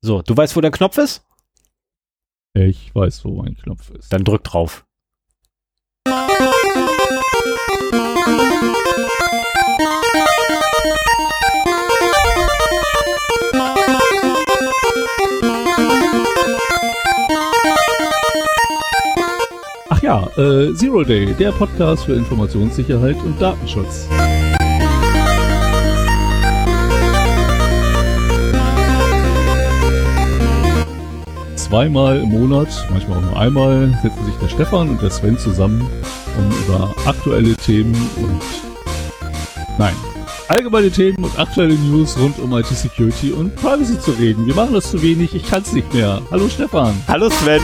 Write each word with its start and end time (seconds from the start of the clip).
So, 0.00 0.22
du 0.22 0.36
weißt, 0.36 0.54
wo 0.54 0.60
der 0.60 0.70
Knopf 0.70 0.96
ist? 0.98 1.24
Ich 2.54 2.94
weiß, 2.94 3.24
wo 3.24 3.42
mein 3.42 3.56
Knopf 3.56 3.90
ist. 3.90 4.12
Dann 4.12 4.24
drück 4.24 4.44
drauf. 4.44 4.84
Ach 19.90 20.02
ja, 20.02 20.28
äh, 20.36 20.74
Zero 20.74 21.02
Day, 21.02 21.34
der 21.34 21.50
Podcast 21.52 22.04
für 22.04 22.14
Informationssicherheit 22.14 23.16
und 23.24 23.40
Datenschutz. 23.40 24.06
Zweimal 31.68 32.22
im 32.22 32.30
Monat, 32.30 32.68
manchmal 32.88 33.18
auch 33.18 33.22
nur 33.22 33.38
einmal, 33.38 33.98
setzen 34.02 34.24
sich 34.24 34.34
der 34.36 34.48
Stefan 34.48 34.88
und 34.88 35.02
der 35.02 35.10
Sven 35.10 35.36
zusammen, 35.36 35.86
um 36.38 36.64
über 36.64 36.94
aktuelle 37.04 37.54
Themen 37.56 37.94
und 38.16 38.40
nein, 39.76 39.94
allgemeine 40.48 40.90
Themen 40.90 41.22
und 41.22 41.38
aktuelle 41.38 41.74
News 41.74 42.18
rund 42.18 42.38
um 42.38 42.56
IT-Security 42.56 43.32
und 43.32 43.54
Privacy 43.56 44.00
zu 44.00 44.12
reden. 44.12 44.46
Wir 44.46 44.54
machen 44.54 44.72
das 44.72 44.90
zu 44.90 45.02
wenig, 45.02 45.34
ich 45.34 45.46
kann 45.46 45.60
es 45.60 45.74
nicht 45.74 45.92
mehr. 45.92 46.22
Hallo 46.30 46.48
Stefan. 46.48 46.94
Hallo 47.06 47.28
Sven. 47.28 47.60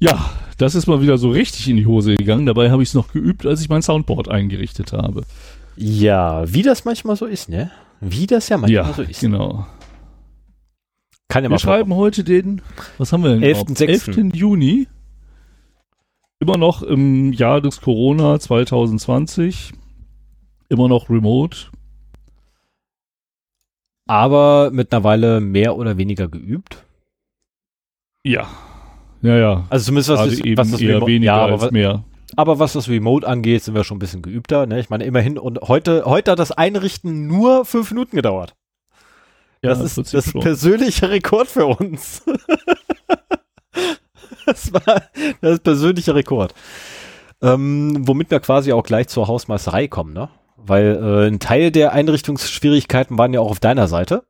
Ja, 0.00 0.30
das 0.58 0.74
ist 0.74 0.86
mal 0.86 1.02
wieder 1.02 1.18
so 1.18 1.30
richtig 1.30 1.68
in 1.68 1.76
die 1.76 1.86
Hose 1.86 2.16
gegangen. 2.16 2.46
Dabei 2.46 2.70
habe 2.70 2.82
ich 2.82 2.88
es 2.88 2.94
noch 2.94 3.12
geübt, 3.12 3.46
als 3.46 3.60
ich 3.60 3.68
mein 3.68 3.82
Soundboard 3.82 4.28
eingerichtet 4.28 4.92
habe. 4.92 5.22
Ja, 5.76 6.52
wie 6.52 6.62
das 6.62 6.84
manchmal 6.84 7.16
so 7.16 7.26
ist, 7.26 7.48
ne? 7.48 7.70
Wie 8.00 8.26
das 8.26 8.48
ja 8.48 8.56
manchmal 8.56 8.86
Ja, 8.86 8.92
so 8.92 9.02
ist. 9.02 9.20
genau. 9.20 9.66
Kann 11.28 11.44
ja 11.44 11.50
Wir 11.50 11.58
schreiben 11.58 11.94
heute 11.94 12.24
den, 12.24 12.62
was 12.98 13.12
haben 13.12 13.22
wir 13.22 13.30
denn? 13.38 13.42
11.6.. 13.44 13.86
11. 14.18 14.34
Juni. 14.34 14.88
Immer 16.40 16.56
noch 16.56 16.82
im 16.82 17.32
Jahr 17.34 17.60
des 17.60 17.82
Corona 17.82 18.40
2020. 18.40 19.72
Immer 20.70 20.88
noch 20.88 21.10
remote. 21.10 21.68
Aber 24.06 24.70
mittlerweile 24.72 25.40
mehr 25.40 25.76
oder 25.76 25.98
weniger 25.98 26.26
geübt. 26.26 26.84
Ja. 28.24 28.48
Ja, 29.22 29.36
ja. 29.36 29.64
Also 29.68 29.86
zumindest 29.86 30.10
was, 30.10 30.30
das, 30.30 30.40
eben 30.40 30.56
was 30.56 30.70
das 30.70 30.80
eher 30.80 31.06
weniger 31.06 31.24
ja, 31.24 31.36
aber, 31.36 31.62
als 31.62 31.72
mehr. 31.72 32.04
aber 32.36 32.58
was 32.58 32.72
das 32.72 32.88
Remote 32.88 33.26
angeht, 33.26 33.62
sind 33.62 33.74
wir 33.74 33.84
schon 33.84 33.96
ein 33.96 34.00
bisschen 34.00 34.22
geübter. 34.22 34.66
Ne? 34.66 34.80
Ich 34.80 34.90
meine, 34.90 35.04
immerhin, 35.04 35.38
und 35.38 35.60
heute, 35.62 36.04
heute 36.06 36.32
hat 36.32 36.38
das 36.38 36.52
Einrichten 36.52 37.26
nur 37.26 37.64
fünf 37.64 37.90
Minuten 37.90 38.16
gedauert. 38.16 38.54
Ja, 39.62 39.70
das 39.70 39.80
ist 39.80 39.98
das 39.98 40.14
ist 40.14 40.32
schon. 40.32 40.40
persönlicher 40.40 41.10
Rekord 41.10 41.46
für 41.46 41.66
uns. 41.66 42.22
das 44.46 44.72
war 44.72 45.02
das 45.42 45.52
ist 45.52 45.62
persönlicher 45.62 46.14
Rekord. 46.14 46.54
Ähm, 47.42 48.06
womit 48.06 48.30
wir 48.30 48.40
quasi 48.40 48.72
auch 48.72 48.82
gleich 48.82 49.08
zur 49.08 49.28
Hausmeisterei 49.28 49.88
kommen, 49.88 50.14
ne? 50.14 50.30
Weil 50.56 50.98
äh, 51.02 51.28
ein 51.28 51.40
Teil 51.40 51.70
der 51.70 51.92
Einrichtungsschwierigkeiten 51.92 53.18
waren 53.18 53.34
ja 53.34 53.40
auch 53.40 53.50
auf 53.50 53.60
deiner 53.60 53.88
Seite. 53.88 54.24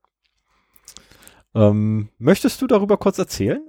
Ähm, 1.55 2.09
möchtest 2.19 2.63
du 2.63 2.67
darüber 2.67 2.97
kurz 2.97 3.19
erzählen? 3.19 3.63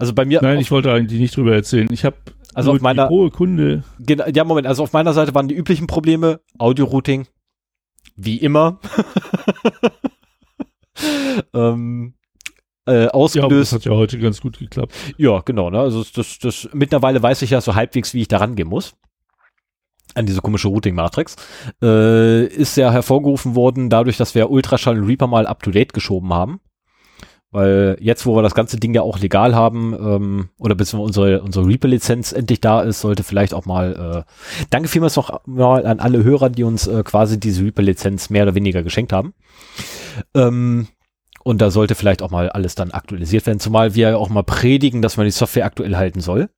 Also 0.00 0.14
bei 0.14 0.24
mir, 0.24 0.40
Nein, 0.42 0.58
ich 0.58 0.70
wollte 0.70 0.92
eigentlich 0.92 1.20
nicht 1.20 1.36
drüber 1.36 1.54
erzählen. 1.54 1.86
Ich 1.92 2.04
habe 2.04 2.16
Also 2.54 2.72
auf 2.72 2.80
meiner- 2.80 3.08
hohe 3.08 3.30
Kunde. 3.30 3.84
Ja, 4.34 4.44
Moment, 4.44 4.66
also 4.66 4.82
auf 4.82 4.92
meiner 4.92 5.12
Seite 5.12 5.34
waren 5.34 5.46
die 5.46 5.54
üblichen 5.54 5.86
Probleme, 5.86 6.40
Audio-Routing, 6.58 7.26
wie 8.16 8.38
immer. 8.38 8.80
ähm, 11.54 12.14
äh, 12.86 12.92
Ja, 12.92 13.02
aber 13.02 13.04
das 13.04 13.14
ausgelöst. 13.14 13.72
hat 13.72 13.84
ja 13.84 13.92
heute 13.92 14.18
ganz 14.18 14.40
gut 14.40 14.58
geklappt. 14.58 14.92
Ja, 15.16 15.40
genau. 15.40 15.70
Ne? 15.70 15.80
Also 15.80 16.04
das, 16.14 16.38
das, 16.38 16.68
mittlerweile 16.72 17.22
weiß 17.22 17.42
ich 17.42 17.50
ja 17.50 17.60
so 17.60 17.74
halbwegs, 17.74 18.14
wie 18.14 18.22
ich 18.22 18.28
da 18.28 18.38
rangehen 18.38 18.68
muss. 18.68 18.94
An 20.14 20.26
diese 20.26 20.40
komische 20.40 20.68
Routing-Matrix. 20.68 21.36
Äh, 21.82 22.46
ist 22.46 22.76
ja 22.76 22.90
hervorgerufen 22.90 23.54
worden, 23.54 23.90
dadurch, 23.90 24.16
dass 24.16 24.34
wir 24.34 24.50
Ultraschall 24.50 24.98
und 24.98 25.06
Reaper 25.06 25.28
mal 25.28 25.46
up-to-date 25.46 25.92
geschoben 25.92 26.32
haben. 26.34 26.60
Weil 27.52 27.96
jetzt, 28.00 28.26
wo 28.26 28.36
wir 28.36 28.42
das 28.42 28.54
ganze 28.54 28.78
Ding 28.78 28.94
ja 28.94 29.02
auch 29.02 29.18
legal 29.18 29.56
haben, 29.56 29.92
ähm, 29.94 30.48
oder 30.58 30.76
beziehungsweise 30.76 31.06
unsere, 31.06 31.42
unsere 31.42 31.66
Reaper-Lizenz 31.66 32.32
endlich 32.32 32.60
da 32.60 32.82
ist, 32.82 33.00
sollte 33.00 33.24
vielleicht 33.24 33.54
auch 33.54 33.66
mal, 33.66 34.24
äh, 34.24 34.64
danke 34.70 34.88
vielmals 34.88 35.16
noch 35.16 35.40
mal 35.46 35.84
an 35.84 35.98
alle 35.98 36.22
Hörer, 36.22 36.48
die 36.48 36.62
uns 36.62 36.86
äh, 36.86 37.02
quasi 37.02 37.40
diese 37.40 37.64
Reaper-Lizenz 37.64 38.30
mehr 38.30 38.44
oder 38.44 38.54
weniger 38.54 38.84
geschenkt 38.84 39.12
haben. 39.12 39.34
Ähm, 40.34 40.86
und 41.42 41.60
da 41.60 41.72
sollte 41.72 41.96
vielleicht 41.96 42.22
auch 42.22 42.30
mal 42.30 42.50
alles 42.50 42.76
dann 42.76 42.92
aktualisiert 42.92 43.46
werden, 43.46 43.58
zumal 43.58 43.96
wir 43.96 44.10
ja 44.10 44.16
auch 44.16 44.28
mal 44.28 44.44
predigen, 44.44 45.02
dass 45.02 45.16
man 45.16 45.26
die 45.26 45.32
Software 45.32 45.64
aktuell 45.64 45.96
halten 45.96 46.20
soll. 46.20 46.50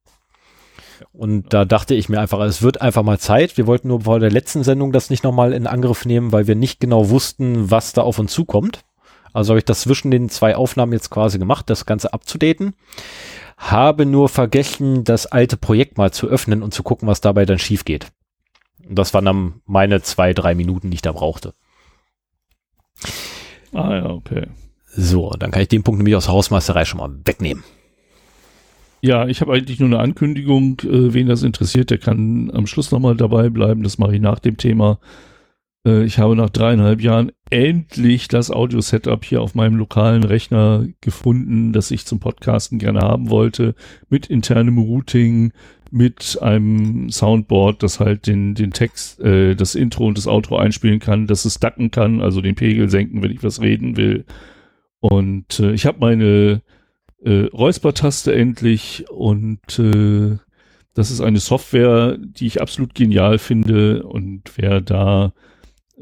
Und 1.13 1.53
da 1.55 1.65
dachte 1.65 1.95
ich 1.95 2.09
mir 2.09 2.21
einfach, 2.21 2.41
es 2.41 2.63
wird 2.63 2.83
einfach 2.83 3.03
mal 3.03 3.19
Zeit. 3.19 3.57
Wir 3.57 3.67
wollten 3.67 3.89
nur 3.89 4.03
vor 4.03 4.21
der 4.21 4.31
letzten 4.31 4.63
Sendung 4.63 4.93
das 4.93 5.11
nicht 5.11 5.25
nochmal 5.25 5.53
in 5.53 5.67
Angriff 5.67 6.05
nehmen, 6.05 6.33
weil 6.33 6.47
wir 6.47 6.55
nicht 6.55 6.81
genau 6.81 7.09
wussten, 7.11 7.71
was 7.71 7.93
da 7.93 8.03
auf 8.03 8.19
uns 8.19 8.33
zukommt. 8.33 8.85
Also 9.33 9.51
habe 9.51 9.59
ich 9.59 9.65
das 9.65 9.83
zwischen 9.83 10.11
den 10.11 10.29
zwei 10.29 10.57
Aufnahmen 10.57 10.93
jetzt 10.93 11.11
quasi 11.11 11.39
gemacht, 11.39 11.71
das 11.71 11.87
Ganze 11.87 12.13
abzudaten. 12.13 12.75
Habe 13.57 14.07
nur 14.07 14.29
vergessen, 14.29 15.05
das 15.05 15.27
alte 15.27 15.57
Projekt 15.57 15.99
mal 15.99 16.13
zu 16.13 16.27
öffnen 16.27 16.63
und 16.63 16.75
zu 16.75 16.83
gucken, 16.83 17.09
was 17.09 17.21
dabei 17.21 17.45
dann 17.45 17.59
schief 17.59 17.85
geht. 17.85 18.09
Und 18.89 18.99
das 18.99 19.15
waren 19.15 19.25
dann 19.25 19.61
meine 19.67 20.03
zwei, 20.03 20.35
drei 20.35 20.55
Minuten, 20.55 20.91
die 20.91 20.97
ich 20.97 21.03
da 21.03 21.13
brauchte. 21.13 21.55
Ah 23.73 23.95
ja, 23.95 24.11
okay. 24.11 24.49
So, 24.95 25.31
dann 25.31 25.51
kann 25.51 25.63
ich 25.63 25.69
den 25.69 25.83
Punkt 25.83 25.99
nämlich 25.99 26.17
aus 26.17 26.25
der 26.25 26.35
Hausmeisterei 26.35 26.85
schon 26.85 26.99
mal 26.99 27.15
wegnehmen. 27.25 27.65
Ja, 29.01 29.27
ich 29.27 29.41
habe 29.41 29.53
eigentlich 29.53 29.81
nur 29.81 29.89
eine 29.89 29.99
Ankündigung. 29.99 30.81
Äh, 30.81 31.13
wen 31.15 31.27
das 31.27 31.43
interessiert, 31.43 31.91
der 31.91 31.99
kann 31.99 32.51
am 32.53 32.67
Schluss 32.67 32.93
nochmal 32.93 33.17
dabei 33.17 33.49
bleiben. 33.49 33.83
Das 33.83 33.99
mache 33.99 34.15
ich 34.15 34.21
nach 34.21 34.39
dem 34.39 34.57
Thema. 34.57 35.01
Äh, 35.87 36.05
ich 36.05 36.19
habe 36.19 36.37
nach 36.37 36.51
dreieinhalb 36.51 37.01
Jahren 37.01 37.33
endlich 37.53 38.29
das 38.29 38.51
Audio-Setup 38.51 39.23
hier 39.25 39.43
auf 39.43 39.55
meinem 39.55 39.77
lokalen 39.77 40.25
Rechner 40.25 40.87
gefunden, 41.03 41.75
das 41.75 41.91
ich 41.91 42.07
zum 42.07 42.19
Podcasten 42.19 42.79
gerne 42.79 43.01
haben 43.01 43.29
wollte. 43.29 43.75
Mit 44.09 44.29
internem 44.29 44.79
Routing, 44.79 45.53
mit 45.91 46.39
einem 46.41 47.11
Soundboard, 47.11 47.83
das 47.83 48.01
halt 48.01 48.27
den, 48.27 48.55
den 48.55 48.71
Text, 48.71 49.21
äh, 49.21 49.55
das 49.55 49.75
Intro 49.75 50.07
und 50.07 50.17
das 50.17 50.27
Outro 50.27 50.57
einspielen 50.57 50.99
kann, 50.99 51.27
dass 51.27 51.45
es 51.45 51.61
ducken 51.61 51.91
kann, 51.91 52.23
also 52.23 52.41
den 52.41 52.55
Pegel 52.55 52.89
senken, 52.89 53.23
wenn 53.23 53.31
ich 53.31 53.43
was 53.45 53.61
reden 53.61 53.99
will. 53.99 54.25
Und 55.01 55.61
äh, 55.61 55.73
ich 55.73 55.85
habe 55.85 55.99
meine 56.01 56.63
äh, 57.23 57.45
Räuspertaste 57.53 58.35
endlich 58.35 59.05
und 59.11 59.79
äh, 59.79 60.39
das 60.95 61.11
ist 61.11 61.21
eine 61.21 61.39
Software, 61.39 62.17
die 62.19 62.47
ich 62.47 62.63
absolut 62.63 62.95
genial 62.95 63.37
finde 63.37 64.05
und 64.05 64.53
wer 64.57 64.81
da 64.81 65.35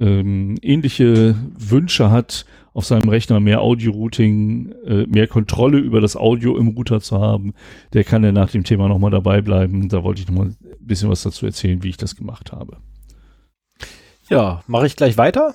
ähm, 0.00 0.56
ähnliche 0.62 1.36
Wünsche 1.56 2.10
hat, 2.10 2.46
auf 2.72 2.84
seinem 2.84 3.08
Rechner 3.08 3.40
mehr 3.40 3.60
Audio-Routing, 3.60 4.72
äh, 4.86 5.06
mehr 5.06 5.26
Kontrolle 5.26 5.78
über 5.78 6.00
das 6.00 6.16
Audio 6.16 6.56
im 6.56 6.68
Router 6.68 7.00
zu 7.00 7.20
haben, 7.20 7.52
der 7.92 8.04
kann 8.04 8.24
ja 8.24 8.32
nach 8.32 8.50
dem 8.50 8.64
Thema 8.64 8.88
nochmal 8.88 9.10
dabei 9.10 9.40
bleiben. 9.40 9.88
Da 9.88 10.04
wollte 10.04 10.22
ich 10.22 10.28
nochmal 10.28 10.48
ein 10.48 10.56
bisschen 10.80 11.10
was 11.10 11.22
dazu 11.22 11.46
erzählen, 11.46 11.82
wie 11.82 11.90
ich 11.90 11.96
das 11.96 12.16
gemacht 12.16 12.52
habe. 12.52 12.78
Ja, 14.28 14.62
mache 14.66 14.86
ich 14.86 14.96
gleich 14.96 15.18
weiter. 15.18 15.54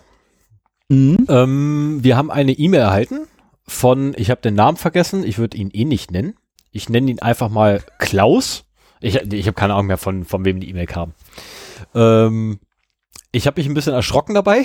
Mhm. 0.90 1.26
Ähm, 1.30 2.00
wir 2.02 2.18
haben 2.18 2.30
eine 2.30 2.52
E-Mail 2.52 2.82
erhalten 2.82 3.20
von, 3.66 4.14
ich 4.18 4.30
habe 4.30 4.42
den 4.42 4.56
Namen 4.56 4.78
vergessen, 4.78 5.24
ich 5.24 5.38
würde 5.38 5.58
ihn 5.58 5.72
eh 5.72 5.86
nicht 5.86 6.12
nennen. 6.12 6.36
Ich 6.72 6.90
nenne 6.90 7.10
ihn 7.10 7.20
einfach 7.20 7.50
mal 7.50 7.82
Klaus. 7.98 8.66
Ich, 9.00 9.16
ich 9.16 9.48
habe 9.48 9.56
keine 9.56 9.74
Ahnung 9.74 9.88
mehr, 9.88 9.98
von, 9.98 10.26
von 10.26 10.44
wem 10.44 10.60
die 10.60 10.70
E-Mail 10.70 10.86
kam. 10.86 11.14
Ähm, 11.94 12.60
ich 13.32 13.48
habe 13.48 13.60
mich 13.60 13.68
ein 13.68 13.74
bisschen 13.74 13.94
erschrocken 13.94 14.34
dabei. 14.34 14.64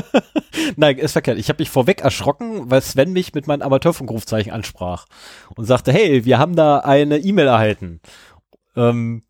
Nein, 0.76 0.98
ist 0.98 1.12
verkehrt. 1.12 1.38
Ich 1.38 1.48
habe 1.48 1.60
mich 1.60 1.68
vorweg 1.68 2.00
erschrocken, 2.00 2.70
weil 2.70 2.80
Sven 2.80 3.12
mich 3.12 3.34
mit 3.34 3.46
meinem 3.46 3.62
Amateurfunkrufzeichen 3.62 4.52
ansprach 4.52 5.06
und 5.54 5.66
sagte, 5.66 5.92
hey, 5.92 6.24
wir 6.24 6.38
haben 6.38 6.56
da 6.56 6.78
eine 6.78 7.18
E-Mail 7.18 7.48
erhalten. 7.48 8.00
Ähm, 8.74 9.22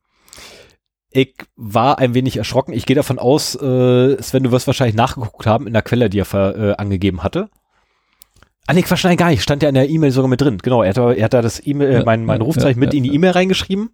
ich 1.11 1.35
war 1.56 1.99
ein 1.99 2.14
wenig 2.14 2.37
erschrocken. 2.37 2.73
Ich 2.73 2.87
gehe 2.87 2.94
davon 2.94 3.19
aus, 3.19 3.56
äh, 3.56 4.23
Sven, 4.23 4.44
du 4.44 4.52
wirst 4.52 4.69
wahrscheinlich 4.69 4.94
nachgeguckt 4.94 5.47
haben 5.47 5.67
in 5.67 5.73
der 5.73 5.82
Quelle, 5.82 6.08
die 6.08 6.20
er 6.20 6.56
äh, 6.56 6.75
angegeben 6.76 7.25
hatte. 7.25 7.50
Ah 8.69 8.73
nee, 8.73 8.82
Quatsch, 8.82 9.02
nein, 9.02 9.17
gar 9.17 9.31
nicht. 9.31 9.43
Stand 9.43 9.64
ja 9.64 9.69
in 9.69 9.75
der 9.75 9.88
E-Mail 9.88 10.12
sogar 10.12 10.29
mit 10.29 10.41
drin. 10.41 10.58
Genau, 10.58 10.85
er 10.85 10.91
hat, 10.91 10.99
er 10.99 11.25
hat 11.25 11.35
da 11.35 11.43
das 11.43 11.67
E-Mail, 11.67 11.93
Ja, 11.93 12.05
mein, 12.05 12.25
mein 12.25 12.38
ja, 12.38 12.44
Rufzeichen 12.44 12.81
ja, 12.81 12.87
mit 12.87 12.94
ja, 12.94 12.99
in 12.99 13.02
die 13.02 13.08
ja. 13.08 13.17
E-Mail 13.17 13.32
reingeschrieben. 13.32 13.91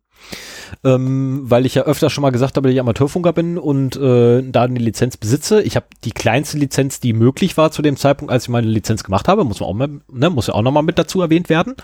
Ähm, 0.85 1.43
weil 1.45 1.65
ich 1.65 1.75
ja 1.77 1.83
öfter 1.83 2.11
schon 2.11 2.23
mal 2.23 2.31
gesagt 2.31 2.57
habe, 2.57 2.69
dass 2.69 2.75
ich 2.75 2.81
Amateurfunker 2.81 3.33
bin 3.33 3.57
und 3.59 3.97
äh, 3.97 4.43
da 4.51 4.63
eine 4.63 4.79
Lizenz 4.81 5.17
besitze. 5.17 5.63
Ich 5.63 5.77
habe 5.77 5.87
die 6.05 6.11
kleinste 6.11 6.59
Lizenz, 6.59 6.99
die 7.01 7.13
möglich 7.13 7.57
war 7.57 7.71
zu 7.71 7.83
dem 7.83 7.97
Zeitpunkt, 7.97 8.33
als 8.33 8.45
ich 8.45 8.49
meine 8.49 8.67
Lizenz 8.67 9.05
gemacht 9.05 9.29
habe, 9.29 9.45
muss 9.45 9.61
man 9.61 9.69
auch 9.69 9.75
mal, 9.75 9.89
ne, 10.11 10.31
muss 10.31 10.49
ja 10.49 10.55
auch 10.55 10.63
nochmal 10.63 10.83
mit 10.83 10.99
dazu 10.99 11.21
erwähnt 11.23 11.49
werden. 11.49 11.75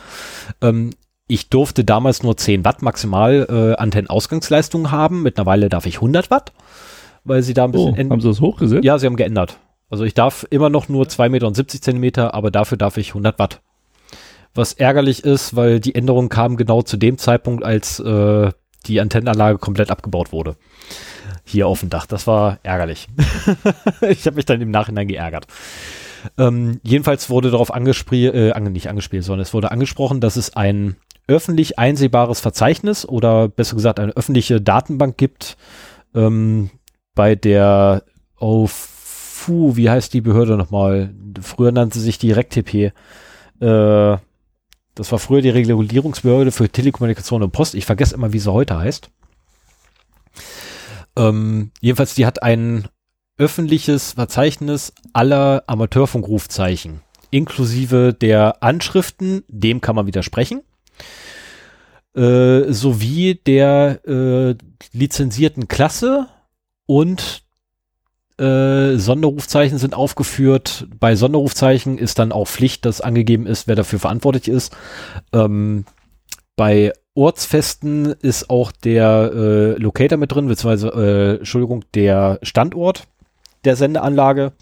Ähm, 0.61 0.90
ich 1.29 1.49
durfte 1.49 1.84
damals 1.84 2.23
nur 2.23 2.37
10 2.37 2.64
Watt 2.64 2.82
maximal 2.82 3.46
äh, 3.49 3.81
Antennenausgangsleistung 3.81 4.90
haben. 4.90 5.23
Mittlerweile 5.23 5.69
darf 5.69 5.87
ich 5.87 5.96
100 5.96 6.31
Watt, 6.31 6.52
weil 7.25 7.43
sie 7.43 7.55
da 7.55 7.64
ein 7.64 7.70
Oh, 7.75 7.93
bisschen 7.93 8.11
haben 8.11 8.20
sie 8.20 8.28
das 8.28 8.40
hochgesetzt? 8.40 8.85
ja, 8.85 8.99
sie 8.99 9.06
haben 9.06 9.17
geändert. 9.17 9.58
Also 9.88 10.05
ich 10.05 10.14
darf 10.14 10.46
immer 10.50 10.70
noch 10.70 10.88
nur 10.88 11.08
2 11.08 11.28
Meter 11.28 11.46
und 11.46 11.55
70 11.55 11.82
Zentimeter, 11.82 12.35
aber 12.35 12.50
dafür 12.50 12.76
darf 12.78 12.96
ich 12.96 13.08
100 13.11 13.38
Watt. 13.38 13.61
Was 14.54 14.75
ärgerlich 14.75 15.25
ist, 15.25 15.56
weil 15.56 15.81
die 15.81 15.94
Änderung 15.94 16.28
kam 16.28 16.56
genau 16.56 16.82
zu 16.82 16.96
dem 16.96 17.19
Zeitpunkt, 17.19 17.64
als 17.64 18.00
äh, 18.00 18.50
die 18.87 19.00
Antennenanlage 19.00 19.58
komplett 19.58 19.90
abgebaut 19.90 20.32
wurde. 20.32 20.56
Hier 21.44 21.66
auf 21.66 21.81
dem 21.81 21.90
Dach. 21.90 22.06
Das 22.06 22.26
war 22.26 22.58
ärgerlich. 22.62 23.08
ich 24.02 24.26
habe 24.26 24.37
mich 24.37 24.44
dann 24.44 24.60
im 24.60 24.70
Nachhinein 24.70 25.08
geärgert. 25.08 25.46
Ähm, 26.38 26.81
jedenfalls 26.82 27.31
wurde 27.31 27.50
darauf 27.50 27.72
angespielt, 27.72 28.34
äh, 28.34 28.60
nicht 28.60 28.88
angespielt, 28.88 29.25
sondern 29.25 29.43
es 29.43 29.54
wurde 29.54 29.70
angesprochen, 29.70 30.20
dass 30.20 30.37
es 30.37 30.54
ein 30.54 30.96
öffentlich 31.26 31.78
einsehbares 31.78 32.40
Verzeichnis 32.40 33.06
oder 33.06 33.49
besser 33.49 33.76
gesagt 33.76 34.00
eine 34.00 34.12
öffentliche 34.12 34.60
Datenbank 34.60 35.16
gibt, 35.16 35.56
ähm, 36.14 36.70
bei 37.14 37.34
der 37.34 38.04
auf 38.37 38.70
Fu, 38.72 39.76
wie 39.76 39.90
heißt 39.90 40.14
die 40.14 40.20
Behörde 40.20 40.56
nochmal? 40.56 41.12
Früher 41.40 41.72
nannte 41.72 41.99
sie 41.99 42.04
sich 42.04 42.19
die 42.19 42.31
RecTP. 42.31 42.93
Äh, 43.60 44.16
das 44.94 45.11
war 45.12 45.19
früher 45.19 45.41
die 45.41 45.50
Regulierungsbehörde 45.50 46.53
für 46.53 46.69
Telekommunikation 46.69 47.43
und 47.43 47.53
Post. 47.53 47.75
Ich 47.75 47.87
vergesse 47.87 48.15
immer, 48.15 48.33
wie 48.33 48.39
sie 48.39 48.53
heute 48.53 48.79
heißt. 48.79 49.11
Ähm, 51.17 51.71
jedenfalls, 51.81 52.15
die 52.15 52.27
hat 52.27 52.43
ein 52.43 52.89
öffentliches 53.39 54.12
Verzeichnis 54.12 54.93
aller 55.12 55.65
Amateurfunkrufzeichen, 55.67 57.00
inklusive 57.31 58.15
der 58.15 58.62
Anschriften, 58.62 59.44
dem 59.49 59.81
kann 59.81 59.97
man 59.97 60.06
widersprechen, 60.06 60.62
äh, 62.15 62.71
sowie 62.73 63.41
der 63.47 64.06
äh, 64.06 64.55
lizenzierten 64.93 65.69
Klasse 65.69 66.29
und 66.87 67.43
äh, 68.43 68.99
Sonderrufzeichen 68.99 69.79
sind 69.79 69.94
aufgeführt. 69.94 70.89
Bei 70.99 71.15
Sonderrufzeichen 71.15 71.97
ist 71.97 72.19
dann 72.19 72.33
auch 72.33 72.49
Pflicht, 72.49 72.85
dass 72.85 73.00
angegeben 73.00 73.47
ist, 73.47 73.69
wer 73.69 73.77
dafür 73.77 74.00
verantwortlich 74.00 74.49
ist. 74.49 74.77
Ähm, 75.33 75.85
bei 76.56 76.93
Ortsfesten 77.15 78.06
ist 78.06 78.50
auch 78.50 78.73
der 78.73 79.31
äh, 79.35 79.73
Locator 79.81 80.19
mit 80.19 80.33
drin, 80.33 80.49
beziehungsweise, 80.49 80.89
äh, 80.89 81.39
Entschuldigung, 81.39 81.85
der 81.94 82.39
Standort 82.43 83.05
der 83.65 83.77
Sendeanlage. 83.77 84.53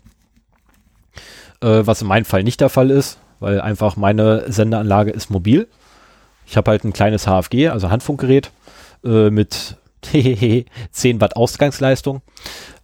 Äh, 1.63 1.87
was 1.87 2.03
in 2.03 2.09
meinem 2.09 2.25
Fall 2.25 2.43
nicht 2.43 2.61
der 2.61 2.69
Fall 2.69 2.91
ist, 2.91 3.19
weil 3.39 3.61
einfach 3.61 3.97
meine 3.97 4.51
Sendeanlage 4.53 5.11
ist 5.11 5.31
mobil. 5.31 5.69
Ich 6.47 6.57
habe 6.57 6.71
halt 6.71 6.85
ein 6.85 6.93
kleines 6.93 7.27
HFG, 7.27 7.69
also 7.69 7.91
Handfunkgerät, 7.91 8.51
äh, 9.05 9.31
mit 9.31 9.77
10 10.03 11.21
Watt 11.21 11.37
Ausgangsleistung, 11.37 12.23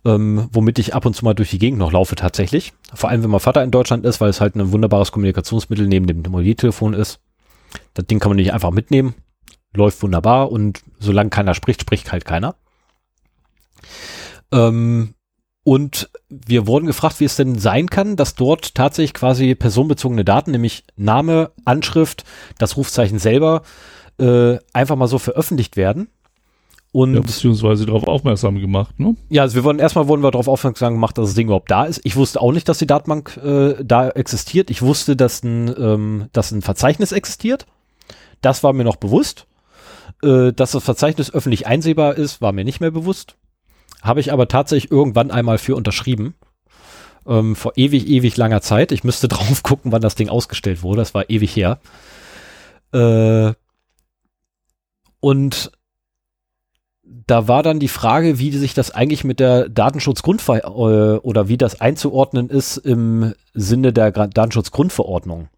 ähm, 0.05 0.49
womit 0.53 0.79
ich 0.79 0.95
ab 0.95 1.07
und 1.07 1.15
zu 1.15 1.25
mal 1.25 1.35
durch 1.35 1.51
die 1.51 1.59
Gegend 1.59 1.79
noch 1.79 1.93
laufe 1.93 2.17
tatsächlich. 2.17 2.73
Vor 2.95 3.11
allem, 3.11 3.23
wenn 3.23 3.31
mein 3.31 3.41
Vater 3.41 3.63
in 3.63 3.71
Deutschland 3.71 4.05
ist, 4.05 4.21
weil 4.21 4.31
es 4.31 4.41
halt 4.41 4.55
ein 4.55 4.73
wunderbares 4.73 5.13
Kommunikationsmittel 5.13 5.87
neben 5.87 6.07
dem 6.07 6.23
Mobiltelefon 6.31 6.95
ist. 6.95 7.21
Das 7.95 8.07
Ding 8.07 8.19
kann 8.19 8.31
man 8.31 8.37
nicht 8.37 8.53
einfach 8.53 8.71
mitnehmen. 8.71 9.15
Läuft 9.75 10.03
wunderbar 10.03 10.51
und 10.51 10.83
solange 10.99 11.31
keiner 11.31 11.55
spricht, 11.55 11.83
spricht 11.83 12.13
halt 12.13 12.25
keiner. 12.25 12.55
Ähm, 14.53 15.15
und 15.65 16.11
wir 16.29 16.69
wurden 16.69 16.87
gefragt, 16.87 17.19
wie 17.19 17.25
es 17.25 17.35
denn 17.35 17.59
sein 17.59 17.91
kann, 17.91 18.15
dass 18.15 18.37
dort 18.37 18.77
tatsächlich 18.77 19.15
quasi 19.15 19.57
personenbezogene 19.57 20.25
Daten, 20.25 20.53
nämlich 20.53 20.85
Name, 20.95 21.51
Anschrift, 21.65 22.25
das 22.59 22.77
Rufzeichen 22.77 23.19
selber, 23.19 23.63
äh, 24.21 24.59
einfach 24.73 24.95
mal 24.95 25.09
so 25.09 25.19
veröffentlicht 25.19 25.77
werden. 25.77 26.09
Und 26.97 27.13
Ja, 27.13 27.21
beziehungsweise 27.21 27.85
darauf 27.85 28.09
aufmerksam 28.09 28.59
gemacht, 28.59 28.99
ne? 28.99 29.17
ja, 29.29 29.43
also 29.43 29.55
wir 29.55 29.65
wurden 29.65 29.81
erstmal 29.81 30.09
wurden 30.09 30.23
wir 30.23 30.31
darauf 30.31 30.49
aufmerksam 30.49 30.95
gemacht, 30.95 31.19
dass 31.19 31.27
das 31.27 31.35
Ding 31.35 31.49
überhaupt 31.49 31.71
da 31.71 31.85
ist. 31.85 32.01
Ich 32.05 32.17
wusste 32.17 32.41
auch 32.41 32.53
nicht, 32.53 32.71
dass 32.71 32.79
die 32.79 32.87
Datenbank 32.87 33.37
äh, 33.37 33.75
da 33.85 34.09
existiert. 34.09 34.71
Ich 34.71 34.81
wusste, 34.81 35.15
dass 35.15 35.43
ein, 35.43 35.75
ähm, 35.79 36.29
dass 36.33 36.53
ein 36.53 36.63
Verzeichnis 36.63 37.13
existiert. 37.13 37.67
Das 38.41 38.63
war 38.63 38.73
mir 38.73 38.85
noch 38.85 38.97
bewusst. 38.97 39.47
Äh, 40.23 40.55
dass 40.55 40.71
das 40.71 40.85
Verzeichnis 40.85 41.31
öffentlich 41.35 41.67
einsehbar 41.67 42.15
ist, 42.17 42.41
war 42.41 42.53
mir 42.53 42.65
nicht 42.65 42.81
mehr 42.81 42.93
bewusst. 42.93 43.37
Habe 44.01 44.21
ich 44.21 44.33
aber 44.33 44.49
tatsächlich 44.49 44.91
irgendwann 44.91 45.31
einmal 45.31 45.59
für 45.59 45.77
unterschrieben. 45.77 46.33
Ähm, 47.27 47.57
vor 47.57 47.73
ewig, 47.77 48.09
ewig 48.09 48.39
langer 48.39 48.63
Zeit. 48.63 48.91
Ich 48.91 49.05
müsste 49.05 49.29
drauf 49.29 49.63
gucken, 49.63 49.93
wann 49.93 50.01
das 50.01 50.15
Ding 50.15 50.31
ausgestellt 50.31 50.83
wurde. 50.83 51.03
Das 51.03 51.13
war 51.13 51.29
ewig 51.29 51.55
her. 51.55 51.79
Äh, 52.95 53.53
und 55.21 55.73
da 57.27 57.49
war 57.49 57.63
dann 57.63 57.81
die 57.81 57.89
Frage, 57.89 58.39
wie 58.39 58.51
sich 58.57 58.75
das 58.75 58.91
eigentlich 58.91 59.25
mit 59.25 59.41
der 59.41 59.69
Datenschutzgrundver 59.69 60.65
äh, 60.65 61.19
oder 61.19 61.49
wie 61.49 61.57
das 61.57 61.81
einzuordnen 61.81 62.49
ist 62.49 62.77
im 62.77 63.35
Sinne 63.55 63.93
der 63.93 64.11
Datenschutzgrundverordnung. 64.11 65.49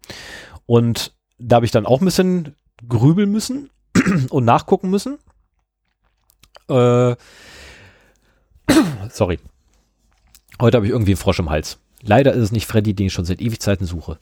Und 0.65 1.13
da 1.37 1.57
habe 1.57 1.65
ich 1.65 1.71
dann 1.71 1.85
auch 1.85 2.01
ein 2.01 2.05
bisschen 2.05 2.55
grübeln 2.87 3.31
müssen 3.31 3.69
und 4.29 4.45
nachgucken 4.45 4.89
müssen. 4.89 5.17
Äh, 6.69 7.15
sorry. 9.09 9.39
Heute 10.61 10.77
habe 10.77 10.85
ich 10.85 10.91
irgendwie 10.91 11.11
einen 11.11 11.17
Frosch 11.17 11.39
im 11.39 11.49
Hals. 11.49 11.79
Leider 12.01 12.33
ist 12.33 12.43
es 12.43 12.51
nicht 12.51 12.65
Freddy, 12.65 12.93
den 12.93 13.07
ich 13.07 13.13
schon 13.13 13.25
seit 13.25 13.41
Ewigkeiten 13.41 13.85
suche. 13.85 14.19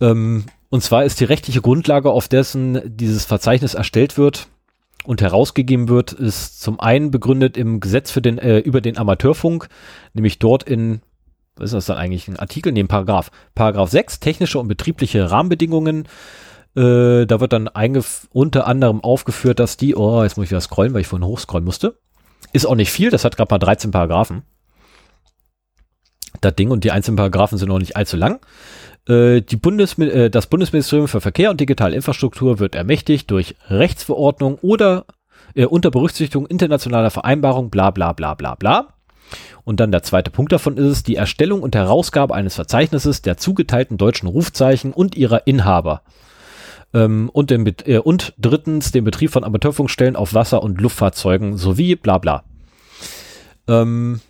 Ähm, 0.00 0.44
und 0.70 0.82
zwar 0.82 1.04
ist 1.04 1.20
die 1.20 1.24
rechtliche 1.24 1.60
Grundlage, 1.60 2.10
auf 2.10 2.28
dessen 2.28 2.96
dieses 2.96 3.24
Verzeichnis 3.24 3.74
erstellt 3.74 4.18
wird, 4.18 4.48
und 5.04 5.20
herausgegeben 5.20 5.88
wird, 5.88 6.12
ist 6.12 6.60
zum 6.60 6.80
einen 6.80 7.10
begründet 7.10 7.56
im 7.56 7.80
Gesetz 7.80 8.10
für 8.10 8.22
den, 8.22 8.38
äh, 8.38 8.58
über 8.58 8.80
den 8.80 8.98
Amateurfunk, 8.98 9.68
nämlich 10.14 10.38
dort 10.38 10.62
in, 10.62 11.00
was 11.56 11.66
ist 11.66 11.74
das 11.74 11.86
dann 11.86 11.98
eigentlich, 11.98 12.28
ein 12.28 12.38
Artikel, 12.38 12.72
neben 12.72 12.88
Paragraph, 12.88 13.30
Paragraph 13.54 13.90
6, 13.90 14.20
technische 14.20 14.58
und 14.58 14.68
betriebliche 14.68 15.30
Rahmenbedingungen, 15.30 16.06
äh, 16.76 17.26
da 17.26 17.40
wird 17.40 17.52
dann 17.52 17.70
unter 18.32 18.66
anderem 18.66 19.02
aufgeführt, 19.02 19.60
dass 19.60 19.76
die, 19.76 19.94
oh, 19.94 20.22
jetzt 20.22 20.36
muss 20.36 20.44
ich 20.44 20.50
wieder 20.50 20.60
scrollen, 20.60 20.94
weil 20.94 21.02
ich 21.02 21.06
vorhin 21.06 21.26
hochscrollen 21.26 21.64
musste, 21.64 21.98
ist 22.52 22.66
auch 22.66 22.74
nicht 22.74 22.90
viel, 22.90 23.10
das 23.10 23.24
hat 23.24 23.36
gerade 23.36 23.52
mal 23.52 23.58
13 23.58 23.90
Paragraphen, 23.90 24.42
das 26.40 26.54
Ding 26.56 26.70
und 26.70 26.84
die 26.84 26.90
einzelnen 26.90 27.16
Paragraphen 27.16 27.58
sind 27.58 27.70
auch 27.70 27.78
nicht 27.78 27.96
allzu 27.96 28.16
lang. 28.16 28.40
Äh, 29.08 29.42
die 29.42 29.56
Bundes 29.56 29.98
äh, 29.98 30.30
das 30.30 30.46
Bundesministerium 30.46 31.08
für 31.08 31.20
Verkehr 31.20 31.50
und 31.50 31.60
digitale 31.60 31.94
Infrastruktur 31.94 32.58
wird 32.58 32.74
ermächtigt 32.74 33.30
durch 33.30 33.56
Rechtsverordnung 33.68 34.58
oder 34.62 35.06
äh, 35.54 35.66
unter 35.66 35.90
Berücksichtigung 35.90 36.46
internationaler 36.46 37.10
Vereinbarung, 37.10 37.70
bla 37.70 37.90
bla 37.90 38.12
bla 38.12 38.34
bla 38.34 38.54
bla. 38.54 38.94
Und 39.64 39.80
dann 39.80 39.92
der 39.92 40.02
zweite 40.02 40.30
Punkt 40.30 40.52
davon 40.52 40.76
ist 40.76 40.86
es, 40.86 41.02
die 41.02 41.16
Erstellung 41.16 41.62
und 41.62 41.74
Herausgabe 41.74 42.34
eines 42.34 42.54
Verzeichnisses 42.54 43.22
der 43.22 43.36
zugeteilten 43.36 43.96
deutschen 43.96 44.28
Rufzeichen 44.28 44.92
und 44.92 45.16
ihrer 45.16 45.46
Inhaber. 45.46 46.02
Ähm, 46.92 47.30
und, 47.32 47.50
den, 47.50 47.66
äh, 47.86 47.98
und 47.98 48.34
drittens 48.38 48.92
den 48.92 49.04
Betrieb 49.04 49.30
von 49.30 49.44
Amateurfunkstellen 49.44 50.16
auf 50.16 50.34
Wasser- 50.34 50.62
und 50.62 50.80
Luftfahrzeugen 50.80 51.56
sowie 51.56 51.96
bla 51.96 52.18
bla. 52.18 52.44
Ähm, 53.66 54.20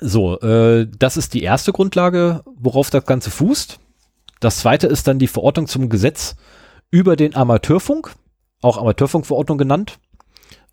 so, 0.00 0.40
äh, 0.40 0.86
das 0.98 1.16
ist 1.16 1.34
die 1.34 1.42
erste 1.42 1.72
Grundlage, 1.72 2.42
worauf 2.56 2.90
das 2.90 3.06
Ganze 3.06 3.30
fußt. 3.30 3.78
Das 4.40 4.58
zweite 4.58 4.86
ist 4.86 5.06
dann 5.06 5.18
die 5.18 5.28
Verordnung 5.28 5.66
zum 5.66 5.88
Gesetz 5.88 6.36
über 6.90 7.16
den 7.16 7.34
Amateurfunk, 7.34 8.14
auch 8.60 8.78
Amateurfunkverordnung 8.78 9.58
genannt. 9.58 9.98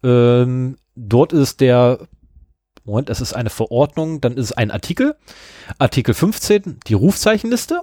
Ähm, 0.04 0.78
dort 0.96 1.34
ist 1.34 1.62
der, 1.62 2.08
Moment, 2.84 3.10
es 3.10 3.22
ist 3.22 3.34
eine 3.34 3.50
Verordnung, 3.50 4.22
dann 4.22 4.34
ist 4.34 4.46
es 4.46 4.52
ein 4.54 4.72
Artikel, 4.72 5.16
Artikel 5.78 6.14
15, 6.14 6.80
die 6.88 6.94
Rufzeichenliste. 6.94 7.82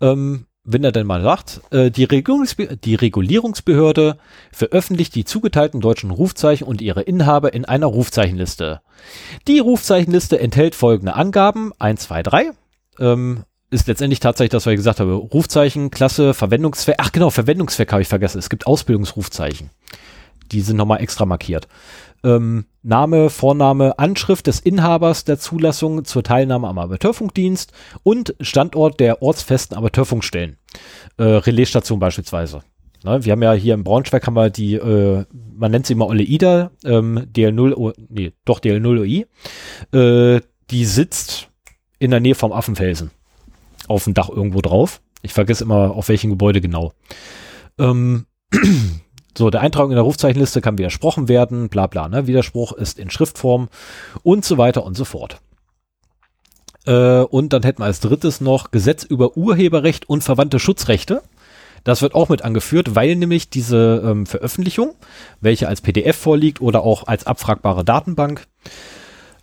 Ähm, 0.00 0.46
wenn 0.70 0.84
er 0.84 0.92
denn 0.92 1.06
mal 1.06 1.22
sagt, 1.22 1.62
äh, 1.70 1.90
die, 1.90 2.04
Regulierungsbe 2.04 2.76
die 2.76 2.94
Regulierungsbehörde 2.94 4.18
veröffentlicht 4.52 5.14
die 5.14 5.24
zugeteilten 5.24 5.80
deutschen 5.80 6.10
Rufzeichen 6.10 6.66
und 6.66 6.82
ihre 6.82 7.00
Inhaber 7.02 7.54
in 7.54 7.64
einer 7.64 7.86
Rufzeichenliste. 7.86 8.82
Die 9.46 9.60
Rufzeichenliste 9.60 10.38
enthält 10.38 10.74
folgende 10.74 11.14
Angaben, 11.14 11.72
1, 11.78 12.02
2, 12.02 12.22
3. 12.22 12.50
Ähm, 13.00 13.44
ist 13.70 13.88
letztendlich 13.88 14.20
tatsächlich 14.20 14.50
das, 14.50 14.66
was 14.66 14.72
ich 14.72 14.78
gesagt 14.78 15.00
habe. 15.00 15.14
Rufzeichen, 15.14 15.90
Klasse, 15.90 16.34
Verwendungszweck. 16.34 16.96
Ach 16.98 17.12
genau, 17.12 17.30
Verwendungszweck 17.30 17.90
habe 17.92 18.02
ich 18.02 18.08
vergessen. 18.08 18.38
Es 18.38 18.50
gibt 18.50 18.66
Ausbildungsrufzeichen. 18.66 19.70
Die 20.52 20.60
sind 20.60 20.76
nochmal 20.76 21.00
extra 21.00 21.26
markiert. 21.26 21.68
Ähm, 22.24 22.64
Name, 22.82 23.30
Vorname, 23.30 23.98
Anschrift 23.98 24.46
des 24.46 24.60
Inhabers 24.60 25.24
der 25.24 25.38
Zulassung 25.38 26.04
zur 26.04 26.22
Teilnahme 26.22 26.68
am 26.68 26.78
Amateurfunkdienst 26.78 27.72
und 28.02 28.34
Standort 28.40 28.98
der 28.98 29.22
ortsfesten 29.22 29.76
Amateurfunkstellen. 29.76 30.56
Äh, 31.16 31.22
Relaisstation 31.22 31.98
beispielsweise. 31.98 32.62
Ne, 33.04 33.24
wir 33.24 33.32
haben 33.32 33.42
ja 33.42 33.52
hier 33.52 33.74
im 33.74 33.84
Braunschweig 33.84 34.26
haben 34.26 34.34
wir 34.34 34.50
die, 34.50 34.74
äh, 34.74 35.24
man 35.54 35.70
nennt 35.70 35.86
sie 35.86 35.92
immer 35.92 36.08
Olle 36.08 36.24
Ida, 36.24 36.72
ähm, 36.84 37.28
DL0, 37.32 37.74
o, 37.74 37.92
nee, 38.08 38.32
doch 38.44 38.60
DL0OI. 38.60 39.26
Äh, 39.92 40.40
die 40.70 40.84
sitzt 40.84 41.48
in 41.98 42.10
der 42.10 42.20
Nähe 42.20 42.34
vom 42.34 42.52
Affenfelsen. 42.52 43.10
Auf 43.86 44.04
dem 44.04 44.14
Dach 44.14 44.28
irgendwo 44.28 44.60
drauf. 44.60 45.00
Ich 45.22 45.32
vergesse 45.32 45.64
immer, 45.64 45.92
auf 45.92 46.08
welchem 46.08 46.30
Gebäude 46.30 46.60
genau. 46.60 46.92
Ähm, 47.78 48.26
so, 49.38 49.50
der 49.50 49.60
Eintragung 49.62 49.90
in 49.92 49.96
der 49.96 50.04
Rufzeichenliste 50.04 50.60
kann 50.60 50.78
widersprochen 50.78 51.28
werden, 51.28 51.68
bla 51.68 51.86
bla, 51.86 52.08
ne? 52.08 52.26
Widerspruch 52.26 52.72
ist 52.72 52.98
in 52.98 53.10
Schriftform 53.10 53.68
und 54.22 54.44
so 54.44 54.58
weiter 54.58 54.84
und 54.84 54.96
so 54.96 55.04
fort. 55.04 55.38
Äh, 56.86 57.20
und 57.20 57.52
dann 57.52 57.62
hätten 57.62 57.80
wir 57.80 57.86
als 57.86 58.00
drittes 58.00 58.40
noch 58.40 58.70
Gesetz 58.70 59.04
über 59.04 59.36
Urheberrecht 59.36 60.08
und 60.08 60.22
verwandte 60.22 60.58
Schutzrechte. 60.58 61.22
Das 61.84 62.02
wird 62.02 62.14
auch 62.14 62.28
mit 62.28 62.42
angeführt, 62.42 62.94
weil 62.96 63.16
nämlich 63.16 63.48
diese 63.48 64.02
ähm, 64.04 64.26
Veröffentlichung, 64.26 64.94
welche 65.40 65.68
als 65.68 65.80
PDF 65.80 66.16
vorliegt 66.16 66.60
oder 66.60 66.82
auch 66.82 67.06
als 67.06 67.26
abfragbare 67.26 67.84
Datenbank, 67.84 68.46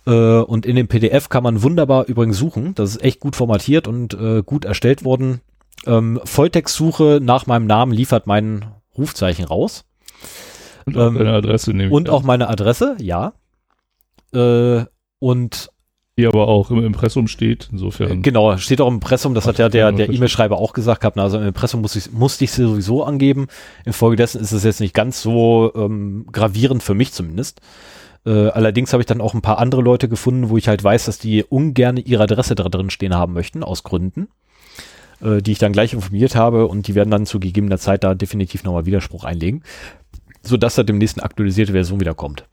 äh, 0.06 0.10
und 0.10 0.66
in 0.66 0.76
dem 0.76 0.88
PDF 0.88 1.28
kann 1.28 1.42
man 1.42 1.62
wunderbar 1.62 2.06
übrigens 2.06 2.38
suchen. 2.38 2.74
Das 2.74 2.90
ist 2.90 3.02
echt 3.02 3.20
gut 3.20 3.36
formatiert 3.36 3.88
und 3.88 4.14
äh, 4.14 4.42
gut 4.42 4.64
erstellt 4.64 5.04
worden. 5.04 5.40
Ähm, 5.86 6.20
Volltextsuche 6.24 7.20
nach 7.22 7.46
meinem 7.46 7.66
Namen 7.66 7.92
liefert 7.92 8.26
mein 8.26 8.64
Rufzeichen 8.96 9.44
raus. 9.44 9.84
Und 10.84 10.96
auch 10.96 11.08
ähm, 11.08 11.18
deine 11.18 11.32
Adresse 11.32 11.72
nehmen. 11.72 11.92
Und 11.92 12.08
auch 12.08 12.22
meine 12.22 12.48
Adresse, 12.48 12.96
ja. 13.00 13.32
Äh, 14.32 14.84
und 15.18 15.70
die 16.18 16.26
aber 16.26 16.48
auch 16.48 16.70
im 16.70 16.82
Impressum 16.82 17.28
steht, 17.28 17.68
insofern. 17.70 18.22
Genau, 18.22 18.56
steht 18.56 18.80
auch 18.80 18.88
im 18.88 18.94
Impressum, 18.94 19.34
das 19.34 19.46
hat 19.46 19.58
ja 19.58 19.68
der, 19.68 19.92
der 19.92 20.08
E-Mail-Schreiber 20.08 20.56
auch 20.56 20.72
gesagt 20.72 21.02
gehabt. 21.02 21.18
Also 21.18 21.36
im 21.36 21.48
Impressum 21.48 21.82
muss 21.82 21.94
ich, 21.94 22.10
musste 22.10 22.44
ich 22.44 22.52
sowieso 22.52 23.04
angeben. 23.04 23.48
Infolgedessen 23.84 24.40
ist 24.40 24.52
es 24.52 24.64
jetzt 24.64 24.80
nicht 24.80 24.94
ganz 24.94 25.20
so 25.20 25.72
ähm, 25.74 26.26
gravierend 26.32 26.82
für 26.82 26.94
mich 26.94 27.12
zumindest. 27.12 27.60
Äh, 28.24 28.48
allerdings 28.48 28.94
habe 28.94 29.02
ich 29.02 29.06
dann 29.06 29.20
auch 29.20 29.34
ein 29.34 29.42
paar 29.42 29.58
andere 29.58 29.82
Leute 29.82 30.08
gefunden, 30.08 30.48
wo 30.48 30.56
ich 30.56 30.68
halt 30.68 30.82
weiß, 30.82 31.04
dass 31.04 31.18
die 31.18 31.44
ungern 31.44 31.98
ihre 31.98 32.22
Adresse 32.22 32.54
da 32.54 32.64
drin 32.64 32.88
stehen 32.88 33.14
haben 33.14 33.34
möchten, 33.34 33.62
aus 33.62 33.82
Gründen, 33.82 34.28
äh, 35.22 35.42
die 35.42 35.52
ich 35.52 35.58
dann 35.58 35.72
gleich 35.72 35.92
informiert 35.92 36.36
habe 36.36 36.66
und 36.66 36.86
die 36.88 36.94
werden 36.94 37.10
dann 37.10 37.26
zu 37.26 37.40
gegebener 37.40 37.78
Zeit 37.78 38.04
da 38.04 38.14
definitiv 38.14 38.64
nochmal 38.64 38.86
Widerspruch 38.86 39.24
einlegen, 39.24 39.62
sodass 40.42 40.74
da 40.74 40.82
demnächst 40.82 41.18
eine 41.18 41.24
aktualisierte 41.24 41.72
Version 41.72 42.00
wieder 42.00 42.14
kommt. 42.14 42.44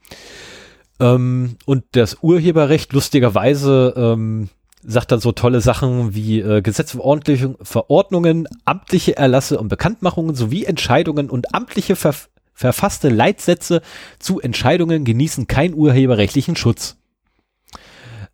Ähm, 1.00 1.56
und 1.64 1.84
das 1.92 2.18
Urheberrecht 2.22 2.92
lustigerweise 2.92 3.94
ähm, 3.96 4.48
sagt 4.82 5.12
dann 5.12 5.20
so 5.20 5.32
tolle 5.32 5.60
Sachen 5.60 6.14
wie 6.14 6.40
äh, 6.40 6.62
Gesetzverordnungen, 6.62 8.48
amtliche 8.64 9.16
Erlasse 9.16 9.58
und 9.58 9.68
Bekanntmachungen 9.68 10.34
sowie 10.34 10.64
Entscheidungen 10.64 11.30
und 11.30 11.54
amtliche 11.54 11.96
ver 11.96 12.14
verfasste 12.56 13.08
Leitsätze 13.08 13.82
zu 14.20 14.40
Entscheidungen 14.40 15.04
genießen 15.04 15.48
keinen 15.48 15.74
urheberrechtlichen 15.74 16.54
Schutz. 16.54 16.96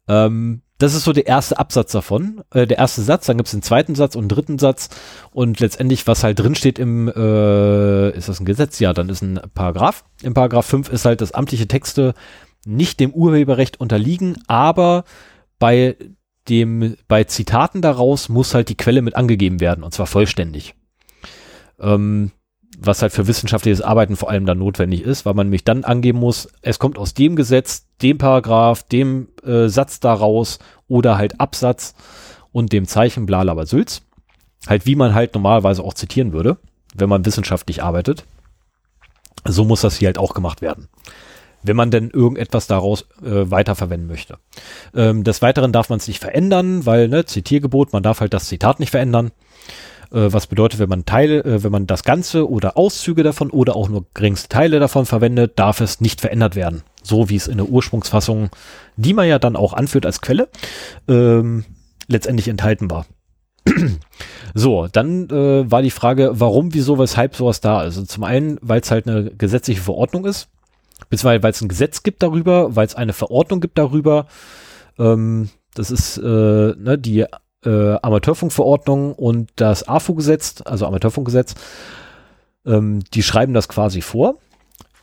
Ähm, 0.08 0.60
das 0.80 0.94
ist 0.94 1.04
so 1.04 1.12
der 1.12 1.26
erste 1.26 1.58
Absatz 1.58 1.92
davon, 1.92 2.42
äh, 2.52 2.66
der 2.66 2.78
erste 2.78 3.02
Satz, 3.02 3.26
dann 3.26 3.37
gibt 3.37 3.49
es 3.49 3.52
den 3.52 3.62
zweiten 3.62 3.94
Satz 3.94 4.16
und 4.16 4.22
einen 4.22 4.28
dritten 4.30 4.58
Satz 4.58 4.88
und 5.30 5.60
letztendlich, 5.60 6.06
was 6.06 6.25
halt 6.25 6.38
drin 6.38 6.54
steht 6.54 6.78
im, 6.78 7.06
äh, 7.08 8.10
ist 8.10 8.30
das 8.30 8.40
ein 8.40 8.46
Gesetz? 8.46 8.78
Ja, 8.78 8.94
dann 8.94 9.10
ist 9.10 9.20
ein 9.22 9.40
Paragraph. 9.54 10.04
Im 10.22 10.32
Paragraph 10.32 10.66
5 10.66 10.88
ist 10.88 11.04
halt, 11.04 11.20
dass 11.20 11.32
amtliche 11.32 11.68
Texte 11.68 12.14
nicht 12.64 12.99
dem 12.99 13.12
Urheberrecht 13.12 13.78
unterliegen, 13.78 14.38
aber 14.46 15.04
bei 15.58 15.96
dem, 16.49 16.96
bei 17.08 17.25
Zitaten 17.25 17.82
daraus 17.82 18.30
muss 18.30 18.54
halt 18.54 18.70
die 18.70 18.76
Quelle 18.76 19.02
mit 19.02 19.16
angegeben 19.16 19.60
werden 19.60 19.84
und 19.84 19.92
zwar 19.92 20.06
vollständig. 20.06 20.75
Ähm, 21.78 22.32
was 22.78 23.02
halt 23.02 23.12
für 23.12 23.26
wissenschaftliches 23.26 23.82
Arbeiten 23.82 24.16
vor 24.16 24.30
allem 24.30 24.46
dann 24.46 24.58
notwendig 24.58 25.02
ist, 25.02 25.26
weil 25.26 25.34
man 25.34 25.50
mich 25.50 25.64
dann 25.64 25.84
angeben 25.84 26.18
muss, 26.18 26.49
es 26.62 26.78
kommt 26.78 26.96
aus 26.96 27.12
dem 27.12 27.37
Gesetz, 27.37 27.89
dem 28.02 28.19
Paragraph, 28.19 28.83
dem 28.85 29.28
äh, 29.45 29.69
Satz 29.69 30.00
daraus 30.00 30.59
oder 30.88 31.19
halt 31.19 31.40
Absatz 31.40 31.95
und 32.52 32.73
dem 32.73 32.87
Zeichen 32.87 33.26
Blalaba 33.26 33.66
Sülz. 33.66 34.02
Halt 34.66 34.87
wie 34.87 34.97
man 34.97 35.14
halt 35.14 35.35
normalerweise 35.35 35.83
auch 35.83 35.95
zitieren 35.95 36.33
würde, 36.33 36.59
wenn 36.95 37.09
man 37.09 37.25
wissenschaftlich 37.25 37.83
arbeitet. 37.83 38.25
So 39.47 39.64
muss 39.64 39.80
das 39.80 39.97
hier 39.97 40.09
halt 40.09 40.19
auch 40.19 40.35
gemacht 40.35 40.61
werden 40.61 40.88
wenn 41.62 41.76
man 41.76 41.90
denn 41.90 42.11
irgendetwas 42.11 42.66
daraus 42.66 43.02
äh, 43.23 43.50
weiterverwenden 43.50 44.09
möchte. 44.09 44.38
Ähm, 44.95 45.25
des 45.25 45.42
Weiteren 45.42 45.73
darf 45.73 45.88
man 45.88 45.99
es 45.99 46.09
nicht 46.09 46.21
verändern, 46.21 46.87
weil 46.87 47.09
ne, 47.09 47.25
Zitiergebot, 47.25 47.92
man 47.92 48.02
darf 48.02 48.21
halt 48.21 48.35
das 48.35 48.47
Zitat 48.47 48.80
nicht 48.80 48.90
verändern. 48.90 49.30
Äh, 50.11 50.33
was 50.33 50.47
bedeutet, 50.47 50.80
wenn 50.80 50.88
man 50.88 51.04
Teile, 51.04 51.45
äh, 51.45 51.62
wenn 51.62 51.73
man 51.73 51.87
das 51.87 52.02
Ganze 52.02 52.49
oder 52.49 52.76
Auszüge 52.76 53.23
davon 53.23 53.50
oder 53.50 53.76
auch 53.76 53.88
nur 53.88 54.07
geringste 54.14 54.49
Teile 54.49 54.80
davon 54.80 55.07
verwendet, 55.07 55.59
darf 55.59 55.80
es 55.80 56.00
nicht 56.00 56.21
verändert 56.21 56.57
werden. 56.57 56.83
So 57.02 57.28
wie 57.28 57.37
es 57.37 57.49
in 57.49 57.57
der 57.57 57.69
Ursprungsfassung, 57.69 58.50
die 58.97 59.14
man 59.14 59.28
ja 59.28 59.38
dann 59.38 59.57
auch 59.57 59.73
anführt 59.73 60.07
als 60.07 60.21
Quelle, 60.21 60.49
ähm, 61.09 61.64
letztendlich 62.09 62.49
enthalten 62.49 62.90
war. 62.90 63.07
So, 64.52 64.88
dann 64.88 65.30
äh, 65.30 65.71
war 65.71 65.80
die 65.80 65.92
Frage, 65.92 66.33
warum, 66.33 66.75
wieso, 66.75 66.99
weshalb 66.99 67.37
sowas 67.37 67.61
da 67.61 67.83
ist. 67.85 67.97
Also 67.97 68.04
zum 68.04 68.25
einen, 68.25 68.59
weil 68.62 68.80
es 68.80 68.90
halt 68.90 69.07
eine 69.07 69.30
gesetzliche 69.30 69.80
Verordnung 69.80 70.25
ist 70.26 70.49
beziehungsweise 71.09 71.42
weil 71.42 71.50
es 71.50 71.61
ein 71.61 71.69
Gesetz 71.69 72.02
gibt 72.02 72.23
darüber, 72.23 72.75
weil 72.76 72.87
es 72.87 72.95
eine 72.95 73.12
Verordnung 73.12 73.61
gibt 73.61 73.78
darüber. 73.78 74.26
Ähm, 74.99 75.50
das 75.75 75.90
ist 75.90 76.19
äh, 76.19 76.23
ne, 76.23 76.99
die 76.99 77.26
äh, 77.64 77.97
Amateurfunkverordnung 78.02 79.14
und 79.14 79.50
das 79.57 79.87
AFU-Gesetz, 79.87 80.62
also 80.64 80.87
Amateurfunkgesetz. 80.87 81.54
Ähm, 82.66 83.00
die 83.14 83.23
schreiben 83.23 83.54
das 83.54 83.69
quasi 83.69 84.02
vor. 84.02 84.37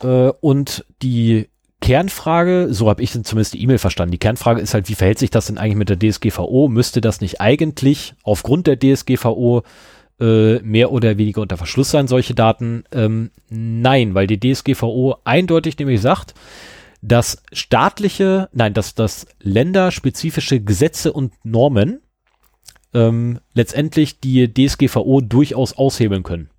Äh, 0.02 0.30
und 0.40 0.84
die 1.02 1.48
Kernfrage, 1.80 2.68
so 2.70 2.88
habe 2.88 3.02
ich 3.02 3.12
zumindest 3.12 3.54
die 3.54 3.62
E-Mail 3.62 3.78
verstanden, 3.78 4.12
die 4.12 4.18
Kernfrage 4.18 4.60
ist 4.60 4.74
halt, 4.74 4.88
wie 4.88 4.94
verhält 4.94 5.18
sich 5.18 5.30
das 5.30 5.46
denn 5.46 5.58
eigentlich 5.58 5.76
mit 5.76 5.88
der 5.88 5.98
DSGVO? 5.98 6.68
Müsste 6.68 7.00
das 7.00 7.20
nicht 7.20 7.40
eigentlich 7.40 8.14
aufgrund 8.22 8.66
der 8.66 8.78
DSGVO 8.78 9.62
äh, 10.20 10.58
mehr 10.60 10.90
oder 10.90 11.18
weniger 11.18 11.40
unter 11.40 11.56
Verschluss 11.56 11.90
sein, 11.90 12.08
solche 12.08 12.34
Daten? 12.34 12.84
Ähm, 12.92 13.30
nein, 13.48 14.14
weil 14.14 14.26
die 14.26 14.40
DSGVO 14.40 15.18
eindeutig 15.24 15.78
nämlich 15.78 16.00
sagt, 16.00 16.34
dass 17.00 17.42
staatliche, 17.52 18.48
nein, 18.52 18.74
dass 18.74 18.94
das 18.94 19.26
länderspezifische 19.40 20.60
Gesetze 20.60 21.12
und 21.12 21.32
Normen 21.44 22.00
ähm, 22.92 23.38
letztendlich 23.54 24.18
die 24.20 24.52
DSGVO 24.52 25.20
durchaus 25.20 25.74
aushebeln 25.74 26.24
können. 26.24 26.50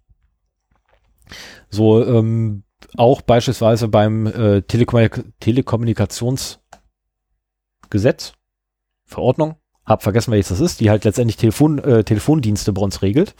So 1.69 2.05
ähm, 2.05 2.63
auch 2.97 3.21
beispielsweise 3.21 3.87
beim 3.87 4.27
äh, 4.27 4.61
Telekommunik 4.61 5.23
Telekommunikationsgesetz, 5.39 8.33
Verordnung, 9.05 9.55
hab 9.85 10.03
vergessen, 10.03 10.31
welches 10.31 10.49
das 10.49 10.59
ist, 10.59 10.79
die 10.79 10.89
halt 10.89 11.03
letztendlich 11.03 11.37
Telefon, 11.37 11.79
äh, 11.79 12.03
Telefondienste 12.03 12.73
bei 12.73 12.81
uns 12.81 13.01
regelt. 13.01 13.35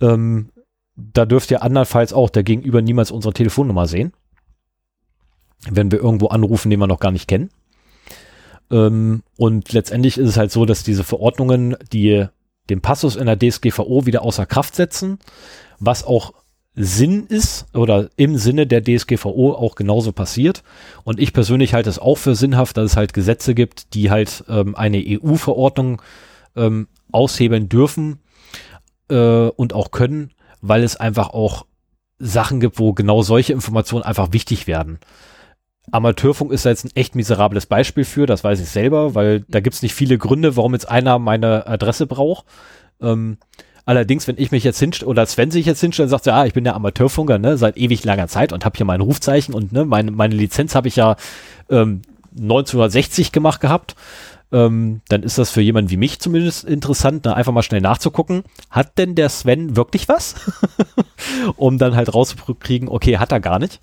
Ähm, 0.00 0.50
da 0.96 1.24
dürft 1.24 1.50
ihr 1.50 1.62
andernfalls 1.62 2.12
auch 2.12 2.28
der 2.28 2.42
Gegenüber 2.42 2.82
niemals 2.82 3.10
unsere 3.10 3.32
Telefonnummer 3.32 3.86
sehen. 3.86 4.12
Wenn 5.68 5.90
wir 5.90 6.00
irgendwo 6.00 6.28
anrufen, 6.28 6.70
den 6.70 6.80
wir 6.80 6.86
noch 6.86 7.00
gar 7.00 7.12
nicht 7.12 7.28
kennen. 7.28 7.50
Ähm, 8.70 9.22
und 9.36 9.72
letztendlich 9.72 10.18
ist 10.18 10.28
es 10.28 10.36
halt 10.36 10.50
so, 10.50 10.64
dass 10.64 10.82
diese 10.82 11.04
Verordnungen, 11.04 11.76
die 11.92 12.26
den 12.68 12.80
Passus 12.80 13.16
in 13.16 13.26
der 13.26 13.38
DSGVO 13.38 14.06
wieder 14.06 14.22
außer 14.22 14.46
Kraft 14.46 14.74
setzen, 14.74 15.18
was 15.78 16.04
auch 16.04 16.34
Sinn 16.74 17.26
ist 17.26 17.66
oder 17.74 18.10
im 18.16 18.36
Sinne 18.36 18.66
der 18.66 18.82
DSGVO 18.82 19.52
auch 19.52 19.74
genauso 19.74 20.12
passiert. 20.12 20.62
Und 21.04 21.20
ich 21.20 21.32
persönlich 21.32 21.74
halte 21.74 21.90
es 21.90 21.98
auch 21.98 22.16
für 22.16 22.34
sinnhaft, 22.34 22.76
dass 22.76 22.92
es 22.92 22.96
halt 22.96 23.12
Gesetze 23.12 23.54
gibt, 23.54 23.94
die 23.94 24.10
halt 24.10 24.44
ähm, 24.48 24.76
eine 24.76 25.02
EU-Verordnung 25.04 26.00
ähm, 26.56 26.88
aushebeln 27.12 27.68
dürfen 27.68 28.20
äh, 29.08 29.48
und 29.48 29.72
auch 29.72 29.90
können, 29.90 30.30
weil 30.60 30.84
es 30.84 30.96
einfach 30.96 31.30
auch 31.30 31.66
Sachen 32.18 32.60
gibt, 32.60 32.78
wo 32.78 32.92
genau 32.92 33.22
solche 33.22 33.52
Informationen 33.52 34.04
einfach 34.04 34.32
wichtig 34.32 34.66
werden. 34.66 35.00
Amateurfunk 35.90 36.52
ist 36.52 36.64
jetzt 36.64 36.84
ein 36.84 36.94
echt 36.94 37.16
miserables 37.16 37.66
Beispiel 37.66 38.04
für, 38.04 38.26
das 38.26 38.44
weiß 38.44 38.60
ich 38.60 38.68
selber, 38.68 39.14
weil 39.14 39.40
da 39.48 39.60
gibt 39.60 39.74
es 39.74 39.82
nicht 39.82 39.94
viele 39.94 40.18
Gründe, 40.18 40.56
warum 40.56 40.74
jetzt 40.74 40.88
einer 40.88 41.18
meine 41.18 41.66
Adresse 41.66 42.06
braucht. 42.06 42.44
Ähm, 43.00 43.38
Allerdings, 43.84 44.28
wenn 44.28 44.38
ich 44.38 44.50
mich 44.50 44.64
jetzt 44.64 44.78
hinstelle, 44.78 45.08
oder 45.08 45.26
Sven 45.26 45.50
sich 45.50 45.66
jetzt 45.66 45.80
hinstellt 45.80 46.06
und 46.06 46.10
sagt, 46.10 46.26
ja, 46.26 46.44
ich 46.44 46.52
bin 46.52 46.64
der 46.64 46.74
Amateurfunker, 46.74 47.38
ne, 47.38 47.56
seit 47.56 47.76
ewig 47.76 48.04
langer 48.04 48.28
Zeit 48.28 48.52
und 48.52 48.64
habe 48.64 48.76
hier 48.76 48.86
mein 48.86 49.00
Rufzeichen 49.00 49.54
und 49.54 49.72
ne, 49.72 49.84
meine, 49.84 50.10
meine 50.10 50.34
Lizenz 50.34 50.74
habe 50.74 50.88
ich 50.88 50.96
ja 50.96 51.16
ähm, 51.70 52.02
1960 52.38 53.32
gemacht 53.32 53.60
gehabt, 53.60 53.96
ähm, 54.52 55.00
dann 55.08 55.22
ist 55.22 55.38
das 55.38 55.50
für 55.50 55.60
jemanden 55.60 55.90
wie 55.90 55.96
mich 55.96 56.18
zumindest 56.20 56.64
interessant, 56.64 57.24
ne, 57.24 57.34
einfach 57.34 57.52
mal 57.52 57.62
schnell 57.62 57.80
nachzugucken, 57.80 58.42
hat 58.70 58.98
denn 58.98 59.14
der 59.14 59.28
Sven 59.28 59.76
wirklich 59.76 60.08
was? 60.08 60.34
um 61.56 61.78
dann 61.78 61.96
halt 61.96 62.12
rauszukriegen, 62.12 62.88
okay, 62.88 63.18
hat 63.18 63.32
er 63.32 63.40
gar 63.40 63.58
nicht. 63.58 63.80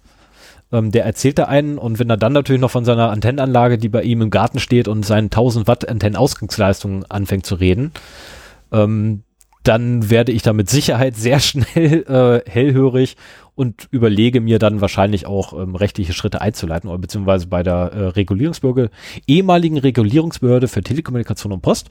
Ähm, 0.72 0.92
der 0.92 1.06
erzählt 1.06 1.40
da 1.40 1.46
einen 1.46 1.78
und 1.78 2.00
wenn 2.00 2.10
er 2.10 2.18
dann 2.18 2.34
natürlich 2.34 2.62
noch 2.62 2.72
von 2.72 2.84
seiner 2.84 3.10
Antennenanlage, 3.10 3.78
die 3.78 3.88
bei 3.88 4.04
ihm 4.04 4.22
im 4.22 4.30
Garten 4.30 4.60
steht 4.60 4.90
und 4.90 5.06
seinen 5.06 5.26
1000 5.26 5.68
Watt 5.68 5.88
Antennenausgangsleistung 5.88 7.06
anfängt 7.06 7.46
zu 7.46 7.56
reden, 7.56 7.94
ähm, 8.74 9.24
dann 9.68 10.10
werde 10.10 10.32
ich 10.32 10.42
da 10.42 10.54
mit 10.54 10.70
Sicherheit 10.70 11.16
sehr 11.16 11.40
schnell 11.42 12.04
äh, 12.08 12.50
hellhörig 12.50 13.18
und 13.56 13.88
überlege 13.92 14.40
mir 14.40 14.60
dann 14.60 14.82
wahrscheinlich 14.82 15.26
auch 15.26 15.54
ähm, 15.54 15.76
rechtliche 15.76 16.14
Schritte 16.14 16.42
einzuleiten 16.42 16.90
oder 16.90 17.00
beziehungsweise 17.00 17.48
bei 17.48 17.64
der 17.64 17.92
äh, 17.92 18.08
Regulierungsbehörde, 18.10 18.92
ehemaligen 19.26 19.78
Regulierungsbehörde 19.78 20.68
für 20.68 20.84
Telekommunikation 20.84 21.52
und 21.52 21.62
Post, 21.62 21.90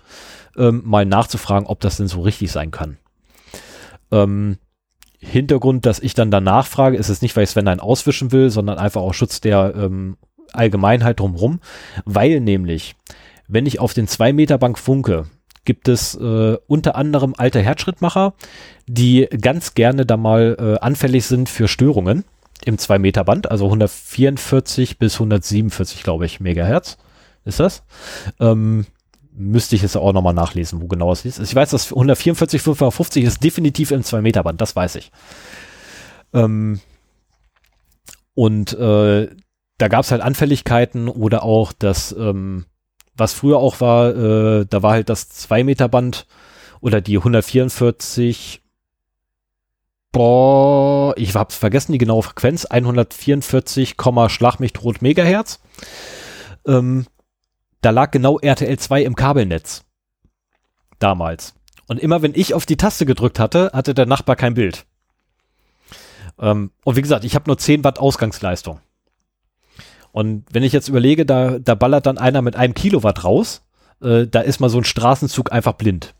ähm, 0.56 0.82
mal 0.84 1.04
nachzufragen, 1.04 1.66
ob 1.66 1.80
das 1.80 1.96
denn 1.96 2.08
so 2.08 2.20
richtig 2.20 2.52
sein 2.52 2.70
kann. 2.70 2.98
Ähm, 4.12 4.58
Hintergrund, 5.18 5.86
dass 5.86 5.98
ich 5.98 6.14
dann 6.14 6.30
danach 6.30 6.66
frage, 6.66 6.96
ist 6.96 7.08
es 7.08 7.20
nicht, 7.20 7.34
weil 7.36 7.44
ich 7.44 7.50
Sven 7.50 7.66
einen 7.66 7.80
auswischen 7.80 8.32
will, 8.32 8.50
sondern 8.50 8.78
einfach 8.78 9.00
auch 9.00 9.14
Schutz 9.14 9.40
der 9.40 9.74
ähm, 9.76 10.16
Allgemeinheit 10.52 11.18
drumherum, 11.18 11.60
weil 12.04 12.40
nämlich, 12.40 12.94
wenn 13.48 13.66
ich 13.66 13.80
auf 13.80 13.92
den 13.92 14.06
2-Meter-Bank 14.06 14.78
funke, 14.78 15.26
gibt 15.66 15.88
es 15.88 16.14
äh, 16.14 16.56
unter 16.66 16.96
anderem 16.96 17.34
alte 17.36 17.60
Herzschrittmacher, 17.60 18.32
die 18.86 19.28
ganz 19.40 19.74
gerne 19.74 20.06
da 20.06 20.16
mal 20.16 20.56
äh, 20.58 20.82
anfällig 20.82 21.26
sind 21.26 21.48
für 21.48 21.68
Störungen 21.68 22.24
im 22.64 22.76
2-Meter-Band, 22.76 23.50
also 23.50 23.66
144 23.66 24.98
bis 24.98 25.14
147, 25.14 26.02
glaube 26.02 26.24
ich, 26.24 26.40
Megahertz 26.40 26.96
ist 27.44 27.60
das. 27.60 27.82
Ähm, 28.40 28.86
müsste 29.32 29.76
ich 29.76 29.82
es 29.82 29.96
auch 29.96 30.12
nochmal 30.12 30.34
nachlesen, 30.34 30.80
wo 30.80 30.86
genau 30.86 31.12
es 31.12 31.24
ist. 31.24 31.38
Ich 31.38 31.54
weiß, 31.54 31.70
dass 31.70 31.92
144, 31.92 32.62
550 32.62 33.24
ist 33.24 33.44
definitiv 33.44 33.90
im 33.90 34.02
2-Meter-Band, 34.02 34.60
das 34.60 34.74
weiß 34.74 34.96
ich. 34.96 35.12
Ähm, 36.32 36.80
und 38.34 38.72
äh, 38.74 39.28
da 39.78 39.88
gab 39.88 40.04
es 40.04 40.10
halt 40.10 40.22
Anfälligkeiten 40.22 41.08
oder 41.08 41.42
auch 41.42 41.72
das, 41.72 42.12
ähm, 42.18 42.64
was 43.16 43.32
früher 43.32 43.58
auch 43.58 43.80
war, 43.80 44.14
äh, 44.14 44.66
da 44.68 44.82
war 44.82 44.92
halt 44.92 45.08
das 45.08 45.30
2-Meter-Band 45.48 46.26
oder 46.80 47.00
die 47.00 47.18
144, 47.18 48.62
boah, 50.12 51.14
ich 51.16 51.34
hab's 51.34 51.56
vergessen, 51.56 51.92
die 51.92 51.98
genaue 51.98 52.22
Frequenz, 52.22 52.64
144, 52.64 53.96
Schlag 54.28 54.60
mich 54.60 54.72
tot 54.72 55.02
Megahertz. 55.02 55.60
Ähm, 56.66 57.06
da 57.80 57.90
lag 57.90 58.10
genau 58.10 58.38
RTL 58.38 58.78
2 58.78 59.02
im 59.02 59.14
Kabelnetz. 59.14 59.84
Damals. 60.98 61.54
Und 61.88 62.00
immer 62.00 62.22
wenn 62.22 62.32
ich 62.34 62.54
auf 62.54 62.66
die 62.66 62.76
Taste 62.76 63.06
gedrückt 63.06 63.38
hatte, 63.38 63.70
hatte 63.72 63.94
der 63.94 64.06
Nachbar 64.06 64.36
kein 64.36 64.54
Bild. 64.54 64.86
Ähm, 66.38 66.70
und 66.84 66.96
wie 66.96 67.02
gesagt, 67.02 67.24
ich 67.24 67.34
habe 67.34 67.48
nur 67.48 67.58
10 67.58 67.84
Watt 67.84 67.98
Ausgangsleistung. 67.98 68.80
Und 70.16 70.44
wenn 70.50 70.62
ich 70.62 70.72
jetzt 70.72 70.88
überlege, 70.88 71.26
da, 71.26 71.58
da 71.58 71.74
ballert 71.74 72.06
dann 72.06 72.16
einer 72.16 72.40
mit 72.40 72.56
einem 72.56 72.72
Kilowatt 72.72 73.22
raus, 73.22 73.66
äh, 74.00 74.26
da 74.26 74.40
ist 74.40 74.60
mal 74.60 74.70
so 74.70 74.78
ein 74.78 74.84
Straßenzug 74.84 75.52
einfach 75.52 75.74
blind. 75.74 76.14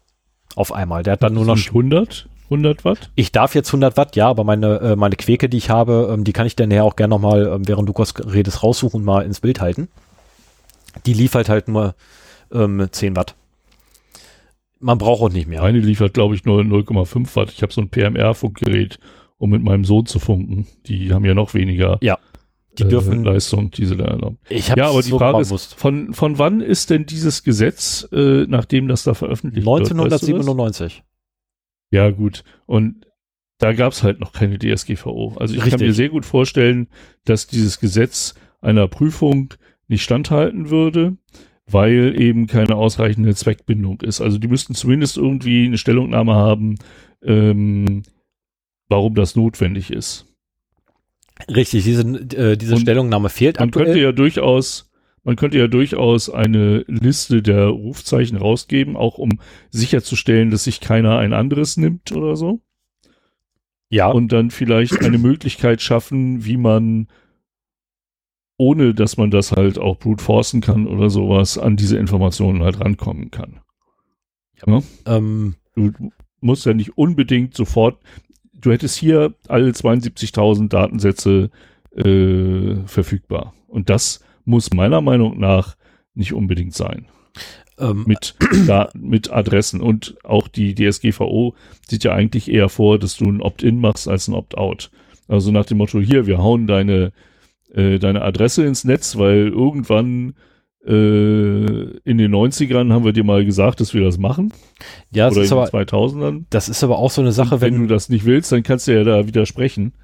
Auf 0.55 0.71
einmal. 0.71 1.03
Der 1.03 1.15
hat 1.15 1.23
dann 1.23 1.33
nur 1.33 1.47
noch 1.47 1.57
100, 1.57 2.29
100 2.51 2.85
Watt? 2.85 3.11
Ich 3.15 3.33
darf 3.33 3.55
jetzt 3.55 3.71
100 3.71 3.97
Watt, 3.97 4.15
ja, 4.15 4.29
aber 4.29 4.45
meine, 4.45 4.81
äh, 4.81 4.97
meine 4.97 5.17
Quäke, 5.17 5.49
die 5.49 5.57
ich 5.57 5.71
habe, 5.71 6.11
ähm, 6.13 6.25
die 6.25 6.35
kann 6.35 6.47
ich 6.47 6.55
dann 6.55 6.69
nachher 6.69 6.85
auch 6.85 6.97
gerne 6.97 7.09
nochmal, 7.15 7.47
ähm, 7.47 7.67
während 7.67 7.89
du 7.89 7.95
kurz 7.95 8.13
redest, 8.19 8.63
raussuchen 8.63 9.01
und 9.01 9.07
mal 9.07 9.23
ins 9.23 9.41
Bild 9.41 9.63
halten. 9.63 9.89
Die 11.07 11.15
liefert 11.15 11.49
halt 11.49 11.69
nur 11.69 11.95
ähm, 12.53 12.89
10 12.91 13.17
Watt. 13.17 13.35
Man 14.79 14.99
braucht 14.99 15.23
auch 15.23 15.33
nicht 15.33 15.49
mehr. 15.49 15.63
Meine 15.63 15.79
liefert, 15.79 16.13
glaube 16.13 16.35
ich, 16.35 16.45
nur 16.45 16.61
0,5 16.61 17.35
Watt. 17.35 17.51
Ich 17.51 17.63
habe 17.63 17.73
so 17.73 17.81
ein 17.81 17.89
PMR-Funkgerät, 17.89 18.99
um 19.39 19.49
mit 19.49 19.63
meinem 19.63 19.87
Sohn 19.87 20.05
zu 20.05 20.19
funken. 20.19 20.67
Die 20.85 21.15
haben 21.15 21.25
ja 21.25 21.33
noch 21.33 21.55
weniger 21.55 21.97
ja, 22.03 22.19
die 22.79 22.85
äh, 22.85 22.89
dürfen, 22.89 23.25
Leistung, 23.25 23.71
diese 23.71 23.97
da 23.97 24.05
erlauben. 24.05 24.39
Ich 24.49 24.69
Ja, 24.69 24.89
aber 24.91 25.03
die 25.03 25.11
so 25.11 25.19
Frage 25.19 25.41
ist, 25.41 25.75
von, 25.75 26.13
von 26.15 26.39
wann 26.39 26.61
ist 26.61 26.91
denn 26.91 27.07
dieses 27.07 27.43
Gesetz, 27.43 28.09
äh, 28.13 28.47
nachdem 28.49 28.89
das 28.89 29.05
da 29.05 29.15
veröffentlicht 29.15 29.67
wird? 29.67 29.81
Weißt 29.81 29.91
du? 29.91 29.95
1997. 29.95 31.03
Ja, 31.91 32.11
gut. 32.11 32.45
Und 32.67 33.07
da 33.59 33.73
gab 33.73 33.93
es 33.93 34.03
halt 34.03 34.21
noch 34.21 34.33
keine 34.33 34.59
DSGVO. 34.59 35.35
Also 35.39 35.55
ich 35.55 35.61
kann 35.61 35.71
Richtig. 35.71 35.89
mir 35.89 35.95
sehr 35.95 36.09
gut 36.09 36.27
vorstellen, 36.27 36.89
dass 37.25 37.47
dieses 37.47 37.81
Gesetz 37.81 38.35
einer 38.61 38.89
Prüfung 38.89 39.55
nicht 39.89 40.03
standhalten 40.03 40.71
würde, 40.71 41.17
weil 41.67 42.21
eben 42.21 42.47
keine 42.47 42.77
ausreichende 42.77 43.35
Zweckbindung 43.35 44.01
ist. 44.03 44.21
Also 44.21 44.39
die 44.39 44.49
müssten 44.49 44.75
zumindest 44.75 45.17
irgendwie 45.17 45.67
eine 45.67 45.79
Stellungnahme 45.79 46.35
haben, 46.35 46.77
ähm, 47.23 48.03
warum 48.89 49.15
das 49.15 49.37
notwendig 49.37 49.91
ist. 49.91 50.27
Richtig, 51.49 51.85
diese, 51.85 52.03
äh, 52.03 52.57
diese 52.57 52.75
Und 52.75 52.81
Stellungnahme 52.81 53.29
fehlt 53.29 53.59
Man 53.59 53.71
könnte 53.71 53.91
aktuell. 53.91 54.05
ja 54.07 54.13
durchaus, 54.13 54.91
man 55.23 55.37
könnte 55.37 55.59
ja 55.59 55.67
durchaus 55.69 56.31
eine 56.31 56.85
Liste 56.89 57.43
der 57.43 57.67
Rufzeichen 57.67 58.37
rausgeben, 58.37 58.97
auch 58.97 59.19
um 59.19 59.41
sicherzustellen, 59.71 60.51
dass 60.51 60.65
sich 60.65 60.81
keiner 60.81 61.19
ein 61.19 61.33
anderes 61.33 61.77
nimmt 61.77 62.13
oder 62.13 62.37
so. 62.37 62.61
Ja, 63.89 64.09
und 64.09 64.33
dann 64.33 64.51
vielleicht 64.51 65.05
eine 65.05 65.19
Möglichkeit 65.19 65.81
schaffen, 65.81 66.45
wie 66.45 66.57
man, 66.57 67.09
ohne 68.57 68.95
dass 68.95 69.17
man 69.17 69.31
das 69.31 69.53
halt 69.53 69.79
auch 69.79 69.99
brute 69.99 70.25
forcen 70.25 70.61
kann 70.61 70.87
oder 70.89 71.11
sowas, 71.11 71.59
an 71.59 71.77
diese 71.77 71.99
Informationen 71.99 72.63
halt 72.63 72.81
rankommen 72.81 73.31
kann. 73.31 73.61
ähm, 75.05 75.55
Du 75.75 75.93
musst 76.41 76.65
ja 76.67 76.73
nicht 76.73 76.97
unbedingt 76.97 77.55
sofort, 77.55 78.03
du 78.61 78.73
hättest 78.73 78.97
hier 78.97 79.35
alle 79.49 79.71
72.000 79.71 80.69
Datensätze 80.69 81.51
äh, 81.95 82.77
verfügbar. 82.87 83.55
Und 83.69 83.91
das 83.91 84.21
muss 84.45 84.73
meiner 84.73 85.01
Meinung 85.01 85.39
nach 85.39 85.77
nicht 86.15 86.33
unbedingt 86.33 86.75
sein. 86.75 87.07
ähm, 87.79 88.05
Mit, 88.07 88.35
da, 88.67 88.91
mit 88.95 89.31
Adressen. 89.31 89.81
Und 89.81 90.17
auch 90.25 90.49
die 90.49 90.75
DSGVO 90.75 91.55
sieht 91.89 92.05
ja 92.05 92.13
eigentlich 92.13 92.51
eher 92.51 92.69
vor, 92.69 92.99
dass 92.99 93.17
du 93.17 93.27
ein 93.27 93.43
Opt-in 93.43 93.81
machst 93.81 94.09
als 94.09 94.29
ein 94.29 94.35
Opt-out. 94.35 94.91
Also 95.29 95.51
nach 95.51 95.67
dem 95.67 95.79
Motto, 95.79 96.01
hier, 96.01 96.27
wir 96.27 96.39
hauen 96.39 96.67
deine, 96.67 97.13
äh, 97.73 97.99
deine 97.99 98.23
Adresse 98.23 98.65
ins 98.65 98.85
Netz, 98.85 99.17
weil 99.17 99.49
irgendwann 99.49 100.35
in 100.89 102.19
den 102.19 102.33
90ern 102.33 102.93
haben 102.93 103.05
wir 103.05 103.13
dir 103.13 103.25
mal 103.25 103.45
gesagt, 103.45 103.81
dass 103.81 103.93
wir 103.93 104.05
das 104.05 104.19
machen. 104.19 104.53
ja, 105.11 105.27
das 105.27 105.35
oder 105.35 105.45
ist, 105.45 105.51
in 105.51 105.59
aber, 105.59 105.67
2000ern. 105.67 106.45
das 106.51 106.69
ist 106.69 106.85
aber 106.85 106.99
auch 106.99 107.11
so 107.11 107.23
eine 107.23 107.33
Sache, 107.33 107.61
wenn, 107.61 107.75
wenn, 107.75 107.83
du 107.83 107.95
das 107.95 108.09
nicht 108.09 108.25
willst, 108.25 108.53
dann 108.53 108.63
kannst 108.63 108.87
du 108.87 108.95
ja 108.95 109.03
da 109.03 109.27
widersprechen. 109.27 109.95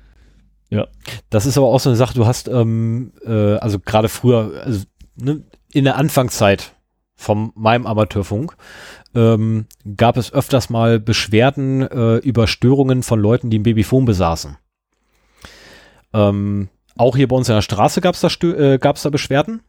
das 1.31 1.47
ist 1.47 1.57
aber 1.57 1.67
auch 1.67 1.79
so 1.79 1.91
eine 1.91 1.97
Sache, 1.97 2.15
du 2.15 2.27
hast, 2.27 2.49
ähm, 2.49 3.13
äh, 3.25 3.57
also 3.57 3.79
gerade 3.79 4.09
früher, 4.09 4.63
also 4.65 4.85
ne, 5.17 5.45
in 5.73 5.85
der 5.85 5.97
Anfangszeit 5.97 6.75
von 7.15 7.53
meinem 7.55 7.87
Amateurfunk, 7.87 8.57
ähm, 9.15 9.67
gab 9.97 10.17
es 10.17 10.33
öfters 10.33 10.71
mal 10.71 10.99
Beschwerden 10.99 11.83
äh, 11.83 12.17
über 12.17 12.47
Störungen 12.47 13.03
von 13.03 13.21
Leuten, 13.21 13.51
die 13.51 13.59
ein 13.59 13.63
Babyphone 13.63 14.05
besaßen. 14.05 14.57
Ähm, 16.13 16.69
auch 16.97 17.17
hier 17.17 17.29
bei 17.29 17.37
uns 17.37 17.49
in 17.49 17.55
der 17.55 17.63
Straße 17.63 18.01
gab 18.01 18.15
es 18.15 18.21
da, 18.21 18.29
äh, 18.49 18.79
da 18.79 19.11
Beschwerden. 19.11 19.63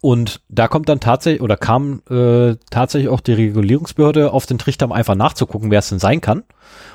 Und 0.00 0.40
da 0.48 0.66
kommt 0.68 0.88
dann 0.88 1.00
tatsächlich, 1.00 1.42
oder 1.42 1.56
kam 1.56 2.02
äh, 2.08 2.56
tatsächlich 2.70 3.10
auch 3.10 3.20
die 3.20 3.32
Regulierungsbehörde 3.34 4.32
auf 4.32 4.46
den 4.46 4.58
Trichter, 4.58 4.86
um 4.86 4.92
einfach 4.92 5.14
nachzugucken, 5.14 5.70
wer 5.70 5.80
es 5.80 5.90
denn 5.90 5.98
sein 5.98 6.20
kann. 6.20 6.44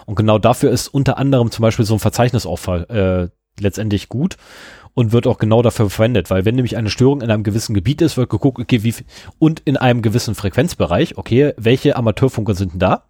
Und 0.05 0.15
genau 0.15 0.39
dafür 0.39 0.71
ist 0.71 0.87
unter 0.87 1.17
anderem 1.17 1.51
zum 1.51 1.61
Beispiel 1.61 1.85
so 1.85 1.93
ein 1.93 1.99
Verzeichnisaufall 1.99 3.29
äh, 3.29 3.61
letztendlich 3.61 4.09
gut 4.09 4.37
und 4.95 5.11
wird 5.11 5.27
auch 5.27 5.37
genau 5.37 5.61
dafür 5.61 5.89
verwendet, 5.89 6.29
weil 6.31 6.45
wenn 6.45 6.55
nämlich 6.55 6.77
eine 6.77 6.89
Störung 6.89 7.21
in 7.21 7.29
einem 7.29 7.43
gewissen 7.43 7.75
Gebiet 7.75 8.01
ist, 8.01 8.17
wird 8.17 8.29
geguckt, 8.29 8.59
okay, 8.59 8.83
wie 8.83 8.95
und 9.37 9.59
in 9.59 9.77
einem 9.77 10.01
gewissen 10.01 10.33
Frequenzbereich, 10.33 11.17
okay, 11.17 11.53
welche 11.57 11.95
Amateurfunker 11.95 12.55
sind 12.55 12.73
denn 12.73 12.79
da? 12.79 13.03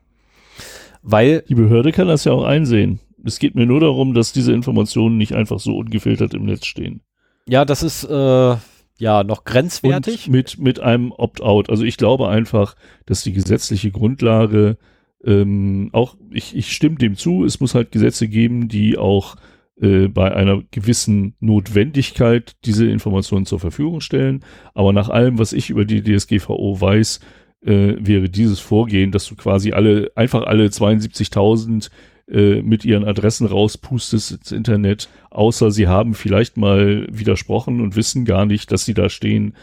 Weil 1.03 1.43
Die 1.47 1.55
Behörde 1.55 1.91
kann 1.91 2.07
das 2.07 2.25
ja 2.25 2.33
auch 2.33 2.43
einsehen. 2.43 2.99
Es 3.23 3.39
geht 3.39 3.55
mir 3.55 3.65
nur 3.65 3.79
darum, 3.79 4.13
dass 4.13 4.33
diese 4.33 4.51
Informationen 4.51 5.17
nicht 5.17 5.33
einfach 5.33 5.59
so 5.59 5.77
ungefiltert 5.77 6.33
im 6.33 6.45
Netz 6.45 6.65
stehen. 6.65 7.01
ja, 7.47 7.63
das 7.65 7.83
ist 7.83 8.03
äh, 8.03 8.55
ja 8.97 9.23
noch 9.23 9.43
grenzwertig. 9.43 10.27
Und 10.27 10.33
mit, 10.33 10.57
mit 10.59 10.79
einem 10.79 11.11
Opt-out. 11.11 11.69
Also 11.69 11.83
ich 11.83 11.97
glaube 11.97 12.29
einfach, 12.29 12.75
dass 13.05 13.23
die 13.23 13.33
gesetzliche 13.33 13.91
Grundlage 13.91 14.77
ähm, 15.23 15.89
auch, 15.91 16.15
ich, 16.31 16.55
ich 16.55 16.71
stimme 16.71 16.97
dem 16.97 17.15
zu, 17.15 17.43
es 17.43 17.59
muss 17.59 17.75
halt 17.75 17.91
Gesetze 17.91 18.27
geben, 18.27 18.67
die 18.67 18.97
auch 18.97 19.35
äh, 19.81 20.07
bei 20.07 20.33
einer 20.33 20.61
gewissen 20.71 21.35
Notwendigkeit 21.39 22.55
diese 22.63 22.87
Informationen 22.87 23.45
zur 23.45 23.59
Verfügung 23.59 24.01
stellen. 24.01 24.43
Aber 24.73 24.93
nach 24.93 25.09
allem, 25.09 25.39
was 25.39 25.51
ich 25.51 25.69
über 25.69 25.85
die 25.85 26.03
DSGVO 26.03 26.79
weiß, 26.79 27.19
äh, 27.65 27.95
wäre 27.99 28.29
dieses 28.29 28.59
Vorgehen, 28.59 29.11
dass 29.11 29.27
du 29.27 29.35
quasi 29.35 29.71
alle, 29.71 30.11
einfach 30.15 30.43
alle 30.43 30.67
72.000 30.67 31.89
äh, 32.29 32.61
mit 32.61 32.85
ihren 32.85 33.03
Adressen 33.05 33.45
rauspustest 33.47 34.31
ins 34.31 34.51
Internet, 34.51 35.09
außer 35.29 35.71
sie 35.71 35.87
haben 35.87 36.13
vielleicht 36.13 36.57
mal 36.57 37.07
widersprochen 37.11 37.81
und 37.81 37.95
wissen 37.95 38.25
gar 38.25 38.45
nicht, 38.45 38.71
dass 38.71 38.85
sie 38.85 38.93
da 38.93 39.09
stehen. 39.09 39.55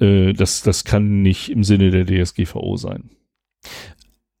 Äh, 0.00 0.32
das, 0.32 0.62
das 0.62 0.84
kann 0.84 1.22
nicht 1.22 1.48
im 1.50 1.64
Sinne 1.64 1.90
der 1.90 2.06
DSGVO 2.06 2.76
sein. 2.76 3.10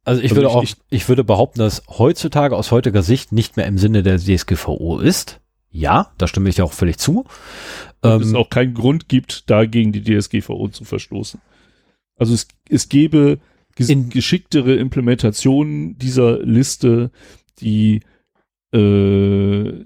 Also 0.04 0.22
ich 0.22 0.30
Also 0.30 0.36
würde 0.36 0.48
ich- 0.48 0.54
auch, 0.54 0.62
ich- 0.62 0.76
ich 0.90 1.08
würde 1.08 1.24
behaupten, 1.24 1.58
dass 1.60 1.82
heutzutage 1.88 2.56
aus 2.56 2.70
heutiger 2.70 3.02
Sicht 3.02 3.32
nicht 3.32 3.56
mehr 3.56 3.66
im 3.66 3.78
Sinne 3.78 4.02
der 4.02 4.18
DSGVO 4.18 4.98
ist. 5.00 5.40
Ja, 5.70 6.12
da 6.16 6.26
stimme 6.26 6.48
ich 6.48 6.56
ja 6.56 6.64
auch 6.64 6.72
völlig 6.72 6.96
zu. 6.98 7.26
Und 8.00 8.10
ähm, 8.10 8.22
es 8.22 8.34
auch 8.34 8.48
keinen 8.48 8.72
Grund 8.74 9.08
gibt, 9.08 9.50
dagegen 9.50 9.92
die 9.92 10.02
DSGVO 10.02 10.68
zu 10.68 10.84
verstoßen. 10.84 11.40
Also 12.16 12.32
es, 12.32 12.48
es 12.70 12.88
gäbe 12.88 13.38
ges 13.76 13.92
geschicktere 14.08 14.74
Implementationen 14.76 15.98
dieser 15.98 16.38
Liste, 16.42 17.10
die 17.60 18.00
äh, 18.72 19.84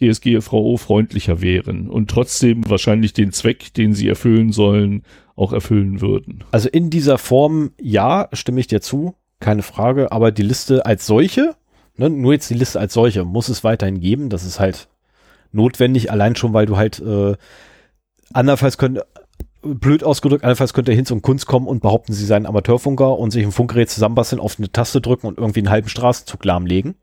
DSGVO-freundlicher 0.00 1.40
wären 1.40 1.88
und 1.88 2.10
trotzdem 2.10 2.68
wahrscheinlich 2.68 3.12
den 3.12 3.32
Zweck, 3.32 3.72
den 3.74 3.94
sie 3.94 4.08
erfüllen 4.08 4.52
sollen, 4.52 5.02
auch 5.36 5.52
erfüllen 5.52 6.00
würden. 6.00 6.44
Also 6.50 6.68
in 6.68 6.90
dieser 6.90 7.18
Form, 7.18 7.72
ja, 7.80 8.28
stimme 8.32 8.60
ich 8.60 8.66
dir 8.66 8.80
zu, 8.80 9.14
keine 9.40 9.62
Frage, 9.62 10.12
aber 10.12 10.32
die 10.32 10.42
Liste 10.42 10.86
als 10.86 11.06
solche, 11.06 11.54
ne, 11.96 12.10
nur 12.10 12.32
jetzt 12.32 12.50
die 12.50 12.54
Liste 12.54 12.80
als 12.80 12.94
solche, 12.94 13.24
muss 13.24 13.48
es 13.48 13.64
weiterhin 13.64 14.00
geben. 14.00 14.30
Das 14.30 14.44
ist 14.44 14.60
halt 14.60 14.88
notwendig, 15.52 16.10
allein 16.10 16.36
schon, 16.36 16.52
weil 16.52 16.66
du 16.66 16.76
halt 16.76 17.00
äh, 17.00 17.36
andernfalls 18.32 18.78
könnte, 18.78 19.06
blöd 19.64 20.04
ausgedrückt, 20.04 20.44
andernfalls 20.44 20.74
könnte 20.74 20.92
Hinz 20.92 21.10
und 21.10 21.22
Kunst 21.22 21.46
kommen 21.46 21.66
und 21.66 21.80
behaupten, 21.80 22.12
sie 22.12 22.24
seien 22.24 22.46
Amateurfunker 22.46 23.18
und 23.18 23.30
sich 23.30 23.44
ein 23.44 23.52
Funkgerät 23.52 23.90
zusammenbasteln, 23.90 24.40
auf 24.40 24.58
eine 24.58 24.70
Taste 24.70 25.00
drücken 25.00 25.26
und 25.26 25.38
irgendwie 25.38 25.60
einen 25.60 25.70
halben 25.70 25.88
Straßenzug 25.88 26.44
lahmlegen 26.44 26.94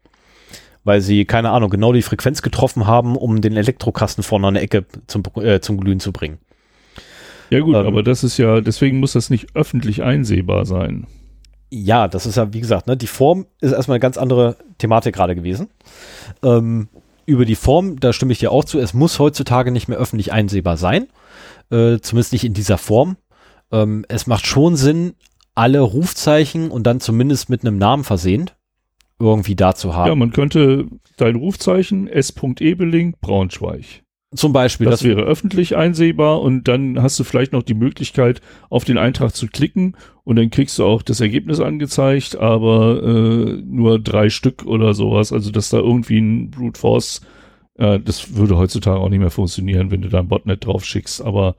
weil 0.84 1.02
sie, 1.02 1.26
keine 1.26 1.52
Ahnung, 1.52 1.69
genau 1.69 1.93
die 1.93 2.02
Frequenz 2.02 2.41
getroffen 2.41 2.88
haben, 2.88 3.15
um 3.15 3.41
den 3.41 3.56
Elektrokasten 3.56 4.24
vorne 4.24 4.47
an 4.47 4.54
der 4.56 4.63
Ecke 4.63 4.86
zum, 5.08 5.24
äh, 5.36 5.60
zum 5.60 5.80
Glühen 5.80 6.00
zu 6.00 6.12
bringen. 6.12 6.39
Ja 7.50 7.60
gut, 7.60 7.76
ähm, 7.76 7.86
aber 7.86 8.04
das 8.04 8.24
ist 8.24 8.38
ja, 8.38 8.62
deswegen 8.62 9.00
muss 9.00 9.13
das 9.13 9.30
nicht 9.30 9.56
öffentlich 9.56 10.04
einsehbar 10.04 10.65
sein. 10.65 11.06
Ja, 11.69 12.08
das 12.08 12.26
ist 12.26 12.36
ja, 12.36 12.54
wie 12.54 12.60
gesagt, 12.60 12.88
ne, 12.88 12.97
die 12.97 13.08
Form 13.08 13.45
ist 13.60 13.71
erstmal 13.71 13.95
eine 13.95 14.02
ganz 14.02 14.17
andere 14.17 14.58
Thematik 14.78 15.15
gerade 15.15 15.36
gewesen. 15.36 15.69
Ähm, 16.43 16.89
über 17.26 17.45
die 17.45 17.56
Form, 17.56 18.00
da 18.00 18.13
stimme 18.13 18.34
ich 18.34 18.39
dir 18.39 18.52
auch 18.52 18.65
zu, 18.65 18.80
es 18.80 18.93
muss 18.93 19.19
heutzutage 19.19 19.71
nicht 19.71 19.88
mehr 19.88 19.97
öffentlich 19.97 20.34
einsehbar 20.34 20.78
sein, 20.78 21.08
äh, 21.72 22.00
zumindest 22.00 22.34
nicht 22.34 22.44
in 22.44 22.54
dieser 22.54 22.78
Form. 22.78 23.18
Ähm, 23.72 24.06
es 24.10 24.28
macht 24.28 24.46
schon 24.46 24.76
Sinn, 24.76 25.14
alle 25.56 25.82
Rufzeichen 25.82 26.72
und 26.72 26.84
dann 26.84 27.00
zumindest 27.00 27.50
mit 27.50 27.62
einem 27.66 27.78
Namen 27.78 28.04
versehen 28.04 28.52
irgendwie 29.22 29.56
da 29.56 29.76
zu 29.76 29.96
haben. 29.96 30.08
Ja, 30.08 30.16
man 30.16 30.32
könnte 30.32 30.88
dein 31.18 31.36
Rufzeichen 31.36 32.08
S.Ebeling 32.08 33.16
Braunschweig. 33.22 34.04
Zum 34.34 34.54
Beispiel. 34.54 34.86
Das, 34.86 35.02
das 35.02 35.08
wäre 35.08 35.24
öffentlich 35.24 35.76
einsehbar 35.76 36.42
und 36.42 36.68
dann 36.70 37.02
hast 37.02 37.20
du 37.20 37.26
vielleicht 37.26 37.52
noch 37.52 37.64
die 37.64 37.74
Möglichkeit, 37.74 38.42
auf 38.70 38.86
den 38.86 38.98
Eintrag 38.98 39.36
zu 39.36 39.48
klicken 39.48 39.98
und 40.24 40.38
dann 40.38 40.50
kriegst 40.50 40.80
du 40.80 40.86
auch 40.86 41.02
das 41.02 41.20
Ergebnis 41.20 41.60
angezeigt, 41.60 42.38
aber 42.38 43.04
äh, 43.04 43.62
nur 43.62 44.00
drei 44.00 44.30
Stück 44.30 44.66
oder 44.66 44.94
sowas. 44.94 45.34
Also, 45.34 45.52
dass 45.52 45.70
da 45.70 45.80
irgendwie 45.80 46.20
ein 46.20 46.50
Brute 46.50 46.80
Force, 46.80 47.22
äh, 47.76 48.00
das 48.00 48.36
würde 48.36 48.58
heutzutage 48.58 49.00
auch 49.00 49.10
nicht 49.10 49.20
mehr 49.20 49.32
funktionieren, 49.32 49.92
wenn 49.92 50.02
du 50.02 50.10
da 50.10 50.20
ein 50.20 50.28
Botnet 50.28 50.66
drauf 50.66 50.86
schickst, 50.86 51.22
aber 51.22 51.56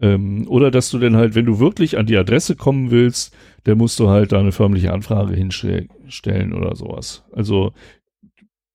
ähm, 0.00 0.46
oder 0.48 0.70
dass 0.70 0.90
du 0.90 0.98
dann 0.98 1.16
halt, 1.16 1.34
wenn 1.34 1.46
du 1.46 1.60
wirklich 1.60 1.98
an 1.98 2.06
die 2.06 2.16
Adresse 2.16 2.56
kommen 2.56 2.90
willst, 2.90 3.34
dann 3.64 3.78
musst 3.78 3.98
du 4.00 4.08
halt 4.08 4.32
da 4.32 4.40
eine 4.40 4.52
förmliche 4.52 4.92
Anfrage 4.92 5.34
hinstellen 5.34 6.52
oder 6.52 6.74
sowas. 6.74 7.24
Also, 7.32 7.72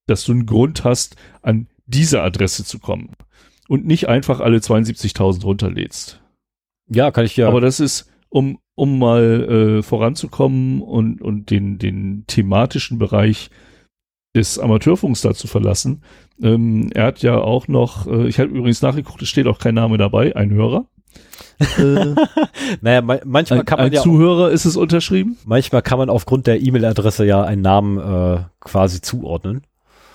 dass 0.07 0.23
du 0.23 0.31
einen 0.31 0.45
Grund 0.45 0.83
hast, 0.83 1.15
an 1.41 1.67
diese 1.85 2.21
Adresse 2.21 2.63
zu 2.63 2.79
kommen 2.79 3.11
und 3.67 3.85
nicht 3.85 4.07
einfach 4.07 4.39
alle 4.39 4.57
72.000 4.57 5.43
runterlädst. 5.43 6.21
Ja, 6.87 7.11
kann 7.11 7.25
ich 7.25 7.35
ja. 7.37 7.47
Aber 7.47 7.61
das 7.61 7.79
ist, 7.79 8.09
um, 8.29 8.59
um 8.75 8.97
mal 8.97 9.79
äh, 9.79 9.83
voranzukommen 9.83 10.81
und, 10.81 11.21
und 11.21 11.51
den, 11.51 11.77
den 11.77 12.23
thematischen 12.27 12.97
Bereich 12.97 13.49
des 14.35 14.59
Amateurfunks 14.59 15.21
da 15.21 15.33
zu 15.33 15.47
verlassen. 15.47 16.03
Ähm, 16.41 16.89
er 16.93 17.05
hat 17.05 17.21
ja 17.21 17.37
auch 17.37 17.67
noch, 17.67 18.07
äh, 18.07 18.27
ich 18.27 18.39
habe 18.39 18.49
übrigens 18.49 18.81
nachgeguckt, 18.81 19.21
es 19.21 19.29
steht 19.29 19.47
auch 19.47 19.59
kein 19.59 19.75
Name 19.75 19.97
dabei, 19.97 20.35
ein 20.35 20.51
Hörer. 20.51 20.85
Äh, 21.59 22.15
naja, 22.81 23.01
ma 23.01 23.19
manchmal 23.25 23.59
ein, 23.59 23.65
kann 23.65 23.79
man 23.79 23.87
ein 23.87 23.93
ja. 23.93 24.01
Zuhörer 24.01 24.51
ist 24.51 24.65
es 24.65 24.77
unterschrieben? 24.77 25.37
Manchmal 25.45 25.81
kann 25.81 25.97
man 25.97 26.09
aufgrund 26.09 26.47
der 26.47 26.61
E-Mail-Adresse 26.61 27.25
ja 27.25 27.43
einen 27.43 27.61
Namen 27.61 27.97
äh, 27.97 28.43
quasi 28.59 29.01
zuordnen. 29.01 29.63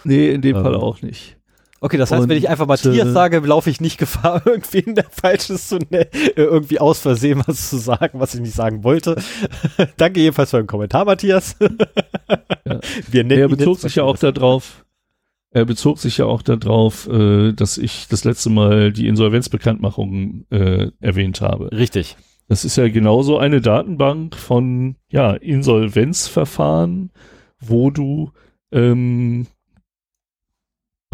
Nee, 0.04 0.30
in 0.30 0.42
dem 0.42 0.56
ähm, 0.56 0.62
Fall 0.62 0.74
auch 0.74 1.02
nicht. 1.02 1.36
Okay, 1.84 1.98
das 1.98 2.10
heißt, 2.10 2.22
und, 2.22 2.30
wenn 2.30 2.38
ich 2.38 2.48
einfach 2.48 2.66
Matthias 2.66 3.08
äh, 3.08 3.12
sage, 3.12 3.40
laufe 3.40 3.68
ich 3.68 3.78
nicht 3.78 3.98
Gefahr, 3.98 4.40
irgendwen 4.46 4.94
der 4.94 5.04
Falsches 5.04 5.68
zu 5.68 5.76
ne 5.90 6.08
irgendwie 6.34 6.80
aus 6.80 7.00
Versehen 7.00 7.42
was 7.44 7.68
zu 7.68 7.76
sagen, 7.76 8.20
was 8.20 8.34
ich 8.34 8.40
nicht 8.40 8.54
sagen 8.54 8.84
wollte. 8.84 9.16
Danke 9.98 10.20
jedenfalls 10.20 10.48
für 10.48 10.56
den 10.56 10.66
Kommentar, 10.66 11.04
Matthias. 11.04 11.56
ja. 12.64 12.80
Wir 13.10 13.24
nennen 13.24 13.42
er 13.42 13.48
bezog 13.48 13.80
sich 13.80 13.96
ja 13.96 14.02
auch 14.02 14.16
darauf, 14.16 14.86
er 15.50 15.66
bezog 15.66 15.98
sich 15.98 16.16
ja 16.16 16.24
auch 16.24 16.40
darauf, 16.40 17.06
äh, 17.06 17.52
dass 17.52 17.76
ich 17.76 18.08
das 18.08 18.24
letzte 18.24 18.48
Mal 18.48 18.90
die 18.90 19.06
Insolvenzbekanntmachung 19.06 20.46
äh, 20.48 20.90
erwähnt 21.00 21.42
habe. 21.42 21.70
Richtig. 21.70 22.16
Das 22.48 22.64
ist 22.64 22.76
ja 22.76 22.88
genauso 22.88 23.36
eine 23.36 23.60
Datenbank 23.60 24.36
von 24.36 24.96
ja, 25.10 25.32
Insolvenzverfahren, 25.34 27.10
wo 27.60 27.90
du 27.90 28.32
ähm, 28.72 29.48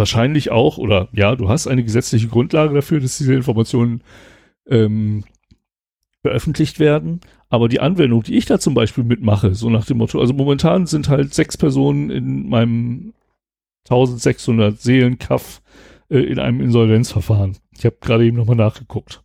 wahrscheinlich 0.00 0.50
auch, 0.50 0.78
oder 0.78 1.08
ja, 1.12 1.36
du 1.36 1.48
hast 1.48 1.68
eine 1.68 1.84
gesetzliche 1.84 2.26
Grundlage 2.26 2.74
dafür, 2.74 2.98
dass 2.98 3.18
diese 3.18 3.34
Informationen 3.34 4.02
ähm, 4.66 5.22
veröffentlicht 6.22 6.80
werden. 6.80 7.20
Aber 7.48 7.68
die 7.68 7.80
Anwendung, 7.80 8.22
die 8.22 8.36
ich 8.36 8.46
da 8.46 8.58
zum 8.58 8.74
Beispiel 8.74 9.04
mitmache, 9.04 9.54
so 9.54 9.70
nach 9.70 9.84
dem 9.84 9.98
Motto, 9.98 10.20
also 10.20 10.32
momentan 10.34 10.86
sind 10.86 11.08
halt 11.08 11.34
sechs 11.34 11.56
Personen 11.56 12.10
in 12.10 12.48
meinem 12.48 13.12
1600 13.88 14.80
Seelenkaff 14.80 15.62
äh, 16.08 16.18
in 16.18 16.38
einem 16.38 16.60
Insolvenzverfahren. 16.60 17.56
Ich 17.76 17.84
habe 17.84 17.96
gerade 18.00 18.24
eben 18.24 18.36
nochmal 18.36 18.56
nachgeguckt. 18.56 19.22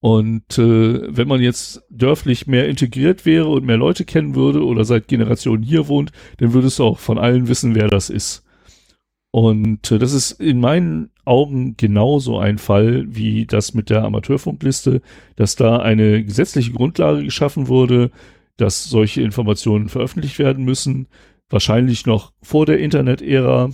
Und 0.00 0.58
äh, 0.58 1.16
wenn 1.16 1.28
man 1.28 1.40
jetzt 1.40 1.82
dörflich 1.90 2.46
mehr 2.46 2.68
integriert 2.68 3.26
wäre 3.26 3.48
und 3.48 3.64
mehr 3.64 3.76
Leute 3.76 4.04
kennen 4.04 4.34
würde 4.34 4.64
oder 4.64 4.84
seit 4.84 5.08
Generationen 5.08 5.62
hier 5.62 5.88
wohnt, 5.88 6.12
dann 6.38 6.52
würdest 6.52 6.78
du 6.78 6.84
auch 6.84 6.98
von 6.98 7.18
allen 7.18 7.48
wissen, 7.48 7.74
wer 7.74 7.88
das 7.88 8.08
ist. 8.08 8.44
Und 9.30 9.90
äh, 9.92 9.98
das 9.98 10.12
ist 10.12 10.32
in 10.32 10.60
meinen 10.60 11.10
Augen 11.24 11.76
genauso 11.76 12.38
ein 12.38 12.58
Fall 12.58 13.04
wie 13.08 13.46
das 13.46 13.74
mit 13.74 13.90
der 13.90 14.04
Amateurfunkliste, 14.04 15.02
dass 15.36 15.56
da 15.56 15.78
eine 15.78 16.24
gesetzliche 16.24 16.72
Grundlage 16.72 17.24
geschaffen 17.24 17.68
wurde, 17.68 18.10
dass 18.56 18.84
solche 18.84 19.22
Informationen 19.22 19.88
veröffentlicht 19.88 20.38
werden 20.38 20.64
müssen, 20.64 21.08
wahrscheinlich 21.50 22.06
noch 22.06 22.32
vor 22.42 22.66
der 22.66 22.78
Internet-Ära. 22.78 23.70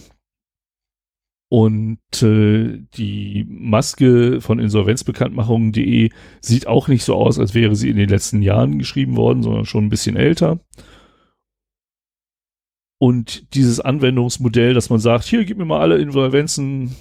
Und 1.49 2.01
äh, 2.21 2.83
die 2.97 3.47
Maske 3.49 4.41
von 4.41 4.59
insolvenzbekanntmachungen.de 4.59 6.11
sieht 6.41 6.67
auch 6.67 6.89
nicht 6.89 7.05
so 7.05 7.15
aus, 7.15 7.39
als 7.39 7.55
wäre 7.55 7.77
sie 7.77 7.91
in 7.91 7.97
den 7.97 8.09
letzten 8.09 8.43
Jahren 8.43 8.79
geschrieben 8.79 9.17
worden, 9.17 9.45
sondern 9.45 9.65
schon 9.65 9.85
ein 9.85 9.91
bisschen 9.91 10.17
älter. 10.17 10.59
Und 12.99 13.55
dieses 13.55 13.81
Anwendungsmodell, 13.81 14.75
dass 14.75 14.91
man 14.91 15.01
sagt, 15.01 15.25
hier, 15.25 15.45
gib 15.45 15.59
mir 15.59 15.65
mal 15.65 15.81
alle 15.81 15.99
Insolvenzen 15.99 16.95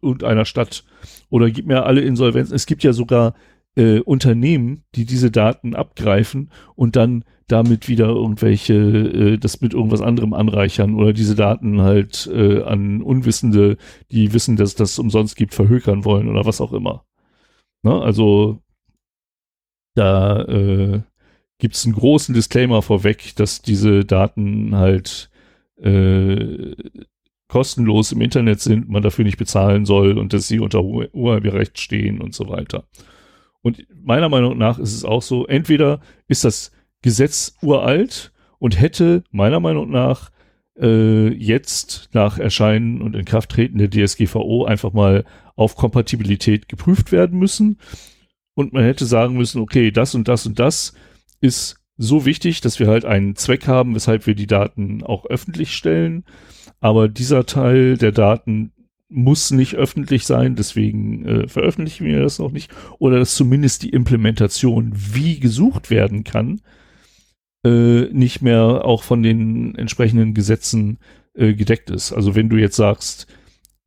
und 0.00 0.24
einer 0.24 0.44
Stadt 0.44 0.84
oder 1.30 1.50
gib 1.50 1.66
mir 1.66 1.84
alle 1.84 2.00
Insolvenzen. 2.00 2.54
Es 2.54 2.66
gibt 2.66 2.82
ja 2.82 2.92
sogar 2.92 3.34
äh, 3.76 4.00
Unternehmen, 4.00 4.84
die 4.94 5.04
diese 5.04 5.30
Daten 5.30 5.74
abgreifen 5.74 6.50
und 6.74 6.96
dann 6.96 7.24
damit 7.46 7.88
wieder 7.88 8.08
irgendwelche, 8.08 8.74
äh, 8.74 9.38
das 9.38 9.60
mit 9.60 9.72
irgendwas 9.72 10.02
anderem 10.02 10.34
anreichern 10.34 10.94
oder 10.94 11.12
diese 11.12 11.34
Daten 11.34 11.80
halt 11.80 12.28
äh, 12.32 12.62
an 12.62 13.02
Unwissende, 13.02 13.78
die 14.10 14.34
wissen, 14.34 14.56
dass 14.56 14.74
das 14.74 14.98
umsonst 14.98 15.36
gibt, 15.36 15.54
verhökern 15.54 16.04
wollen 16.04 16.28
oder 16.28 16.44
was 16.44 16.60
auch 16.60 16.72
immer. 16.72 17.04
Ne? 17.82 18.00
Also 18.02 18.60
da 19.94 20.42
äh, 20.42 21.02
gibt 21.58 21.74
es 21.74 21.84
einen 21.84 21.94
großen 21.94 22.34
Disclaimer 22.34 22.82
vorweg, 22.82 23.34
dass 23.36 23.62
diese 23.62 24.04
Daten 24.04 24.76
halt 24.76 25.30
äh, 25.80 26.74
kostenlos 27.48 28.12
im 28.12 28.20
Internet 28.20 28.60
sind, 28.60 28.88
man 28.88 29.02
dafür 29.02 29.24
nicht 29.24 29.38
bezahlen 29.38 29.84
soll 29.84 30.18
und 30.18 30.32
dass 30.32 30.46
sie 30.46 30.60
unter 30.60 30.82
Urheberrecht 30.84 31.80
stehen 31.80 32.20
und 32.20 32.34
so 32.34 32.48
weiter. 32.48 32.84
Und 33.62 33.86
meiner 34.02 34.28
Meinung 34.28 34.56
nach 34.56 34.78
ist 34.78 34.94
es 34.94 35.04
auch 35.04 35.22
so, 35.22 35.46
entweder 35.46 36.00
ist 36.28 36.44
das 36.44 36.72
Gesetz 37.02 37.56
uralt 37.62 38.32
und 38.58 38.80
hätte 38.80 39.24
meiner 39.30 39.60
Meinung 39.60 39.90
nach 39.90 40.30
äh, 40.78 41.28
jetzt 41.28 42.10
nach 42.12 42.38
Erscheinen 42.38 43.02
und 43.02 43.16
Inkrafttreten 43.16 43.78
der 43.78 43.90
DSGVO 43.90 44.64
einfach 44.64 44.92
mal 44.92 45.24
auf 45.56 45.74
Kompatibilität 45.74 46.68
geprüft 46.68 47.10
werden 47.10 47.38
müssen. 47.38 47.78
Und 48.54 48.72
man 48.72 48.84
hätte 48.84 49.06
sagen 49.06 49.36
müssen, 49.36 49.60
okay, 49.60 49.90
das 49.90 50.14
und 50.14 50.28
das 50.28 50.46
und 50.46 50.58
das 50.58 50.94
ist 51.40 51.76
so 51.96 52.24
wichtig, 52.24 52.60
dass 52.60 52.78
wir 52.78 52.86
halt 52.86 53.04
einen 53.04 53.34
Zweck 53.36 53.66
haben, 53.66 53.94
weshalb 53.94 54.26
wir 54.26 54.34
die 54.34 54.46
Daten 54.46 55.02
auch 55.02 55.26
öffentlich 55.26 55.74
stellen. 55.74 56.24
Aber 56.80 57.08
dieser 57.08 57.44
Teil 57.44 57.96
der 57.96 58.12
Daten 58.12 58.72
muss 59.08 59.50
nicht 59.50 59.74
öffentlich 59.74 60.26
sein, 60.26 60.54
deswegen 60.54 61.24
äh, 61.24 61.48
veröffentlichen 61.48 62.06
wir 62.06 62.20
das 62.20 62.38
noch 62.38 62.52
nicht. 62.52 62.70
Oder 62.98 63.18
dass 63.18 63.34
zumindest 63.34 63.82
die 63.82 63.90
Implementation, 63.90 64.92
wie 64.94 65.40
gesucht 65.40 65.90
werden 65.90 66.24
kann, 66.24 66.60
äh, 67.64 68.04
nicht 68.12 68.42
mehr 68.42 68.84
auch 68.84 69.02
von 69.02 69.22
den 69.22 69.74
entsprechenden 69.74 70.34
Gesetzen 70.34 70.98
äh, 71.34 71.54
gedeckt 71.54 71.90
ist. 71.90 72.12
Also 72.12 72.34
wenn 72.34 72.48
du 72.48 72.56
jetzt 72.56 72.76
sagst, 72.76 73.26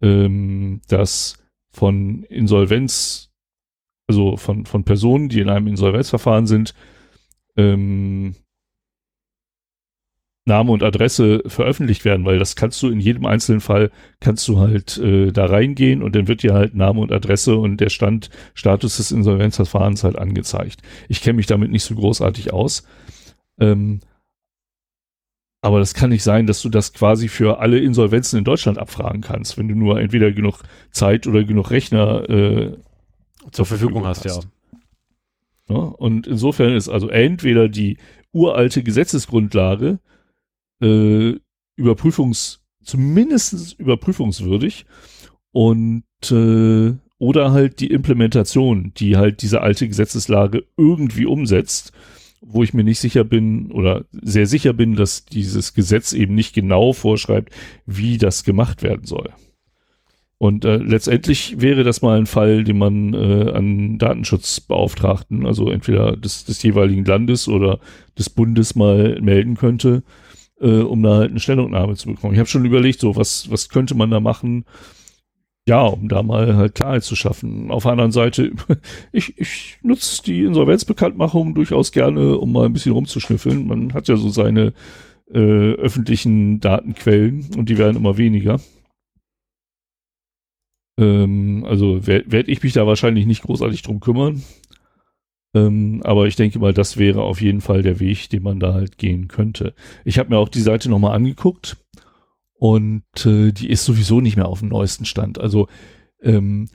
ähm, 0.01 0.81
dass 0.87 1.37
von 1.71 2.23
Insolvenz, 2.23 3.31
also 4.07 4.35
von, 4.37 4.65
von 4.65 4.83
Personen, 4.83 5.29
die 5.29 5.39
in 5.39 5.49
einem 5.49 5.67
Insolvenzverfahren 5.67 6.47
sind, 6.47 6.73
ähm, 7.57 8.35
Name 10.45 10.71
und 10.71 10.81
Adresse 10.81 11.43
veröffentlicht 11.45 12.03
werden, 12.03 12.25
weil 12.25 12.39
das 12.39 12.55
kannst 12.55 12.81
du 12.81 12.89
in 12.89 12.99
jedem 12.99 13.25
einzelnen 13.25 13.61
Fall, 13.61 13.91
kannst 14.19 14.47
du 14.47 14.59
halt 14.59 14.97
äh, 14.97 15.31
da 15.31 15.45
reingehen 15.45 16.01
und 16.01 16.15
dann 16.15 16.27
wird 16.27 16.41
dir 16.41 16.53
halt 16.53 16.73
Name 16.73 16.99
und 16.99 17.11
Adresse 17.11 17.55
und 17.55 17.77
der 17.77 17.89
Stand, 17.89 18.31
Status 18.55 18.97
des 18.97 19.11
Insolvenzverfahrens 19.11 20.03
halt 20.03 20.17
angezeigt. 20.17 20.81
Ich 21.09 21.21
kenne 21.21 21.37
mich 21.37 21.45
damit 21.45 21.69
nicht 21.69 21.83
so 21.83 21.93
großartig 21.93 22.51
aus. 22.53 22.83
Ähm, 23.59 23.99
aber 25.63 25.77
das 25.77 25.93
kann 25.93 26.09
nicht 26.09 26.23
sein, 26.23 26.47
dass 26.47 26.61
du 26.63 26.69
das 26.69 26.91
quasi 26.91 27.27
für 27.27 27.59
alle 27.59 27.77
Insolvenzen 27.77 28.39
in 28.39 28.43
Deutschland 28.43 28.79
abfragen 28.79 29.21
kannst, 29.21 29.59
wenn 29.59 29.67
du 29.67 29.75
nur 29.75 29.99
entweder 29.99 30.31
genug 30.31 30.63
Zeit 30.89 31.27
oder 31.27 31.43
genug 31.43 31.69
Rechner 31.69 32.27
äh, 32.27 32.77
zur 33.51 33.67
Verfügung 33.67 34.07
hast, 34.07 34.25
hast. 34.25 34.43
Ja. 34.43 34.49
Ja. 35.71 35.77
Und 35.77 36.27
insofern 36.27 36.75
ist 36.75 36.89
also 36.89 37.09
entweder 37.09 37.69
die 37.69 37.97
uralte 38.31 38.83
Gesetzesgrundlage 38.83 39.99
äh, 40.81 41.33
Überprüfungs, 41.75 42.61
zumindest 42.83 43.79
überprüfungswürdig 43.79 44.85
und 45.51 46.03
äh, 46.31 46.93
oder 47.17 47.51
halt 47.51 47.79
die 47.79 47.91
Implementation, 47.91 48.93
die 48.97 49.15
halt 49.15 49.43
diese 49.43 49.61
alte 49.61 49.87
Gesetzeslage 49.87 50.65
irgendwie 50.75 51.27
umsetzt, 51.27 51.91
wo 52.41 52.63
ich 52.63 52.73
mir 52.73 52.83
nicht 52.83 52.99
sicher 52.99 53.23
bin 53.23 53.71
oder 53.71 54.05
sehr 54.11 54.47
sicher 54.47 54.73
bin, 54.73 54.95
dass 54.95 55.25
dieses 55.25 55.75
Gesetz 55.75 56.13
eben 56.13 56.33
nicht 56.33 56.55
genau 56.55 56.93
vorschreibt, 56.93 57.53
wie 57.85 58.17
das 58.17 58.43
gemacht 58.43 58.81
werden 58.81 59.05
soll. 59.05 59.31
Und 60.41 60.65
äh, 60.65 60.77
letztendlich 60.77 61.61
wäre 61.61 61.83
das 61.83 62.01
mal 62.01 62.17
ein 62.17 62.25
Fall, 62.25 62.63
den 62.63 62.79
man 62.79 63.13
äh, 63.13 63.51
an 63.51 63.99
Datenschutzbeauftragten, 63.99 65.45
also 65.45 65.69
entweder 65.69 66.17
des, 66.17 66.45
des 66.45 66.63
jeweiligen 66.63 67.05
Landes 67.05 67.47
oder 67.47 67.79
des 68.17 68.31
Bundes 68.31 68.73
mal 68.73 69.21
melden 69.21 69.55
könnte 69.55 70.01
äh, 70.59 70.81
um 70.81 71.03
da 71.03 71.17
halt 71.17 71.29
eine 71.29 71.39
Stellungnahme 71.39 71.95
zu 71.95 72.07
bekommen. 72.07 72.33
Ich 72.33 72.39
habe 72.39 72.49
schon 72.49 72.65
überlegt, 72.65 72.99
so 73.01 73.15
was, 73.15 73.51
was 73.51 73.69
könnte 73.69 73.93
man 73.93 74.09
da 74.09 74.19
machen, 74.19 74.65
ja, 75.67 75.83
um 75.83 76.07
da 76.09 76.23
mal 76.23 76.55
halt 76.55 76.73
Klarheit 76.73 77.03
zu 77.03 77.15
schaffen. 77.15 77.69
Auf 77.69 77.83
der 77.83 77.91
anderen 77.91 78.11
Seite, 78.11 78.51
ich, 79.11 79.37
ich 79.37 79.77
nutze 79.83 80.23
die 80.23 80.41
Insolvenzbekanntmachung 80.41 81.53
durchaus 81.53 81.91
gerne, 81.91 82.39
um 82.39 82.51
mal 82.51 82.65
ein 82.65 82.73
bisschen 82.73 82.93
rumzuschnüffeln. 82.93 83.67
Man 83.67 83.93
hat 83.93 84.07
ja 84.07 84.15
so 84.15 84.29
seine 84.29 84.73
äh, 85.31 85.73
öffentlichen 85.73 86.59
Datenquellen 86.61 87.49
und 87.57 87.69
die 87.69 87.77
werden 87.77 87.97
immer 87.97 88.17
weniger. 88.17 88.59
Ähm, 91.01 91.65
also 91.67 92.05
werde 92.05 92.31
werd 92.31 92.47
ich 92.47 92.63
mich 92.63 92.73
da 92.73 92.87
wahrscheinlich 92.87 93.25
nicht 93.25 93.41
großartig 93.41 93.81
drum 93.81 93.99
kümmern. 93.99 94.43
Ähm, 95.53 96.01
aber 96.05 96.27
ich 96.27 96.37
denke 96.37 96.59
mal, 96.59 96.73
das 96.73 96.95
wäre 96.97 97.23
auf 97.23 97.41
jeden 97.41 97.59
Fall 97.59 97.81
der 97.81 97.99
Weg, 97.99 98.29
den 98.29 98.43
man 98.43 98.59
da 98.59 98.73
halt 98.73 98.97
gehen 98.97 99.27
könnte. 99.27 99.73
Ich 100.05 100.17
habe 100.17 100.29
mir 100.29 100.37
auch 100.37 100.47
die 100.47 100.61
Seite 100.61 100.89
nochmal 100.89 101.15
angeguckt 101.15 101.77
und 102.53 103.03
äh, 103.25 103.51
die 103.51 103.69
ist 103.69 103.83
sowieso 103.83 104.21
nicht 104.21 104.37
mehr 104.37 104.47
auf 104.47 104.59
dem 104.59 104.69
neuesten 104.69 105.05
Stand. 105.05 105.39
Also 105.39 105.67
ähm, 106.21 106.69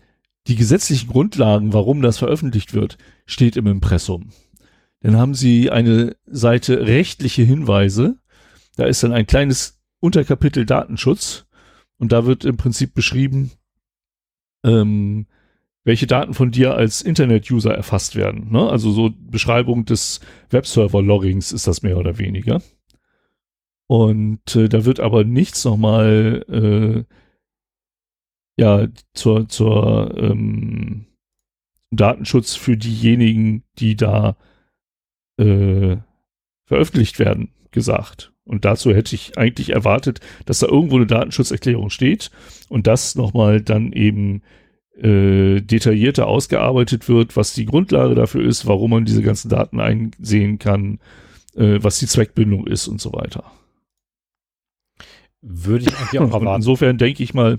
die 0.49 0.57
gesetzlichen 0.57 1.09
Grundlagen, 1.09 1.73
warum 1.73 2.03
das 2.03 2.19
veröffentlicht 2.19 2.75
wird, 2.75 2.99
steht 3.25 3.57
im 3.57 3.67
Impressum. 3.67 4.31
Dann 5.01 5.17
haben 5.17 5.35
sie 5.35 5.71
eine 5.71 6.17
Seite 6.27 6.87
rechtliche 6.87 7.43
Hinweise. 7.43 8.19
Da 8.77 8.85
ist 8.85 9.03
dann 9.03 9.13
ein 9.13 9.27
kleines 9.27 9.81
Unterkapitel 10.01 10.67
Datenschutz 10.67 11.47
und 11.99 12.13
da 12.13 12.27
wird 12.27 12.45
im 12.45 12.57
Prinzip 12.57 12.93
beschrieben, 12.95 13.53
ähm, 14.65 15.27
welche 15.85 16.07
Daten 16.07 16.35
von 16.35 16.51
dir 16.51 16.75
als 16.75 17.01
Internet-User 17.01 17.73
erfasst 17.73 18.17
werden. 18.17 18.51
Ne? 18.51 18.69
Also 18.69 18.91
so 18.91 19.11
Beschreibung 19.31 19.85
des 19.85 20.21
Webserver-Loggings 20.51 21.53
ist 21.53 21.67
das 21.67 21.83
mehr 21.83 21.97
oder 21.97 22.19
weniger. 22.19 22.61
Und 23.87 24.57
äh, 24.57 24.69
da 24.69 24.85
wird 24.85 24.99
aber 24.99 25.23
nichts 25.23 25.65
nochmal 25.65 26.45
äh, 26.49 27.15
ja 28.61 28.89
zur, 29.15 29.49
zur 29.49 30.17
ähm, 30.19 31.07
Datenschutz 31.91 32.57
für 32.57 32.77
diejenigen, 32.77 33.63
die 33.79 33.95
da 33.95 34.37
äh, 35.39 35.99
veröffentlicht 36.65 37.19
werden, 37.19 37.51
gesagt. 37.71 38.33
Und 38.47 38.65
dazu 38.65 38.95
hätte 38.95 39.15
ich 39.15 39.37
eigentlich 39.37 39.71
erwartet, 39.71 40.21
dass 40.47 40.61
da 40.61 40.69
irgendwo 40.69 40.97
eine 40.97 41.07
Datenschutzerklärung 41.07 41.91
steht 41.91 42.31
und 42.69 42.87
das 42.87 43.17
nochmal 43.17 43.61
dann 43.61 43.93
eben 43.93 44.43
äh, 44.97 45.61
detaillierter 45.61 46.27
ausgearbeitet 46.27 47.09
wird, 47.09 47.37
was 47.37 47.53
die 47.53 47.67
Grundlage 47.67 48.15
dafür 48.15 48.47
ist, 48.47 48.67
warum 48.67 48.93
man 48.93 49.05
diese 49.05 49.23
ganzen 49.23 49.49
Daten 49.49 49.81
einsehen 49.81 50.59
kann, 50.59 51.01
äh, 51.57 51.79
was 51.83 51.99
die 51.99 52.07
Zweckbindung 52.07 52.67
ist 52.67 52.87
und 52.89 53.01
so 53.01 53.13
weiter. 53.13 53.45
Würde 55.43 55.85
ich 55.89 55.97
eigentlich 55.97 56.21
auch 56.21 56.33
erwarten. 56.33 56.57
Insofern 56.57 56.99
denke 56.99 57.23
ich 57.23 57.35
mal, 57.35 57.59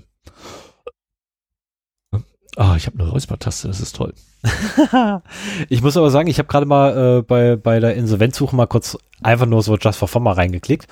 Ah, 2.58 2.74
ich 2.76 2.86
habe 2.86 2.98
eine 2.98 3.08
Räuspertaste, 3.08 3.68
das 3.68 3.80
ist 3.80 3.94
toll. 3.94 4.12
ich 5.68 5.82
muss 5.82 5.96
aber 5.96 6.10
sagen, 6.10 6.28
ich 6.28 6.38
habe 6.38 6.48
gerade 6.48 6.66
mal 6.66 7.18
äh, 7.18 7.22
bei, 7.22 7.56
bei 7.56 7.80
der 7.80 7.94
Insolvenzsuche 7.94 8.54
mal 8.54 8.66
kurz 8.66 8.96
einfach 9.22 9.46
nur 9.46 9.62
so 9.62 9.76
Just 9.76 9.98
for 9.98 10.08
Fun 10.08 10.22
mal 10.22 10.32
reingeklickt 10.32 10.86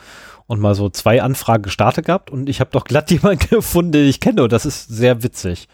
und 0.47 0.61
mal 0.61 0.75
so 0.75 0.89
zwei 0.89 1.23
Anfragen 1.23 1.63
gestartet 1.63 2.07
gehabt 2.07 2.31
und 2.31 2.49
ich 2.49 2.61
habe 2.61 2.71
doch 2.73 2.85
glatt 2.85 3.11
jemanden 3.11 3.49
gefunden, 3.49 3.93
den 3.93 4.07
ich 4.07 4.21
kenne 4.21 4.43
und 4.43 4.53
das 4.53 4.67
ist 4.67 4.89
sehr 4.89 5.23
witzig. 5.23 5.69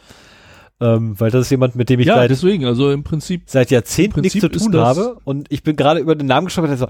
Ähm, 0.80 1.18
weil 1.20 1.30
das 1.30 1.42
ist 1.42 1.50
jemand, 1.50 1.76
mit 1.76 1.88
dem 1.90 2.00
ich 2.00 2.06
ja, 2.06 2.16
seit, 2.16 2.30
deswegen, 2.30 2.64
also 2.64 2.90
im 2.90 3.04
Prinzip, 3.04 3.44
seit 3.46 3.70
Jahrzehnten 3.70 4.20
nichts 4.20 4.40
zu 4.40 4.48
tun 4.48 4.76
habe. 4.76 5.16
Und 5.22 5.46
ich 5.52 5.62
bin 5.62 5.76
gerade 5.76 6.00
über 6.00 6.16
den 6.16 6.26
Namen 6.26 6.46
geschaut 6.46 6.68
und 6.68 6.76
so, 6.76 6.88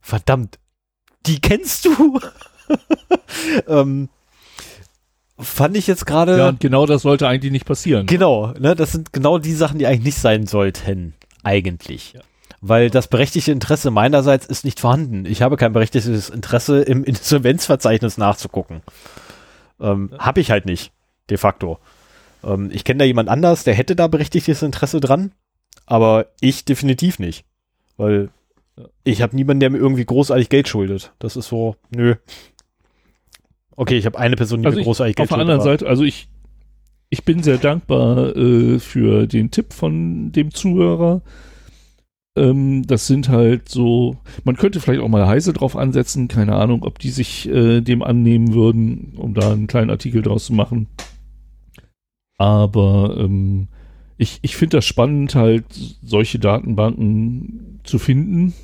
verdammt, 0.00 0.60
die 1.26 1.40
kennst 1.40 1.84
du. 1.84 2.20
ähm, 3.66 4.08
fand 5.38 5.76
ich 5.76 5.86
jetzt 5.86 6.06
gerade. 6.06 6.38
Ja, 6.38 6.48
und 6.48 6.60
genau 6.60 6.86
das 6.86 7.02
sollte 7.02 7.28
eigentlich 7.28 7.52
nicht 7.52 7.66
passieren. 7.66 8.06
Genau, 8.06 8.52
ne, 8.58 8.74
das 8.74 8.92
sind 8.92 9.12
genau 9.12 9.38
die 9.38 9.54
Sachen, 9.54 9.78
die 9.78 9.86
eigentlich 9.86 10.04
nicht 10.04 10.18
sein 10.18 10.46
sollten. 10.46 11.14
Eigentlich. 11.42 12.14
Ja. 12.14 12.20
Weil 12.60 12.88
das 12.88 13.08
berechtigte 13.08 13.52
Interesse 13.52 13.90
meinerseits 13.90 14.46
ist 14.46 14.64
nicht 14.64 14.80
vorhanden. 14.80 15.26
Ich 15.26 15.42
habe 15.42 15.56
kein 15.56 15.72
berechtigtes 15.72 16.30
Interesse, 16.30 16.80
im 16.82 17.04
Insolvenzverzeichnis 17.04 18.16
nachzugucken. 18.16 18.82
Ähm, 19.80 20.10
ja. 20.12 20.18
Habe 20.18 20.40
ich 20.40 20.50
halt 20.50 20.64
nicht, 20.64 20.92
de 21.28 21.36
facto. 21.36 21.78
Ähm, 22.42 22.70
ich 22.72 22.84
kenne 22.84 22.98
da 22.98 23.04
jemand 23.04 23.28
anders, 23.28 23.64
der 23.64 23.74
hätte 23.74 23.96
da 23.96 24.06
berechtigtes 24.06 24.62
Interesse 24.62 25.00
dran, 25.00 25.32
aber 25.84 26.26
ich 26.40 26.64
definitiv 26.64 27.18
nicht. 27.18 27.44
Weil 27.96 28.30
ich 29.04 29.22
habe 29.22 29.36
niemanden, 29.36 29.60
der 29.60 29.70
mir 29.70 29.78
irgendwie 29.78 30.04
großartig 30.04 30.48
Geld 30.48 30.68
schuldet. 30.68 31.12
Das 31.18 31.36
ist 31.36 31.48
so, 31.48 31.76
nö. 31.90 32.16
Okay, 33.76 33.96
ich 33.96 34.06
habe 34.06 34.18
eine 34.18 34.36
Person, 34.36 34.60
die 34.60 34.66
also 34.66 34.78
mir 34.78 34.84
großartig. 34.84 35.18
Auf 35.18 35.28
der 35.28 35.38
anderen 35.38 35.60
Seite, 35.60 35.86
also 35.86 36.04
ich, 36.04 36.28
ich 37.10 37.24
bin 37.24 37.42
sehr 37.42 37.58
dankbar 37.58 38.36
äh, 38.36 38.78
für 38.78 39.26
den 39.26 39.50
Tipp 39.50 39.72
von 39.72 40.32
dem 40.32 40.52
Zuhörer. 40.52 41.22
Ähm, 42.36 42.86
das 42.86 43.06
sind 43.06 43.28
halt 43.28 43.68
so, 43.68 44.16
man 44.44 44.56
könnte 44.56 44.80
vielleicht 44.80 45.00
auch 45.00 45.08
mal 45.08 45.26
Heise 45.26 45.52
drauf 45.52 45.76
ansetzen, 45.76 46.28
keine 46.28 46.56
Ahnung, 46.56 46.82
ob 46.82 46.98
die 46.98 47.10
sich 47.10 47.48
äh, 47.48 47.80
dem 47.80 48.02
annehmen 48.02 48.54
würden, 48.54 49.14
um 49.16 49.34
da 49.34 49.52
einen 49.52 49.66
kleinen 49.66 49.90
Artikel 49.90 50.22
draus 50.22 50.46
zu 50.46 50.52
machen. 50.52 50.88
Aber 52.36 53.16
ähm, 53.18 53.68
ich, 54.16 54.38
ich 54.42 54.56
finde 54.56 54.78
das 54.78 54.84
spannend, 54.84 55.34
halt 55.34 55.64
solche 56.02 56.38
Datenbanken 56.38 57.80
zu 57.84 57.98
finden. 57.98 58.54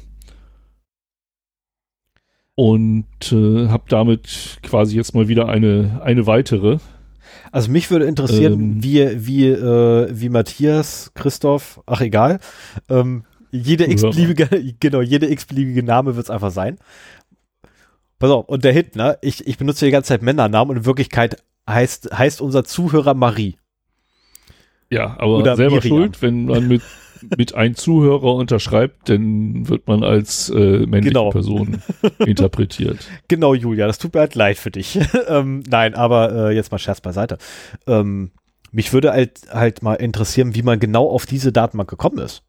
Und 2.60 3.06
äh, 3.32 3.68
habe 3.68 3.84
damit 3.88 4.58
quasi 4.62 4.94
jetzt 4.94 5.14
mal 5.14 5.28
wieder 5.28 5.48
eine, 5.48 6.02
eine 6.04 6.26
weitere. 6.26 6.76
Also 7.52 7.70
mich 7.70 7.90
würde 7.90 8.04
interessieren, 8.04 8.52
ähm, 8.52 8.84
wie, 8.84 9.26
wie, 9.26 9.46
äh, 9.48 10.08
wie 10.12 10.28
Matthias, 10.28 11.10
Christoph, 11.14 11.80
ach 11.86 12.02
egal, 12.02 12.38
ähm, 12.90 13.24
jede 13.50 13.90
x-beliebige, 13.90 14.74
genau, 14.78 15.00
jede 15.00 15.30
x-beliebige 15.30 15.82
Name 15.82 16.16
wird 16.16 16.26
es 16.26 16.30
einfach 16.30 16.50
sein. 16.50 16.76
Pass 18.18 18.30
auf, 18.30 18.46
und 18.46 18.62
der 18.62 18.74
Hit, 18.74 18.94
ne? 18.94 19.16
Ich, 19.22 19.46
ich 19.46 19.56
benutze 19.56 19.86
die 19.86 19.90
ganze 19.90 20.08
Zeit 20.08 20.20
Männernamen 20.20 20.72
und 20.72 20.76
in 20.76 20.84
Wirklichkeit 20.84 21.42
heißt, 21.66 22.10
heißt 22.12 22.42
unser 22.42 22.64
Zuhörer 22.64 23.14
Marie. 23.14 23.56
Ja, 24.90 25.16
aber 25.18 25.38
Oder 25.38 25.56
selber 25.56 25.76
Miriam. 25.76 25.96
schuld, 25.96 26.20
wenn 26.20 26.44
man 26.44 26.68
mit, 26.68 26.82
mit 27.36 27.54
einem 27.54 27.74
Zuhörer 27.74 28.34
unterschreibt, 28.34 29.08
dann 29.08 29.68
wird 29.68 29.86
man 29.86 30.02
als 30.02 30.50
äh, 30.50 30.54
männliche 30.86 31.10
genau. 31.10 31.30
Person 31.30 31.82
interpretiert. 32.18 32.98
Genau, 33.28 33.54
Julia, 33.54 33.86
das 33.86 33.98
tut 33.98 34.14
mir 34.14 34.20
halt 34.20 34.34
leid 34.34 34.58
für 34.58 34.70
dich. 34.70 34.98
ähm, 35.28 35.62
nein, 35.68 35.94
aber 35.94 36.50
äh, 36.50 36.54
jetzt 36.54 36.72
mal 36.72 36.78
Scherz 36.78 37.00
beiseite. 37.00 37.38
Ähm, 37.86 38.30
mich 38.72 38.92
würde 38.92 39.12
halt, 39.12 39.40
halt 39.50 39.82
mal 39.82 39.94
interessieren, 39.94 40.54
wie 40.54 40.62
man 40.62 40.78
genau 40.78 41.08
auf 41.08 41.26
diese 41.26 41.52
Datenbank 41.52 41.90
gekommen 41.90 42.18
ist. 42.18 42.42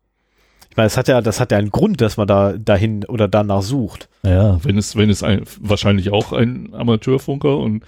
Ich 0.69 0.77
meine, 0.77 0.86
das 0.86 0.95
hat 0.95 1.10
ja, 1.10 1.19
das 1.19 1.41
hat 1.41 1.51
ja 1.51 1.57
einen 1.57 1.71
Grund, 1.71 1.99
dass 1.99 2.15
man 2.15 2.27
da 2.27 2.53
dahin 2.53 3.03
oder 3.03 3.27
danach 3.27 3.62
sucht. 3.62 4.07
Ja, 4.23 4.63
wenn 4.63 4.77
es, 4.77 4.95
wenn 4.95 5.10
es 5.10 5.21
ein, 5.21 5.43
wahrscheinlich 5.60 6.12
auch 6.12 6.31
ein 6.31 6.73
Amateurfunker 6.73 7.57
und 7.57 7.84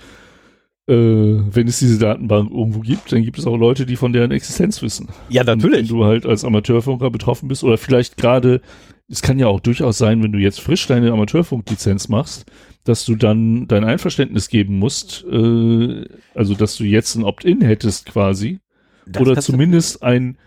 äh, 0.87 0.93
wenn 0.93 1.67
es 1.67 1.79
diese 1.79 1.99
Datenbank 1.99 2.51
irgendwo 2.51 2.81
gibt, 2.81 3.11
dann 3.11 3.23
gibt 3.23 3.37
es 3.39 3.47
auch 3.47 3.55
Leute, 3.55 3.85
die 3.85 3.95
von 3.95 4.11
deren 4.11 4.31
Existenz 4.31 4.81
wissen. 4.81 5.09
Ja, 5.29 5.43
Und 5.49 5.63
wenn 5.63 5.87
du 5.87 6.03
halt 6.03 6.25
als 6.25 6.43
Amateurfunker 6.43 7.09
betroffen 7.09 7.47
bist 7.47 7.63
oder 7.63 7.77
vielleicht 7.77 8.17
gerade, 8.17 8.61
es 9.09 9.21
kann 9.21 9.39
ja 9.39 9.47
auch 9.47 9.59
durchaus 9.59 9.97
sein, 9.97 10.21
wenn 10.23 10.31
du 10.31 10.39
jetzt 10.39 10.59
frisch 10.59 10.85
deine 10.87 11.11
Amateurfunklizenz 11.11 12.09
machst, 12.09 12.45
dass 12.83 13.05
du 13.05 13.15
dann 13.15 13.67
dein 13.67 13.85
Einverständnis 13.85 14.49
geben 14.49 14.77
musst, 14.77 15.23
äh, 15.31 16.05
also 16.35 16.53
dass 16.53 16.75
du 16.75 16.83
jetzt 16.83 17.15
ein 17.15 17.23
Opt-in 17.23 17.61
hättest 17.61 18.05
quasi 18.07 18.59
Das 19.05 19.21
oder 19.21 19.39
zumindest 19.39 20.03
ein 20.03 20.37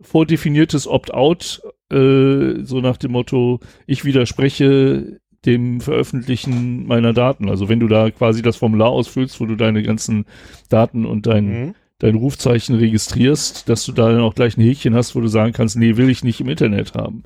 vordefiniertes 0.00 0.88
Opt-out, 0.88 1.60
äh, 1.90 2.64
so 2.64 2.80
nach 2.80 2.96
dem 2.96 3.12
Motto, 3.12 3.60
ich 3.86 4.04
widerspreche 4.04 5.20
dem 5.46 5.80
Veröffentlichen 5.80 6.86
meiner 6.86 7.12
Daten. 7.12 7.48
Also 7.48 7.68
wenn 7.68 7.80
du 7.80 7.88
da 7.88 8.10
quasi 8.10 8.42
das 8.42 8.56
Formular 8.56 8.90
ausfüllst, 8.90 9.40
wo 9.40 9.46
du 9.46 9.56
deine 9.56 9.82
ganzen 9.82 10.24
Daten 10.68 11.04
und 11.04 11.26
dein, 11.26 11.46
Mhm. 11.46 11.74
dein 11.98 12.14
Rufzeichen 12.14 12.76
registrierst, 12.76 13.68
dass 13.68 13.84
du 13.84 13.92
da 13.92 14.10
dann 14.10 14.20
auch 14.20 14.34
gleich 14.34 14.56
ein 14.56 14.62
Häkchen 14.62 14.94
hast, 14.94 15.14
wo 15.16 15.20
du 15.20 15.28
sagen 15.28 15.52
kannst, 15.52 15.76
nee, 15.76 15.96
will 15.96 16.10
ich 16.10 16.22
nicht 16.24 16.40
im 16.40 16.48
Internet 16.48 16.94
haben. 16.94 17.24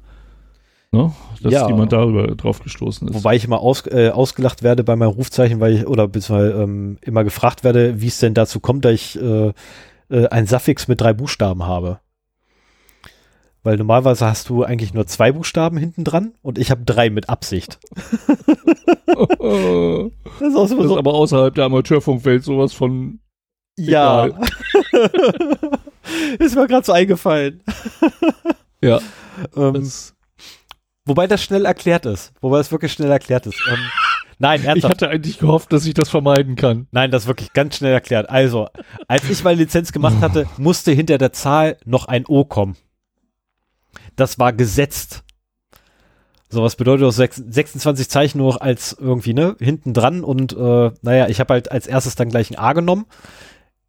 Ne? 0.92 1.12
Dass 1.42 1.52
Ja. 1.52 1.68
jemand 1.68 1.92
darüber 1.92 2.26
drauf 2.28 2.60
gestoßen 2.62 3.08
ist. 3.08 3.14
Wobei 3.14 3.36
ich 3.36 3.44
immer 3.44 3.60
aus, 3.60 3.86
äh, 3.86 4.08
ausgelacht 4.10 4.62
werde 4.62 4.84
bei 4.84 4.96
meinem 4.96 5.10
Rufzeichen, 5.10 5.60
weil 5.60 5.74
ich, 5.74 5.86
oder 5.86 6.08
beziehungsweise 6.08 6.62
ähm, 6.62 6.98
immer 7.02 7.24
gefragt 7.24 7.64
werde, 7.64 8.00
wie 8.00 8.06
es 8.06 8.18
denn 8.18 8.34
dazu 8.34 8.60
kommt, 8.60 8.84
dass 8.84 8.92
ich 8.92 9.20
äh, 9.20 9.52
äh, 10.08 10.26
ein 10.28 10.46
Suffix 10.46 10.88
mit 10.88 11.00
drei 11.00 11.12
Buchstaben 11.12 11.64
habe. 11.66 11.98
Weil 13.66 13.78
normalerweise 13.78 14.26
hast 14.26 14.48
du 14.48 14.62
eigentlich 14.62 14.94
nur 14.94 15.08
zwei 15.08 15.32
Buchstaben 15.32 15.76
hinten 15.76 16.04
dran 16.04 16.34
und 16.40 16.56
ich 16.56 16.70
habe 16.70 16.84
drei 16.84 17.10
mit 17.10 17.28
Absicht. 17.28 17.80
Das 19.08 20.48
ist 20.48 20.52
so, 20.52 20.62
das 20.62 20.72
ist 20.72 20.96
aber 20.96 21.14
außerhalb 21.14 21.54
der 21.54 21.64
Amateurfunkwelt 21.64 22.44
sowas 22.44 22.74
von 22.74 23.20
ja. 23.78 24.26
ist 26.38 26.54
mir 26.54 26.66
gerade 26.66 26.84
so 26.84 26.92
eingefallen. 26.92 27.62
Ja. 28.82 29.00
Ähm, 29.56 29.74
das, 29.74 30.14
wobei 31.06 31.26
das 31.26 31.42
schnell 31.42 31.64
erklärt 31.64 32.04
ist. 32.04 32.34
Wobei 32.42 32.58
es 32.58 32.70
wirklich 32.70 32.92
schnell 32.92 33.10
erklärt 33.10 33.46
ist. 33.46 33.58
Ähm, 33.70 33.78
nein, 34.38 34.60
ich 34.60 34.66
ernsthaft. 34.66 34.96
hatte 34.96 35.08
eigentlich 35.08 35.38
gehofft, 35.38 35.72
dass 35.72 35.86
ich 35.86 35.94
das 35.94 36.10
vermeiden 36.10 36.56
kann. 36.56 36.88
Nein, 36.90 37.10
das 37.10 37.26
wirklich 37.26 37.54
ganz 37.54 37.76
schnell 37.76 37.94
erklärt. 37.94 38.28
Also, 38.28 38.68
als 39.08 39.30
ich 39.30 39.42
meine 39.42 39.58
Lizenz 39.58 39.92
gemacht 39.92 40.16
hatte, 40.20 40.46
musste 40.58 40.92
hinter 40.92 41.16
der 41.16 41.32
Zahl 41.32 41.78
noch 41.86 42.04
ein 42.04 42.26
O 42.26 42.44
kommen. 42.44 42.76
Das 44.16 44.38
war 44.38 44.52
gesetzt. 44.52 45.22
So, 46.48 46.62
was 46.62 46.76
bedeutet 46.76 47.04
auch 47.06 47.12
sechs- 47.12 47.36
26 47.44 48.08
Zeichen 48.08 48.38
nur 48.38 48.62
als 48.62 48.92
irgendwie, 48.98 49.34
ne, 49.34 49.56
hinten 49.58 49.92
dran 49.92 50.22
und, 50.24 50.52
äh, 50.52 50.90
naja, 51.02 51.28
ich 51.28 51.40
habe 51.40 51.54
halt 51.54 51.70
als 51.72 51.86
erstes 51.86 52.14
dann 52.14 52.28
gleich 52.28 52.50
ein 52.50 52.56
A 52.58 52.72
genommen. 52.72 53.06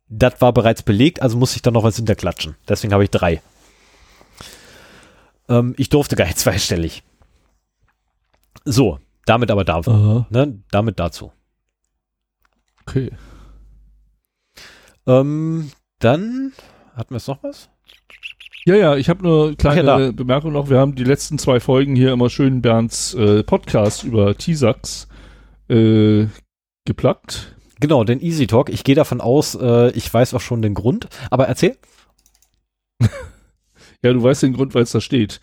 Das 0.10 0.42
war 0.42 0.54
bereits 0.54 0.82
belegt, 0.84 1.22
also 1.22 1.38
musste 1.38 1.58
ich 1.58 1.62
dann 1.62 1.74
noch 1.74 1.84
was 1.84 1.98
hinterklatschen. 1.98 2.56
Deswegen 2.68 2.94
habe 2.94 3.04
ich 3.04 3.12
drei. 3.12 3.42
Ähm, 5.50 5.76
ich 5.78 5.90
durfte 5.90 6.16
gar 6.16 6.26
nicht 6.26 6.40
zweistellig. 6.40 7.04
So, 8.66 9.00
damit 9.26 9.52
aber 9.52 9.64
da, 9.64 9.78
Aha. 9.78 10.28
ne, 10.30 10.60
damit 10.72 11.00
dazu. 11.00 11.32
Okay. 12.82 13.12
Ähm, 15.06 15.72
dann 16.00 16.54
hatten 16.96 17.12
wir 17.12 17.18
jetzt 17.18 17.28
noch 17.28 17.44
was? 17.44 17.70
Ja, 18.68 18.76
ja, 18.76 18.98
ich 18.98 19.08
habe 19.08 19.24
nur 19.24 19.56
kleine 19.56 19.94
Ach 19.94 20.00
ja. 20.00 20.12
Bemerkung 20.12 20.52
noch. 20.52 20.70
Wir 20.70 20.78
haben 20.78 20.94
die 20.94 21.06
letzten 21.06 21.38
zwei 21.38 21.62
Folgen 21.62 21.96
hier 21.96 22.12
immer 22.12 22.30
schön 22.30 22.62
Bernds 22.62 23.14
äh, 23.14 23.42
Podcast 23.42 24.04
über 24.04 24.38
T-Sax 24.38 25.08
äh, 25.70 26.26
geplackt. 26.84 27.56
Genau, 27.80 28.04
den 28.04 28.20
Easy 28.20 28.46
Talk. 28.46 28.68
Ich 28.68 28.84
gehe 28.84 28.94
davon 28.94 29.22
aus, 29.22 29.56
äh, 29.56 29.92
ich 29.92 30.14
weiß 30.14 30.34
auch 30.34 30.42
schon 30.42 30.62
den 30.62 30.74
Grund. 30.74 31.08
Aber 31.32 31.48
erzähl. 31.48 31.78
Ja, 34.04 34.14
du 34.14 34.22
weißt 34.22 34.44
den 34.44 34.54
Grund, 34.54 34.76
weil 34.76 34.84
es 34.84 34.92
da 34.92 35.02
steht. 35.02 35.42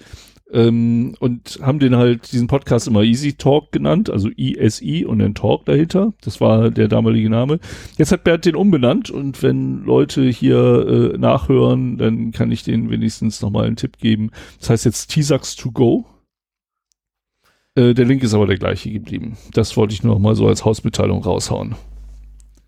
Ähm, 0.52 1.14
und 1.20 1.59
haben 1.62 1.78
den 1.78 1.96
halt 1.96 2.30
diesen 2.33 2.46
Podcast 2.46 2.87
immer 2.87 3.02
Easy 3.02 3.33
Talk 3.33 3.72
genannt, 3.72 4.11
also 4.11 4.28
ISI 4.28 5.04
und 5.04 5.18
den 5.20 5.35
Talk 5.35 5.64
dahinter. 5.64 6.12
Das 6.20 6.40
war 6.40 6.70
der 6.70 6.88
damalige 6.88 7.30
Name. 7.30 7.61
Jetzt 7.96 8.12
hat 8.12 8.24
Bernd 8.24 8.44
den 8.44 8.54
umbenannt 8.54 9.11
und 9.11 9.42
wenn 9.42 9.85
Leute 9.85 10.22
hier 10.22 11.12
äh, 11.14 11.18
nachhören, 11.18 11.96
dann 11.96 12.33
kann 12.33 12.52
ich 12.52 12.62
denen 12.62 12.90
wenigstens 12.90 13.40
nochmal 13.40 13.66
einen 13.66 13.76
Tipp 13.76 13.98
geben. 13.98 14.30
Das 14.61 14.70
heißt 14.70 14.85
jetzt 14.85 15.09
T-Sax 15.09 15.57
to 15.57 15.70
go. 15.72 16.04
Äh, 17.74 17.94
der 17.94 18.04
Link 18.04 18.22
ist 18.22 18.35
aber 18.35 18.46
der 18.46 18.59
gleiche 18.59 18.90
geblieben. 18.90 19.37
Das 19.52 19.76
wollte 19.76 19.94
ich 19.94 20.02
nur 20.02 20.14
noch 20.14 20.20
mal 20.20 20.37
so 20.37 20.46
als 20.46 20.64
Hausmitteilung 20.64 21.22
raushauen. 21.22 21.74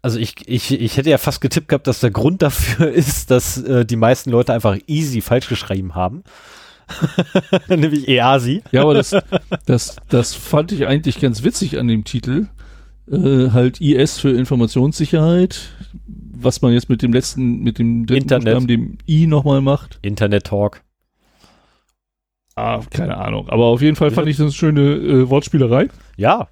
Also 0.02 0.18
ich, 0.18 0.34
ich, 0.46 0.72
ich 0.72 0.96
hätte 0.96 1.10
ja 1.10 1.18
fast 1.18 1.40
getippt 1.40 1.68
gehabt, 1.68 1.86
dass 1.86 2.00
der 2.00 2.10
Grund 2.10 2.42
dafür 2.42 2.88
ist, 2.92 3.30
dass 3.30 3.58
äh, 3.62 3.84
die 3.84 3.96
meisten 3.96 4.30
Leute 4.30 4.52
einfach 4.52 4.78
Easy 4.86 5.20
falsch 5.20 5.48
geschrieben 5.48 5.94
haben. 5.94 6.22
Nämlich 7.68 8.08
EASI. 8.08 8.62
Ja, 8.72 8.82
aber 8.82 8.94
das, 8.94 9.14
das, 9.66 9.96
das 10.08 10.34
fand 10.34 10.72
ich 10.72 10.86
eigentlich 10.86 11.20
ganz 11.20 11.42
witzig 11.42 11.78
an 11.78 11.88
dem 11.88 12.04
Titel. 12.04 12.46
Äh, 13.10 13.50
halt 13.50 13.80
IS 13.80 14.18
für 14.18 14.30
Informationssicherheit, 14.30 15.70
was 16.06 16.62
man 16.62 16.72
jetzt 16.72 16.88
mit 16.88 17.02
dem 17.02 17.12
letzten, 17.12 17.60
mit 17.60 17.78
dem 17.78 18.06
dritten 18.06 18.22
Internet. 18.22 18.44
Buchstaben, 18.44 18.66
dem 18.66 18.98
I 19.08 19.26
nochmal 19.26 19.60
macht. 19.60 19.98
Internet 20.02 20.44
Talk. 20.44 20.82
Ah, 22.54 22.80
keine 22.90 23.18
Ahnung. 23.18 23.48
Aber 23.48 23.66
auf 23.66 23.82
jeden 23.82 23.96
Fall 23.96 24.10
fand 24.10 24.28
ich 24.28 24.36
das 24.36 24.44
eine 24.44 24.52
schöne 24.52 24.80
äh, 24.80 25.30
Wortspielerei. 25.30 25.88
Ja, 26.16 26.48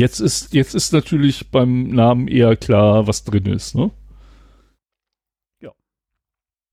Jetzt 0.00 0.20
ist, 0.20 0.54
jetzt 0.54 0.76
ist 0.76 0.92
natürlich 0.92 1.50
beim 1.50 1.88
Namen 1.88 2.28
eher 2.28 2.54
klar, 2.54 3.08
was 3.08 3.24
drin 3.24 3.46
ist, 3.46 3.74
ne? 3.74 3.90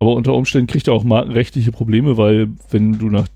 Ja. 0.01 0.07
Aber 0.07 0.15
unter 0.15 0.33
Umständen 0.33 0.67
kriegt 0.67 0.87
er 0.87 0.93
auch 0.93 1.03
markenrechtliche 1.03 1.71
Probleme, 1.71 2.17
weil 2.17 2.49
wenn 2.69 2.97
du 2.97 3.09
nach 3.09 3.27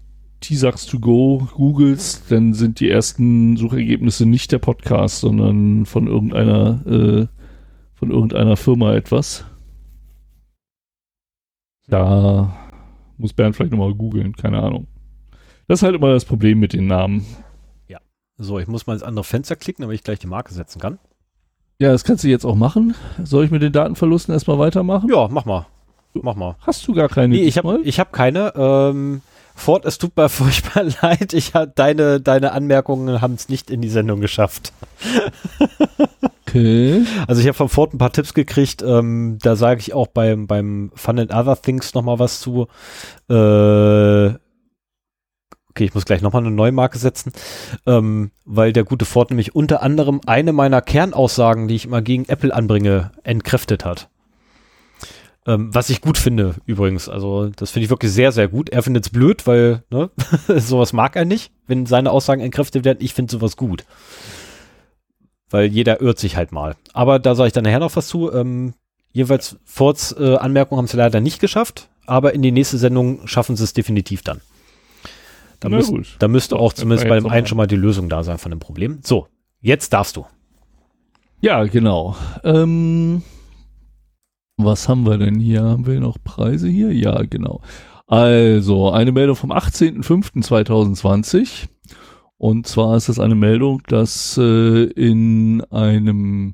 T-Sax 0.42 0.86
to 0.86 1.00
go 1.00 1.48
googelst, 1.54 2.32
dann 2.32 2.54
sind 2.54 2.80
die 2.80 2.90
ersten 2.90 3.58
Suchergebnisse 3.58 4.26
nicht 4.26 4.52
der 4.52 4.60
Podcast, 4.60 5.20
sondern 5.20 5.86
von 5.86 6.08
irgendeiner, 6.08 6.86
äh, 6.86 7.28
von 7.96 8.12
irgendeiner 8.12 8.56
Firma 8.56 8.94
etwas. 8.94 9.46
Da 11.88 12.56
muss 13.18 13.34
Bernd 13.34 13.56
vielleicht 13.56 13.72
nochmal 13.72 13.94
googeln, 13.94 14.36
keine 14.36 14.62
Ahnung. 14.62 14.88
Das 15.68 15.80
ist 15.80 15.84
halt 15.84 15.96
immer 15.96 16.12
das 16.14 16.26
Problem 16.26 16.60
mit 16.60 16.74
den 16.74 16.88
Namen. 16.88 17.26
so, 18.38 18.58
ich 18.60 18.68
muss 18.68 18.88
mal 18.88 18.94
ins 18.94 19.04
andere 19.04 19.26
Fenster 19.26 19.56
klicken, 19.56 19.82
damit 19.82 19.96
ich 19.96 20.04
gleich 20.04 20.20
die 20.20 20.28
Marke 20.28 20.54
setzen 20.54 20.80
kann. 20.80 21.00
Ja, 21.80 21.92
das 21.92 22.04
kannst 22.04 22.24
du 22.24 22.28
jetzt 22.28 22.46
auch 22.46 22.56
machen. 22.56 22.96
Soll 23.24 23.46
ich 23.46 23.52
mit 23.52 23.62
den 23.62 23.74
Datenverlusten 23.74 24.34
erstmal 24.34 24.60
weitermachen? 24.60 25.10
Ja, 25.10 25.28
mach 25.30 25.46
mal. 25.46 25.68
Mach 26.14 26.36
mal. 26.36 26.56
Hast 26.62 26.88
du 26.88 26.94
gar 26.94 27.10
keine? 27.10 27.36
Nee, 27.36 27.44
ich 27.44 27.58
habe 27.58 27.82
ich 27.84 28.00
hab 28.00 28.12
keine. 28.12 28.54
Ähm, 28.56 29.22
Ford, 29.56 29.86
es 29.86 29.98
tut 29.98 30.16
mir 30.16 30.30
furchtbar 30.30 30.86
leid. 31.02 31.34
Ich 31.34 31.54
hab, 31.54 31.76
deine, 31.76 32.20
deine 32.20 32.54
Anmerkungen 32.54 33.22
haben 33.22 33.34
es 33.34 33.50
nicht 33.50 33.70
in 33.70 33.82
die 33.82 33.90
Sendung 33.90 34.22
geschafft. 34.22 34.74
Okay. 36.48 37.06
Also 37.28 37.42
ich 37.42 37.48
habe 37.48 37.56
von 37.56 37.70
Ford 37.70 37.94
ein 37.94 38.00
paar 38.00 38.12
Tipps 38.12 38.34
gekriegt. 38.34 38.82
Ähm, 38.82 39.38
da 39.42 39.56
sage 39.56 39.82
ich 39.82 39.94
auch 39.94 40.08
beim, 40.08 40.48
beim 40.48 40.92
Fun 40.96 41.20
and 41.20 41.34
Other 41.34 41.62
Things 41.62 41.94
nochmal 41.94 42.18
was 42.18 42.40
zu. 42.40 42.68
Äh, 43.30 44.34
okay, 45.80 45.86
ich 45.86 45.94
muss 45.94 46.06
gleich 46.06 46.22
nochmal 46.22 46.42
eine 46.42 46.52
neue 46.52 46.72
Marke 46.72 46.98
setzen. 46.98 47.34
Ähm, 47.86 48.32
weil 48.46 48.74
der 48.74 48.84
gute 48.84 49.06
Ford 49.06 49.30
nämlich 49.30 49.54
unter 49.54 49.84
anderem 49.84 50.22
eine 50.26 50.54
meiner 50.54 50.82
Kernaussagen, 50.82 51.68
die 51.68 51.76
ich 51.76 51.86
immer 51.86 52.02
gegen 52.02 52.26
Apple 52.26 52.54
anbringe, 52.54 53.12
entkräftet 53.24 53.86
hat. 53.86 54.10
Ähm, 55.50 55.74
was 55.74 55.90
ich 55.90 56.02
gut 56.02 56.20
finde, 56.20 56.54
übrigens. 56.68 57.10
Also, 57.10 57.50
das 57.50 57.72
finde 57.72 57.86
ich 57.86 57.90
wirklich 57.90 58.12
sehr, 58.12 58.32
sehr 58.32 58.48
gut. 58.48 58.70
Er 58.70 58.84
findet 58.84 59.08
es 59.08 59.10
blöd, 59.10 59.48
weil, 59.48 59.84
ne, 59.90 60.12
sowas 60.48 60.94
mag 60.94 61.16
er 61.16 61.26
nicht, 61.26 61.52
wenn 61.66 61.88
seine 61.88 62.12
Aussagen 62.12 62.42
entkräftet 62.42 62.86
werden. 62.86 63.00
Ich 63.02 63.16
finde 63.16 63.32
sowas 63.32 63.58
gut. 63.58 63.84
Weil 65.50 65.66
jeder 65.66 66.02
irrt 66.02 66.20
sich 66.20 66.36
halt 66.36 66.52
mal. 66.52 66.76
Aber 66.94 67.18
da 67.18 67.34
sage 67.34 67.48
ich 67.48 67.54
dann 67.54 67.64
nachher 67.64 67.80
noch 67.80 67.96
was 67.96 68.08
zu. 68.08 68.32
Ähm, 68.32 68.76
jeweils 69.12 69.58
Fords 69.66 70.16
äh, 70.20 70.36
Anmerkungen 70.36 70.78
haben 70.78 70.88
sie 70.88 70.98
leider 70.98 71.20
nicht 71.20 71.40
geschafft, 71.40 71.90
aber 72.06 72.36
in 72.36 72.44
die 72.44 72.52
nächste 72.52 72.78
Sendung 72.78 73.26
schaffen 73.26 73.56
sie 73.56 73.64
es 73.64 73.74
definitiv 73.74 74.22
dann. 74.22 74.42
Da, 75.62 75.70
Na 75.70 75.78
müsst, 75.78 75.90
gut. 75.90 76.16
da 76.20 76.28
müsste 76.28 76.58
auch 76.58 76.74
zumindest 76.74 77.10
bei 77.10 77.16
dem 77.16 77.26
einen 77.26 77.48
schon 77.48 77.58
mal 77.58 77.66
die 77.66 77.76
Lösung 77.76 78.08
da 78.08 78.22
sein 78.22 78.38
von 78.38 78.52
dem 78.52 78.60
Problem. 78.60 79.00
So, 79.04 79.26
jetzt 79.62 79.94
darfst 79.94 80.16
du. 80.16 80.28
Ja, 81.42 81.64
genau. 81.64 82.16
Ähm, 82.44 83.24
was 84.64 84.88
haben 84.90 85.06
wir 85.06 85.18
denn 85.18 85.40
hier? 85.40 85.64
Haben 85.64 85.88
wir 85.88 86.00
noch 86.00 86.18
Preise 86.24 86.68
hier? 86.68 86.94
Ja, 86.94 87.24
genau. 87.24 87.62
Also, 88.08 88.92
eine 88.92 89.12
Meldung 89.12 89.36
vom 89.36 89.52
18.05.2020. 89.52 91.68
Und 92.38 92.68
zwar 92.68 92.96
ist 92.98 93.10
es 93.10 93.20
eine 93.20 93.36
Meldung, 93.36 93.82
dass 93.88 94.38
äh, 94.38 94.84
in 94.86 95.62
einem 95.72 96.54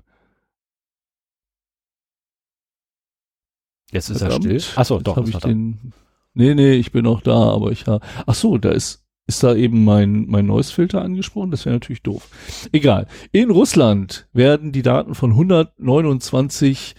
Jetzt 3.91 4.09
ist 4.09 4.19
Verdammt, 4.19 4.45
er 4.45 4.59
still. 4.59 4.79
Achso, 4.79 4.99
doch. 4.99 5.15
hab 5.15 5.27
ich 5.27 5.37
den. 5.37 5.93
Nee, 6.33 6.53
nee, 6.53 6.73
ich 6.73 6.91
bin 6.91 7.05
noch 7.05 7.21
da, 7.21 7.35
aber 7.35 7.71
ich 7.71 7.87
habe. 7.87 8.05
Ach 8.25 8.35
so, 8.35 8.57
da 8.57 8.71
ist. 8.71 9.05
ist 9.25 9.41
da 9.41 9.55
eben 9.55 9.85
mein, 9.85 10.25
mein 10.27 10.47
Noise-Filter 10.47 11.01
angesprochen? 11.01 11.51
Das 11.51 11.65
wäre 11.65 11.75
natürlich 11.75 12.03
doof. 12.03 12.27
Egal. 12.73 13.07
In 13.31 13.51
Russland 13.51 14.27
werden 14.33 14.73
die 14.73 14.81
Daten 14.81 15.15
von 15.15 15.31
129 15.31 16.95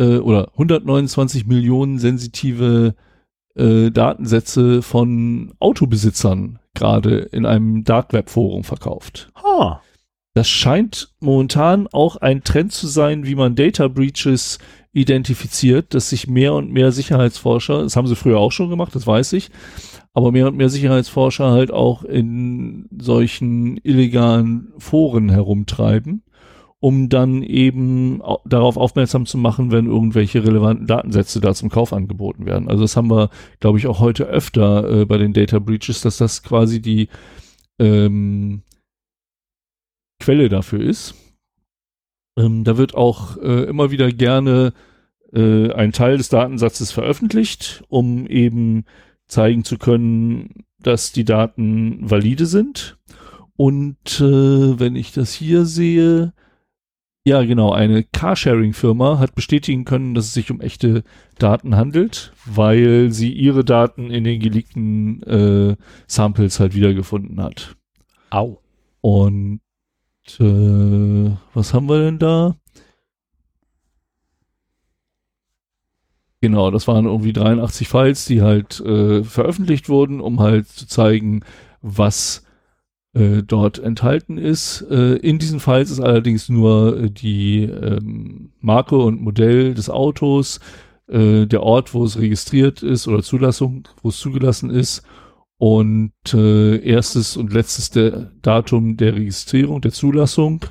äh, 0.00 0.18
oder 0.18 0.48
129 0.52 1.46
Millionen 1.46 1.98
sensitive 1.98 2.94
äh, 3.54 3.90
Datensätze 3.90 4.82
von 4.82 5.52
Autobesitzern 5.60 6.58
gerade 6.74 7.18
in 7.18 7.46
einem 7.46 7.84
Dark 7.84 8.12
Web 8.12 8.30
Forum 8.30 8.64
verkauft. 8.64 9.30
Ah. 9.34 9.80
Das 10.34 10.48
scheint 10.48 11.12
momentan 11.20 11.88
auch 11.88 12.16
ein 12.16 12.44
Trend 12.44 12.72
zu 12.72 12.86
sein, 12.86 13.26
wie 13.26 13.34
man 13.34 13.56
Data 13.56 13.88
Breaches 13.88 14.58
identifiziert, 14.92 15.92
dass 15.92 16.10
sich 16.10 16.28
mehr 16.28 16.54
und 16.54 16.72
mehr 16.72 16.92
Sicherheitsforscher, 16.92 17.82
das 17.82 17.96
haben 17.96 18.06
sie 18.06 18.16
früher 18.16 18.38
auch 18.38 18.52
schon 18.52 18.70
gemacht, 18.70 18.94
das 18.94 19.06
weiß 19.06 19.32
ich, 19.34 19.50
aber 20.12 20.32
mehr 20.32 20.46
und 20.46 20.56
mehr 20.56 20.68
Sicherheitsforscher 20.68 21.50
halt 21.50 21.72
auch 21.72 22.04
in 22.04 22.88
solchen 23.00 23.76
illegalen 23.78 24.72
Foren 24.78 25.30
herumtreiben, 25.30 26.22
um 26.80 27.10
dann 27.10 27.42
eben 27.42 28.22
darauf 28.46 28.78
aufmerksam 28.78 29.26
zu 29.26 29.36
machen, 29.36 29.70
wenn 29.70 29.86
irgendwelche 29.86 30.42
relevanten 30.42 30.86
Datensätze 30.86 31.40
da 31.40 31.54
zum 31.54 31.68
Kauf 31.68 31.92
angeboten 31.92 32.46
werden. 32.46 32.68
Also 32.68 32.82
das 32.82 32.96
haben 32.96 33.10
wir, 33.10 33.28
glaube 33.60 33.78
ich, 33.78 33.86
auch 33.86 34.00
heute 34.00 34.24
öfter 34.24 35.02
äh, 35.02 35.04
bei 35.04 35.18
den 35.18 35.34
Data 35.34 35.58
Breaches, 35.58 36.00
dass 36.00 36.16
das 36.16 36.42
quasi 36.42 36.80
die 36.80 37.08
ähm, 37.78 38.62
Quelle 40.20 40.48
dafür 40.48 40.80
ist. 40.80 41.14
Ähm, 42.38 42.64
da 42.64 42.78
wird 42.78 42.94
auch 42.94 43.36
äh, 43.36 43.64
immer 43.64 43.90
wieder 43.90 44.10
gerne 44.10 44.72
äh, 45.34 45.72
ein 45.72 45.92
Teil 45.92 46.16
des 46.16 46.30
Datensatzes 46.30 46.92
veröffentlicht, 46.92 47.84
um 47.88 48.26
eben 48.26 48.84
zeigen 49.26 49.64
zu 49.64 49.76
können, 49.76 50.64
dass 50.78 51.12
die 51.12 51.24
Daten 51.24 52.10
valide 52.10 52.46
sind. 52.46 52.98
Und 53.56 54.20
äh, 54.20 54.80
wenn 54.80 54.96
ich 54.96 55.12
das 55.12 55.34
hier 55.34 55.66
sehe, 55.66 56.32
ja 57.24 57.42
genau, 57.44 57.72
eine 57.72 58.02
Carsharing-Firma 58.02 59.18
hat 59.18 59.34
bestätigen 59.34 59.84
können, 59.84 60.14
dass 60.14 60.26
es 60.26 60.34
sich 60.34 60.50
um 60.50 60.60
echte 60.60 61.04
Daten 61.38 61.76
handelt, 61.76 62.32
weil 62.46 63.10
sie 63.12 63.32
ihre 63.32 63.64
Daten 63.64 64.10
in 64.10 64.24
den 64.24 64.40
geleakten 64.40 65.22
äh, 65.22 65.76
Samples 66.06 66.60
halt 66.60 66.74
wiedergefunden 66.74 67.42
hat. 67.42 67.76
Au. 68.30 68.60
Und 69.00 69.60
äh, 70.38 71.30
was 71.54 71.74
haben 71.74 71.88
wir 71.88 71.98
denn 72.04 72.18
da? 72.18 72.56
Genau, 76.42 76.70
das 76.70 76.88
waren 76.88 77.04
irgendwie 77.04 77.34
83 77.34 77.86
Files, 77.86 78.24
die 78.24 78.40
halt 78.40 78.80
äh, 78.80 79.22
veröffentlicht 79.22 79.90
wurden, 79.90 80.20
um 80.20 80.40
halt 80.40 80.68
zu 80.68 80.86
zeigen, 80.86 81.44
was 81.82 82.44
äh, 83.12 83.42
dort 83.42 83.78
enthalten 83.78 84.38
ist. 84.38 84.82
Äh, 84.90 85.16
in 85.16 85.38
diesen 85.38 85.60
Files 85.60 85.90
ist 85.90 86.00
allerdings 86.00 86.48
nur 86.48 86.96
äh, 86.98 87.10
die 87.10 87.62
ähm, 87.62 88.52
Marke 88.60 88.96
und 88.96 89.20
Modell 89.20 89.74
des 89.74 89.90
Autos, 89.90 90.60
äh, 91.08 91.46
der 91.46 91.62
Ort, 91.62 91.94
wo 91.94 92.04
es 92.04 92.18
registriert 92.18 92.82
ist 92.82 93.08
oder 93.08 93.22
Zulassung, 93.22 93.88
wo 94.02 94.10
es 94.10 94.18
zugelassen 94.18 94.70
ist 94.70 95.02
und 95.58 96.12
äh, 96.32 96.76
erstes 96.78 97.36
und 97.36 97.52
letztes 97.52 97.90
der 97.90 98.32
Datum 98.42 98.96
der 98.96 99.14
Registrierung, 99.14 99.80
der 99.80 99.92
Zulassung 99.92 100.64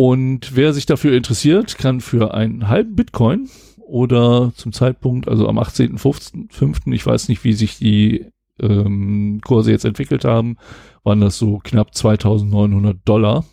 und 0.00 0.54
wer 0.54 0.72
sich 0.74 0.86
dafür 0.86 1.16
interessiert, 1.16 1.76
kann 1.76 2.00
für 2.00 2.32
einen 2.32 2.68
halben 2.68 2.94
Bitcoin 2.94 3.50
oder 3.78 4.52
zum 4.54 4.72
Zeitpunkt, 4.72 5.26
also 5.26 5.48
am 5.48 5.58
18.05., 5.58 6.92
ich 6.92 7.04
weiß 7.04 7.28
nicht, 7.28 7.42
wie 7.42 7.52
sich 7.52 7.78
die 7.78 8.26
ähm, 8.60 9.40
Kurse 9.44 9.70
jetzt 9.70 9.84
entwickelt 9.84 10.24
haben, 10.24 10.56
waren 11.04 11.20
das 11.20 11.38
so 11.38 11.58
knapp 11.62 11.94
2900 11.94 12.96
Dollar, 13.04 13.44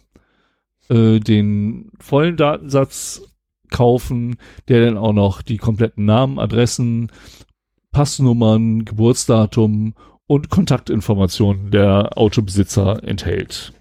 äh, 0.89 1.20
den 1.20 1.91
vollen 1.99 2.38
Datensatz 2.38 3.22
kaufen, 3.70 4.38
der 4.68 4.86
dann 4.86 4.97
auch 4.97 5.14
noch 5.14 5.41
die 5.41 5.58
kompletten 5.58 6.06
Namen, 6.06 6.39
Adressen, 6.39 7.12
Passnummern, 7.91 8.86
Geburtsdatum 8.86 9.93
und 10.28 10.49
Kontaktinformationen 10.49 11.72
der 11.72 12.18
Autobesitzer 12.18 13.03
enthält. 13.03 13.74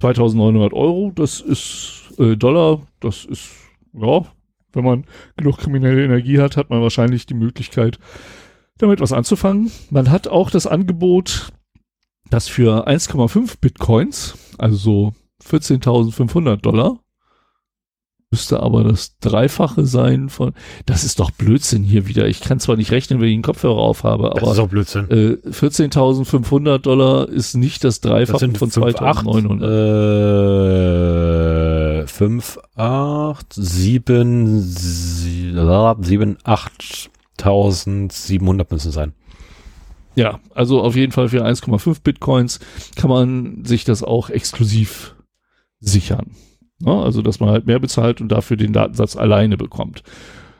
2900 0.00 0.72
Euro, 0.72 1.12
das 1.14 1.40
ist 1.40 2.12
äh, 2.18 2.36
Dollar, 2.36 2.82
das 3.00 3.24
ist, 3.24 3.50
ja, 3.92 4.24
wenn 4.72 4.84
man 4.84 5.04
genug 5.36 5.58
kriminelle 5.58 6.04
Energie 6.04 6.38
hat, 6.38 6.56
hat 6.56 6.70
man 6.70 6.82
wahrscheinlich 6.82 7.26
die 7.26 7.34
Möglichkeit, 7.34 7.98
damit 8.78 9.00
was 9.00 9.12
anzufangen. 9.12 9.70
Man 9.90 10.10
hat 10.10 10.28
auch 10.28 10.50
das 10.50 10.66
Angebot, 10.66 11.52
dass 12.30 12.48
für 12.48 12.88
1,5 12.88 13.56
Bitcoins, 13.60 14.36
also 14.58 14.76
so 14.76 15.12
14.500 15.44 16.56
Dollar, 16.56 16.98
Müsste 18.30 18.60
aber 18.60 18.84
das 18.84 19.16
Dreifache 19.20 19.86
sein 19.86 20.28
von. 20.28 20.52
Das 20.84 21.02
ist 21.02 21.18
doch 21.18 21.30
Blödsinn 21.30 21.82
hier 21.82 22.06
wieder. 22.08 22.28
Ich 22.28 22.42
kann 22.42 22.60
zwar 22.60 22.76
nicht 22.76 22.92
rechnen, 22.92 23.22
wenn 23.22 23.28
ich 23.28 23.34
einen 23.34 23.42
Kopfhörer 23.42 23.78
aufhabe, 23.78 24.32
aber. 24.32 24.40
Das 24.40 24.52
ist 24.52 24.58
auch 24.58 24.68
Blödsinn. 24.68 25.10
Äh, 25.10 25.38
14.500 25.48 26.76
Dollar 26.76 27.26
ist 27.30 27.54
nicht 27.54 27.84
das 27.84 28.02
Dreifache 28.02 28.46
das 28.50 28.58
von 28.58 28.68
2.900. 28.70 29.62
Äh, 32.02 32.06
5, 32.06 32.58
8, 32.76 33.46
7, 33.54 34.60
7, 34.60 35.56
8.700 37.38 38.66
müssen 38.70 38.92
sein. 38.92 39.14
Ja, 40.14 40.40
also 40.54 40.82
auf 40.82 40.96
jeden 40.96 41.12
Fall 41.12 41.28
für 41.28 41.44
1,5 41.44 42.02
Bitcoins 42.02 42.58
kann 42.96 43.10
man 43.10 43.64
sich 43.64 43.84
das 43.84 44.02
auch 44.02 44.30
exklusiv 44.30 45.14
sichern. 45.80 46.32
Ne? 46.80 46.92
Also, 46.92 47.22
dass 47.22 47.40
man 47.40 47.50
halt 47.50 47.66
mehr 47.66 47.78
bezahlt 47.78 48.20
und 48.20 48.28
dafür 48.28 48.56
den 48.56 48.72
Datensatz 48.72 49.16
alleine 49.16 49.56
bekommt. 49.56 50.02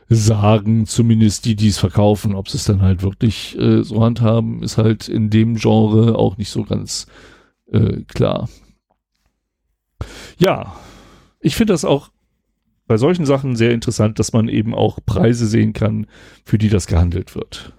Sagen 0.09 0.87
zumindest 0.87 1.45
die, 1.45 1.55
die 1.55 1.69
es 1.69 1.79
verkaufen. 1.79 2.35
Ob 2.35 2.49
sie 2.49 2.57
es 2.57 2.65
dann 2.65 2.83
halt 2.83 3.03
wirklich 3.03 3.59
äh, 3.59 3.83
so 3.83 4.03
handhaben, 4.03 4.63
ist 4.63 4.79
halt 4.79 5.09
in 5.09 5.29
dem 5.29 5.57
Genre 5.57 6.17
auch 6.17 6.37
nicht 6.39 6.51
so 6.51 6.65
ganz 6.65 7.07
äh, 7.71 8.03
klar. 8.05 8.49
Ja, 10.39 10.77
ich 11.41 11.57
finde 11.57 11.73
das 11.73 11.85
auch 11.85 12.11
bei 12.89 12.97
solchen 12.97 13.27
Sachen 13.27 13.55
sehr 13.55 13.73
interessant, 13.73 14.19
dass 14.19 14.33
man 14.33 14.49
eben 14.49 14.75
auch 14.75 14.99
Preise 15.05 15.47
sehen 15.47 15.73
kann, 15.73 16.07
für 16.45 16.59
die 16.59 16.69
das 16.69 16.87
gehandelt 16.89 17.37
wird. 17.37 17.73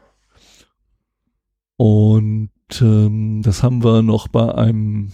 Und 1.76 2.50
ähm, 2.82 3.42
das 3.44 3.64
haben 3.64 3.84
wir 3.84 4.02
noch 4.02 4.28
bei 4.30 4.54
einem 4.56 5.12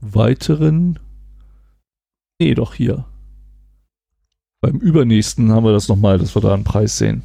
weiteren 0.00 0.98
Nee, 2.40 2.54
doch 2.54 2.74
hier. 2.74 3.04
Beim 4.60 4.76
übernächsten 4.76 5.50
haben 5.50 5.64
wir 5.64 5.72
das 5.72 5.88
nochmal, 5.88 6.18
dass 6.18 6.36
wir 6.36 6.42
da 6.42 6.54
einen 6.54 6.64
Preis 6.64 6.98
sehen. 6.98 7.22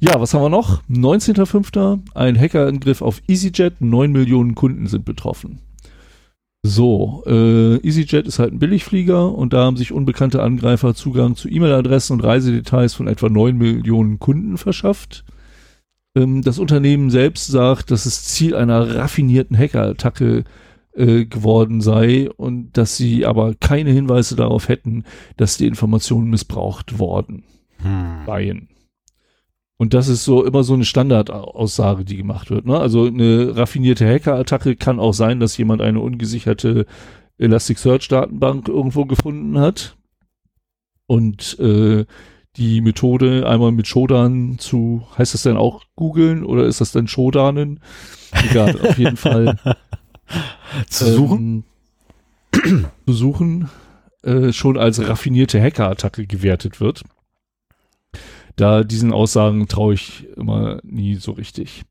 Ja, 0.00 0.20
was 0.20 0.32
haben 0.32 0.42
wir 0.42 0.48
noch? 0.48 0.82
19.05. 0.88 2.00
Ein 2.14 2.38
Hackerangriff 2.38 3.02
auf 3.02 3.20
EasyJet. 3.28 3.80
9 3.80 4.10
Millionen 4.12 4.54
Kunden 4.54 4.86
sind 4.86 5.04
betroffen. 5.04 5.60
So, 6.66 7.22
äh, 7.26 7.76
EasyJet 7.86 8.26
ist 8.26 8.38
halt 8.38 8.54
ein 8.54 8.58
Billigflieger 8.58 9.34
und 9.34 9.52
da 9.52 9.64
haben 9.64 9.76
sich 9.76 9.92
unbekannte 9.92 10.42
Angreifer 10.42 10.94
Zugang 10.94 11.36
zu 11.36 11.46
E-Mail-Adressen 11.50 12.14
und 12.14 12.24
Reisedetails 12.24 12.94
von 12.94 13.06
etwa 13.06 13.28
9 13.28 13.54
Millionen 13.58 14.18
Kunden 14.18 14.56
verschafft. 14.56 15.26
Ähm, 16.16 16.40
das 16.40 16.58
Unternehmen 16.58 17.10
selbst 17.10 17.48
sagt, 17.48 17.90
dass 17.90 18.06
es 18.06 18.24
Ziel 18.24 18.56
einer 18.56 18.96
raffinierten 18.96 19.58
Hackerattacke 19.58 20.44
äh, 20.94 21.26
geworden 21.26 21.82
sei 21.82 22.30
und 22.30 22.78
dass 22.78 22.96
sie 22.96 23.26
aber 23.26 23.54
keine 23.56 23.90
Hinweise 23.90 24.34
darauf 24.34 24.68
hätten, 24.68 25.04
dass 25.36 25.58
die 25.58 25.66
Informationen 25.66 26.30
missbraucht 26.30 26.98
worden 26.98 27.44
hm. 27.82 28.24
seien. 28.24 28.68
Und 29.76 29.92
das 29.92 30.08
ist 30.08 30.24
so 30.24 30.44
immer 30.44 30.62
so 30.62 30.74
eine 30.74 30.84
Standardaussage, 30.84 32.04
die 32.04 32.16
gemacht 32.16 32.50
wird. 32.50 32.64
Ne? 32.64 32.78
Also 32.78 33.06
eine 33.06 33.56
raffinierte 33.56 34.06
Hackerattacke 34.06 34.76
kann 34.76 35.00
auch 35.00 35.14
sein, 35.14 35.40
dass 35.40 35.56
jemand 35.56 35.82
eine 35.82 36.00
ungesicherte 36.00 36.86
Elasticsearch-Datenbank 37.38 38.68
irgendwo 38.68 39.04
gefunden 39.04 39.58
hat 39.58 39.96
und 41.06 41.58
äh, 41.58 42.04
die 42.56 42.80
Methode 42.80 43.48
einmal 43.48 43.72
mit 43.72 43.88
Shodan 43.88 44.58
zu, 44.58 45.04
heißt 45.18 45.34
das 45.34 45.42
denn 45.42 45.56
auch 45.56 45.82
googeln 45.96 46.44
oder 46.44 46.64
ist 46.64 46.80
das 46.80 46.92
denn 46.92 47.08
Shodanen? 47.08 47.80
Egal, 48.48 48.80
auf 48.88 48.98
jeden 48.98 49.16
Fall 49.16 49.58
zu 50.88 51.12
suchen, 51.12 51.64
ähm, 52.52 52.84
zu 53.06 53.12
suchen 53.12 53.70
äh, 54.22 54.52
schon 54.52 54.78
als 54.78 55.06
raffinierte 55.06 55.60
Hackerattacke 55.60 56.26
gewertet 56.26 56.80
wird. 56.80 57.02
Da 58.56 58.84
diesen 58.84 59.12
Aussagen 59.12 59.66
traue 59.66 59.94
ich 59.94 60.28
immer 60.36 60.80
nie 60.84 61.16
so 61.16 61.32
richtig. 61.32 61.82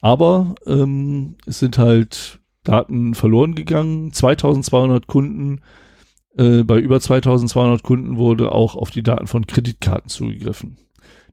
Aber 0.00 0.54
ähm, 0.66 1.36
es 1.46 1.58
sind 1.58 1.78
halt 1.78 2.40
Daten 2.64 3.14
verloren 3.14 3.54
gegangen. 3.54 4.12
2200 4.12 5.06
Kunden, 5.06 5.60
äh, 6.36 6.62
bei 6.62 6.78
über 6.78 7.00
2200 7.00 7.82
Kunden 7.82 8.16
wurde 8.16 8.52
auch 8.52 8.76
auf 8.76 8.90
die 8.90 9.02
Daten 9.02 9.26
von 9.26 9.46
Kreditkarten 9.46 10.08
zugegriffen. 10.08 10.78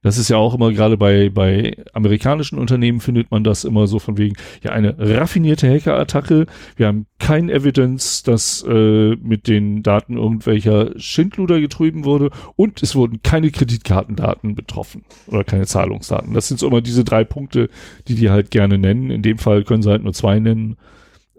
Das 0.04 0.18
ist 0.18 0.30
ja 0.30 0.38
auch 0.38 0.54
immer 0.54 0.72
gerade 0.72 0.98
bei, 0.98 1.30
bei 1.30 1.78
amerikanischen 1.94 2.60
Unternehmen 2.60 3.00
findet 3.00 3.32
man 3.32 3.44
das 3.44 3.64
immer 3.64 3.88
so 3.88 4.00
von 4.00 4.18
wegen, 4.18 4.36
ja, 4.62 4.72
eine 4.72 4.96
raffinierte 5.00 5.68
Hackerattacke. 5.68 6.46
Wir 6.76 6.88
haben 6.88 7.08
kein 7.20 7.50
Evidence, 7.50 8.22
dass 8.22 8.64
äh, 8.68 9.16
mit 9.16 9.48
den 9.48 9.82
Daten 9.82 10.18
irgendwelcher 10.18 10.92
Schindluder 11.00 11.62
getrieben 11.62 12.04
wurde 12.04 12.32
und 12.58 12.84
es 12.84 12.96
wurden 12.96 13.24
keine 13.24 13.50
Kreditkartendaten 13.50 14.56
betroffen 14.56 15.06
oder 15.28 15.46
keine 15.46 15.66
Zahlungsdaten. 15.66 16.34
Das 16.34 16.50
sind 16.50 16.60
so 16.60 16.68
immer 16.68 16.82
diese 16.82 17.06
drei 17.06 17.24
Punkte, 17.24 17.70
die 18.10 18.16
die 18.16 18.30
halt 18.30 18.52
gerne 18.52 18.78
nennen. 18.78 19.10
In 19.10 19.22
dem 19.22 19.38
Fall 19.38 19.64
können 19.64 19.84
sie 19.84 19.90
halt 19.90 20.04
nur 20.04 20.14
zwei 20.14 20.38
nennen. 20.40 20.76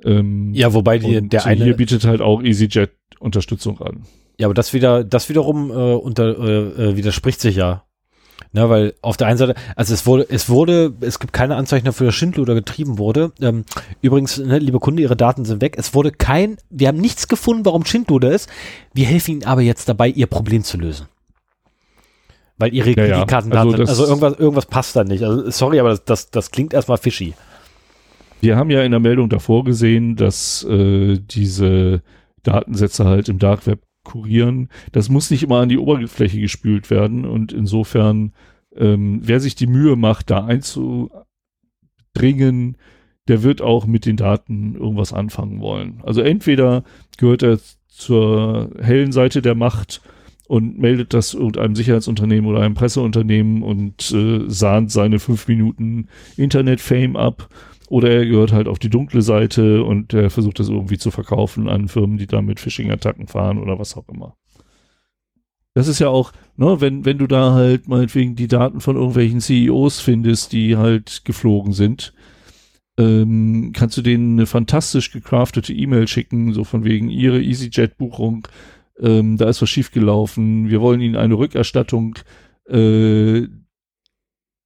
Ähm, 0.03 0.55
ja, 0.55 0.73
wobei 0.73 0.99
die, 0.99 1.29
der 1.29 1.45
eine. 1.45 1.65
Hier 1.65 1.77
bietet 1.77 2.07
halt 2.07 2.23
auch 2.23 2.43
EasyJet 2.43 2.93
Unterstützung 3.19 3.81
an. 3.83 4.05
Ja, 4.39 4.47
aber 4.47 4.55
das 4.55 4.73
wieder, 4.73 5.05
das 5.05 5.29
wiederum 5.29 5.71
äh, 5.71 5.75
unter, 5.75 6.39
äh, 6.39 6.91
äh 6.91 6.97
widerspricht 6.97 7.41
sich 7.41 7.57
ja 7.57 7.85
Ne, 8.55 8.71
weil 8.71 8.95
auf 9.03 9.17
der 9.17 9.27
einen 9.27 9.37
Seite, 9.37 9.57
also 9.75 9.93
es 9.93 10.07
wurde, 10.07 10.27
es 10.31 10.49
wurde, 10.49 10.95
es 11.01 11.19
gibt 11.19 11.33
keine 11.33 11.57
Anzeichen 11.57 11.87
dafür, 11.87 12.07
dass 12.07 12.15
Schindluder 12.15 12.55
getrieben 12.55 12.99
wurde. 12.99 13.33
Ähm, 13.41 13.65
übrigens, 14.01 14.39
ne, 14.39 14.61
liebe 14.61 14.79
Kunde, 14.79 15.03
Ihre 15.03 15.17
Daten 15.17 15.45
sind 15.45 15.61
weg. 15.61 15.75
Es 15.77 15.93
wurde 15.93 16.13
kein, 16.13 16.57
wir 16.71 16.87
haben 16.87 16.99
nichts 16.99 17.27
gefunden, 17.27 17.65
warum 17.65 17.85
Schindluder 17.85 18.31
ist. 18.31 18.49
Wir 18.93 19.07
helfen 19.07 19.33
Ihnen 19.33 19.45
aber 19.45 19.63
jetzt 19.63 19.89
dabei, 19.89 20.07
Ihr 20.07 20.29
Problem 20.29 20.63
zu 20.63 20.79
lösen. 20.79 21.09
Weil 22.57 22.73
Ihre 22.73 22.91
ja, 22.91 22.95
Kreditkarten 22.95 23.53
ja. 23.53 23.61
also. 23.61 23.77
Also 23.77 24.07
irgendwas, 24.07 24.39
irgendwas 24.39 24.67
passt 24.67 24.95
da 24.95 25.03
nicht. 25.03 25.25
Also 25.25 25.51
sorry, 25.51 25.81
aber 25.81 25.89
das, 25.89 26.05
das, 26.05 26.31
das 26.31 26.51
klingt 26.53 26.75
erstmal 26.75 26.99
fishy. 26.99 27.35
Wir 28.41 28.57
haben 28.57 28.71
ja 28.71 28.85
in 28.85 28.93
der 28.93 29.01
Meldung 29.01 29.29
davor 29.29 29.65
gesehen, 29.65 30.15
dass 30.15 30.63
äh, 30.63 31.19
diese 31.19 32.03
Datensätze 32.45 33.05
halt 33.05 33.29
im 33.29 33.41
Dark 33.41 33.67
Web 33.67 33.81
kurieren. 34.05 34.69
Das 34.93 35.09
muss 35.09 35.31
nicht 35.31 35.43
immer 35.43 35.61
an 35.61 35.69
die 35.69 35.79
Oberfläche 35.79 36.41
gespült 36.41 36.91
werden 36.91 37.25
und 37.25 37.53
insofern, 37.53 38.33
ähm, 38.77 39.21
wer 39.23 39.41
sich 39.41 39.55
die 39.55 39.67
Mühe 39.67 39.97
macht, 39.97 40.31
da 40.31 40.45
einzudringen, 40.45 41.17
der 43.27 43.43
wird 43.43 43.63
auch 43.63 43.87
mit 43.87 44.07
den 44.07 44.17
Daten 44.17 44.75
irgendwas 44.75 45.13
anfangen 45.13 45.61
wollen. 45.61 46.01
Also 46.05 46.21
entweder 46.21 46.85
gehört 47.17 47.43
er 47.43 47.59
zur 47.89 48.71
hellen 48.81 49.13
Seite 49.13 49.41
der 49.41 49.55
Macht 49.55 50.03
und 50.47 50.79
meldet 50.79 51.15
das 51.15 51.33
irgendeinem 51.33 51.75
Sicherheitsunternehmen 51.75 52.51
oder 52.51 52.61
einem 52.61 52.75
Presseunternehmen 52.75 53.63
und 53.63 54.13
äh, 54.13 54.43
sahnt 54.49 54.91
seine 54.91 55.19
fünf 55.19 55.49
Minuten 55.49 56.09
Internet-Fame 56.37 57.17
ab 57.17 57.49
oder 57.95 58.11
er 58.11 58.27
gehört 58.27 58.51
halt 58.51 58.67
auf 58.67 58.81
die 58.81 58.91
dunkle 58.91 59.23
Seite 59.23 59.85
und 59.85 60.13
er 60.13 60.29
versucht 60.29 60.59
das 60.59 60.69
irgendwie 60.69 60.99
zu 60.99 61.13
verkaufen 61.13 61.69
an 61.69 61.87
Firmen, 61.87 62.19
die 62.19 62.27
da 62.27 62.43
mit 62.43 62.59
Phishing-Attacken 62.59 63.29
fahren 63.29 63.57
oder 63.59 63.79
was 63.79 63.97
auch 63.97 64.09
immer. 64.09 64.37
Das 65.75 65.87
ist 65.87 66.01
ja 66.01 66.09
auch, 66.09 66.33
ne, 66.57 66.81
wenn, 66.81 67.05
wenn 67.05 67.19
du 67.19 67.29
da 67.29 67.53
halt 67.53 67.87
meinetwegen 67.87 68.35
die 68.35 68.49
Daten 68.49 68.81
von 68.81 68.97
irgendwelchen 68.97 69.41
CEOs 69.41 70.01
findest, 70.01 70.51
die 70.51 70.77
halt 70.77 71.25
geflogen 71.25 71.73
sind, 71.73 72.13
ähm, 72.99 73.71
kannst 73.73 73.97
du 73.97 74.03
denen 74.03 74.39
eine 74.39 74.47
fantastisch 74.47 75.13
gecraftete 75.13 75.73
E-Mail 75.73 76.09
schicken, 76.09 76.53
so 76.53 76.65
von 76.65 76.83
wegen 76.83 77.11
ihre 77.11 77.41
EasyJet-Buchung, 77.41 78.49
ähm, 78.99 79.37
da 79.37 79.49
ist 79.49 79.63
was 79.63 79.71
schiefgelaufen, 79.71 80.69
wir 80.69 80.81
wollen 80.81 81.01
ihnen 81.01 81.15
eine 81.15 81.35
Rückerstattung 81.35 82.19
äh, 82.69 83.47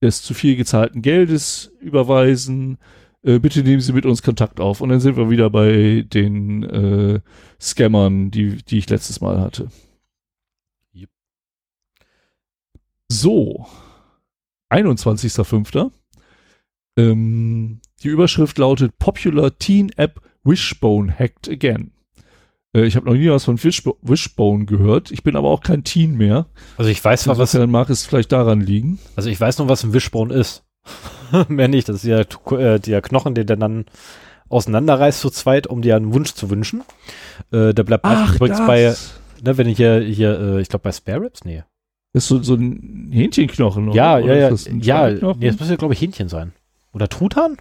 des 0.03 0.23
zu 0.23 0.33
viel 0.33 0.57
gezahlten 0.57 1.03
Geldes 1.03 1.75
überweisen, 1.79 2.79
äh, 3.23 3.39
bitte 3.39 3.63
nehmen 3.63 3.81
Sie 3.81 3.93
mit 3.93 4.07
uns 4.07 4.23
Kontakt 4.23 4.61
auf. 4.61 4.81
Und 4.81 4.91
dann 4.91 5.01
sind 5.01 5.17
wir 5.17 5.31
wieder 5.31 5.51
bei 5.51 6.05
den 6.07 6.63
äh, 6.63 7.21
Scammern, 7.61 8.31
die, 8.31 8.57
die 8.57 8.79
ich 8.79 8.89
letztes 8.89 9.21
Mal 9.21 9.41
hatte. 9.41 9.69
Yep. 10.95 11.11
So, 13.09 13.67
21.05. 14.71 15.91
Ähm, 16.97 17.81
die 18.03 18.09
Überschrift 18.09 18.59
lautet 18.59 18.99
Popular 18.99 19.57
Teen 19.59 19.91
App 19.97 20.21
Wishbone 20.45 21.17
hacked 21.17 21.49
again. 21.49 21.93
Äh, 22.75 22.85
ich 22.85 22.97
habe 22.97 23.07
noch 23.07 23.15
nie 23.15 23.31
was 23.31 23.45
von 23.45 23.63
Wishbone 23.63 24.65
gehört. 24.67 25.11
Ich 25.11 25.23
bin 25.23 25.37
aber 25.37 25.49
auch 25.49 25.61
kein 25.61 25.85
Teen 25.85 26.17
mehr. 26.17 26.47
Also 26.77 26.91
ich 26.91 27.03
weiß 27.03 27.23
zwar, 27.25 27.39
was 27.39 27.53
dann 27.53 27.71
mag 27.71 27.91
es 27.91 28.05
vielleicht 28.05 28.33
daran 28.33 28.61
liegen. 28.61 28.99
Also 29.17 29.31
ich 29.31 29.41
weiß 29.41 29.59
noch, 29.59 29.69
was 29.69 29.85
ein 29.85 29.93
Wishbone 29.93 30.35
ist. 30.35 30.65
Mehr 31.49 31.69
nicht. 31.69 31.89
Das 31.89 31.97
ist 31.97 32.05
ja 32.05 32.21
äh, 32.57 32.79
der 32.81 33.03
Knochen, 33.03 33.35
den 33.35 33.47
der 33.47 33.57
dann 33.57 33.85
auseinanderreißt 34.49 35.21
zu 35.21 35.31
zweit, 35.31 35.67
um 35.67 35.83
dir 35.83 35.97
einen 35.97 36.13
Wunsch 36.15 36.33
zu 36.33 36.51
wünschen. 36.51 36.83
Äh, 37.53 37.75
der 37.75 37.83
bleibt 37.83 38.05
Ach, 38.05 38.35
übrigens 38.35 38.59
bei, 38.67 38.95
ne, 39.45 39.59
wenn 39.59 39.69
ich 39.69 39.77
hier, 39.77 40.01
hier 40.01 40.39
äh, 40.41 40.61
ich 40.61 40.69
glaube 40.69 40.85
bei 40.85 40.93
Spare 40.93 41.23
Ribs, 41.23 41.45
nee. 41.45 41.65
Das 42.13 42.25
ist 42.25 42.29
so, 42.29 42.43
so 42.43 42.55
ein 42.55 43.11
Hähnchenknochen, 43.13 43.93
Ja, 43.93 44.17
oder? 44.19 44.35
ja, 44.35 44.41
ja. 44.41 44.51
Das 44.51 44.67
ja, 44.81 45.11
nee, 45.11 45.47
das 45.49 45.61
muss 45.61 45.69
ja, 45.69 45.77
glaube 45.77 45.93
ich, 45.95 46.01
Hähnchen 46.01 46.29
sein. 46.29 46.53
Oder 46.95 47.09
Truthahn? 47.09 47.59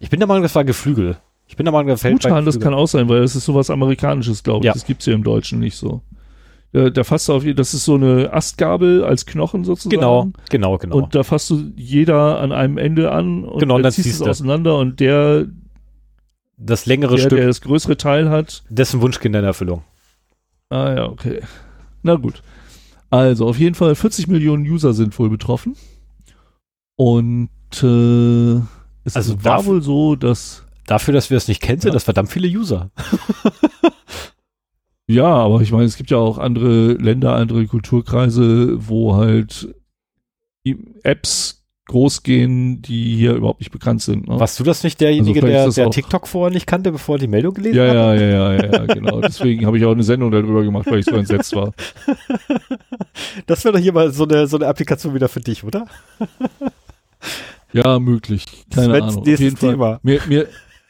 Ich 0.00 0.10
bin 0.10 0.18
der 0.18 0.26
Meinung, 0.26 0.42
das 0.42 0.54
war 0.54 0.64
Geflügel. 0.64 1.16
Ich 1.46 1.56
bin 1.56 1.64
der 1.64 1.72
Meinung, 1.72 1.88
das 1.88 2.02
fällt 2.02 2.20
Truthahn, 2.20 2.44
das 2.44 2.58
kann 2.58 2.74
auch 2.74 2.86
sein, 2.86 3.08
weil 3.08 3.20
das 3.20 3.36
ist 3.36 3.44
sowas 3.44 3.70
Amerikanisches, 3.70 4.42
glaube 4.42 4.60
ich. 4.60 4.66
Ja. 4.66 4.72
Das 4.72 4.84
gibt's 4.84 5.04
hier 5.04 5.14
im 5.14 5.22
Deutschen 5.22 5.60
nicht 5.60 5.76
so. 5.76 6.02
Da, 6.72 6.90
da 6.90 7.04
fasst 7.04 7.28
du 7.28 7.32
auf, 7.32 7.44
das 7.44 7.72
ist 7.72 7.84
so 7.84 7.94
eine 7.94 8.32
Astgabel 8.32 9.02
als 9.02 9.24
Knochen 9.24 9.64
sozusagen. 9.64 9.90
Genau, 9.90 10.30
genau, 10.50 10.76
genau. 10.76 10.96
Und 10.96 11.14
da 11.14 11.22
fasst 11.22 11.48
du 11.48 11.72
jeder 11.76 12.40
an 12.40 12.52
einem 12.52 12.76
Ende 12.76 13.10
an 13.10 13.44
und 13.44 13.60
genau, 13.60 13.76
dann, 13.76 13.84
dann 13.84 13.92
ziehst 13.92 14.20
du 14.20 14.24
es 14.24 14.30
auseinander 14.30 14.76
und 14.76 15.00
der, 15.00 15.46
das 16.58 16.84
längere 16.84 17.16
der, 17.16 17.22
Stück, 17.22 17.38
der 17.38 17.46
das 17.46 17.62
größere 17.62 17.96
Teil 17.96 18.28
hat, 18.28 18.64
dessen 18.68 19.00
Wunschkind 19.00 19.34
in 19.34 19.44
Erfüllung. 19.44 19.82
Ah 20.68 20.92
ja, 20.94 21.08
okay. 21.08 21.40
Na 22.02 22.16
gut. 22.16 22.42
Also 23.10 23.46
auf 23.46 23.58
jeden 23.58 23.74
Fall 23.74 23.94
40 23.94 24.28
Millionen 24.28 24.64
User 24.64 24.92
sind 24.92 25.18
wohl 25.18 25.30
betroffen. 25.30 25.74
Und 26.96 27.48
äh, 27.82 28.60
es 29.04 29.16
also 29.16 29.42
war 29.42 29.64
wohl 29.64 29.80
so, 29.82 30.16
dass 30.16 30.64
dafür, 30.86 31.14
dass 31.14 31.30
wir 31.30 31.36
es 31.38 31.48
nicht 31.48 31.62
kennen, 31.62 31.80
sind 31.80 31.94
das 31.94 32.04
verdammt 32.04 32.30
viele 32.30 32.48
User. 32.48 32.90
Ja, 35.08 35.26
aber 35.26 35.62
ich 35.62 35.72
meine, 35.72 35.84
es 35.84 35.96
gibt 35.96 36.10
ja 36.10 36.18
auch 36.18 36.36
andere 36.36 36.92
Länder, 36.92 37.34
andere 37.34 37.66
Kulturkreise, 37.66 38.76
wo 38.88 39.16
halt 39.16 39.74
Apps 41.02 41.64
groß 41.86 42.22
gehen, 42.22 42.82
die 42.82 43.16
hier 43.16 43.32
überhaupt 43.32 43.60
nicht 43.60 43.72
bekannt 43.72 44.02
sind. 44.02 44.28
Ne? 44.28 44.38
Warst 44.38 44.60
du 44.60 44.64
das 44.64 44.84
nicht 44.84 45.00
derjenige, 45.00 45.42
also 45.42 45.74
der, 45.74 45.86
der 45.86 45.90
TikTok 45.90 46.28
vorher 46.28 46.52
nicht 46.52 46.66
kannte, 46.66 46.92
bevor 46.92 47.16
er 47.16 47.20
die 47.20 47.26
Meldung 47.26 47.54
gelesen 47.54 47.78
ja, 47.78 47.86
hat? 47.86 47.94
Ja, 47.94 48.14
ja, 48.14 48.52
ja, 48.52 48.72
ja, 48.72 48.86
genau. 48.86 49.22
Deswegen 49.22 49.64
habe 49.64 49.78
ich 49.78 49.86
auch 49.86 49.92
eine 49.92 50.02
Sendung 50.02 50.30
darüber 50.30 50.62
gemacht, 50.62 50.86
weil 50.90 50.98
ich 50.98 51.06
so 51.06 51.16
entsetzt 51.16 51.56
war. 51.56 51.72
Das 53.46 53.64
wäre 53.64 53.74
doch 53.74 53.80
hier 53.80 53.92
mal 53.92 54.12
so 54.12 54.24
eine, 54.24 54.46
so 54.46 54.56
eine 54.56 54.66
Applikation 54.68 55.14
wieder 55.14 55.28
für 55.28 55.40
dich, 55.40 55.64
oder? 55.64 55.86
Ja, 57.72 57.98
möglich. 57.98 58.46
Keine 58.72 59.02
Ahnung. 59.02 59.18
Auf 59.18 59.26
jeden 59.26 59.56
Fall. 59.56 59.98
Mir, 60.02 60.20
mir, 60.26 60.48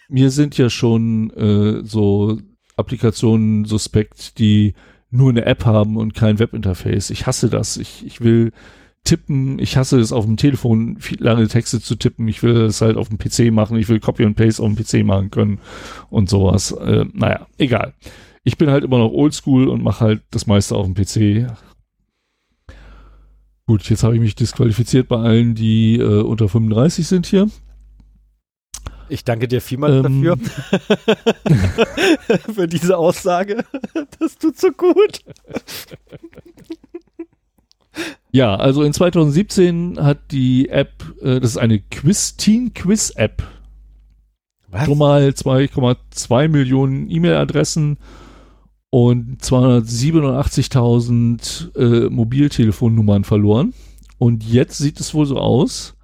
mir 0.08 0.30
sind 0.30 0.56
ja 0.56 0.70
schon 0.70 1.30
äh, 1.30 1.84
so 1.84 2.38
Applikationen 2.78 3.64
suspekt, 3.64 4.38
die 4.38 4.74
nur 5.10 5.30
eine 5.30 5.46
App 5.46 5.64
haben 5.64 5.96
und 5.96 6.14
kein 6.14 6.38
Webinterface. 6.38 7.10
Ich 7.10 7.26
hasse 7.26 7.48
das. 7.48 7.76
Ich, 7.76 8.04
ich 8.06 8.20
will 8.20 8.52
tippen. 9.04 9.58
Ich 9.58 9.76
hasse 9.76 9.98
es 9.98 10.12
auf 10.12 10.26
dem 10.26 10.36
Telefon, 10.36 10.98
viel 10.98 11.22
lange 11.22 11.48
Texte 11.48 11.80
zu 11.80 11.96
tippen. 11.96 12.28
Ich 12.28 12.42
will 12.42 12.56
es 12.56 12.80
halt 12.80 12.96
auf 12.96 13.08
dem 13.08 13.18
PC 13.18 13.52
machen. 13.52 13.78
Ich 13.78 13.88
will 13.88 14.00
Copy 14.00 14.24
und 14.24 14.34
Paste 14.34 14.62
auf 14.62 14.72
dem 14.72 14.76
PC 14.76 15.04
machen 15.04 15.30
können 15.30 15.60
und 16.10 16.28
sowas. 16.28 16.72
Äh, 16.72 17.06
naja, 17.12 17.46
egal. 17.56 17.94
Ich 18.44 18.58
bin 18.58 18.70
halt 18.70 18.84
immer 18.84 18.98
noch 18.98 19.10
oldschool 19.10 19.68
und 19.68 19.82
mache 19.82 20.04
halt 20.04 20.22
das 20.30 20.46
meiste 20.46 20.74
auf 20.74 20.86
dem 20.86 20.94
PC. 20.94 21.50
Gut, 23.66 23.88
jetzt 23.90 24.02
habe 24.02 24.14
ich 24.14 24.20
mich 24.20 24.34
disqualifiziert 24.34 25.08
bei 25.08 25.18
allen, 25.18 25.54
die 25.54 25.98
äh, 25.98 26.22
unter 26.22 26.48
35 26.48 27.06
sind 27.06 27.26
hier. 27.26 27.48
Ich 29.08 29.24
danke 29.24 29.48
dir 29.48 29.60
vielmals 29.60 30.06
ähm, 30.06 30.22
dafür. 30.22 30.38
Für 32.54 32.68
diese 32.68 32.96
Aussage. 32.96 33.64
Das 34.18 34.38
tut 34.38 34.58
so 34.58 34.70
gut. 34.70 35.24
Ja, 38.30 38.56
also 38.56 38.82
in 38.82 38.92
2017 38.92 39.98
hat 40.00 40.18
die 40.30 40.68
App, 40.68 41.02
äh, 41.22 41.40
das 41.40 41.52
ist 41.52 41.56
eine 41.56 41.78
Quiz 41.80 42.36
Teen 42.36 42.74
Quiz 42.74 43.10
App. 43.16 43.42
Was? 44.70 44.84
Schon 44.84 44.98
mal 44.98 45.28
2,2 45.28 46.48
Millionen 46.48 47.10
E-Mail-Adressen 47.10 47.96
und 48.90 49.42
287.000 49.42 51.74
äh, 51.76 52.10
Mobiltelefonnummern 52.10 53.24
verloren. 53.24 53.72
Und 54.18 54.44
jetzt 54.44 54.76
sieht 54.78 55.00
es 55.00 55.14
wohl 55.14 55.24
so 55.26 55.38
aus, 55.38 55.94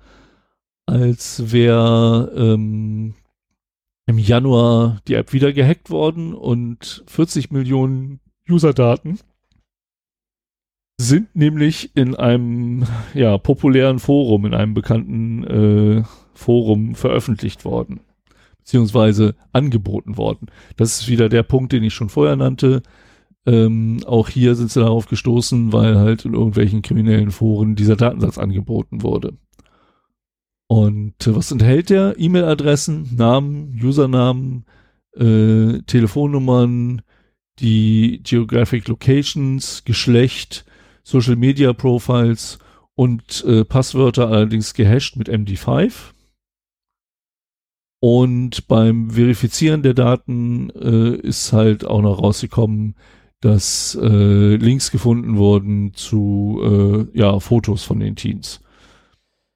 als 0.87 1.53
wäre 1.53 2.33
ähm, 2.37 3.15
im 4.07 4.19
Januar 4.19 5.01
die 5.09 5.15
App 5.15 5.33
wieder 5.33 5.53
gehackt 5.53 5.91
worden 5.91 6.35
und 6.35 7.05
40 7.07 7.51
Millionen 7.51 8.21
User-Daten 8.49 9.19
sind 11.01 11.35
nämlich 11.35 11.97
in 11.97 12.15
einem 12.15 12.85
ja, 13.15 13.39
populären 13.39 13.99
Forum, 13.99 14.47
in 14.47 14.55
einem 14.55 14.75
bekannten 14.75 15.45
äh, 15.45 16.03
Forum 16.35 16.95
veröffentlicht 16.95 17.65
worden, 17.65 18.01
beziehungsweise 18.59 19.35
angeboten 19.53 20.17
worden. 20.17 20.47
Das 20.77 21.01
ist 21.01 21.09
wieder 21.09 21.29
der 21.29 21.43
Punkt, 21.43 21.73
den 21.73 21.83
ich 21.83 21.95
schon 21.95 22.11
vorher 22.11 22.37
nannte. 22.37 22.83
Ähm, 23.47 24.01
auch 24.07 24.29
hier 24.29 24.55
sind 24.55 24.71
sie 24.71 24.81
darauf 24.81 25.07
gestoßen, 25.07 25.73
weil 25.73 25.99
halt 25.99 26.25
in 26.25 26.35
irgendwelchen 26.35 26.83
kriminellen 26.83 27.31
Foren 27.31 27.75
dieser 27.75 27.97
Datensatz 27.97 28.39
angeboten 28.39 29.03
wurde. 29.03 29.37
Und 30.75 31.25
äh, 31.29 31.37
was 31.37 31.53
enthält 31.53 31.89
der? 31.89 32.17
E-Mail-Adressen, 32.19 33.15
Namen, 33.15 33.81
Usernamen, 33.81 34.65
äh, 35.13 35.83
Telefonnummern, 35.87 37.03
die 37.61 38.21
Geographic 38.25 38.89
Locations, 38.89 39.85
Geschlecht, 39.85 40.65
Social 41.05 41.37
Media 41.37 41.73
Profiles 41.73 42.59
und 42.97 43.45
äh, 43.45 43.65
Passwörter 43.65 44.27
allerdings 44.27 44.75
gehasht 44.75 45.15
mit 45.15 45.29
MD5. 45.29 45.93
Und 48.01 48.67
beim 48.67 49.11
Verifizieren 49.11 49.85
der 49.85 49.95
Daten 49.95 50.71
äh, 50.71 51.15
ist 51.19 51.53
halt 51.53 51.85
auch 51.85 52.03
noch 52.03 52.21
rausgekommen, 52.21 52.97
dass 53.41 53.97
äh, 54.03 54.57
Links 54.57 54.91
gefunden 54.91 55.37
wurden 55.37 55.95
zu 55.95 56.61
äh, 57.15 57.17
ja, 57.17 57.39
Fotos 57.39 57.85
von 57.85 58.01
den 58.01 58.17
Teens. 58.17 58.61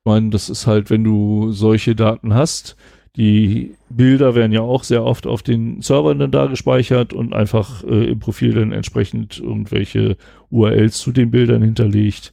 Ich 0.08 0.10
meine, 0.10 0.30
das 0.30 0.48
ist 0.48 0.66
halt, 0.66 0.88
wenn 0.88 1.04
du 1.04 1.52
solche 1.52 1.94
Daten 1.94 2.32
hast, 2.32 2.76
die 3.14 3.74
Bilder 3.90 4.34
werden 4.34 4.52
ja 4.52 4.62
auch 4.62 4.82
sehr 4.82 5.04
oft 5.04 5.26
auf 5.26 5.42
den 5.42 5.82
Servern 5.82 6.18
dann 6.18 6.30
da 6.30 6.46
gespeichert 6.46 7.12
und 7.12 7.34
einfach 7.34 7.84
äh, 7.84 8.06
im 8.12 8.18
Profil 8.18 8.54
dann 8.54 8.72
entsprechend 8.72 9.38
irgendwelche 9.38 10.16
URLs 10.48 10.96
zu 10.96 11.12
den 11.12 11.30
Bildern 11.30 11.60
hinterlegt. 11.60 12.32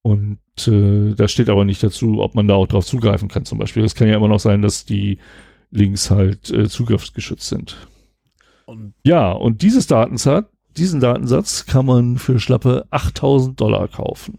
Und 0.00 0.38
äh, 0.66 1.12
da 1.14 1.28
steht 1.28 1.50
aber 1.50 1.66
nicht 1.66 1.82
dazu, 1.82 2.22
ob 2.22 2.34
man 2.34 2.48
da 2.48 2.54
auch 2.54 2.66
drauf 2.66 2.86
zugreifen 2.86 3.28
kann 3.28 3.44
zum 3.44 3.58
Beispiel. 3.58 3.84
Es 3.84 3.94
kann 3.94 4.08
ja 4.08 4.16
immer 4.16 4.28
noch 4.28 4.40
sein, 4.40 4.62
dass 4.62 4.86
die 4.86 5.18
Links 5.70 6.10
halt 6.10 6.50
äh, 6.50 6.66
zugriffsgeschützt 6.66 7.46
sind. 7.46 7.76
Und 8.64 8.94
ja, 9.04 9.32
und 9.32 9.60
dieses 9.60 9.86
Datensatz, 9.86 10.46
diesen 10.78 11.00
Datensatz 11.00 11.66
kann 11.66 11.84
man 11.84 12.16
für 12.16 12.40
schlappe 12.40 12.86
8000 12.90 13.60
Dollar 13.60 13.86
kaufen. 13.86 14.38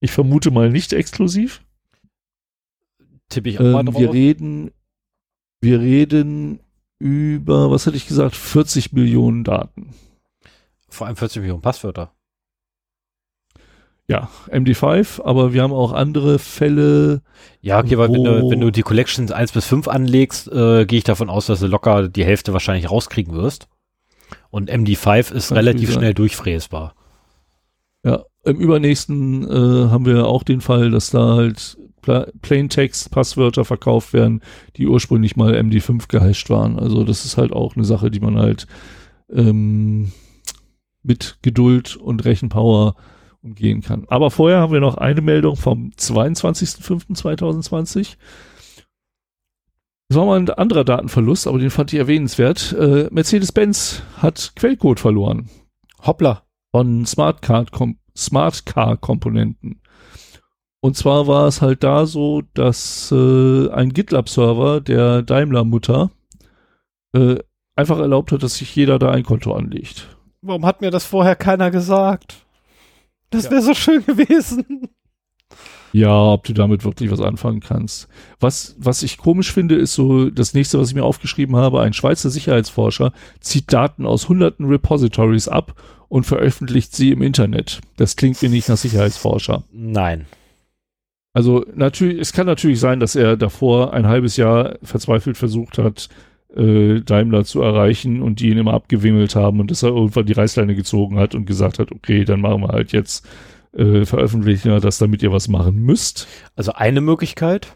Ich 0.00 0.10
vermute 0.10 0.50
mal 0.50 0.70
nicht 0.70 0.92
exklusiv. 0.92 1.62
Tippe 3.28 3.50
ich 3.50 3.60
auch 3.60 3.64
ähm, 3.64 3.72
mal 3.72 3.84
drauf. 3.84 3.98
Wir 3.98 4.12
reden, 4.12 4.70
wir 5.60 5.80
reden 5.80 6.60
über, 6.98 7.70
was 7.70 7.86
hätte 7.86 7.96
ich 7.96 8.08
gesagt, 8.08 8.34
40 8.34 8.92
Millionen 8.92 9.44
Daten. 9.44 9.94
Vor 10.88 11.06
allem 11.06 11.16
40 11.16 11.40
Millionen 11.40 11.62
Passwörter. 11.62 12.12
Ja, 14.08 14.28
MD5, 14.48 15.22
aber 15.22 15.52
wir 15.52 15.62
haben 15.62 15.72
auch 15.72 15.92
andere 15.92 16.40
Fälle. 16.40 17.22
Ja, 17.60 17.78
okay, 17.78 17.96
weil 17.96 18.12
wenn 18.12 18.24
du, 18.24 18.50
wenn 18.50 18.60
du 18.60 18.72
die 18.72 18.82
Collections 18.82 19.30
1 19.30 19.52
bis 19.52 19.66
5 19.66 19.86
anlegst, 19.86 20.48
äh, 20.48 20.84
gehe 20.84 20.98
ich 20.98 21.04
davon 21.04 21.30
aus, 21.30 21.46
dass 21.46 21.60
du 21.60 21.68
locker 21.68 22.08
die 22.08 22.24
Hälfte 22.24 22.52
wahrscheinlich 22.52 22.90
rauskriegen 22.90 23.34
wirst. 23.34 23.68
Und 24.50 24.68
MD5 24.68 25.32
ist 25.32 25.52
relativ 25.52 25.92
schnell 25.92 26.12
durchfräsbar. 26.12 26.94
Ja, 28.04 28.24
im 28.44 28.56
übernächsten 28.56 29.44
äh, 29.44 29.90
haben 29.90 30.06
wir 30.06 30.26
auch 30.26 30.42
den 30.42 30.60
Fall, 30.60 30.90
dass 30.90 31.10
da 31.10 31.34
halt 31.34 31.76
Plaintext-Passwörter 32.02 33.64
verkauft 33.64 34.12
werden, 34.12 34.42
die 34.76 34.86
ursprünglich 34.86 35.34
mal 35.36 35.54
MD5 35.54 36.08
gehasht 36.08 36.50
waren. 36.50 36.78
Also 36.78 37.04
das 37.04 37.24
ist 37.24 37.36
halt 37.36 37.52
auch 37.52 37.76
eine 37.76 37.84
Sache, 37.84 38.10
die 38.10 38.20
man 38.20 38.38
halt 38.38 38.66
ähm, 39.30 40.12
mit 41.02 41.38
Geduld 41.42 41.96
und 41.96 42.24
Rechenpower 42.24 42.94
umgehen 43.42 43.82
kann. 43.82 44.06
Aber 44.08 44.30
vorher 44.30 44.60
haben 44.60 44.72
wir 44.72 44.80
noch 44.80 44.96
eine 44.96 45.20
Meldung 45.20 45.56
vom 45.56 45.90
22.05.2020. 45.98 48.16
Das 50.08 50.18
war 50.18 50.24
mal 50.26 50.40
ein 50.40 50.50
anderer 50.50 50.84
Datenverlust, 50.84 51.46
aber 51.46 51.58
den 51.58 51.70
fand 51.70 51.92
ich 51.92 51.98
erwähnenswert. 51.98 52.72
Äh, 52.72 53.08
Mercedes-Benz 53.10 54.02
hat 54.16 54.52
Quellcode 54.56 55.00
verloren. 55.00 55.50
Hoppla. 56.02 56.44
Von 56.72 57.04
Smart 58.16 58.66
Car 58.66 58.96
Komponenten. 58.96 59.80
Und 60.80 60.96
zwar 60.96 61.26
war 61.26 61.46
es 61.46 61.60
halt 61.60 61.84
da 61.84 62.06
so, 62.06 62.42
dass 62.54 63.12
äh, 63.12 63.70
ein 63.70 63.92
GitLab-Server 63.92 64.80
der 64.80 65.22
Daimler-Mutter 65.22 66.10
äh, 67.12 67.36
einfach 67.76 67.98
erlaubt 67.98 68.32
hat, 68.32 68.42
dass 68.42 68.56
sich 68.56 68.74
jeder 68.74 68.98
da 68.98 69.10
ein 69.10 69.24
Konto 69.24 69.54
anlegt. 69.54 70.16
Warum 70.42 70.64
hat 70.64 70.80
mir 70.80 70.90
das 70.90 71.04
vorher 71.04 71.36
keiner 71.36 71.70
gesagt? 71.70 72.46
Das 73.28 73.44
wäre 73.44 73.56
ja. 73.56 73.60
so 73.60 73.74
schön 73.74 74.04
gewesen. 74.04 74.88
Ja, 75.92 76.32
ob 76.32 76.44
du 76.44 76.52
damit 76.52 76.84
wirklich 76.84 77.10
was 77.10 77.20
anfangen 77.20 77.60
kannst. 77.60 78.08
Was, 78.38 78.76
was 78.78 79.02
ich 79.02 79.18
komisch 79.18 79.52
finde, 79.52 79.74
ist 79.74 79.94
so 79.94 80.30
das 80.30 80.54
nächste, 80.54 80.78
was 80.78 80.88
ich 80.90 80.94
mir 80.94 81.04
aufgeschrieben 81.04 81.56
habe. 81.56 81.80
Ein 81.80 81.92
Schweizer 81.92 82.30
Sicherheitsforscher 82.30 83.12
zieht 83.40 83.72
Daten 83.72 84.06
aus 84.06 84.28
hunderten 84.28 84.66
Repositories 84.66 85.48
ab 85.48 85.74
und 86.08 86.24
veröffentlicht 86.24 86.94
sie 86.94 87.10
im 87.10 87.22
Internet. 87.22 87.80
Das 87.96 88.16
klingt 88.16 88.40
mir 88.42 88.50
nicht 88.50 88.68
nach 88.68 88.76
Sicherheitsforscher. 88.76 89.64
Nein. 89.72 90.26
Also 91.32 91.64
natürlich, 91.74 92.20
es 92.20 92.32
kann 92.32 92.46
natürlich 92.46 92.80
sein, 92.80 92.98
dass 92.98 93.14
er 93.14 93.36
davor 93.36 93.92
ein 93.92 94.06
halbes 94.08 94.36
Jahr 94.36 94.78
verzweifelt 94.82 95.36
versucht 95.36 95.78
hat, 95.78 96.08
äh, 96.56 97.00
Daimler 97.02 97.44
zu 97.44 97.62
erreichen 97.62 98.22
und 98.22 98.40
die 98.40 98.50
ihn 98.50 98.58
immer 98.58 98.74
abgewimmelt 98.74 99.36
haben 99.36 99.60
und 99.60 99.70
dass 99.70 99.84
er 99.84 99.90
irgendwann 99.90 100.26
die 100.26 100.32
Reißleine 100.32 100.74
gezogen 100.74 101.18
hat 101.18 101.36
und 101.36 101.46
gesagt 101.46 101.78
hat, 101.78 101.92
okay, 101.92 102.24
dann 102.24 102.40
machen 102.40 102.62
wir 102.62 102.68
halt 102.68 102.90
jetzt 102.92 103.26
äh, 103.72 104.04
veröffentlichen 104.04 104.70
wir 104.70 104.80
das, 104.80 104.98
damit 104.98 105.22
ihr 105.22 105.32
was 105.32 105.48
machen 105.48 105.76
müsst. 105.76 106.26
Also 106.56 106.72
eine 106.72 107.00
Möglichkeit. 107.00 107.68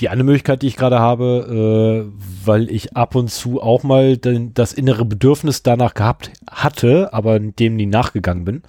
Die 0.00 0.08
andere 0.10 0.26
Möglichkeit, 0.26 0.62
die 0.62 0.68
ich 0.68 0.76
gerade 0.76 1.00
habe, 1.00 2.06
äh, 2.06 2.46
weil 2.46 2.70
ich 2.70 2.96
ab 2.96 3.16
und 3.16 3.30
zu 3.30 3.60
auch 3.60 3.82
mal 3.82 4.16
den, 4.16 4.54
das 4.54 4.72
innere 4.72 5.04
Bedürfnis 5.04 5.64
danach 5.64 5.94
gehabt 5.94 6.30
hatte, 6.48 7.12
aber 7.12 7.40
dem 7.40 7.74
nie 7.74 7.86
nachgegangen 7.86 8.44
bin 8.44 8.62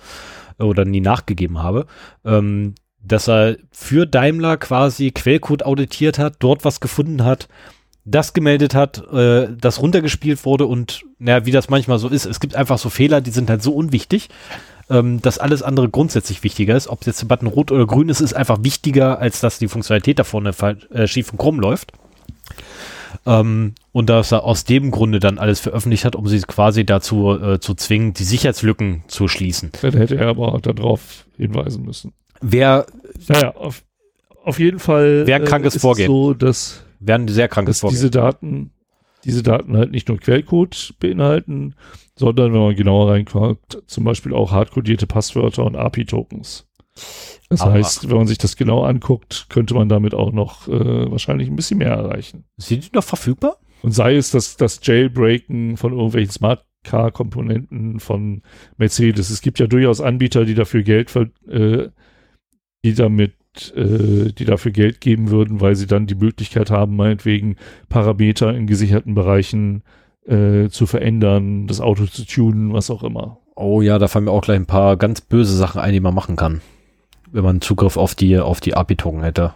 oder 0.58 0.86
nie 0.86 1.02
nachgegeben 1.02 1.60
habe, 1.60 1.86
ähm, 2.26 2.74
dass 3.02 3.30
er 3.30 3.58
für 3.72 4.06
Daimler 4.06 4.58
quasi 4.58 5.12
Quellcode 5.12 5.64
auditiert 5.64 6.20
hat, 6.20 6.38
dort 6.40 6.66
was 6.66 6.80
gefunden 6.80 7.24
hat, 7.24 7.48
das 8.06 8.34
gemeldet 8.34 8.74
hat, 8.74 9.08
äh, 9.12 9.50
das 9.56 9.82
runtergespielt 9.82 10.46
wurde 10.46 10.66
und 10.66 11.04
naja, 11.20 11.46
wie 11.46 11.52
das 11.52 11.70
manchmal 11.70 12.00
so 12.00 12.08
ist, 12.10 12.26
es 12.26 12.40
gibt 12.40 12.56
einfach 12.56 12.78
so 12.78 12.90
Fehler, 12.90 13.22
die 13.22 13.32
sind 13.32 13.50
halt 13.50 13.62
so 13.62 13.74
unwichtig, 13.74 14.30
ähm, 14.90 15.22
dass 15.22 15.38
alles 15.38 15.62
andere 15.62 15.90
grundsätzlich 15.90 16.44
wichtiger 16.44 16.76
ist. 16.76 16.88
Ob 16.88 17.06
jetzt 17.06 17.22
der 17.22 17.28
Button 17.28 17.48
rot 17.48 17.72
oder 17.72 17.86
grün 17.86 18.10
ist, 18.10 18.22
ist 18.22 18.34
einfach 18.34 18.64
wichtiger, 18.64 19.20
als 19.20 19.40
dass 19.40 19.60
die 19.60 19.68
Funktionalität 19.68 20.20
da 20.20 20.24
vorne 20.24 20.54
äh, 20.92 21.08
schief 21.08 21.32
und 21.32 21.38
krumm 21.38 21.60
läuft. 21.60 21.92
Ähm, 23.26 23.74
und 23.92 24.10
dass 24.10 24.32
er 24.32 24.44
aus 24.44 24.64
dem 24.64 24.92
Grunde 24.92 25.20
dann 25.20 25.40
alles 25.40 25.60
veröffentlicht 25.60 26.06
hat, 26.06 26.16
um 26.16 26.28
sie 26.28 26.40
quasi 26.42 26.86
dazu 26.86 27.32
äh, 27.32 27.60
zu 27.60 27.74
zwingen, 27.74 28.14
die 28.14 28.24
Sicherheitslücken 28.24 29.04
zu 29.08 29.28
schließen. 29.28 29.72
Dann 29.82 29.94
hätte 29.94 30.16
er 30.18 30.28
aber 30.28 30.54
auch 30.54 30.62
darauf 30.62 31.26
hinweisen 31.38 31.84
müssen. 31.84 32.14
Wer, 32.42 32.86
naja, 33.28 33.56
auf, 33.56 33.84
auf 34.44 34.60
jeden 34.60 34.80
Fall 34.80 35.24
wer 35.26 35.40
krankes 35.42 35.76
äh, 35.76 35.80
Vorgehen. 35.80 36.08
so, 36.08 36.34
dass, 36.34 36.84
werden 37.00 37.28
sehr 37.28 37.48
krankes 37.48 37.82
dass 37.82 37.90
diese 37.92 38.10
Daten, 38.10 38.72
diese 39.24 39.44
Daten 39.44 39.76
halt 39.76 39.92
nicht 39.92 40.08
nur 40.08 40.18
Quellcode 40.18 40.96
beinhalten, 41.00 41.76
sondern 42.16 42.54
wenn 42.54 42.62
man 42.62 42.76
genauer 42.76 43.12
reinguckt, 43.12 43.84
zum 43.88 44.04
Beispiel 44.04 44.34
auch 44.34 44.52
hardcodierte 44.52 45.08
Passwörter 45.08 45.66
und 45.66 45.76
API-Tokens. 45.76 46.68
Das 47.50 47.62
Aber 47.62 47.74
heißt, 47.74 48.10
wenn 48.10 48.18
man 48.18 48.28
sich 48.28 48.38
das 48.38 48.56
genau 48.56 48.84
anguckt, 48.84 49.48
könnte 49.50 49.74
man 49.74 49.90
damit 49.90 50.14
auch 50.14 50.32
noch 50.32 50.68
äh, 50.68 51.12
wahrscheinlich 51.12 51.50
ein 51.50 51.56
bisschen 51.56 51.80
mehr 51.80 51.92
erreichen. 51.92 52.46
Sind 52.58 52.86
die 52.86 52.96
noch 52.96 53.04
verfügbar? 53.04 53.58
Und 53.82 53.92
sei 53.92 54.16
es 54.16 54.32
das, 54.32 54.58
das 54.58 54.80
Jailbreaken 54.84 55.78
von 55.78 55.94
irgendwelchen 55.94 56.32
Smart 56.32 56.66
Car-Komponenten 56.84 58.00
von 58.00 58.42
Mercedes. 58.78 59.30
Es 59.30 59.42
gibt 59.42 59.60
ja 59.60 59.68
durchaus 59.68 60.02
Anbieter, 60.02 60.46
die 60.46 60.56
dafür 60.56 60.84
Geld, 60.84 61.14
äh, 61.48 61.90
die 62.84 62.94
damit 62.94 63.34
äh, 63.76 64.32
die 64.32 64.46
dafür 64.46 64.72
Geld 64.72 65.02
geben 65.02 65.30
würden, 65.32 65.62
weil 65.62 65.76
sie 65.76 65.88
dann 65.88 66.08
die 66.08 66.16
Möglichkeit 66.16 66.72
haben, 66.72 66.96
meinetwegen 66.96 67.56
Parameter 67.90 68.54
in 68.54 68.68
gesicherten 68.68 69.16
Bereichen 69.16 69.84
äh, 70.26 70.70
zu 70.70 70.86
verändern, 70.86 71.68
das 71.68 71.82
Auto 71.82 72.06
zu 72.06 72.26
tunen, 72.26 72.74
was 72.74 72.90
auch 72.90 73.04
immer. 73.04 73.40
Oh 73.56 73.82
ja, 73.82 74.00
da 74.00 74.08
fallen 74.08 74.26
mir 74.26 74.32
auch 74.32 74.44
gleich 74.44 74.58
ein 74.58 74.66
paar 74.66 74.98
ganz 74.98 75.22
böse 75.22 75.56
Sachen 75.56 75.82
ein, 75.82 75.94
die 75.94 76.00
man 76.00 76.14
machen 76.14 76.36
kann, 76.36 76.62
wenn 77.32 77.44
man 77.44 77.62
Zugriff 77.62 77.98
auf 77.98 78.16
die, 78.16 78.38
auf 78.40 78.62
die 78.62 78.76
API-Token 78.76 79.24
hätte. 79.24 79.54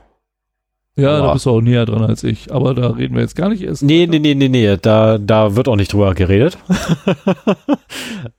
Ja, 0.96 1.20
Boah. 1.20 1.28
da 1.28 1.34
bist 1.34 1.46
du 1.48 1.50
auch 1.50 1.62
näher 1.62 1.86
dran 1.86 2.04
als 2.04 2.24
ich, 2.24 2.54
aber 2.54 2.76
da 2.76 2.90
reden 2.90 3.16
wir 3.16 3.22
jetzt 3.22 3.36
gar 3.36 3.50
nicht 3.50 3.64
erst. 3.64 3.82
Nee, 3.82 4.06
nee, 4.08 4.20
nee, 4.20 4.36
nee, 4.36 4.50
nee, 4.50 4.78
da, 4.80 5.18
da 5.18 5.56
wird 5.56 5.68
auch 5.68 5.76
nicht 5.76 5.94
drüber 5.94 6.14
geredet. 6.14 6.58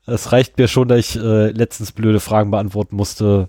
Es 0.07 0.33
reicht 0.33 0.59
mir 0.59 0.69
schon, 0.69 0.89
dass 0.89 0.99
ich 0.99 1.17
äh, 1.17 1.51
letztens 1.51 1.93
blöde 1.93 2.21
Fragen 2.21 2.51
beantworten 2.51 2.95
musste, 2.95 3.49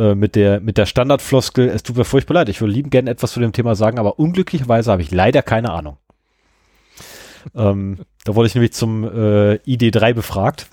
äh, 0.00 0.14
mit 0.14 0.34
der, 0.34 0.60
mit 0.60 0.78
der 0.78 0.86
Standardfloskel, 0.86 1.68
es 1.68 1.82
tut 1.82 1.98
mir 1.98 2.04
furchtbar 2.04 2.34
leid, 2.34 2.48
ich 2.48 2.62
würde 2.62 2.72
lieben 2.72 2.88
gerne 2.88 3.10
etwas 3.10 3.32
zu 3.32 3.40
dem 3.40 3.52
Thema 3.52 3.74
sagen, 3.74 3.98
aber 3.98 4.18
unglücklicherweise 4.18 4.90
habe 4.90 5.02
ich 5.02 5.10
leider 5.10 5.42
keine 5.42 5.70
Ahnung. 5.72 5.98
ähm, 7.54 7.98
da 8.24 8.34
wurde 8.34 8.46
ich 8.46 8.54
nämlich 8.54 8.72
zum 8.72 9.04
äh, 9.04 9.56
ID3 9.66 10.14
befragt. 10.14 10.68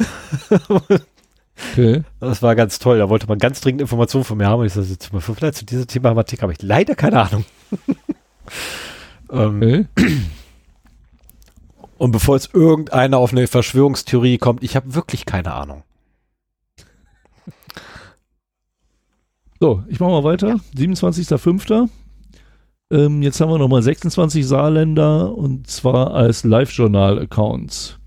okay. 1.71 2.03
Das 2.21 2.41
war 2.41 2.55
ganz 2.55 2.79
toll. 2.79 2.99
Da 2.99 3.09
wollte 3.09 3.27
man 3.27 3.37
ganz 3.37 3.59
dringend 3.59 3.81
Informationen 3.81 4.23
von 4.23 4.37
mir 4.37 4.47
haben. 4.47 4.61
Und 4.61 4.67
ich 4.67 4.73
sagte, 4.73 5.45
leid, 5.45 5.55
zu 5.55 5.65
dieser 5.65 5.87
Thematik 5.87 6.41
habe 6.41 6.53
ich 6.53 6.61
leider 6.61 6.95
keine 6.95 7.21
Ahnung. 7.21 7.45
ähm, 9.31 9.57
okay. 9.57 9.85
Und 11.97 12.11
bevor 12.11 12.35
jetzt 12.35 12.53
irgendeiner 12.53 13.17
auf 13.17 13.31
eine 13.31 13.47
Verschwörungstheorie 13.47 14.37
kommt, 14.37 14.63
ich 14.63 14.75
habe 14.75 14.93
wirklich 14.93 15.25
keine 15.25 15.53
Ahnung. 15.53 15.83
So, 19.59 19.83
ich 19.87 19.99
mache 19.99 20.11
mal 20.11 20.23
weiter. 20.23 20.59
27.05. 20.75 21.89
Ähm, 22.89 23.21
jetzt 23.21 23.41
haben 23.41 23.51
wir 23.51 23.57
nochmal 23.57 23.81
26 23.81 24.45
Saarländer 24.47 25.35
und 25.35 25.67
zwar 25.67 26.13
als 26.13 26.43
Live-Journal-Accounts. 26.43 27.99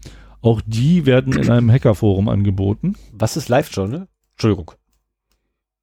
Auch 0.42 0.62
die 0.64 1.04
werden 1.06 1.34
in 1.34 1.50
einem 1.50 1.70
Hackerforum 1.70 2.28
angeboten. 2.28 2.94
Was 3.12 3.36
ist 3.36 3.48
Live-Journal? 3.48 4.06
Entschuldigung. 4.32 4.72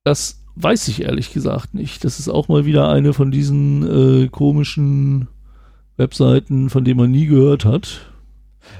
Das 0.04 0.44
weiß 0.56 0.88
ich 0.88 1.04
ehrlich 1.04 1.32
gesagt 1.32 1.74
nicht. 1.74 2.04
Das 2.04 2.20
ist 2.20 2.30
auch 2.30 2.48
mal 2.48 2.66
wieder 2.66 2.90
eine 2.90 3.14
von 3.14 3.30
diesen 3.30 4.24
äh, 4.24 4.28
komischen 4.30 5.28
Webseiten, 5.98 6.70
von 6.70 6.86
denen 6.86 7.00
man 7.00 7.12
nie 7.12 7.28
gehört 7.28 7.66
hat. 7.66 8.07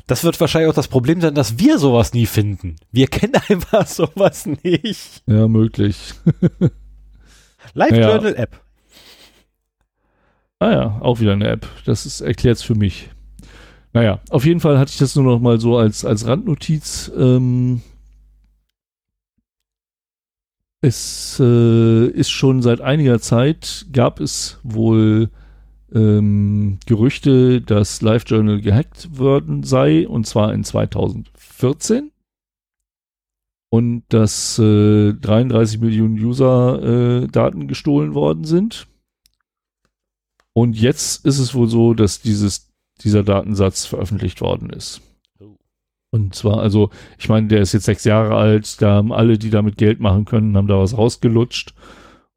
Das 0.08 0.24
wird 0.24 0.40
wahrscheinlich 0.40 0.70
auch 0.70 0.76
das 0.76 0.88
Problem 0.88 1.22
sein, 1.22 1.36
dass 1.36 1.60
wir 1.60 1.80
sowas 1.80 2.14
nie 2.14 2.26
finden. 2.26 2.78
Wir 2.92 3.08
kennen 3.08 3.36
einfach 3.50 3.88
sowas 3.88 4.46
nicht. 4.46 5.24
Ja, 5.26 5.48
möglich. 5.48 6.14
Live-Journal-App. 7.74 8.62
Ah 10.60 10.72
ja, 10.72 10.98
auch 11.02 11.20
wieder 11.20 11.34
eine 11.34 11.50
App. 11.50 11.68
Das 11.86 12.22
erklärt 12.22 12.58
es 12.58 12.64
für 12.64 12.76
mich. 12.76 13.10
Naja, 13.94 14.20
auf 14.30 14.46
jeden 14.46 14.60
Fall 14.60 14.80
hatte 14.80 14.92
ich 14.92 14.98
das 14.98 15.16
nur 15.16 15.26
noch 15.26 15.40
mal 15.40 15.60
so 15.60 15.78
als, 15.78 16.06
als 16.06 16.26
Randnotiz. 16.26 17.12
Ähm, 17.18 17.82
es 20.82 21.40
äh, 21.40 22.08
ist 22.08 22.30
schon 22.30 22.62
seit 22.62 22.82
einiger 22.82 23.20
Zeit, 23.20 23.88
gab 23.92 24.20
es 24.20 24.60
wohl 24.64 25.30
ähm, 25.94 26.80
Gerüchte, 26.86 27.62
dass 27.62 28.02
LiveJournal 28.02 28.62
gehackt 28.62 29.18
worden 29.18 29.64
sei, 29.64 30.08
und 30.08 30.26
zwar 30.26 30.54
in 30.54 30.64
2014. 30.64 32.12
Und 33.70 34.04
dass 34.10 34.58
äh, 34.60 35.14
33 35.14 35.82
Millionen 35.82 36.18
User 36.24 37.24
äh, 37.24 37.68
gestohlen 37.68 38.14
worden 38.14 38.46
sind. 38.46 38.88
Und 40.54 40.80
jetzt 40.80 41.26
ist 41.26 41.38
es 41.38 41.54
wohl 41.54 41.68
so, 41.68 41.94
dass 41.94 42.22
dieses, 42.22 42.72
dieser 43.04 43.24
Datensatz 43.24 43.86
veröffentlicht 43.86 44.42
worden 44.42 44.70
ist. 44.70 45.02
Und 46.10 46.34
zwar, 46.34 46.60
also, 46.60 46.90
ich 47.20 47.30
meine, 47.30 47.48
der 47.48 47.62
ist 47.62 47.74
jetzt 47.74 47.86
sechs 47.86 48.06
Jahre 48.06 48.36
alt, 48.36 48.82
da 48.82 48.96
haben 48.96 49.12
alle, 49.12 49.38
die 49.38 49.50
damit 49.50 49.78
Geld 49.78 50.00
machen 50.00 50.26
können, 50.26 50.56
haben 50.56 50.68
da 50.68 50.80
was 50.80 50.98
rausgelutscht. 50.98 51.74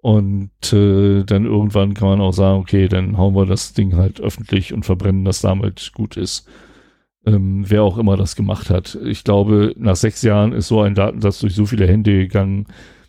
Und 0.03 0.73
äh, 0.73 1.25
dann 1.25 1.45
irgendwann 1.45 1.95
kann 1.95 2.09
man 2.09 2.21
auch 2.21 2.33
sagen, 2.33 2.59
okay, 2.59 2.89
dann 2.89 3.19
hauen 3.19 3.35
wir 3.35 3.45
das 3.45 3.75
Ding 3.75 3.97
halt 3.97 4.21
öffentlich 4.21 4.73
und 4.73 4.87
verbrennen 4.87 5.25
das 5.25 5.43
damit 5.43 5.93
gut 5.95 6.17
ist. 6.17 6.49
Ähm, 7.27 7.65
wer 7.69 7.83
auch 7.83 7.99
immer 7.99 8.17
das 8.17 8.35
gemacht 8.35 8.71
hat. 8.71 8.99
Ich 9.05 9.25
glaube, 9.25 9.75
nach 9.77 9.97
sechs 9.97 10.23
Jahren 10.23 10.53
ist 10.53 10.69
so 10.69 10.81
ein 10.81 10.95
Datensatz 10.95 11.41
durch 11.41 11.55
so 11.55 11.67
viele 11.67 11.87
Hände 11.87 12.13
gegangen, 12.13 12.67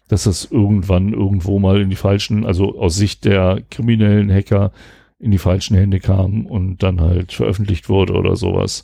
dass 0.10 0.26
das 0.26 0.52
irgendwann 0.52 1.14
irgendwo 1.14 1.60
mal 1.60 1.80
in 1.80 1.90
die 1.90 1.96
falschen, 1.96 2.46
also 2.46 2.78
aus 2.78 2.98
Sicht 2.98 3.24
der 3.24 3.62
kriminellen 3.70 4.30
Hacker, 4.30 4.74
in 5.18 5.32
die 5.32 5.38
falschen 5.38 5.78
Hände 5.78 6.00
kam 6.00 6.46
und 6.46 6.84
dann 6.84 7.00
halt 7.00 7.32
veröffentlicht 7.32 7.88
wurde 7.88 8.14
oder 8.14 8.36
sowas, 8.36 8.84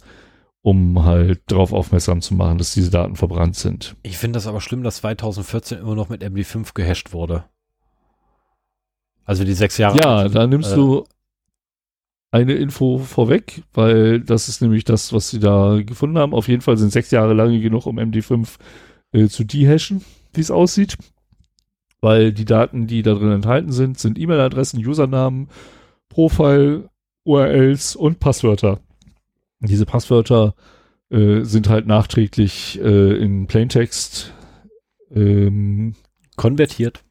um 0.62 1.04
halt 1.04 1.42
darauf 1.48 1.74
aufmerksam 1.74 2.22
zu 2.22 2.36
machen, 2.36 2.60
dass 2.60 2.74
diese 2.74 2.92
Daten 2.92 3.16
verbrannt 3.16 3.56
sind. 3.56 3.96
Ich 4.04 4.18
finde 4.18 4.38
das 4.38 4.48
aber 4.48 4.62
schlimm, 4.62 4.84
dass 4.84 4.98
2014 4.98 5.80
immer 5.80 5.96
noch 5.96 6.10
mit 6.10 6.24
MD5 6.24 6.74
gehasht 6.74 7.12
wurde. 7.12 7.46
Also 9.28 9.44
die 9.44 9.54
sechs 9.54 9.78
Jahre. 9.78 10.00
Ja, 10.00 10.28
da 10.30 10.48
nimmst 10.48 10.72
äh, 10.72 10.76
du 10.76 11.04
eine 12.32 12.54
Info 12.54 12.98
vorweg, 13.00 13.62
weil 13.74 14.22
das 14.22 14.48
ist 14.48 14.62
nämlich 14.62 14.86
das, 14.86 15.12
was 15.12 15.30
sie 15.30 15.40
da 15.40 15.82
gefunden 15.86 16.18
haben. 16.18 16.34
Auf 16.34 16.48
jeden 16.48 16.62
Fall 16.62 16.78
sind 16.78 16.94
sechs 16.94 17.12
Jahre 17.12 17.34
lange 17.34 17.60
genug, 17.60 17.86
um 17.86 18.00
MD5 18.00 18.56
äh, 19.12 19.28
zu 19.28 19.44
dehashen, 19.44 20.04
wie 20.34 20.42
es 20.42 20.50
aussieht. 20.50 20.98
Weil 22.00 22.32
die 22.32 22.46
Daten, 22.46 22.88
die 22.88 23.02
da 23.02 23.16
drin 23.16 23.32
enthalten 23.32 23.72
sind, 23.72 24.00
sind 24.00 24.18
E-Mail-Adressen, 24.18 24.86
Usernamen, 24.86 25.50
Profile, 26.08 26.90
URLs 27.26 27.98
und 27.98 28.20
Passwörter. 28.20 28.80
Diese 29.60 29.86
Passwörter 29.86 30.56
äh, 31.10 31.42
sind 31.42 31.68
halt 31.68 31.86
nachträglich 31.86 32.80
äh, 32.80 33.18
in 33.18 33.48
Plaintext 33.48 34.34
ähm, 35.12 35.96
konvertiert. 36.38 37.04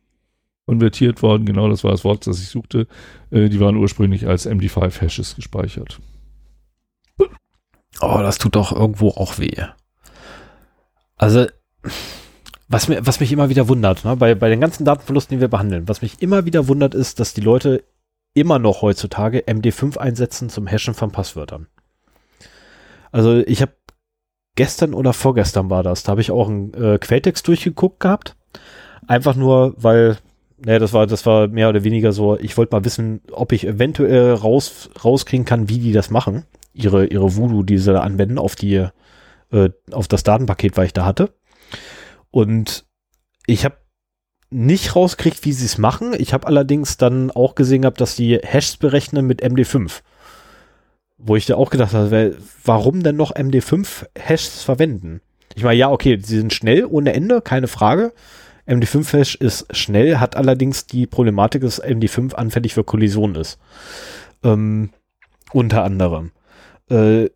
Konvertiert 0.66 1.22
worden, 1.22 1.46
genau 1.46 1.68
das 1.68 1.84
war 1.84 1.92
das 1.92 2.04
Wort, 2.04 2.26
das 2.26 2.40
ich 2.40 2.48
suchte. 2.48 2.86
Äh, 3.30 3.48
die 3.48 3.60
waren 3.60 3.76
ursprünglich 3.76 4.26
als 4.26 4.48
MD5-Hashes 4.48 5.36
gespeichert. 5.36 6.00
Oh, 8.00 8.18
das 8.18 8.38
tut 8.38 8.56
doch 8.56 8.72
irgendwo 8.72 9.10
auch 9.10 9.38
weh. 9.38 9.62
Also, 11.16 11.46
was, 12.68 12.88
mir, 12.88 13.06
was 13.06 13.20
mich 13.20 13.32
immer 13.32 13.48
wieder 13.48 13.68
wundert, 13.68 14.04
ne, 14.04 14.16
bei, 14.16 14.34
bei 14.34 14.48
den 14.48 14.60
ganzen 14.60 14.84
Datenverlusten, 14.84 15.36
die 15.36 15.40
wir 15.40 15.48
behandeln, 15.48 15.88
was 15.88 16.02
mich 16.02 16.20
immer 16.20 16.44
wieder 16.44 16.68
wundert, 16.68 16.94
ist, 16.94 17.20
dass 17.20 17.32
die 17.32 17.40
Leute 17.40 17.84
immer 18.34 18.58
noch 18.58 18.82
heutzutage 18.82 19.40
MD5 19.40 19.96
einsetzen 19.96 20.50
zum 20.50 20.66
Hashen 20.66 20.94
von 20.94 21.10
Passwörtern. 21.10 21.68
Also 23.12 23.38
ich 23.38 23.62
habe 23.62 23.72
gestern 24.56 24.92
oder 24.92 25.12
vorgestern 25.12 25.70
war 25.70 25.82
das, 25.82 26.02
da 26.02 26.10
habe 26.10 26.20
ich 26.20 26.30
auch 26.30 26.48
einen 26.48 26.74
äh, 26.74 26.98
Quelltext 26.98 27.48
durchgeguckt 27.48 28.00
gehabt. 28.00 28.36
Einfach 29.06 29.36
nur, 29.36 29.74
weil, 29.78 30.18
naja, 30.59 30.78
das 30.78 30.92
war, 30.92 31.07
das 31.07 31.26
war 31.26 31.48
mehr 31.48 31.68
oder 31.68 31.84
weniger 31.84 32.12
so, 32.12 32.38
ich 32.38 32.57
wollte 32.57 32.74
mal 32.74 32.84
wissen, 32.84 33.20
ob 33.30 33.52
ich 33.52 33.66
eventuell 33.66 34.32
raus, 34.32 34.90
rauskriegen 35.04 35.44
kann, 35.44 35.68
wie 35.68 35.78
die 35.78 35.92
das 35.92 36.11
machen. 36.11 36.44
Ihre, 36.72 37.07
ihre 37.07 37.36
Voodoo, 37.36 37.62
die 37.62 37.78
sie 37.78 37.92
da 37.92 38.00
anwenden 38.00 38.38
auf 38.38 38.57
die, 38.57 38.86
äh, 39.52 39.70
auf 39.90 40.09
das 40.09 40.22
Datenpaket, 40.22 40.76
was 40.76 40.86
ich 40.86 40.92
da 40.92 41.04
hatte. 41.04 41.34
Und 42.30 42.84
ich 43.46 43.64
habe 43.64 43.76
nicht 44.50 44.94
rauskriegt, 44.96 45.44
wie 45.44 45.52
sie 45.52 45.66
es 45.66 45.78
machen. 45.78 46.14
Ich 46.18 46.32
habe 46.32 46.46
allerdings 46.46 46.96
dann 46.96 47.30
auch 47.30 47.54
gesehen 47.54 47.82
gehabt, 47.82 48.00
dass 48.00 48.16
die 48.16 48.38
Hashes 48.38 48.76
berechnen 48.76 49.26
mit 49.26 49.42
MD5. 49.42 50.00
Wo 51.18 51.36
ich 51.36 51.46
da 51.46 51.57
auch 51.57 51.70
gedacht 51.70 51.94
habe, 51.94 52.36
warum 52.64 53.02
denn 53.02 53.16
noch 53.16 53.34
MD5-Hashes 53.34 54.62
verwenden? 54.62 55.20
Ich 55.54 55.64
meine, 55.64 55.78
ja, 55.78 55.90
okay, 55.90 56.18
sie 56.22 56.36
sind 56.36 56.52
schnell 56.52 56.84
ohne 56.84 57.14
Ende, 57.14 57.40
keine 57.40 57.68
Frage. 57.68 58.12
MD5-Hash 58.66 59.36
ist 59.36 59.66
schnell, 59.74 60.18
hat 60.18 60.36
allerdings 60.36 60.86
die 60.86 61.06
Problematik, 61.06 61.62
dass 61.62 61.82
MD5 61.82 62.34
anfällig 62.34 62.74
für 62.74 62.84
Kollisionen 62.84 63.36
ist. 63.36 63.58
Ähm, 64.42 64.90
unter 65.52 65.84
anderem. 65.84 66.32
Äh, 66.90 67.30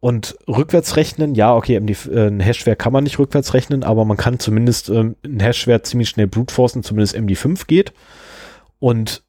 und 0.00 0.36
rückwärts 0.46 0.96
rechnen, 0.96 1.34
ja, 1.34 1.54
okay, 1.54 1.74
äh, 1.74 2.26
ein 2.28 2.40
Hashwert 2.40 2.78
kann 2.78 2.92
man 2.92 3.04
nicht 3.04 3.18
rückwärts 3.18 3.54
rechnen, 3.54 3.82
aber 3.82 4.04
man 4.04 4.16
kann 4.16 4.38
zumindest 4.38 4.88
ähm, 4.90 5.16
ein 5.24 5.40
Hashwert 5.40 5.86
ziemlich 5.86 6.10
schnell 6.10 6.26
brutforcen, 6.26 6.82
zumindest 6.82 7.16
MD5 7.16 7.66
geht. 7.66 7.92
Und 8.78 9.24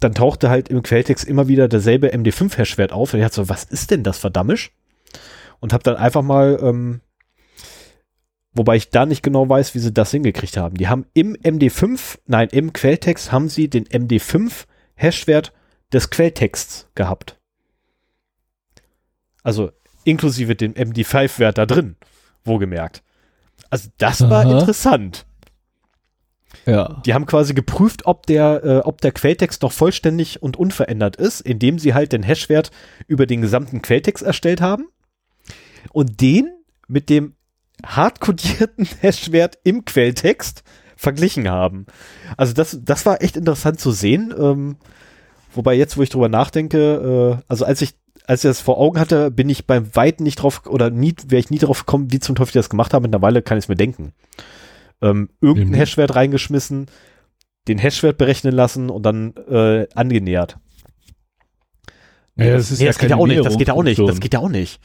dann 0.00 0.14
tauchte 0.14 0.50
halt 0.50 0.68
im 0.68 0.82
Quelltext 0.82 1.26
immer 1.26 1.48
wieder 1.48 1.66
derselbe 1.66 2.12
MD5-Hashwert 2.12 2.92
auf. 2.92 3.14
Und 3.14 3.20
ich 3.20 3.24
hatte 3.24 3.36
so, 3.36 3.48
was 3.48 3.64
ist 3.64 3.90
denn 3.90 4.02
das 4.02 4.18
verdammt? 4.18 4.70
Und 5.60 5.72
habe 5.72 5.82
dann 5.82 5.96
einfach 5.96 6.22
mal, 6.22 6.58
ähm, 6.62 7.00
wobei 8.54 8.76
ich 8.76 8.90
da 8.90 9.04
nicht 9.04 9.22
genau 9.22 9.48
weiß, 9.48 9.74
wie 9.74 9.80
sie 9.80 9.92
das 9.92 10.10
hingekriegt 10.12 10.56
haben. 10.56 10.76
Die 10.76 10.88
haben 10.88 11.06
im 11.12 11.34
MD5, 11.34 12.18
nein, 12.26 12.48
im 12.50 12.72
Quelltext 12.72 13.32
haben 13.32 13.48
sie 13.48 13.68
den 13.68 13.84
MD5-Hashwert 13.86 15.52
des 15.92 16.10
Quelltexts 16.10 16.88
gehabt. 16.94 17.38
Also 19.42 19.70
inklusive 20.04 20.54
dem 20.54 20.72
MD5-Wert 20.72 21.58
da 21.58 21.66
drin, 21.66 21.96
wohlgemerkt. 22.44 23.02
Also 23.70 23.90
das 23.98 24.22
Aha. 24.22 24.30
war 24.30 24.50
interessant. 24.50 25.26
Ja. 26.66 27.02
Die 27.04 27.12
haben 27.12 27.26
quasi 27.26 27.52
geprüft, 27.52 28.06
ob 28.06 28.26
der, 28.26 28.64
äh, 28.64 28.78
ob 28.78 29.00
der 29.00 29.12
Quelltext 29.12 29.62
noch 29.62 29.72
vollständig 29.72 30.42
und 30.42 30.56
unverändert 30.56 31.16
ist, 31.16 31.40
indem 31.40 31.78
sie 31.78 31.94
halt 31.94 32.12
den 32.12 32.22
Hashwert 32.22 32.70
über 33.06 33.26
den 33.26 33.42
gesamten 33.42 33.82
Quelltext 33.82 34.22
erstellt 34.22 34.60
haben 34.60 34.88
und 35.92 36.20
den 36.20 36.52
mit 36.88 37.10
dem 37.10 37.34
hardcodierten 37.84 38.86
Hashwert 39.00 39.58
im 39.64 39.84
Quelltext 39.84 40.62
verglichen 40.96 41.48
haben. 41.48 41.86
Also 42.36 42.54
das, 42.54 42.78
das 42.82 43.04
war 43.06 43.22
echt 43.22 43.36
interessant 43.36 43.80
zu 43.80 43.90
sehen. 43.90 44.32
Ähm, 44.38 44.76
wobei 45.52 45.74
jetzt, 45.74 45.96
wo 45.96 46.02
ich 46.02 46.10
drüber 46.10 46.28
nachdenke, 46.28 47.40
äh, 47.40 47.42
also 47.48 47.64
als 47.64 47.82
ich 47.82 47.94
als 48.26 48.42
ich 48.42 48.48
das 48.48 48.60
vor 48.60 48.78
Augen 48.78 48.98
hatte, 48.98 49.30
bin 49.30 49.50
ich 49.50 49.66
beim 49.66 49.94
Weiten 49.94 50.22
nicht 50.22 50.36
drauf, 50.36 50.62
oder 50.66 50.88
nie, 50.88 51.14
wäre 51.26 51.40
ich 51.40 51.50
nie 51.50 51.58
drauf 51.58 51.80
gekommen, 51.80 52.10
wie 52.10 52.20
zum 52.20 52.34
Teufel 52.34 52.52
die 52.52 52.58
das 52.58 52.70
gemacht 52.70 52.94
haben. 52.94 53.02
Mittlerweile 53.02 53.42
kann 53.42 53.58
ich 53.58 53.64
es 53.64 53.68
mir 53.68 53.74
denken. 53.74 54.12
Ähm, 55.02 55.28
irgendeinen 55.40 55.72
mhm. 55.72 55.74
Hashwert 55.74 56.14
reingeschmissen, 56.14 56.86
den 57.68 57.78
Hashwert 57.78 58.16
berechnen 58.16 58.54
lassen 58.54 58.88
und 58.88 59.04
dann 59.04 59.34
äh, 59.48 59.86
angenähert. 59.94 60.58
Ja, 62.36 62.52
das, 62.52 62.70
ist 62.70 62.80
nee, 62.80 62.86
das 62.86 62.98
geht 62.98 63.10
ja 63.10 63.16
auch 63.16 63.26
nicht, 63.26 63.44
das 63.44 63.58
geht 63.58 63.68
ja 63.68 63.74
auch 63.74 63.82
nicht, 63.82 64.00
das 64.00 64.20
geht 64.20 64.34
ja 64.34 64.40
auch 64.40 64.48
nicht. 64.48 64.80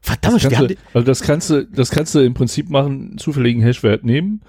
Verdammt, 0.00 0.44
das 0.44 0.52
kannst, 0.52 0.70
du, 0.70 0.76
also 0.94 1.06
das 1.06 1.22
kannst 1.22 1.50
du, 1.50 1.66
das 1.66 1.90
kannst 1.90 2.14
du 2.14 2.20
im 2.20 2.34
Prinzip 2.34 2.70
machen, 2.70 3.18
zufälligen 3.18 3.62
Hashwert 3.62 4.04
nehmen, 4.04 4.42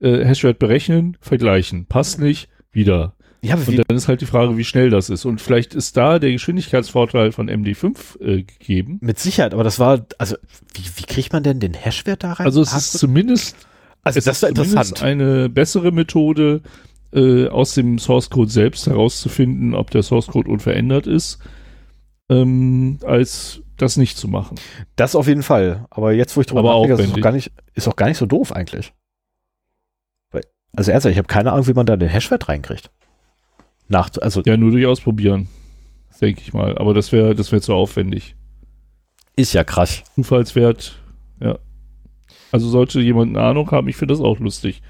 äh, 0.00 0.24
Hashwert 0.24 0.58
berechnen, 0.58 1.16
vergleichen. 1.20 1.86
Passt 1.86 2.20
nicht, 2.20 2.48
wieder. 2.72 3.14
Ja, 3.42 3.54
Und 3.54 3.78
dann 3.88 3.96
ist 3.96 4.06
halt 4.06 4.20
die 4.20 4.26
Frage, 4.26 4.58
wie 4.58 4.64
schnell 4.64 4.90
das 4.90 5.08
ist. 5.08 5.24
Und 5.24 5.40
vielleicht 5.40 5.74
ist 5.74 5.96
da 5.96 6.18
der 6.18 6.32
Geschwindigkeitsvorteil 6.32 7.32
von 7.32 7.48
MD5 7.48 8.20
äh, 8.20 8.42
gegeben. 8.42 8.98
mit 9.00 9.18
Sicherheit, 9.18 9.54
aber 9.54 9.64
das 9.64 9.78
war, 9.78 10.04
also, 10.18 10.36
wie, 10.74 10.82
wie 10.96 11.06
kriegt 11.06 11.32
man 11.32 11.42
denn 11.42 11.58
den 11.58 11.72
Hashwert 11.72 12.22
da 12.22 12.34
rein? 12.34 12.46
Also 12.46 12.60
es 12.60 12.72
Hast 12.74 12.94
ist 12.94 13.00
zumindest, 13.00 13.56
also 14.02 14.18
es 14.18 14.24
das 14.26 14.42
ist 14.42 14.48
zumindest 14.48 14.72
interessant. 14.72 15.02
eine 15.02 15.48
bessere 15.48 15.90
Methode, 15.90 16.60
äh, 17.12 17.48
aus 17.48 17.74
dem 17.74 17.98
Source 17.98 18.30
Code 18.30 18.50
selbst 18.50 18.86
herauszufinden, 18.86 19.74
ob 19.74 19.90
der 19.90 20.02
Source 20.02 20.26
Code 20.26 20.50
unverändert 20.50 21.06
ist, 21.06 21.38
ähm, 22.28 22.98
als 23.04 23.62
das 23.80 23.96
nicht 23.96 24.16
zu 24.16 24.28
machen. 24.28 24.58
Das 24.96 25.14
auf 25.14 25.26
jeden 25.26 25.42
Fall. 25.42 25.86
Aber 25.90 26.12
jetzt, 26.12 26.36
wo 26.36 26.40
ich 26.40 26.46
drüber 26.46 26.62
nachdenke, 26.62 27.02
ist, 27.02 27.12
auch 27.12 27.20
gar 27.20 27.32
nicht, 27.32 27.52
ist 27.74 27.88
auch 27.88 27.96
gar 27.96 28.08
nicht 28.08 28.18
so 28.18 28.26
doof 28.26 28.52
eigentlich. 28.52 28.92
Also 30.76 30.92
ernsthaft, 30.92 31.12
ich 31.12 31.18
habe 31.18 31.26
keine 31.26 31.52
Ahnung, 31.52 31.66
wie 31.66 31.72
man 31.72 31.86
da 31.86 31.96
den 31.96 32.08
Hashwert 32.08 32.48
reinkriegt. 32.48 32.90
Nach, 33.88 34.08
also 34.20 34.42
Ja, 34.46 34.56
nur 34.56 34.70
durch 34.70 34.86
Ausprobieren, 34.86 35.48
denke 36.20 36.40
ich 36.42 36.52
mal. 36.52 36.78
Aber 36.78 36.94
das 36.94 37.10
wäre 37.10 37.34
das 37.34 37.50
wäre 37.50 37.60
zu 37.60 37.74
aufwendig. 37.74 38.36
ist 39.36 39.52
ja 39.52 39.64
krass. 39.64 40.04
Zufallswert, 40.14 41.00
ja. 41.40 41.58
Also 42.52 42.68
sollte 42.68 43.00
jemand 43.00 43.36
eine 43.36 43.44
Ahnung 43.44 43.70
haben, 43.70 43.88
ich 43.88 43.96
finde 43.96 44.14
das 44.14 44.22
auch 44.22 44.38
lustig. 44.38 44.82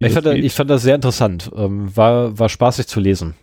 Ich 0.00 0.12
fand, 0.12 0.26
ich 0.26 0.52
fand 0.52 0.70
das 0.70 0.82
sehr 0.82 0.94
interessant. 0.94 1.50
Ähm, 1.54 1.94
war, 1.94 2.38
war 2.38 2.48
spaßig 2.48 2.86
zu 2.86 3.00
lesen. 3.00 3.34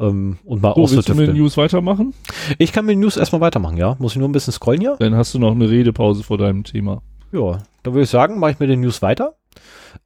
Ähm, 0.00 0.38
und 0.44 0.62
mal 0.62 0.74
so, 0.76 0.90
willst 0.96 1.08
du 1.08 1.14
mit 1.14 1.28
den. 1.28 1.36
News 1.36 1.56
weitermachen? 1.56 2.14
Ich 2.58 2.72
kann 2.72 2.86
mit 2.86 2.92
den 2.94 3.00
News 3.00 3.16
erstmal 3.16 3.40
weitermachen, 3.40 3.76
ja? 3.76 3.96
Muss 3.98 4.12
ich 4.12 4.18
nur 4.18 4.28
ein 4.28 4.32
bisschen 4.32 4.52
scrollen 4.52 4.80
hier? 4.80 4.96
Dann 4.98 5.14
hast 5.16 5.34
du 5.34 5.38
noch 5.38 5.52
eine 5.52 5.68
Redepause 5.68 6.22
vor 6.22 6.38
deinem 6.38 6.62
Thema. 6.64 7.02
Ja, 7.32 7.58
dann 7.82 7.94
würde 7.94 8.04
ich 8.04 8.10
sagen, 8.10 8.38
mache 8.38 8.52
ich 8.52 8.58
mit 8.60 8.70
den 8.70 8.80
News 8.80 9.02
weiter. 9.02 9.34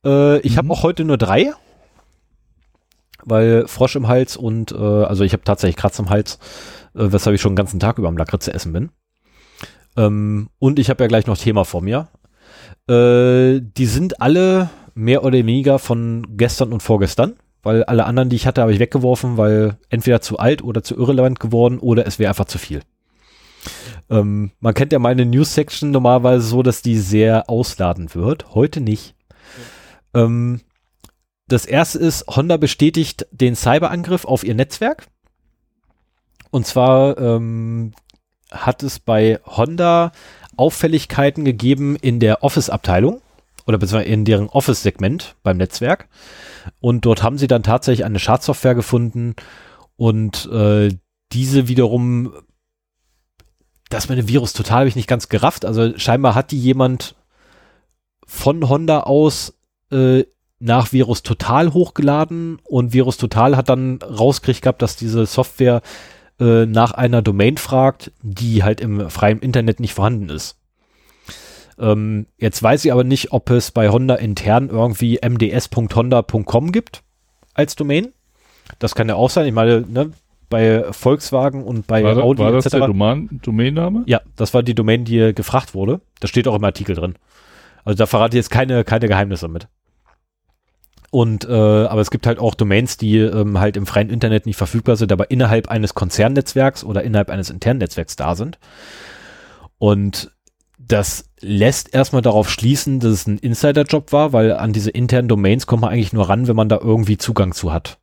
Äh, 0.05 0.39
ich 0.41 0.53
Mhm. 0.53 0.57
habe 0.59 0.71
auch 0.73 0.83
heute 0.83 1.05
nur 1.05 1.19
drei, 1.19 1.53
weil 3.25 3.67
Frosch 3.69 3.97
im 3.97 4.09
Hals 4.09 4.37
und, 4.37 4.73
äh, 4.73 4.77
also 4.77 5.25
ich 5.25 5.33
habe 5.33 5.45
tatsächlich 5.45 5.77
Kratz 5.77 5.99
im 5.99 6.11
Hals, 6.11 6.39
äh, 6.95 7.13
weshalb 7.13 7.35
ich 7.35 7.41
schon 7.41 7.53
den 7.53 7.57
ganzen 7.57 7.79
Tag 7.81 7.99
über 7.99 8.09
am 8.09 8.17
Lakritze 8.17 8.53
essen 8.53 8.73
bin. 8.73 8.91
Ähm, 9.97 10.49
und 10.59 10.79
ich 10.79 10.91
habe 10.91 11.05
ja 11.05 11.09
gleich 11.09 11.27
noch 11.27 11.37
Thema 11.39 11.65
vor 11.65 11.83
mir. 11.83 12.09
Äh, 12.89 13.61
die 13.61 13.87
sind 13.87 14.21
alle 14.21 14.71
mehr 14.95 15.23
oder 15.25 15.35
weniger 15.39 15.79
von 15.79 16.27
gestern 16.37 16.73
und 16.73 16.83
vorgestern, 16.83 17.35
weil 17.63 17.85
alle 17.85 18.05
anderen, 18.05 18.29
die 18.29 18.37
ich 18.37 18.47
hatte, 18.47 18.61
habe 18.61 18.73
ich 18.73 18.81
weggeworfen, 18.81 19.37
weil 19.37 19.79
entweder 19.89 20.21
zu 20.21 20.39
alt 20.39 20.63
oder 20.63 20.83
zu 20.83 20.97
irrelevant 20.97 21.41
geworden 21.41 21.79
oder 21.79 22.07
es 22.07 22.19
wäre 22.19 22.31
einfach 22.31 22.47
zu 22.47 22.59
viel. 22.59 22.83
Ähm, 24.11 24.51
man 24.61 24.75
kennt 24.75 24.93
ja 24.93 24.99
meine 24.99 25.25
News-Section 25.25 25.91
normalerweise 25.91 26.45
so, 26.45 26.63
dass 26.63 26.83
die 26.83 26.99
sehr 26.99 27.49
ausladend 27.49 28.15
wird. 28.15 28.55
Heute 28.55 28.81
nicht. 28.81 29.15
Ähm, 30.15 30.61
das 31.47 31.67
erste 31.67 31.99
ist, 31.99 32.27
Honda 32.29 32.57
bestätigt 32.57 33.27
den 33.31 33.55
Cyberangriff 33.55 34.25
auf 34.25 34.45
ihr 34.45 34.55
Netzwerk. 34.55 35.07
Und 36.51 36.67
zwar 36.67 37.19
ähm, 37.19 37.93
hat 38.51 38.83
es 38.83 38.99
bei 38.99 39.39
Honda 39.47 40.13
Auffälligkeiten 40.57 41.45
gegeben 41.45 41.97
in 41.97 42.21
der 42.21 42.43
Office-Abteilung 42.43 43.23
oder 43.67 43.79
beziehungsweise 43.79 44.13
in 44.13 44.25
deren 44.25 44.49
Office-Segment 44.49 45.37
beim 45.43 45.57
Netzwerk. 45.57 46.09
Und 46.81 47.05
dort 47.05 47.23
haben 47.23 47.39
sie 47.39 47.47
dann 47.47 47.63
tatsächlich 47.63 48.05
eine 48.05 48.19
Schadsoftware 48.19 48.75
gefunden 48.75 49.35
und 49.97 50.47
äh, 50.51 50.91
diese 51.33 51.69
wiederum, 51.69 52.33
das 53.89 54.07
dem 54.07 54.29
Virus 54.29 54.53
total 54.53 54.81
habe 54.81 54.89
ich 54.89 54.97
nicht 54.97 55.09
ganz 55.09 55.29
gerafft. 55.29 55.65
Also 55.65 55.97
scheinbar 55.99 56.35
hat 56.35 56.51
die 56.51 56.59
jemand 56.59 57.15
von 58.27 58.69
Honda 58.69 59.01
aus 59.01 59.55
äh, 59.91 60.25
nach 60.59 60.93
Virus 60.93 61.23
Total 61.23 61.73
hochgeladen 61.73 62.59
und 62.65 62.93
Virus 62.93 63.17
Total 63.17 63.57
hat 63.57 63.69
dann 63.69 63.99
rausgekriegt 63.99 64.63
gehabt, 64.63 64.81
dass 64.81 64.97
diese 64.97 65.27
Software 65.27 65.83
äh, 66.39 66.67
nach 66.67 66.93
einer 66.93 67.21
Domain 67.21 67.57
fragt, 67.57 68.13
die 68.23 68.63
halt 68.63 68.81
im 68.81 69.11
freien 69.11 69.41
Internet 69.41 69.81
nicht 69.81 69.95
vorhanden 69.95 70.29
ist. 70.29 70.57
Ähm, 71.79 72.27
jetzt 72.39 72.63
weiß 72.63 72.85
ich 72.85 72.93
aber 72.93 73.05
nicht, 73.05 73.33
ob 73.33 73.51
es 73.51 73.71
bei 73.71 73.89
Honda 73.89 74.15
intern 74.17 74.69
irgendwie 74.69 75.19
mds.honda.com 75.23 76.73
gibt 76.73 77.03
als 77.55 77.77
Domain. 77.77 78.13
Das 78.79 78.95
kann 78.95 79.09
ja 79.09 79.15
auch 79.15 79.31
sein. 79.31 79.47
Ich 79.47 79.53
meine, 79.53 79.83
ne, 79.83 80.13
bei 80.49 80.93
Volkswagen 80.93 81.65
und 81.65 81.87
bei 81.87 82.05
War, 82.05 82.23
Audi 82.23 82.43
war 82.43 82.53
das 82.53 82.67
etc. 82.67 82.77
der 82.77 82.87
Domain, 82.89 83.41
Domainname? 83.43 84.03
Ja, 84.07 84.21
das 84.37 84.53
war 84.53 84.63
die 84.63 84.75
Domain, 84.75 85.05
die 85.05 85.35
gefragt 85.35 85.75
wurde. 85.75 86.01
Das 86.21 86.31
steht 86.31 86.47
auch 86.47 86.55
im 86.55 86.65
Artikel 86.65 86.95
drin. 86.95 87.15
Also 87.85 87.97
da 87.97 88.07
verrate 88.07 88.37
ich 88.37 88.41
jetzt 88.41 88.51
keine, 88.51 88.85
keine 88.85 89.09
Geheimnisse 89.09 89.49
mit. 89.49 89.69
Und, 91.11 91.47
äh, 91.47 91.53
aber 91.53 92.01
es 92.01 92.11
gibt 92.11 92.27
halt 92.27 92.39
auch 92.39 92.55
Domains, 92.55 92.97
die 92.97 93.19
ähm, 93.19 93.61
halt 93.61 93.77
im 93.77 93.87
freien 93.87 94.09
Internet 94.09 94.47
nicht 94.47 94.57
verfügbar 94.57 94.97
sind, 94.97 95.13
aber 95.13 95.31
innerhalb 95.31 95.69
eines 95.69 95.95
Konzernnetzwerks 95.95 96.85
oder 96.85 97.03
innerhalb 97.03 97.29
eines 97.29 97.51
internen 97.51 97.81
Netzwerks 97.81 98.17
da 98.17 98.35
sind. 98.35 98.59
Und 99.79 100.31
das 100.93 101.25
lässt 101.41 101.95
erstmal 101.95 102.21
darauf 102.21 102.51
schließen, 102.51 103.01
dass 103.01 103.13
es 103.13 103.27
ein 103.27 103.39
Insider-Job 103.39 104.13
war, 104.13 104.35
weil 104.35 104.53
an 104.53 104.75
diese 104.75 104.91
internen 104.91 105.27
Domains 105.27 105.67
kommt 105.67 105.81
man 105.81 105.91
eigentlich 105.91 106.13
nur 106.13 106.29
ran, 106.29 106.49
wenn 106.49 106.57
man 106.57 106.69
da 106.69 106.79
irgendwie 106.79 107.17
Zugang 107.17 107.53
zu 107.53 107.73
hat. 107.73 107.99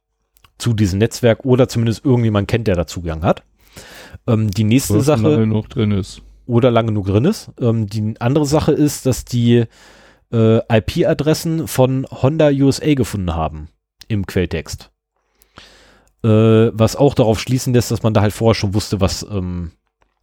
Zu 0.57 0.73
diesem 0.73 0.97
Netzwerk 0.97 1.45
oder 1.45 1.69
zumindest 1.69 2.03
irgendjemand 2.03 2.47
kennt, 2.47 2.67
der 2.67 2.75
da 2.75 2.87
Zugang 2.87 3.21
hat. 3.21 3.43
Ähm, 4.25 4.49
die 4.49 4.63
nächste 4.63 4.95
Was 4.95 5.05
Sache 5.05 5.21
lange 5.21 5.45
noch 5.45 5.67
drin 5.67 5.91
ist. 5.91 6.23
oder 6.47 6.71
lange 6.71 6.87
genug 6.87 7.05
drin 7.05 7.25
ist. 7.25 7.51
Ähm, 7.61 7.85
die 7.87 8.15
andere 8.19 8.47
Sache 8.47 8.71
ist, 8.71 9.05
dass 9.05 9.23
die 9.23 9.65
äh, 10.33 10.57
IP-Adressen 10.57 11.67
von 11.67 12.07
Honda 12.09 12.49
USA 12.49 12.95
gefunden 12.95 13.35
haben 13.35 13.69
im 14.07 14.25
Quelltext. 14.25 14.89
Äh, 16.23 16.27
was 16.73 16.95
auch 16.95 17.13
darauf 17.13 17.39
schließen 17.39 17.73
lässt, 17.73 17.91
dass 17.91 18.01
man 18.01 18.15
da 18.15 18.21
halt 18.21 18.33
vorher 18.33 18.55
schon 18.55 18.73
wusste, 18.73 18.99
was, 18.99 19.23
ähm, 19.31 19.73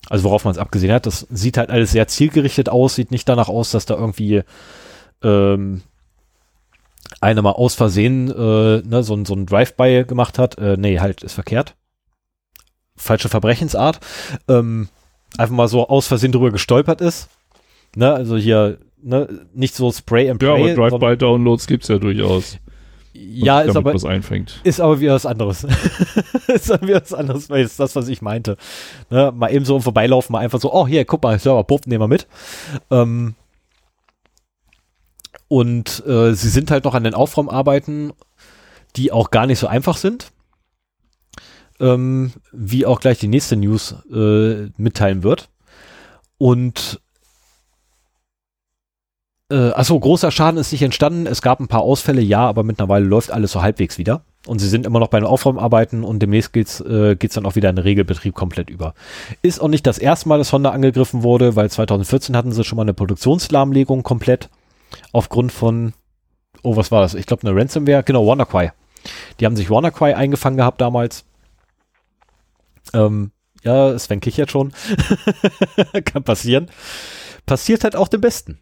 also 0.08 0.24
worauf 0.24 0.44
man 0.44 0.52
es 0.52 0.58
abgesehen 0.58 0.92
hat. 0.92 1.06
Das 1.06 1.26
sieht 1.30 1.56
halt 1.58 1.70
alles 1.70 1.92
sehr 1.92 2.06
zielgerichtet 2.08 2.68
aus, 2.68 2.94
sieht 2.94 3.10
nicht 3.10 3.28
danach 3.28 3.48
aus, 3.48 3.70
dass 3.70 3.86
da 3.86 3.94
irgendwie 3.94 4.42
ähm, 5.22 5.82
einer 7.20 7.42
mal 7.42 7.52
aus 7.52 7.74
Versehen 7.74 8.28
äh, 8.30 8.82
ne, 8.86 9.02
so, 9.02 9.14
ein- 9.14 9.24
so 9.24 9.34
ein 9.34 9.46
Drive-by 9.46 10.04
gemacht 10.06 10.38
hat. 10.38 10.58
Äh, 10.58 10.76
nee, 10.76 10.98
halt, 11.00 11.22
ist 11.22 11.32
verkehrt. 11.34 11.74
Falsche 12.96 13.28
Verbrechensart. 13.28 14.00
Ähm, 14.48 14.88
einfach 15.38 15.54
mal 15.54 15.68
so 15.68 15.88
aus 15.88 16.06
Versehen 16.06 16.32
drüber 16.32 16.50
gestolpert 16.50 17.00
ist. 17.00 17.28
Ne, 17.94 18.12
also 18.12 18.36
hier, 18.36 18.78
ne, 19.02 19.46
nicht 19.54 19.74
so 19.74 19.90
Spray 19.92 20.30
and 20.30 20.42
Ja, 20.42 20.52
Pray. 20.52 20.62
aber 20.72 20.74
sondern- 20.74 20.90
Drive-by-Downloads 21.00 21.66
gibt 21.66 21.82
es 21.84 21.88
ja 21.88 21.98
durchaus. 21.98 22.58
Ja, 23.18 23.60
ist 23.60 23.76
aber, 23.76 23.94
ist 24.64 24.80
aber 24.80 25.00
wieder 25.00 25.14
was 25.14 25.26
anderes. 25.26 25.64
ist 26.48 26.70
aber 26.70 26.86
wieder 26.86 27.00
was 27.00 27.14
anderes, 27.14 27.48
weil 27.50 27.64
ist 27.64 27.80
das, 27.80 27.96
was 27.96 28.08
ich 28.08 28.22
meinte. 28.22 28.56
Ne, 29.10 29.32
mal 29.34 29.52
eben 29.52 29.64
so 29.64 29.76
im 29.76 29.82
Vorbeilaufen, 29.82 30.32
mal 30.32 30.40
einfach 30.40 30.60
so, 30.60 30.72
oh, 30.72 30.86
hier, 30.86 31.04
guck 31.04 31.22
mal, 31.22 31.38
Server, 31.38 31.64
Puff, 31.64 31.86
nehmen 31.86 32.02
wir 32.02 32.08
mit. 32.08 32.26
Ähm, 32.90 33.34
und 35.48 36.04
äh, 36.06 36.34
sie 36.34 36.48
sind 36.48 36.70
halt 36.70 36.84
noch 36.84 36.94
an 36.94 37.04
den 37.04 37.14
Aufräumarbeiten, 37.14 38.12
die 38.96 39.12
auch 39.12 39.30
gar 39.30 39.46
nicht 39.46 39.58
so 39.58 39.66
einfach 39.66 39.96
sind. 39.96 40.32
Ähm, 41.78 42.32
wie 42.52 42.86
auch 42.86 43.00
gleich 43.00 43.18
die 43.18 43.28
nächste 43.28 43.56
News 43.56 43.94
äh, 44.12 44.70
mitteilen 44.76 45.22
wird. 45.22 45.50
Und 46.38 47.00
äh, 49.50 49.70
achso, 49.70 49.98
großer 49.98 50.30
Schaden 50.30 50.58
ist 50.58 50.72
nicht 50.72 50.82
entstanden. 50.82 51.26
Es 51.26 51.40
gab 51.40 51.60
ein 51.60 51.68
paar 51.68 51.82
Ausfälle, 51.82 52.20
ja, 52.20 52.40
aber 52.40 52.64
mittlerweile 52.64 53.04
läuft 53.04 53.30
alles 53.30 53.52
so 53.52 53.62
halbwegs 53.62 53.96
wieder. 53.96 54.22
Und 54.46 54.58
sie 54.58 54.68
sind 54.68 54.86
immer 54.86 55.00
noch 55.00 55.08
bei 55.08 55.20
den 55.20 55.26
Aufräumarbeiten 55.26 56.04
und 56.04 56.20
demnächst 56.20 56.52
geht's, 56.52 56.80
äh, 56.80 57.16
dann 57.16 57.46
auch 57.46 57.56
wieder 57.56 57.70
in 57.70 57.76
den 57.76 57.82
Regelbetrieb 57.82 58.34
komplett 58.34 58.70
über. 58.70 58.94
Ist 59.42 59.60
auch 59.60 59.68
nicht 59.68 59.86
das 59.86 59.98
erste 59.98 60.28
Mal, 60.28 60.38
dass 60.38 60.52
Honda 60.52 60.70
angegriffen 60.70 61.22
wurde, 61.22 61.56
weil 61.56 61.70
2014 61.70 62.36
hatten 62.36 62.52
sie 62.52 62.64
schon 62.64 62.76
mal 62.76 62.82
eine 62.82 62.94
Produktionslahmlegung 62.94 64.02
komplett 64.02 64.48
aufgrund 65.12 65.52
von, 65.52 65.92
oh, 66.62 66.76
was 66.76 66.90
war 66.90 67.02
das? 67.02 67.14
Ich 67.14 67.26
glaube, 67.26 67.46
eine 67.46 67.58
Ransomware. 67.58 68.02
Genau, 68.02 68.26
WannaCry. 68.26 68.70
Die 69.38 69.46
haben 69.46 69.56
sich 69.56 69.70
WannaCry 69.70 70.14
eingefangen 70.14 70.56
gehabt 70.56 70.80
damals. 70.80 71.24
Ähm, 72.92 73.30
ja, 73.62 73.96
Sven 73.98 74.20
kichert 74.20 74.50
schon. 74.50 74.72
Kann 76.04 76.22
passieren. 76.22 76.68
Passiert 77.46 77.84
halt 77.84 77.96
auch 77.96 78.08
dem 78.08 78.20
Besten. 78.20 78.60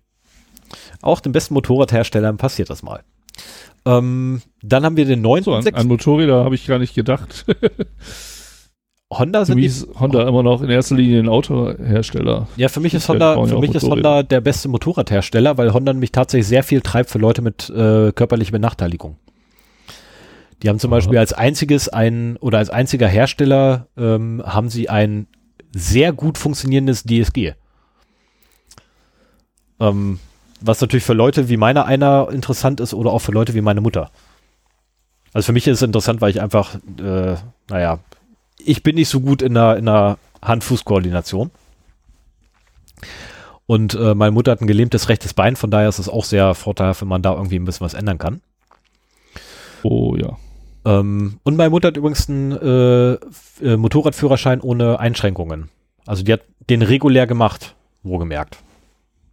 Auch 1.05 1.21
den 1.21 1.33
besten 1.33 1.55
Motorradherstellern 1.55 2.37
passiert 2.37 2.71
das 2.71 2.83
mal. 2.83 3.03
Ähm, 3.87 4.41
dann 4.63 4.85
haben 4.85 4.97
wir 4.97 5.05
den 5.05 5.21
neuen 5.21 5.45
So, 5.45 5.53
an, 5.53 5.67
an 5.67 5.87
Motorräder 5.87 6.45
habe 6.45 6.55
ich 6.55 6.67
gar 6.67 6.79
nicht 6.79 6.95
gedacht. 6.95 7.45
Honda 9.13 9.41
Für 9.41 9.47
sind 9.47 9.57
mich 9.57 9.65
die, 9.65 9.69
ist 9.69 10.01
Honda 10.01 10.27
immer 10.27 10.43
noch 10.43 10.63
in 10.63 10.71
erster 10.71 10.97
Linie 10.97 11.21
ein 11.21 11.29
Autohersteller. 11.29 12.49
ja, 12.57 12.69
für 12.69 12.81
mich 12.81 12.95
ist 12.95 13.09
Honda, 13.09 13.35
für 13.47 13.59
mich 13.59 13.75
ist. 13.75 13.85
Honda 13.85 14.23
der 14.23 14.41
beste 14.41 14.69
Motorradhersteller, 14.69 15.57
weil 15.59 15.73
Honda 15.73 15.93
nämlich 15.93 16.11
tatsächlich 16.11 16.49
sehr 16.49 16.63
viel 16.63 16.81
treibt 16.81 17.11
für 17.11 17.19
Leute 17.19 17.43
mit 17.43 17.69
äh, 17.71 18.13
körperlicher 18.13 18.53
Benachteiligung. 18.53 19.19
Die 20.63 20.69
haben 20.69 20.79
zum 20.79 20.91
Aha. 20.91 20.97
Beispiel 20.97 21.19
als 21.19 21.33
einziges 21.33 21.89
ein 21.91 22.39
oder 22.39 22.59
als 22.59 22.71
einziger 22.71 23.07
Hersteller 23.07 23.89
ähm, 23.97 24.43
haben 24.45 24.71
sie 24.71 24.89
ein 24.89 25.27
sehr 25.73 26.13
gut 26.13 26.39
funktionierendes 26.39 27.05
DSG. 27.05 27.53
Ähm, 29.81 30.19
was 30.65 30.81
natürlich 30.81 31.05
für 31.05 31.13
Leute 31.13 31.49
wie 31.49 31.57
meiner 31.57 31.85
einer 31.85 32.29
interessant 32.31 32.81
ist 32.81 32.95
oder 32.95 33.11
auch 33.11 33.19
für 33.19 33.33
Leute 33.33 33.55
wie 33.55 33.61
meine 33.61 33.81
Mutter. 33.81 34.11
Also 35.33 35.47
für 35.47 35.53
mich 35.53 35.67
ist 35.67 35.79
es 35.79 35.83
interessant, 35.83 36.21
weil 36.21 36.31
ich 36.31 36.41
einfach, 36.41 36.77
äh, 36.99 37.37
naja, 37.69 37.99
ich 38.59 38.83
bin 38.83 38.95
nicht 38.95 39.09
so 39.09 39.21
gut 39.21 39.43
in 39.43 39.55
der, 39.55 39.77
in 39.77 39.87
der 39.87 40.19
Hand-Fuß-Koordination. 40.43 41.51
Und 43.67 43.95
äh, 43.95 44.15
meine 44.15 44.33
Mutter 44.33 44.53
hat 44.53 44.61
ein 44.61 44.67
gelähmtes 44.67 45.09
rechtes 45.09 45.35
Bein, 45.35 45.57
von 45.57 45.71
daher 45.71 45.89
ist 45.89 45.99
es 45.99 46.09
auch 46.09 46.25
sehr 46.25 46.55
vorteilhaft, 46.55 47.01
wenn 47.01 47.09
man 47.09 47.23
da 47.23 47.33
irgendwie 47.35 47.59
ein 47.59 47.65
bisschen 47.65 47.85
was 47.85 47.95
ändern 47.95 48.19
kann. 48.19 48.41
Oh 49.83 50.17
ja. 50.17 50.39
Ähm, 50.85 51.41
und 51.43 51.57
meine 51.57 51.71
Mutter 51.71 51.89
hat 51.89 51.97
übrigens 51.97 52.29
einen 52.29 52.53
äh, 52.53 53.15
äh, 53.63 53.77
Motorradführerschein 53.77 54.61
ohne 54.61 55.01
Einschränkungen. 55.01 55.69
Also 56.07 56.23
die 56.23 56.33
hat 56.33 56.43
den 56.71 56.83
regulär 56.83 57.27
gemacht, 57.27 57.75
wohlgemerkt. 58.03 58.59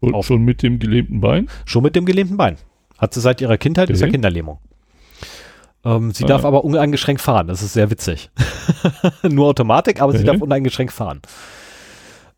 Und 0.01 0.13
Auch- 0.15 0.23
schon 0.25 0.43
mit 0.43 0.61
dem 0.63 0.79
gelähmten 0.79 1.21
Bein? 1.21 1.47
Schon 1.65 1.83
mit 1.83 1.95
dem 1.95 2.05
gelähmten 2.05 2.35
Bein. 2.35 2.57
Hat 2.97 3.13
sie 3.13 3.21
seit 3.21 3.39
ihrer 3.39 3.57
Kindheit, 3.57 3.89
ist 3.89 4.01
ja 4.01 4.05
Okay. 4.07 4.13
Kinderlähmung. 4.13 4.59
Ähm, 5.85 6.11
sie 6.11 6.25
Ah. 6.25 6.27
darf 6.27 6.43
aber 6.45 6.63
uneingeschränkt 6.65 7.21
fahren, 7.21 7.47
das 7.47 7.61
ist 7.63 7.73
sehr 7.73 7.89
witzig. 7.89 8.29
Nur 9.23 9.47
Automatik, 9.47 10.01
aber 10.01 10.11
sie 10.11 10.19
Okay. 10.19 10.27
darf 10.27 10.41
uneingeschränkt 10.41 10.93
fahren. 10.93 11.21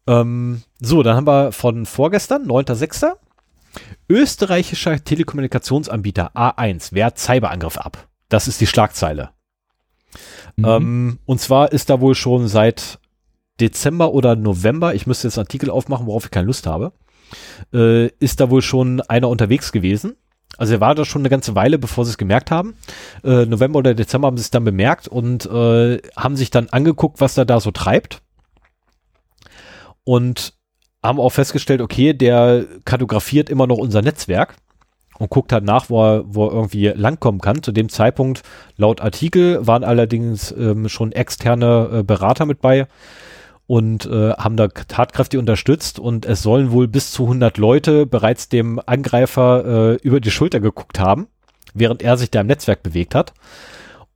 Ähm, 0.08 0.62
so, 0.80 1.02
dann 1.04 1.16
haben 1.16 1.28
wir 1.28 1.52
von 1.52 1.86
vorgestern, 1.86 2.46
9.6. 2.46 3.18
Österreichischer 4.10 5.04
Telekommunikationsanbieter 5.04 6.36
A1 6.36 6.94
wehrt 6.94 7.18
Cyberangriff 7.18 7.78
ab. 7.78 8.08
Das 8.30 8.48
ist 8.48 8.62
die 8.62 8.68
Schlagzeile. 8.68 9.30
Mhm. 10.58 10.66
Ähm, 10.66 11.20
und 11.26 11.40
zwar 11.42 11.72
ist 11.72 11.90
da 11.90 12.00
wohl 12.02 12.16
schon 12.16 12.48
seit 12.48 13.00
Dezember 13.60 14.14
oder 14.14 14.36
November, 14.36 14.94
ich 14.94 15.08
müsste 15.08 15.28
jetzt 15.28 15.38
einen 15.38 15.46
Artikel 15.46 15.70
aufmachen, 15.70 16.06
worauf 16.06 16.26
ich 16.26 16.32
keine 16.32 16.48
Lust 16.48 16.68
habe, 16.68 16.92
äh, 17.74 18.08
ist 18.20 18.40
da 18.40 18.50
wohl 18.50 18.62
schon 18.62 19.02
einer 19.02 19.30
unterwegs 19.30 19.72
gewesen. 19.72 20.16
Also 20.58 20.74
er 20.74 20.82
war 20.82 20.94
da 20.94 21.04
schon 21.04 21.22
eine 21.22 21.30
ganze 21.30 21.56
Weile, 21.56 21.80
bevor 21.80 22.06
sie 22.06 22.12
es 22.12 22.18
gemerkt 22.18 22.52
haben. 22.52 22.76
Äh, 23.24 23.46
November 23.46 23.80
oder 23.80 23.94
Dezember 23.94 24.28
haben 24.28 24.38
sie 24.38 24.42
es 24.42 24.52
dann 24.52 24.64
bemerkt 24.64 25.08
und 25.08 25.46
äh, 25.46 26.00
haben 26.16 26.36
sich 26.36 26.52
dann 26.52 26.70
angeguckt, 26.70 27.22
was 27.22 27.38
er 27.38 27.46
da 27.46 27.60
so 27.60 27.72
treibt. 27.72 28.22
Und 30.04 30.54
haben 31.02 31.20
auch 31.20 31.32
festgestellt, 31.32 31.82
okay, 31.82 32.14
der 32.14 32.66
kartografiert 32.86 33.50
immer 33.50 33.68
noch 33.68 33.78
unser 33.78 34.02
Netzwerk 34.02 34.56
und 35.18 35.30
guckt 35.30 35.52
halt 35.52 35.64
nach, 35.64 35.90
wo 35.90 36.04
er, 36.04 36.24
wo 36.28 36.48
er 36.48 36.54
irgendwie 36.54 36.88
langkommen 36.88 37.42
kann. 37.42 37.64
Zu 37.64 37.72
dem 37.72 37.90
Zeitpunkt, 37.90 38.44
laut 38.78 39.02
Artikel, 39.02 39.66
waren 39.66 39.84
allerdings 39.84 40.52
ähm, 40.52 40.88
schon 40.90 41.12
externe 41.12 41.90
äh, 41.92 42.04
Berater 42.04 42.46
mit 42.46 42.62
bei 42.62 42.88
und 43.68 44.06
äh, 44.06 44.34
haben 44.34 44.58
da 44.58 44.68
tatkräftig 44.68 45.40
unterstützt 45.40 46.00
und 46.00 46.26
es 46.26 46.42
sollen 46.42 46.72
wohl 46.72 46.88
bis 46.88 47.12
zu 47.12 47.24
100 47.24 47.58
Leute 47.58 48.06
bereits 48.06 48.50
dem 48.50 48.82
Angreifer 48.86 49.66
äh, 49.66 49.96
über 49.96 50.20
die 50.20 50.32
Schulter 50.32 50.60
geguckt 50.60 51.00
haben, 51.00 51.28
während 51.74 52.02
er 52.02 52.18
sich 52.18 52.30
da 52.30 52.42
im 52.42 52.48
Netzwerk 52.48 52.84
bewegt 52.84 53.16
hat. 53.16 53.34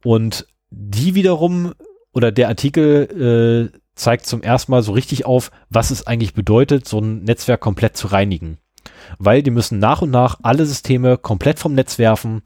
Und 0.04 0.48
die 0.70 1.16
wiederum, 1.16 1.74
oder 2.14 2.32
der 2.32 2.50
Artikel 2.50 3.72
äh, 3.74 3.78
zeigt 3.96 4.26
zum 4.26 4.44
ersten 4.44 4.72
Mal 4.72 4.84
so 4.84 4.92
richtig 4.92 5.26
auf, 5.26 5.52
was 5.70 5.92
es 5.92 6.06
eigentlich 6.06 6.34
bedeutet, 6.34 6.88
so 6.88 7.00
ein 7.00 7.24
Netzwerk 7.24 7.62
komplett 7.62 7.98
zu 7.98 8.08
reinigen. 8.08 8.58
Weil 9.18 9.44
die 9.44 9.52
müssen 9.52 9.80
nach 9.80 10.02
und 10.02 10.12
nach 10.12 10.40
alle 10.44 10.66
Systeme 10.66 11.18
komplett 11.18 11.60
vom 11.60 11.74
Netz 11.74 11.98
werfen. 11.98 12.42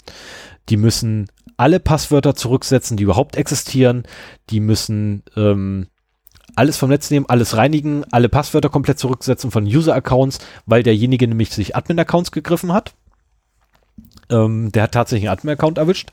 Die 0.69 0.77
müssen 0.77 1.27
alle 1.57 1.79
Passwörter 1.79 2.35
zurücksetzen, 2.35 2.97
die 2.97 3.03
überhaupt 3.03 3.35
existieren. 3.35 4.03
Die 4.49 4.59
müssen 4.59 5.23
ähm, 5.35 5.87
alles 6.55 6.77
vom 6.77 6.89
Netz 6.89 7.09
nehmen, 7.11 7.25
alles 7.27 7.57
reinigen, 7.57 8.03
alle 8.11 8.29
Passwörter 8.29 8.69
komplett 8.69 8.99
zurücksetzen 8.99 9.51
von 9.51 9.65
User-Accounts, 9.65 10.39
weil 10.65 10.83
derjenige 10.83 11.27
nämlich 11.27 11.51
sich 11.51 11.75
Admin-Accounts 11.75 12.31
gegriffen 12.31 12.73
hat. 12.73 12.93
Ähm, 14.29 14.71
der 14.71 14.83
hat 14.83 14.93
tatsächlich 14.93 15.29
einen 15.29 15.37
Admin-Account 15.37 15.77
erwischt. 15.77 16.11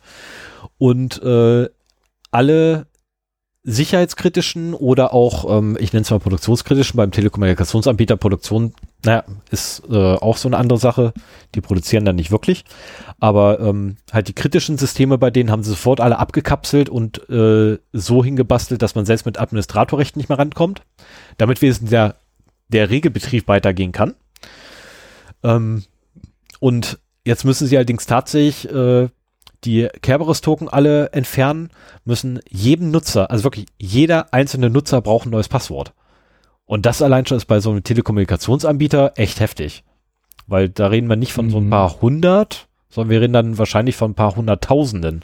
Und 0.79 1.23
äh, 1.23 1.69
alle 2.31 2.87
sicherheitskritischen 3.65 4.75
oder 4.75 5.13
auch, 5.13 5.59
ähm, 5.59 5.77
ich 5.81 5.93
nenne 5.93 6.03
es 6.03 6.11
mal 6.11 6.21
produktionskritischen, 6.21 6.97
beim 6.97 7.11
Telekommunikationsanbieter 7.11 8.17
Produktion, 8.17 8.75
naja, 9.05 9.25
ist 9.51 9.83
äh, 9.89 10.15
auch 10.15 10.37
so 10.37 10.49
eine 10.49 10.57
andere 10.57 10.79
Sache. 10.79 11.13
Die 11.55 11.61
produzieren 11.61 12.05
dann 12.05 12.17
nicht 12.17 12.31
wirklich. 12.31 12.65
Aber 13.21 13.61
ähm, 13.61 13.97
halt 14.13 14.29
die 14.29 14.35
kritischen 14.35 14.77
Systeme 14.77 15.19
bei 15.19 15.31
denen 15.31 15.51
haben 15.51 15.63
sie 15.63 15.71
sofort 15.71 16.01
alle 16.01 16.19
abgekapselt 16.19 16.89
und 16.89 17.29
äh, 17.31 17.79
so 17.93 18.25
hingebastelt, 18.25 18.83
dass 18.83 18.97
man 18.97 19.07
selbst 19.07 19.25
mit 19.25 19.39
Administratorrechten 19.39 20.19
nicht 20.19 20.29
mehr 20.29 20.39
rankommt. 20.39 20.83
Damit 21.37 21.63
wenigstens 21.63 21.91
der, 21.91 22.17
der 22.69 22.91
Regelbetrieb 22.91 23.47
weitergehen 23.47 23.93
kann. 23.93 24.15
Ähm, 25.45 25.85
und 26.59 26.99
jetzt 27.25 27.45
müssen 27.45 27.69
sie 27.69 27.77
allerdings 27.77 28.07
tatsächlich 28.07 28.69
äh, 28.69 29.09
die 29.65 29.89
Kerberos-Token 30.03 30.69
alle 30.69 31.11
entfernen, 31.13 31.71
müssen 32.05 32.41
jedem 32.49 32.91
Nutzer, 32.91 33.31
also 33.31 33.45
wirklich 33.45 33.67
jeder 33.79 34.33
einzelne 34.33 34.71
Nutzer 34.71 35.01
braucht 35.01 35.27
ein 35.27 35.31
neues 35.31 35.49
Passwort. 35.49 35.93
Und 36.69 36.87
das 36.87 37.03
allein 37.03 37.27
schon 37.27 37.39
ist 37.39 37.47
bei 37.47 37.59
so 37.61 37.71
einem 37.71 37.83
Telekommunikationsanbieter 37.83 39.15
echt 39.17 39.41
heftig. 39.41 39.83
Weil 40.47 40.69
da 40.69 40.87
reden 40.89 41.09
wir 41.09 41.17
nicht 41.17 41.33
von 41.33 41.51
so 41.51 41.57
ein 41.59 41.67
Mhm. 41.67 41.71
paar 41.71 42.01
hundert, 42.01 42.69
sondern 42.91 43.11
wir 43.11 43.21
reden 43.23 43.33
dann 43.33 43.59
wahrscheinlich 43.59 43.97
von 43.97 44.13
ein 44.13 44.15
paar 44.15 44.37
hunderttausenden, 44.37 45.23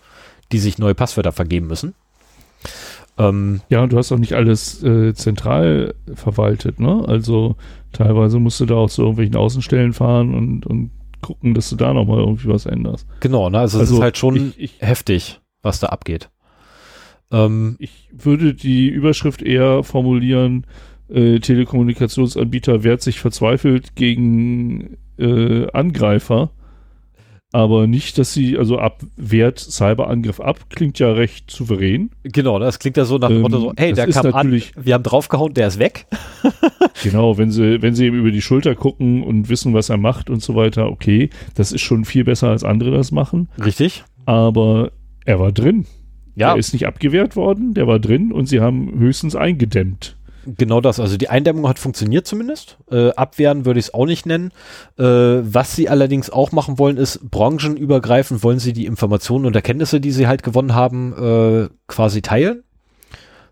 die 0.52 0.58
sich 0.58 0.78
neue 0.78 0.94
Passwörter 0.94 1.32
vergeben 1.32 1.66
müssen. 1.66 1.94
Ähm, 3.18 3.60
Ja, 3.68 3.82
und 3.82 3.92
du 3.92 3.98
hast 3.98 4.10
auch 4.10 4.18
nicht 4.18 4.32
alles 4.32 4.82
äh, 4.82 5.14
zentral 5.14 5.94
verwaltet, 6.14 6.80
ne? 6.80 7.04
Also 7.06 7.56
teilweise 7.92 8.38
musst 8.40 8.60
du 8.60 8.66
da 8.66 8.74
auch 8.74 8.90
zu 8.90 9.02
irgendwelchen 9.02 9.36
Außenstellen 9.36 9.92
fahren 9.92 10.34
und, 10.34 10.66
und 10.66 10.90
gucken, 11.20 11.54
dass 11.54 11.70
du 11.70 11.76
da 11.76 11.94
nochmal 11.94 12.18
irgendwie 12.20 12.48
was 12.48 12.66
änderst. 12.66 13.06
genau, 13.20 13.48
ne? 13.50 13.58
Also, 13.60 13.80
es 13.80 13.90
ist 13.90 14.00
halt 14.00 14.18
schon 14.18 14.36
ich, 14.36 14.58
ich, 14.58 14.74
heftig, 14.80 15.40
was 15.62 15.78
da 15.78 15.88
abgeht. 15.88 16.28
Ähm, 17.30 17.76
ich 17.78 18.08
würde 18.12 18.54
die 18.54 18.88
Überschrift 18.88 19.42
eher 19.42 19.84
formulieren, 19.84 20.66
äh, 21.08 21.38
Telekommunikationsanbieter 21.38 22.82
wehrt 22.84 23.02
sich 23.02 23.20
verzweifelt 23.20 23.94
gegen 23.96 24.96
äh, 25.18 25.66
Angreifer, 25.72 26.50
aber 27.52 27.86
nicht, 27.86 28.18
dass 28.18 28.32
sie, 28.34 28.58
also 28.58 28.78
ab, 28.78 29.02
wehrt 29.16 29.60
Cyberangriff 29.60 30.40
ab, 30.40 30.68
klingt 30.70 30.98
ja 30.98 31.12
recht 31.12 31.50
souverän. 31.52 32.10
genau, 32.24 32.58
ne? 32.58 32.64
das 32.64 32.80
klingt 32.80 32.96
ja 32.96 33.04
so 33.04 33.16
nach 33.18 33.28
dem 33.28 33.36
Ähm, 33.36 33.42
Motto 33.42 33.60
so, 33.60 33.72
hey, 33.76 33.92
das 33.92 33.96
der 34.06 34.22
kam 34.22 34.26
an, 34.34 34.46
natürlich- 34.46 34.72
wir 34.76 34.94
haben 34.94 35.04
draufgehauen, 35.04 35.54
der 35.54 35.68
ist 35.68 35.78
weg. 35.78 36.06
Genau, 37.02 37.36
wenn 37.36 37.50
sie, 37.50 37.82
wenn 37.82 37.94
sie 37.94 38.06
ihm 38.06 38.14
über 38.14 38.30
die 38.30 38.40
Schulter 38.40 38.74
gucken 38.74 39.22
und 39.24 39.48
wissen, 39.50 39.74
was 39.74 39.90
er 39.90 39.96
macht 39.98 40.30
und 40.30 40.42
so 40.42 40.54
weiter, 40.54 40.88
okay, 40.90 41.28
das 41.54 41.70
ist 41.72 41.82
schon 41.82 42.04
viel 42.04 42.24
besser, 42.24 42.48
als 42.48 42.64
andere 42.64 42.92
das 42.92 43.10
machen, 43.12 43.48
Richtig. 43.62 44.04
aber 44.26 44.92
er 45.26 45.38
war 45.40 45.52
drin. 45.52 45.86
Ja, 46.36 46.52
Er 46.52 46.56
ist 46.58 46.72
nicht 46.72 46.86
abgewehrt 46.86 47.36
worden, 47.36 47.74
der 47.74 47.86
war 47.88 47.98
drin 47.98 48.32
und 48.32 48.46
sie 48.46 48.60
haben 48.60 48.98
höchstens 48.98 49.36
eingedämmt. 49.36 50.16
Genau 50.46 50.80
das. 50.80 51.00
Also 51.00 51.16
die 51.16 51.28
Eindämmung 51.28 51.68
hat 51.68 51.78
funktioniert 51.78 52.26
zumindest. 52.26 52.78
Äh, 52.90 53.10
abwehren 53.10 53.64
würde 53.64 53.80
ich 53.80 53.86
es 53.86 53.94
auch 53.94 54.06
nicht 54.06 54.26
nennen. 54.26 54.52
Äh, 54.98 55.04
was 55.04 55.74
sie 55.74 55.88
allerdings 55.88 56.30
auch 56.30 56.52
machen 56.52 56.78
wollen, 56.78 56.96
ist 56.96 57.30
branchenübergreifend 57.30 58.42
wollen 58.42 58.58
sie 58.58 58.72
die 58.72 58.86
Informationen 58.86 59.46
und 59.46 59.56
Erkenntnisse, 59.56 60.00
die 60.00 60.12
sie 60.12 60.26
halt 60.26 60.42
gewonnen 60.42 60.74
haben, 60.74 61.12
äh, 61.12 61.68
quasi 61.86 62.22
teilen, 62.22 62.62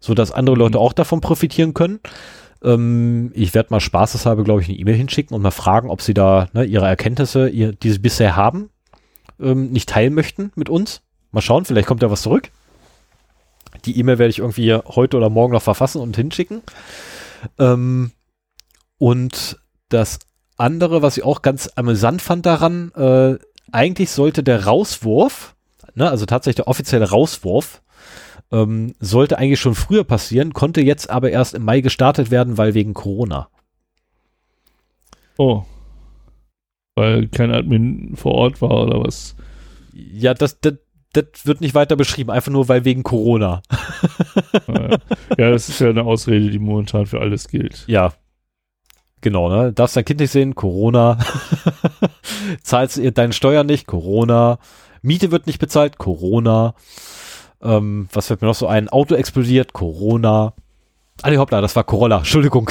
so 0.00 0.14
dass 0.14 0.32
andere 0.32 0.56
Leute 0.56 0.78
auch 0.78 0.92
davon 0.92 1.20
profitieren 1.20 1.74
können. 1.74 2.00
Ähm, 2.62 3.32
ich 3.34 3.54
werde 3.54 3.70
mal 3.70 3.80
spaßeshalber, 3.80 4.44
glaube 4.44 4.62
ich, 4.62 4.68
eine 4.68 4.78
E-Mail 4.78 4.96
hinschicken 4.96 5.34
und 5.34 5.42
mal 5.42 5.50
fragen, 5.50 5.90
ob 5.90 6.02
sie 6.02 6.14
da 6.14 6.48
ne, 6.52 6.64
ihre 6.64 6.86
Erkenntnisse, 6.86 7.48
ihr, 7.48 7.72
die 7.72 7.90
sie 7.90 7.98
bisher 7.98 8.36
haben, 8.36 8.70
ähm, 9.40 9.70
nicht 9.70 9.88
teilen 9.88 10.14
möchten 10.14 10.52
mit 10.54 10.68
uns. 10.68 11.02
Mal 11.32 11.40
schauen, 11.40 11.64
vielleicht 11.64 11.88
kommt 11.88 12.02
da 12.02 12.10
was 12.10 12.22
zurück. 12.22 12.50
Die 13.84 13.98
E-Mail 13.98 14.18
werde 14.18 14.30
ich 14.30 14.38
irgendwie 14.38 14.74
heute 14.74 15.16
oder 15.16 15.30
morgen 15.30 15.52
noch 15.52 15.62
verfassen 15.62 16.00
und 16.00 16.16
hinschicken. 16.16 16.62
Ähm, 17.58 18.12
und 18.98 19.58
das 19.88 20.20
andere, 20.56 21.02
was 21.02 21.16
ich 21.16 21.24
auch 21.24 21.42
ganz 21.42 21.68
amüsant 21.74 22.22
fand 22.22 22.46
daran, 22.46 22.92
äh, 22.94 23.38
eigentlich 23.72 24.10
sollte 24.10 24.42
der 24.42 24.64
Rauswurf, 24.64 25.56
ne, 25.94 26.08
also 26.08 26.26
tatsächlich 26.26 26.56
der 26.56 26.68
offizielle 26.68 27.10
Rauswurf, 27.10 27.82
ähm, 28.52 28.94
sollte 29.00 29.38
eigentlich 29.38 29.60
schon 29.60 29.74
früher 29.74 30.04
passieren, 30.04 30.52
konnte 30.52 30.82
jetzt 30.82 31.10
aber 31.10 31.30
erst 31.30 31.54
im 31.54 31.64
Mai 31.64 31.80
gestartet 31.80 32.30
werden, 32.30 32.58
weil 32.58 32.74
wegen 32.74 32.94
Corona. 32.94 33.48
Oh. 35.38 35.64
Weil 36.94 37.28
kein 37.28 37.50
Admin 37.50 38.14
vor 38.16 38.32
Ort 38.32 38.60
war 38.60 38.82
oder 38.84 39.02
was. 39.02 39.34
Ja, 39.94 40.34
das, 40.34 40.60
das, 40.60 40.74
das 41.12 41.24
wird 41.44 41.60
nicht 41.60 41.74
weiter 41.74 41.96
beschrieben, 41.96 42.30
einfach 42.30 42.50
nur 42.50 42.68
weil 42.68 42.84
wegen 42.84 43.02
Corona. 43.02 43.62
Ja, 45.38 45.50
das 45.50 45.68
ist 45.68 45.80
ja 45.80 45.88
eine 45.88 46.04
Ausrede, 46.04 46.50
die 46.50 46.58
momentan 46.58 47.06
für 47.06 47.20
alles 47.20 47.48
gilt. 47.48 47.84
Ja. 47.86 48.12
Genau, 49.22 49.48
ne? 49.48 49.72
Darfst 49.72 49.96
dein 49.96 50.04
Kind 50.04 50.20
nicht 50.20 50.30
sehen? 50.30 50.54
Corona. 50.54 51.18
Zahlst 52.62 53.00
deine 53.16 53.32
Steuern 53.32 53.66
nicht? 53.66 53.86
Corona. 53.86 54.58
Miete 55.00 55.30
wird 55.30 55.46
nicht 55.46 55.58
bezahlt? 55.58 55.96
Corona. 55.96 56.74
Ähm, 57.62 58.08
was 58.12 58.26
fällt 58.26 58.42
mir 58.42 58.48
noch 58.48 58.54
so 58.54 58.66
ein? 58.66 58.88
Auto 58.88 59.14
explodiert? 59.14 59.72
Corona. 59.72 60.52
Ah, 61.22 61.30
nee, 61.30 61.38
hoppla, 61.38 61.60
das 61.60 61.76
war 61.76 61.84
Corolla. 61.84 62.18
Entschuldigung. 62.18 62.70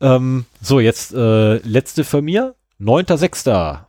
Ähm, 0.00 0.44
so, 0.60 0.80
jetzt 0.80 1.14
äh, 1.14 1.56
letzte 1.58 2.04
von 2.04 2.24
mir. 2.24 2.54
9.6. 2.80 3.85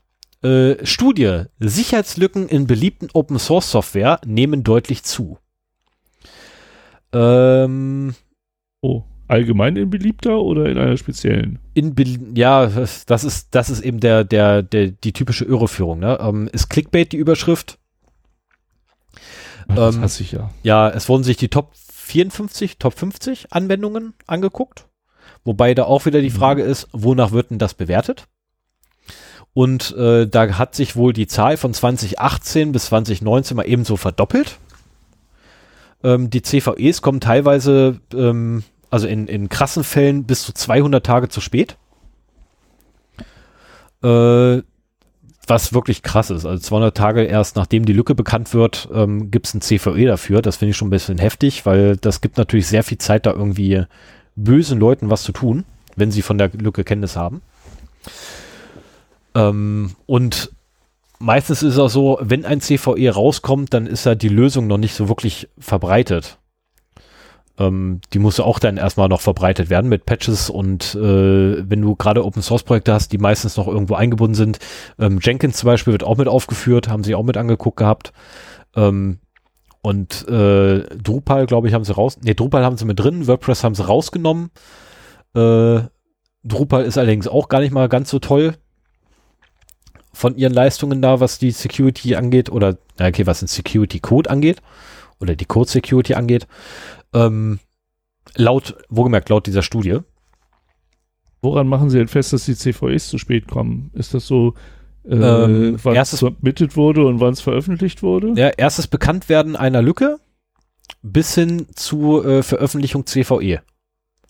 Äh, 0.47 0.85
Studie. 0.85 1.43
Sicherheitslücken 1.59 2.47
in 2.47 2.67
beliebten 2.67 3.09
Open 3.13 3.37
Source 3.37 3.69
Software 3.69 4.21
nehmen 4.25 4.63
deutlich 4.63 5.03
zu. 5.03 5.39
Ähm, 7.11 8.15
oh, 8.81 9.03
allgemein 9.27 9.75
in 9.75 9.89
beliebter 9.89 10.39
oder 10.39 10.69
in 10.69 10.77
einer 10.77 10.95
speziellen? 10.95 11.59
In 11.73 11.95
ja, 12.35 12.67
das 12.67 13.23
ist, 13.25 13.55
das 13.55 13.69
ist 13.69 13.81
eben 13.81 13.99
der, 13.99 14.23
der, 14.23 14.63
der, 14.63 14.87
die 14.87 15.11
typische 15.11 15.43
Irreführung. 15.43 15.99
Ne? 15.99 16.17
Ähm, 16.21 16.49
ist 16.53 16.69
Clickbait 16.69 17.11
die 17.11 17.17
Überschrift? 17.17 17.77
Ach, 19.67 19.75
das 19.75 19.95
ähm, 19.95 20.01
hasse 20.01 20.23
ich 20.23 20.31
ja. 20.31 20.49
Ja, 20.63 20.89
es 20.89 21.09
wurden 21.09 21.23
sich 21.23 21.35
die 21.35 21.49
Top 21.49 21.71
54, 21.75 22.77
Top 22.77 22.93
50 22.93 23.51
Anwendungen 23.51 24.13
angeguckt. 24.27 24.87
Wobei 25.43 25.73
da 25.73 25.83
auch 25.83 26.05
wieder 26.05 26.21
die 26.21 26.29
mhm. 26.29 26.35
Frage 26.35 26.63
ist, 26.63 26.87
wonach 26.93 27.31
wird 27.31 27.49
denn 27.51 27.59
das 27.59 27.73
bewertet? 27.73 28.29
Und 29.57 29.97
äh, 29.97 30.27
da 30.27 30.59
hat 30.59 30.75
sich 30.75 30.95
wohl 30.95 31.13
die 31.13 31.25
Zahl 31.25 31.57
von 31.57 31.73
2018 31.73 32.73
bis 32.73 32.85
2019 32.85 33.57
mal 33.57 33.63
ebenso 33.63 33.97
verdoppelt. 33.97 34.59
Ähm, 36.03 36.29
die 36.29 36.43
CVEs 36.43 37.01
kommen 37.01 37.19
teilweise, 37.21 37.99
ähm, 38.13 38.63
also 38.91 39.07
in, 39.07 39.25
in 39.27 39.49
krassen 39.49 39.83
Fällen, 39.83 40.25
bis 40.25 40.43
zu 40.43 40.53
200 40.53 41.03
Tage 41.03 41.29
zu 41.29 41.41
spät. 41.41 41.75
Äh, 44.03 44.61
was 45.47 45.73
wirklich 45.73 46.03
krass 46.03 46.29
ist. 46.29 46.45
Also 46.45 46.61
200 46.61 46.95
Tage 46.95 47.23
erst 47.23 47.55
nachdem 47.55 47.83
die 47.85 47.93
Lücke 47.93 48.13
bekannt 48.13 48.53
wird, 48.53 48.87
ähm, 48.93 49.31
gibt 49.31 49.47
es 49.47 49.55
ein 49.55 49.61
CVE 49.61 50.05
dafür. 50.05 50.43
Das 50.43 50.57
finde 50.57 50.69
ich 50.69 50.77
schon 50.77 50.89
ein 50.89 50.91
bisschen 50.91 51.17
heftig, 51.17 51.65
weil 51.65 51.97
das 51.97 52.21
gibt 52.21 52.37
natürlich 52.37 52.67
sehr 52.67 52.83
viel 52.83 52.99
Zeit, 52.99 53.25
da 53.25 53.31
irgendwie 53.31 53.85
bösen 54.35 54.79
Leuten 54.79 55.09
was 55.09 55.23
zu 55.23 55.31
tun, 55.31 55.65
wenn 55.95 56.11
sie 56.11 56.21
von 56.21 56.37
der 56.37 56.49
Lücke 56.49 56.83
Kenntnis 56.83 57.15
haben. 57.15 57.41
Ähm, 59.37 59.91
und 60.07 60.51
meistens 61.19 61.61
ist 61.61 61.73
es 61.73 61.79
auch 61.79 61.89
so, 61.89 62.17
wenn 62.21 62.43
ein 62.43 62.59
CVE 62.59 63.11
rauskommt, 63.11 63.73
dann 63.73 63.85
ist 63.85 64.05
ja 64.05 64.15
die 64.15 64.29
Lösung 64.29 64.67
noch 64.67 64.79
nicht 64.79 64.95
so 64.95 65.07
wirklich 65.07 65.47
verbreitet. 65.59 66.39
Ähm, 67.59 68.01
die 68.13 68.19
muss 68.19 68.39
auch 68.39 68.57
dann 68.57 68.77
erstmal 68.77 69.09
noch 69.09 69.21
verbreitet 69.21 69.69
werden 69.69 69.89
mit 69.89 70.05
Patches 70.05 70.49
und 70.49 70.95
äh, 70.95 71.69
wenn 71.69 71.81
du 71.81 71.95
gerade 71.95 72.25
Open 72.25 72.41
Source 72.41 72.63
Projekte 72.63 72.93
hast, 72.93 73.11
die 73.11 73.19
meistens 73.19 73.57
noch 73.57 73.67
irgendwo 73.67 73.93
eingebunden 73.93 74.35
sind. 74.35 74.59
Ähm, 74.99 75.19
Jenkins 75.21 75.57
zum 75.57 75.67
Beispiel 75.67 75.93
wird 75.93 76.03
auch 76.03 76.17
mit 76.17 76.27
aufgeführt, 76.27 76.87
haben 76.87 77.03
sie 77.03 77.15
auch 77.15 77.23
mit 77.23 77.37
angeguckt 77.37 77.77
gehabt. 77.77 78.13
Ähm, 78.75 79.19
und 79.81 80.27
äh, 80.27 80.81
Drupal, 80.97 81.45
glaube 81.45 81.67
ich, 81.67 81.73
haben 81.73 81.83
sie 81.83 81.93
raus. 81.93 82.17
Ne, 82.23 82.35
Drupal 82.35 82.63
haben 82.63 82.77
sie 82.77 82.85
mit 82.85 82.99
drin, 82.99 83.27
WordPress 83.27 83.63
haben 83.63 83.75
sie 83.75 83.85
rausgenommen. 83.85 84.49
Äh, 85.35 85.81
Drupal 86.43 86.85
ist 86.85 86.97
allerdings 86.97 87.27
auch 87.27 87.49
gar 87.49 87.59
nicht 87.61 87.71
mal 87.71 87.87
ganz 87.87 88.09
so 88.09 88.19
toll 88.19 88.55
von 90.17 90.35
ihren 90.35 90.53
Leistungen 90.53 91.01
da, 91.01 91.19
was 91.19 91.39
die 91.39 91.51
Security 91.51 92.15
angeht, 92.15 92.49
oder 92.49 92.77
okay, 92.99 93.25
was 93.25 93.39
den 93.39 93.47
Security 93.47 93.99
Code 93.99 94.29
angeht, 94.29 94.61
oder 95.19 95.35
die 95.35 95.45
Code 95.45 95.69
Security 95.69 96.15
angeht. 96.15 96.47
Ähm, 97.13 97.59
laut, 98.35 98.75
wohlgemerkt, 98.89 99.29
laut 99.29 99.47
dieser 99.47 99.61
Studie. 99.61 99.99
Woran 101.41 101.67
machen 101.67 101.89
Sie 101.89 101.99
denn 101.99 102.07
fest, 102.07 102.33
dass 102.33 102.45
die 102.45 102.55
CVEs 102.55 103.09
zu 103.09 103.17
spät 103.19 103.47
kommen? 103.47 103.91
Ist 103.93 104.13
das 104.15 104.25
so, 104.25 104.55
äh, 105.05 105.15
ähm, 105.15 105.77
wann 105.83 105.95
es 105.95 106.11
submitted 106.11 106.75
wurde 106.75 107.05
und 107.05 107.19
wann 107.19 107.33
es 107.33 107.41
veröffentlicht 107.41 108.01
wurde? 108.01 108.33
Ja, 108.35 108.49
erstes 108.49 108.87
Bekanntwerden 108.87 109.55
einer 109.55 109.83
Lücke 109.83 110.19
bis 111.03 111.35
hin 111.35 111.67
zu 111.75 112.23
äh, 112.23 112.41
Veröffentlichung 112.41 113.05
CVE. 113.05 113.61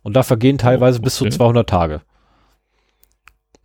Und 0.03 0.13
da 0.13 0.23
vergehen 0.23 0.57
teilweise 0.57 0.97
oh, 0.97 0.99
okay. 0.99 1.05
bis 1.05 1.15
zu 1.15 1.29
200 1.29 1.67
Tage. 1.67 2.01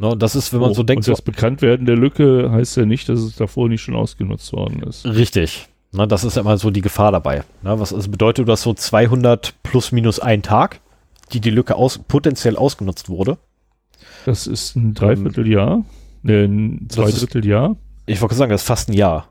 Ne, 0.02 0.16
das 0.16 0.34
ist, 0.34 0.52
wenn 0.52 0.58
man 0.58 0.72
oh, 0.72 0.74
so 0.74 0.82
denkt. 0.82 1.06
Und 1.06 1.12
das 1.12 1.18
so, 1.18 1.24
Bekanntwerden 1.24 1.86
der 1.86 1.96
Lücke 1.96 2.50
heißt 2.50 2.76
ja 2.76 2.84
nicht, 2.84 3.08
dass 3.08 3.20
es 3.20 3.36
davor 3.36 3.68
nicht 3.68 3.82
schon 3.82 3.94
ausgenutzt 3.94 4.52
worden 4.52 4.82
ist. 4.82 5.06
Richtig. 5.06 5.68
Ne, 5.92 6.08
das 6.08 6.24
ist 6.24 6.34
ja 6.34 6.42
immer 6.42 6.58
so 6.58 6.72
die 6.72 6.80
Gefahr 6.80 7.12
dabei. 7.12 7.44
Ne, 7.62 7.78
was 7.78 7.94
also 7.94 8.10
bedeutet 8.10 8.48
das 8.48 8.62
so 8.62 8.74
200 8.74 9.54
plus 9.62 9.92
minus 9.92 10.18
ein 10.18 10.42
Tag, 10.42 10.80
die 11.32 11.38
die 11.38 11.50
Lücke 11.50 11.76
aus, 11.76 11.98
potenziell 11.98 12.56
ausgenutzt 12.56 13.10
wurde? 13.10 13.38
Das 14.26 14.48
ist 14.48 14.74
ein 14.74 14.94
Dreivierteljahr, 14.94 15.84
ähm, 16.24 16.80
ein 16.82 16.88
Zweidritteljahr. 16.88 17.76
Ich 18.06 18.20
wollte 18.20 18.34
sagen, 18.34 18.50
das 18.50 18.62
ist 18.62 18.66
fast 18.66 18.88
ein 18.88 18.94
Jahr. 18.94 19.28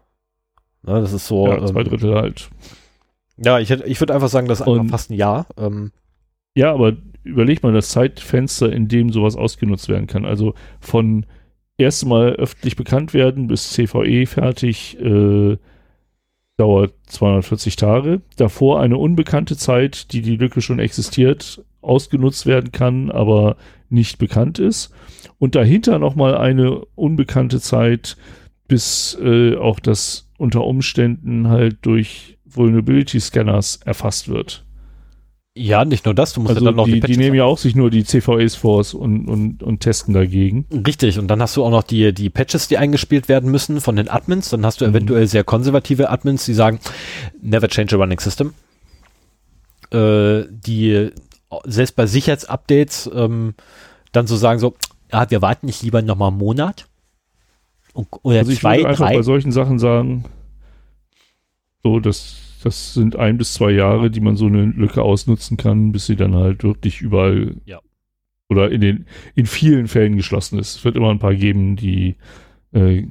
Ne, 0.84 1.02
das 1.02 1.12
ist 1.12 1.28
so. 1.28 1.48
Ja, 1.48 1.66
zwei 1.66 1.82
ähm, 1.82 1.90
Drittel 1.90 2.16
halt. 2.16 2.50
Ja, 3.36 3.60
ich, 3.60 3.72
ich 3.72 4.00
würde 4.00 4.16
einfach 4.16 4.30
sagen, 4.30 4.48
das 4.48 4.62
ist 4.62 4.90
fast 4.90 5.10
ein 5.10 5.16
Jahr. 5.16 5.48
Ähm, 5.58 5.92
ja, 6.56 6.74
aber 6.74 6.94
überleg 7.24 7.64
mal 7.64 7.74
das 7.74 7.90
Zeitfenster, 7.90 8.72
in 8.72 8.88
dem 8.88 9.12
sowas 9.12 9.36
ausgenutzt 9.36 9.90
werden 9.90 10.08
kann. 10.08 10.26
Also 10.26 10.54
von 10.80 11.26
erstmal 11.78 12.34
öffentlich 12.34 12.76
bekannt 12.76 13.14
werden 13.14 13.48
bis 13.48 13.72
CVE 13.72 14.26
fertig 14.26 15.00
äh, 15.00 15.58
dauert 16.58 16.94
240 17.08 17.76
Tage. 17.76 18.22
Davor 18.38 18.82
eine 18.82 18.98
unbekannte 18.98 19.58
Zeit, 19.58 20.14
die 20.14 20.22
die 20.22 20.38
Lücke 20.38 20.62
schon 20.62 20.80
existiert, 20.80 21.64
ausgenutzt 21.82 22.46
werden 22.46 22.72
kann, 22.72 23.10
aber 23.10 23.58
nicht 23.90 24.20
bekannt 24.20 24.60
ist. 24.60 24.94
Und 25.40 25.56
dahinter 25.56 25.98
nochmal 25.98 26.38
eine 26.38 26.86
unbekannte 26.96 27.60
Zeit, 27.60 28.16
bis 28.68 29.18
äh, 29.22 29.58
auch 29.58 29.80
das 29.80 30.30
unter 30.38 30.64
Umständen 30.64 31.50
halt 31.50 31.78
durch 31.82 32.38
Vulnerability 32.46 33.20
Scanners 33.20 33.78
erfasst 33.78 34.30
wird. 34.30 34.66
Ja, 35.54 35.84
nicht 35.84 36.06
nur 36.06 36.14
das, 36.14 36.32
du 36.32 36.39
musst 36.39 36.52
also 36.52 36.64
ja 36.64 36.72
dann 36.72 36.78
noch 36.78 36.86
die, 36.86 37.02
die, 37.02 37.08
die 37.08 37.18
nehmen 37.18 37.36
ja 37.36 37.43
auch 37.43 37.58
sich 37.58 37.76
nur 37.76 37.89
die 37.89 38.06
CVEs 38.06 38.56
vor 38.56 38.86
und, 38.93 39.28
und, 39.28 39.62
und 39.62 39.80
testen 39.82 40.14
dagegen. 40.14 40.66
Richtig, 40.72 41.20
und 41.20 41.28
dann 41.28 41.41
hast 41.41 41.58
du 41.58 41.66
auch 41.66 41.72
noch 41.72 41.84
die, 41.84 42.14
die 42.14 42.30
Patches, 42.30 42.70
die 42.70 42.78
eingespielt 42.78 43.28
werden 43.28 43.52
müssen 43.52 43.82
von 43.82 43.97
den 43.97 44.08
Admins. 44.08 44.49
Dann 44.49 44.66
hast 44.66 44.80
du 44.80 44.86
mhm. 44.86 44.91
eventuell 44.91 45.28
sehr 45.28 45.43
konservative 45.43 46.10
Admins, 46.10 46.45
die 46.45 46.54
sagen, 46.54 46.80
never 47.41 47.68
change 47.68 47.95
a 47.95 47.99
running 47.99 48.20
system. 48.20 48.54
Äh, 49.91 50.45
die 50.49 51.10
selbst 51.66 51.97
bei 51.97 52.06
Sicherheitsupdates 52.06 53.12
ähm, 53.14 53.56
dann 54.14 54.28
so 54.28 54.38
sagen 54.38 54.60
so, 54.60 54.76
ja, 55.12 55.30
wir 55.30 55.41
warten 55.41 55.66
nicht 55.66 55.84
lieber 55.84 56.02
nochmal 56.02 56.30
einen 56.30 56.38
Monat. 56.38 56.86
Oder 57.93 58.39
also 58.39 58.54
ich 58.54 58.60
zwei, 58.60 58.78
würde 58.78 58.89
einfach 58.89 59.08
drei. 59.08 59.16
bei 59.16 59.22
solchen 59.22 59.52
Sachen 59.52 59.80
sagen, 59.80 60.24
so, 61.84 61.99
dass 61.99 62.38
das 62.64 62.93
sind 62.93 63.16
ein 63.16 63.38
bis 63.38 63.53
zwei 63.53 63.72
Jahre, 63.72 64.12
die 64.12 64.22
man 64.22 64.36
so 64.36 64.45
eine 64.45 64.66
Lücke 64.66 65.01
ausnutzen 65.01 65.57
kann, 65.57 65.91
bis 65.91 66.05
sie 66.05 66.16
dann 66.16 66.36
halt 66.36 66.64
wirklich 66.64 67.01
überall 67.01 67.55
ja. 67.66 67.80
oder 68.49 68.72
in 68.72 68.82
den 68.82 69.05
in 69.36 69.45
vielen 69.45 69.88
Fällen 69.88 70.16
geschlossen 70.16 70.59
ist. 70.59 70.78
Es 70.78 70.86
wird 70.86 70.95
immer 70.95 71.09
ein 71.09 71.20
paar 71.20 71.36
geben, 71.36 71.76
die, 71.76 72.18
äh, 72.72 73.07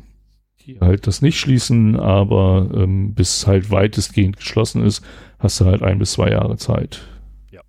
die 0.60 0.80
halt 0.80 1.06
das 1.06 1.20
nicht 1.20 1.38
schließen, 1.38 1.96
aber 1.96 2.70
ähm, 2.74 3.14
bis 3.14 3.46
halt 3.46 3.70
weitestgehend 3.70 4.36
geschlossen 4.36 4.84
ist, 4.84 5.04
hast 5.38 5.60
du 5.60 5.64
halt 5.64 5.82
ein 5.82 5.98
bis 5.98 6.12
zwei 6.12 6.30
Jahre 6.30 6.56
Zeit. 6.56 7.02
Ja. 7.50 7.62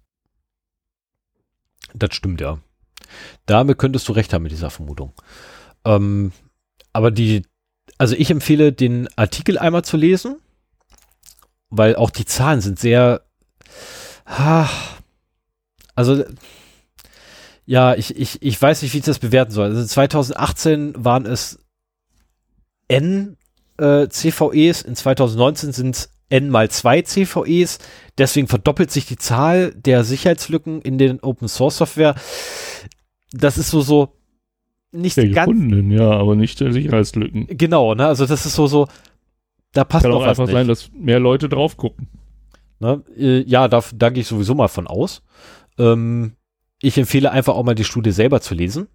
Das 1.96 2.14
stimmt, 2.14 2.42
ja. 2.42 2.60
Damit 3.46 3.78
könntest 3.78 4.08
du 4.08 4.14
recht 4.14 4.34
haben 4.34 4.44
mit 4.44 4.52
dieser 4.52 4.70
Vermutung. 4.70 5.14
Ähm, 5.84 6.32
aber 6.94 7.12
die, 7.12 7.44
also 7.98 8.16
ich 8.16 8.30
empfehle, 8.30 8.72
den 8.72 9.10
Artikel 9.16 9.58
einmal 9.58 9.84
zu 9.84 9.98
lesen 9.98 10.38
weil 11.72 11.96
auch 11.96 12.12
die 12.12 12.26
Zahlen 12.26 12.62
sind 12.62 12.78
sehr, 12.78 13.22
also 15.96 16.24
ja, 17.66 17.96
ich, 17.96 18.16
ich, 18.18 18.42
ich 18.42 18.62
weiß 18.62 18.82
nicht, 18.82 18.94
wie 18.94 19.00
ich 19.00 19.06
das 19.06 19.20
bewerten 19.20 19.52
soll. 19.52 19.70
Also 19.70 19.84
2018 19.86 20.94
waren 20.98 21.26
es 21.26 21.60
N 22.88 23.38
äh, 23.78 24.08
CVEs, 24.08 24.82
in 24.82 24.96
2019 24.96 25.72
sind 25.72 25.96
es 25.96 26.14
N 26.30 26.50
mal 26.50 26.70
2 26.70 27.02
CVEs, 27.04 27.80
deswegen 28.18 28.48
verdoppelt 28.48 28.92
sich 28.92 29.06
die 29.06 29.18
Zahl 29.18 29.74
der 29.74 30.04
Sicherheitslücken 30.04 30.82
in 30.82 30.98
den 30.98 31.22
Open 31.22 31.48
Source 31.48 31.78
Software. 31.78 32.16
Das 33.32 33.58
ist 33.58 33.70
so, 33.70 33.82
so 33.82 34.14
nicht 34.92 35.16
der 35.18 35.30
ganz. 35.30 35.48
Gefundenen, 35.48 35.92
ja, 35.92 36.10
aber 36.10 36.36
nicht 36.36 36.60
der 36.60 36.74
Sicherheitslücken. 36.74 37.48
Genau, 37.50 37.96
ne, 37.96 38.08
also 38.08 38.26
das 38.26 38.46
ist 38.46 38.56
so, 38.56 38.68
so, 38.68 38.88
da 39.74 39.84
passt 39.84 40.04
Kann 40.04 40.12
doch 40.12 40.22
auch 40.22 40.28
einfach 40.28 40.46
nicht. 40.46 40.54
sein, 40.54 40.68
dass 40.68 40.92
mehr 40.94 41.20
Leute 41.20 41.50
drauf 41.50 41.78
gucken. 41.78 42.08
Ne? 42.80 43.04
Äh, 43.18 43.44
ja, 43.44 43.68
da, 43.68 43.84
da 43.94 44.10
gehe 44.10 44.22
ich 44.22 44.28
sowieso 44.28 44.56
mal 44.56 44.68
von 44.68 44.88
aus. 44.88 45.22
Ähm, 45.78 46.34
ich 46.82 46.98
empfehle 46.98 47.32
einfach 47.32 47.54
auch 47.54 47.64
mal 47.64 47.76
die 47.76 47.84
Studie 47.84 48.12
selber 48.12 48.42
zu 48.42 48.56
lesen, 48.56 48.88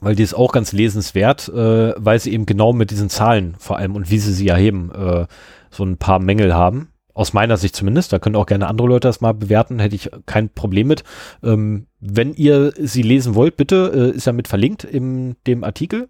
weil 0.00 0.14
die 0.14 0.22
ist 0.22 0.34
auch 0.34 0.52
ganz 0.52 0.72
lesenswert, 0.72 1.48
äh, 1.48 1.94
weil 1.96 2.20
sie 2.20 2.32
eben 2.32 2.46
genau 2.46 2.72
mit 2.72 2.90
diesen 2.90 3.10
Zahlen 3.10 3.56
vor 3.58 3.76
allem 3.76 3.96
und 3.96 4.10
wie 4.10 4.18
sie 4.18 4.32
sie 4.32 4.48
erheben, 4.48 4.92
äh, 4.92 5.26
so 5.70 5.84
ein 5.84 5.98
paar 5.98 6.20
Mängel 6.20 6.54
haben. 6.54 6.92
Aus 7.12 7.32
meiner 7.32 7.56
Sicht 7.56 7.74
zumindest. 7.74 8.12
Da 8.12 8.20
können 8.20 8.36
auch 8.36 8.46
gerne 8.46 8.68
andere 8.68 8.86
Leute 8.86 9.08
das 9.08 9.20
mal 9.20 9.34
bewerten, 9.34 9.80
hätte 9.80 9.96
ich 9.96 10.08
kein 10.24 10.50
Problem 10.50 10.86
mit. 10.86 11.02
Ähm, 11.42 11.88
wenn 11.98 12.32
ihr 12.34 12.72
sie 12.78 13.02
lesen 13.02 13.34
wollt, 13.34 13.56
bitte, 13.56 14.12
äh, 14.12 14.16
ist 14.16 14.26
ja 14.26 14.32
mit 14.32 14.46
verlinkt 14.46 14.84
in 14.84 15.34
dem 15.48 15.64
Artikel. 15.64 16.08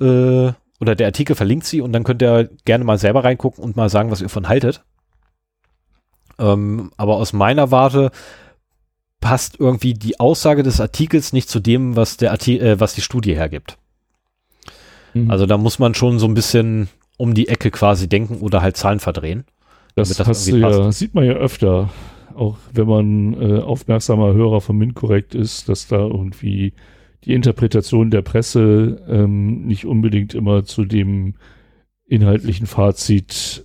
Äh, 0.00 0.52
oder 0.80 0.94
der 0.94 1.06
Artikel 1.06 1.36
verlinkt 1.36 1.66
sie 1.66 1.80
und 1.80 1.92
dann 1.92 2.04
könnt 2.04 2.22
ihr 2.22 2.48
gerne 2.64 2.84
mal 2.84 2.98
selber 2.98 3.22
reingucken 3.22 3.62
und 3.62 3.76
mal 3.76 3.90
sagen, 3.90 4.10
was 4.10 4.22
ihr 4.22 4.28
von 4.28 4.48
haltet. 4.48 4.82
Ähm, 6.38 6.90
aber 6.96 7.16
aus 7.16 7.32
meiner 7.32 7.70
Warte 7.70 8.10
passt 9.20 9.60
irgendwie 9.60 9.92
die 9.92 10.18
Aussage 10.18 10.62
des 10.62 10.80
Artikels 10.80 11.34
nicht 11.34 11.50
zu 11.50 11.60
dem, 11.60 11.96
was 11.96 12.16
der 12.16 12.30
Arti 12.30 12.58
äh, 12.58 12.80
was 12.80 12.94
die 12.94 13.02
Studie 13.02 13.34
hergibt. 13.34 13.76
Mhm. 15.12 15.30
Also 15.30 15.44
da 15.44 15.58
muss 15.58 15.78
man 15.78 15.94
schon 15.94 16.18
so 16.18 16.26
ein 16.26 16.34
bisschen 16.34 16.88
um 17.18 17.34
die 17.34 17.48
Ecke 17.48 17.70
quasi 17.70 18.08
denken 18.08 18.36
oder 18.36 18.62
halt 18.62 18.78
Zahlen 18.78 19.00
verdrehen. 19.00 19.44
Das, 19.94 20.08
das 20.08 20.46
ja, 20.46 20.92
sieht 20.92 21.14
man 21.14 21.24
ja 21.24 21.34
öfter, 21.34 21.90
auch 22.34 22.56
wenn 22.72 22.86
man 22.86 23.34
äh, 23.34 23.60
aufmerksamer 23.60 24.32
Hörer 24.32 24.62
von 24.62 24.78
MINT 24.78 25.34
ist, 25.34 25.68
dass 25.68 25.88
da 25.88 25.98
irgendwie 25.98 26.72
die 27.24 27.34
Interpretation 27.34 28.10
der 28.10 28.22
Presse 28.22 29.02
ähm, 29.08 29.66
nicht 29.66 29.84
unbedingt 29.84 30.34
immer 30.34 30.64
zu 30.64 30.84
dem 30.84 31.34
inhaltlichen 32.06 32.66
Fazit 32.66 33.64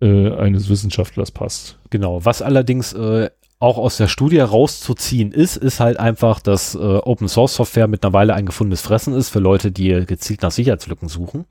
äh, 0.00 0.32
eines 0.32 0.68
Wissenschaftlers 0.68 1.30
passt. 1.30 1.78
Genau, 1.90 2.24
was 2.24 2.42
allerdings 2.42 2.92
äh, 2.92 3.30
auch 3.58 3.76
aus 3.76 3.98
der 3.98 4.08
Studie 4.08 4.40
rauszuziehen 4.40 5.32
ist, 5.32 5.56
ist 5.56 5.80
halt 5.80 6.00
einfach, 6.00 6.40
dass 6.40 6.74
äh, 6.74 6.78
Open 6.78 7.28
Source 7.28 7.54
Software 7.54 7.88
mittlerweile 7.88 8.34
ein 8.34 8.46
gefundenes 8.46 8.80
Fressen 8.80 9.14
ist 9.14 9.28
für 9.28 9.38
Leute, 9.38 9.70
die 9.70 10.06
gezielt 10.06 10.42
nach 10.42 10.50
Sicherheitslücken 10.50 11.08
suchen. 11.08 11.44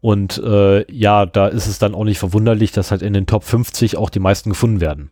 Und 0.00 0.38
äh, 0.38 0.90
ja, 0.90 1.26
da 1.26 1.48
ist 1.48 1.66
es 1.66 1.80
dann 1.80 1.96
auch 1.96 2.04
nicht 2.04 2.20
verwunderlich, 2.20 2.70
dass 2.70 2.92
halt 2.92 3.02
in 3.02 3.12
den 3.12 3.26
Top 3.26 3.42
50 3.42 3.96
auch 3.96 4.08
die 4.08 4.20
meisten 4.20 4.50
gefunden 4.50 4.80
werden. 4.80 5.10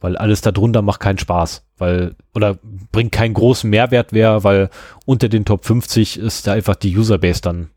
Weil 0.00 0.16
alles 0.16 0.40
darunter 0.40 0.80
macht 0.80 1.00
keinen 1.00 1.18
Spaß, 1.18 1.64
weil, 1.76 2.14
oder 2.34 2.58
bringt 2.92 3.10
keinen 3.10 3.34
großen 3.34 3.68
Mehrwert 3.68 4.12
mehr, 4.12 4.44
weil 4.44 4.70
unter 5.06 5.28
den 5.28 5.44
Top 5.44 5.64
50 5.64 6.18
ist 6.18 6.46
da 6.46 6.52
einfach 6.52 6.76
die 6.76 6.96
Userbase 6.96 7.40
dann 7.40 7.70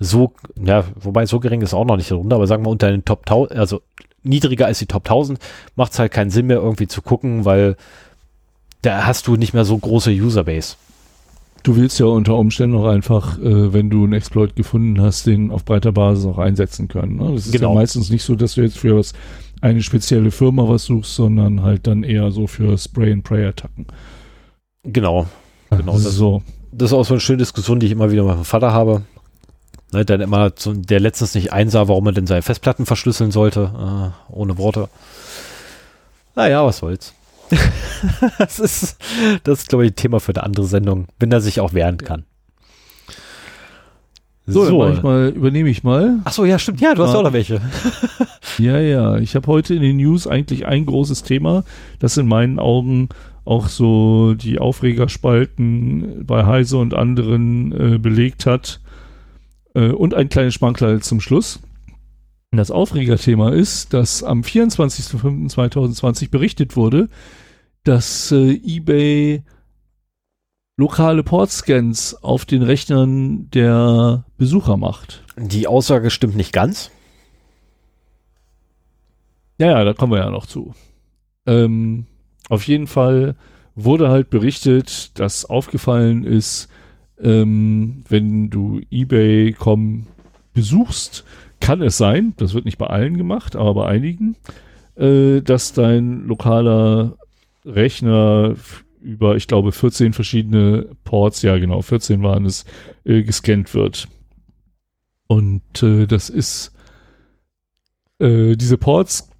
so, 0.00 0.32
ja, 0.58 0.84
wobei 0.96 1.26
so 1.26 1.40
gering 1.40 1.60
ist 1.60 1.74
auch 1.74 1.84
noch 1.84 1.96
nicht 1.96 2.10
darunter, 2.10 2.36
aber 2.36 2.46
sagen 2.46 2.64
wir 2.64 2.70
unter 2.70 2.90
den 2.90 3.04
Top 3.04 3.20
1000, 3.26 3.58
also 3.58 3.82
niedriger 4.22 4.66
als 4.66 4.78
die 4.78 4.86
Top 4.86 5.04
1000, 5.04 5.38
macht 5.76 5.92
es 5.92 5.98
halt 5.98 6.12
keinen 6.12 6.30
Sinn 6.30 6.46
mehr 6.46 6.56
irgendwie 6.56 6.88
zu 6.88 7.02
gucken, 7.02 7.44
weil 7.44 7.76
da 8.82 9.06
hast 9.06 9.26
du 9.26 9.36
nicht 9.36 9.52
mehr 9.52 9.66
so 9.66 9.76
große 9.76 10.10
Userbase. 10.10 10.76
Du 11.62 11.76
willst 11.76 12.00
ja 12.00 12.06
unter 12.06 12.36
Umständen 12.36 12.76
auch 12.76 12.86
einfach, 12.86 13.38
äh, 13.38 13.74
wenn 13.74 13.90
du 13.90 14.04
einen 14.04 14.14
Exploit 14.14 14.56
gefunden 14.56 15.02
hast, 15.02 15.26
den 15.26 15.50
auf 15.50 15.66
breiter 15.66 15.92
Basis 15.92 16.24
auch 16.24 16.38
einsetzen 16.38 16.88
können. 16.88 17.16
Ne? 17.16 17.34
Das 17.34 17.46
ist 17.46 17.52
genau. 17.52 17.68
ja 17.68 17.74
meistens 17.74 18.08
nicht 18.08 18.22
so, 18.22 18.34
dass 18.34 18.54
du 18.54 18.62
jetzt 18.62 18.78
für 18.78 18.96
was 18.96 19.12
eine 19.60 19.82
spezielle 19.82 20.30
Firma 20.30 20.68
was 20.68 20.84
suchst, 20.84 21.14
sondern 21.14 21.62
halt 21.62 21.86
dann 21.86 22.02
eher 22.02 22.30
so 22.30 22.46
für 22.46 22.76
Spray-and-Pray-Attacken. 22.76 23.86
Genau. 24.84 25.26
Genau. 25.70 25.92
Das, 25.92 26.02
so. 26.02 26.42
das 26.72 26.90
ist 26.90 26.96
auch 26.96 27.04
so 27.04 27.14
eine 27.14 27.20
schöne 27.20 27.38
Diskussion, 27.38 27.80
die 27.80 27.86
ich 27.86 27.92
immer 27.92 28.10
wieder 28.10 28.24
mit 28.24 28.34
meinem 28.34 28.44
Vater 28.44 28.72
habe. 28.72 29.02
Ne, 29.92 30.04
dann 30.04 30.20
immer, 30.20 30.52
so, 30.56 30.72
der 30.72 31.00
letztens 31.00 31.34
nicht 31.34 31.52
einsah, 31.52 31.88
warum 31.88 32.06
er 32.06 32.12
denn 32.12 32.26
seine 32.26 32.42
Festplatten 32.42 32.86
verschlüsseln 32.86 33.32
sollte, 33.32 33.72
äh, 33.74 34.32
ohne 34.32 34.56
Worte. 34.56 34.88
Naja, 36.36 36.64
was 36.64 36.78
soll's. 36.78 37.12
das 38.38 38.60
ist, 38.60 38.96
das 39.42 39.60
ist, 39.60 39.68
glaube 39.68 39.84
ich, 39.84 39.92
ein 39.92 39.96
Thema 39.96 40.20
für 40.20 40.32
eine 40.32 40.44
andere 40.44 40.66
Sendung, 40.66 41.08
wenn 41.18 41.32
er 41.32 41.40
sich 41.40 41.60
auch 41.60 41.74
wehren 41.74 41.98
kann. 41.98 42.24
So, 44.52 44.64
so. 44.64 44.88
Ich 44.88 45.02
mal, 45.02 45.28
übernehme 45.28 45.68
ich 45.68 45.82
mal. 45.82 46.20
Ach 46.24 46.32
so, 46.32 46.44
ja, 46.44 46.58
stimmt. 46.58 46.80
Ja, 46.80 46.94
du 46.94 47.02
hast 47.02 47.14
ah. 47.14 47.18
auch 47.18 47.22
noch 47.22 47.32
welche. 47.32 47.60
ja, 48.58 48.78
ja. 48.78 49.18
Ich 49.18 49.34
habe 49.34 49.46
heute 49.46 49.74
in 49.74 49.82
den 49.82 49.96
News 49.96 50.26
eigentlich 50.26 50.66
ein 50.66 50.86
großes 50.86 51.22
Thema, 51.22 51.64
das 51.98 52.16
in 52.16 52.26
meinen 52.26 52.58
Augen 52.58 53.08
auch 53.44 53.68
so 53.68 54.34
die 54.34 54.58
Aufregerspalten 54.58 56.24
bei 56.26 56.44
Heise 56.44 56.78
und 56.78 56.94
anderen 56.94 57.72
äh, 57.72 57.98
belegt 57.98 58.46
hat. 58.46 58.80
Äh, 59.74 59.90
und 59.90 60.14
ein 60.14 60.28
kleines 60.28 60.54
Schmankerl 60.54 61.00
zum 61.00 61.20
Schluss. 61.20 61.60
Das 62.52 62.70
Aufregerthema 62.72 63.50
ist, 63.50 63.94
dass 63.94 64.24
am 64.24 64.40
24.05.2020 64.40 66.30
berichtet 66.30 66.76
wurde, 66.76 67.08
dass 67.84 68.32
äh, 68.32 68.54
eBay 68.54 69.42
lokale 70.76 71.22
Portscans 71.22 72.14
auf 72.22 72.46
den 72.46 72.62
Rechnern 72.62 73.50
der 73.50 74.24
Besucher 74.40 74.78
macht. 74.78 75.22
Die 75.36 75.66
Aussage 75.66 76.08
stimmt 76.08 76.34
nicht 76.34 76.54
ganz. 76.54 76.90
Ja, 79.58 79.66
ja, 79.66 79.84
da 79.84 79.92
kommen 79.92 80.12
wir 80.12 80.20
ja 80.20 80.30
noch 80.30 80.46
zu. 80.46 80.72
Ähm, 81.44 82.06
auf 82.48 82.66
jeden 82.66 82.86
Fall 82.86 83.36
wurde 83.74 84.08
halt 84.08 84.30
berichtet, 84.30 85.18
dass 85.20 85.44
aufgefallen 85.44 86.24
ist, 86.24 86.70
ähm, 87.20 88.02
wenn 88.08 88.48
du 88.48 88.80
eBay.com 88.90 90.06
besuchst, 90.54 91.24
kann 91.60 91.82
es 91.82 91.98
sein, 91.98 92.32
das 92.38 92.54
wird 92.54 92.64
nicht 92.64 92.78
bei 92.78 92.86
allen 92.86 93.18
gemacht, 93.18 93.56
aber 93.56 93.74
bei 93.74 93.88
einigen, 93.88 94.36
äh, 94.96 95.42
dass 95.42 95.74
dein 95.74 96.24
lokaler 96.26 97.18
Rechner 97.66 98.54
über, 99.02 99.36
ich 99.36 99.48
glaube, 99.48 99.72
14 99.72 100.14
verschiedene 100.14 100.86
Ports, 101.04 101.42
ja 101.42 101.58
genau, 101.58 101.82
14 101.82 102.22
waren 102.22 102.46
es, 102.46 102.64
äh, 103.04 103.22
gescannt 103.22 103.74
wird. 103.74 104.08
Und 105.30 105.84
äh, 105.84 106.08
das 106.08 106.28
ist, 106.28 106.72
äh, 108.18 108.56
diese 108.56 108.76
Ports 108.76 109.30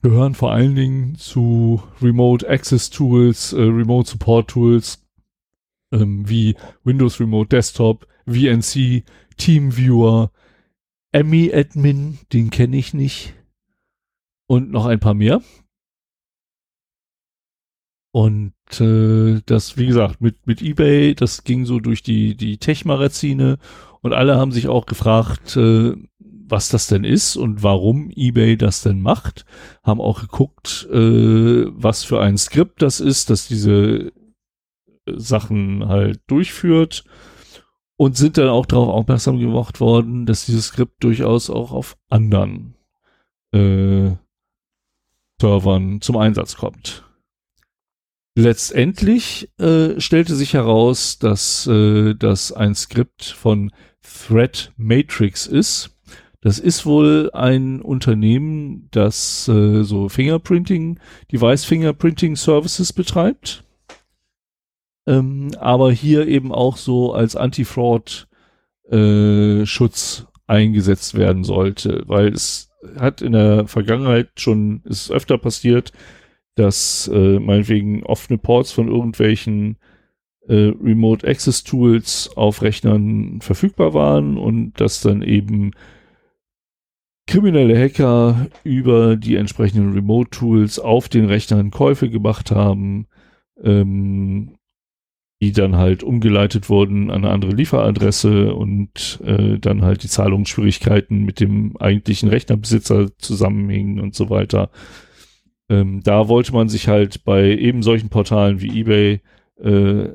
gehören 0.00 0.36
vor 0.36 0.52
allen 0.52 0.76
Dingen 0.76 1.16
zu 1.16 1.82
Remote 2.00 2.48
Access 2.48 2.88
Tools, 2.88 3.52
äh, 3.52 3.60
Remote 3.60 4.08
Support 4.08 4.50
Tools, 4.50 5.04
ähm, 5.90 6.28
wie 6.28 6.54
Windows 6.84 7.18
Remote 7.18 7.48
Desktop, 7.48 8.06
VNC, 8.26 9.02
TeamViewer, 9.36 10.30
Emmy 11.10 11.52
Admin, 11.52 12.18
den 12.32 12.50
kenne 12.50 12.76
ich 12.76 12.94
nicht. 12.94 13.34
Und 14.46 14.70
noch 14.70 14.86
ein 14.86 15.00
paar 15.00 15.14
mehr. 15.14 15.42
Und 18.14 18.54
äh, 18.80 19.40
das, 19.44 19.76
wie 19.76 19.86
gesagt, 19.86 20.20
mit, 20.20 20.46
mit 20.46 20.62
eBay, 20.62 21.16
das 21.16 21.42
ging 21.42 21.66
so 21.66 21.80
durch 21.80 22.04
die, 22.04 22.36
die 22.36 22.58
Tech-Magazine 22.58 23.58
und 24.02 24.12
alle 24.12 24.36
haben 24.36 24.52
sich 24.52 24.68
auch 24.68 24.86
gefragt, 24.86 25.56
äh, 25.56 25.96
was 26.20 26.68
das 26.68 26.86
denn 26.86 27.02
ist 27.02 27.34
und 27.34 27.64
warum 27.64 28.12
eBay 28.14 28.56
das 28.56 28.82
denn 28.82 29.00
macht. 29.00 29.46
Haben 29.82 30.00
auch 30.00 30.20
geguckt, 30.20 30.86
äh, 30.92 31.64
was 31.66 32.04
für 32.04 32.20
ein 32.20 32.38
Skript 32.38 32.82
das 32.82 33.00
ist, 33.00 33.30
dass 33.30 33.48
diese 33.48 34.12
Sachen 35.06 35.88
halt 35.88 36.20
durchführt 36.28 37.02
und 37.96 38.16
sind 38.16 38.38
dann 38.38 38.48
auch 38.48 38.66
darauf 38.66 38.90
aufmerksam 38.90 39.40
gemacht 39.40 39.80
worden, 39.80 40.24
dass 40.24 40.46
dieses 40.46 40.66
Skript 40.66 41.02
durchaus 41.02 41.50
auch 41.50 41.72
auf 41.72 41.96
anderen 42.10 42.76
äh, 43.50 44.12
Servern 45.40 46.00
zum 46.00 46.16
Einsatz 46.16 46.54
kommt. 46.54 47.03
Letztendlich 48.36 49.48
äh, 49.58 50.00
stellte 50.00 50.34
sich 50.34 50.54
heraus, 50.54 51.18
dass 51.18 51.66
äh, 51.66 52.14
das 52.14 52.52
ein 52.52 52.74
Skript 52.74 53.24
von 53.24 53.70
Threat 54.02 54.72
Matrix 54.76 55.46
ist. 55.46 55.90
Das 56.40 56.58
ist 56.58 56.84
wohl 56.84 57.30
ein 57.32 57.80
Unternehmen, 57.80 58.88
das 58.90 59.48
äh, 59.48 59.82
so 59.82 60.08
Fingerprinting, 60.08 60.98
Device 61.32 61.64
Fingerprinting 61.64 62.36
Services 62.36 62.92
betreibt 62.92 63.64
ähm, 65.06 65.50
aber 65.58 65.92
hier 65.92 66.26
eben 66.26 66.52
auch 66.52 66.76
so 66.76 67.12
als 67.12 67.36
Anti-Fraud 67.36 68.28
äh, 68.90 69.64
eingesetzt 70.46 71.14
werden 71.14 71.44
sollte, 71.44 72.02
weil 72.06 72.28
es 72.28 72.70
hat 72.98 73.22
in 73.22 73.32
der 73.32 73.66
Vergangenheit 73.66 74.28
schon, 74.36 74.82
ist 74.84 75.10
öfter 75.10 75.38
passiert, 75.38 75.92
dass 76.54 77.10
äh, 77.12 77.38
meinetwegen 77.38 78.04
offene 78.04 78.38
Ports 78.38 78.72
von 78.72 78.88
irgendwelchen 78.88 79.76
äh, 80.48 80.72
Remote 80.82 81.26
Access 81.26 81.64
Tools 81.64 82.30
auf 82.36 82.62
Rechnern 82.62 83.40
verfügbar 83.40 83.94
waren 83.94 84.36
und 84.36 84.80
dass 84.80 85.00
dann 85.00 85.22
eben 85.22 85.72
kriminelle 87.26 87.78
Hacker 87.78 88.48
über 88.62 89.16
die 89.16 89.36
entsprechenden 89.36 89.92
Remote 89.92 90.30
Tools 90.30 90.78
auf 90.78 91.08
den 91.08 91.24
Rechnern 91.24 91.70
Käufe 91.70 92.10
gemacht 92.10 92.50
haben, 92.50 93.06
ähm, 93.62 94.56
die 95.40 95.52
dann 95.52 95.76
halt 95.76 96.02
umgeleitet 96.02 96.68
wurden 96.68 97.10
an 97.10 97.24
eine 97.24 97.30
andere 97.30 97.52
Lieferadresse 97.52 98.54
und 98.54 99.20
äh, 99.24 99.58
dann 99.58 99.82
halt 99.82 100.02
die 100.02 100.08
Zahlungsschwierigkeiten 100.08 101.24
mit 101.24 101.40
dem 101.40 101.76
eigentlichen 101.78 102.28
Rechnerbesitzer 102.28 103.16
zusammenhingen 103.18 104.00
und 104.00 104.14
so 104.14 104.30
weiter. 104.30 104.70
Ähm, 105.68 106.02
da 106.02 106.28
wollte 106.28 106.52
man 106.52 106.68
sich 106.68 106.88
halt 106.88 107.24
bei 107.24 107.46
eben 107.56 107.82
solchen 107.82 108.10
Portalen 108.10 108.60
wie 108.60 108.80
eBay 108.80 109.20
äh, 109.60 110.08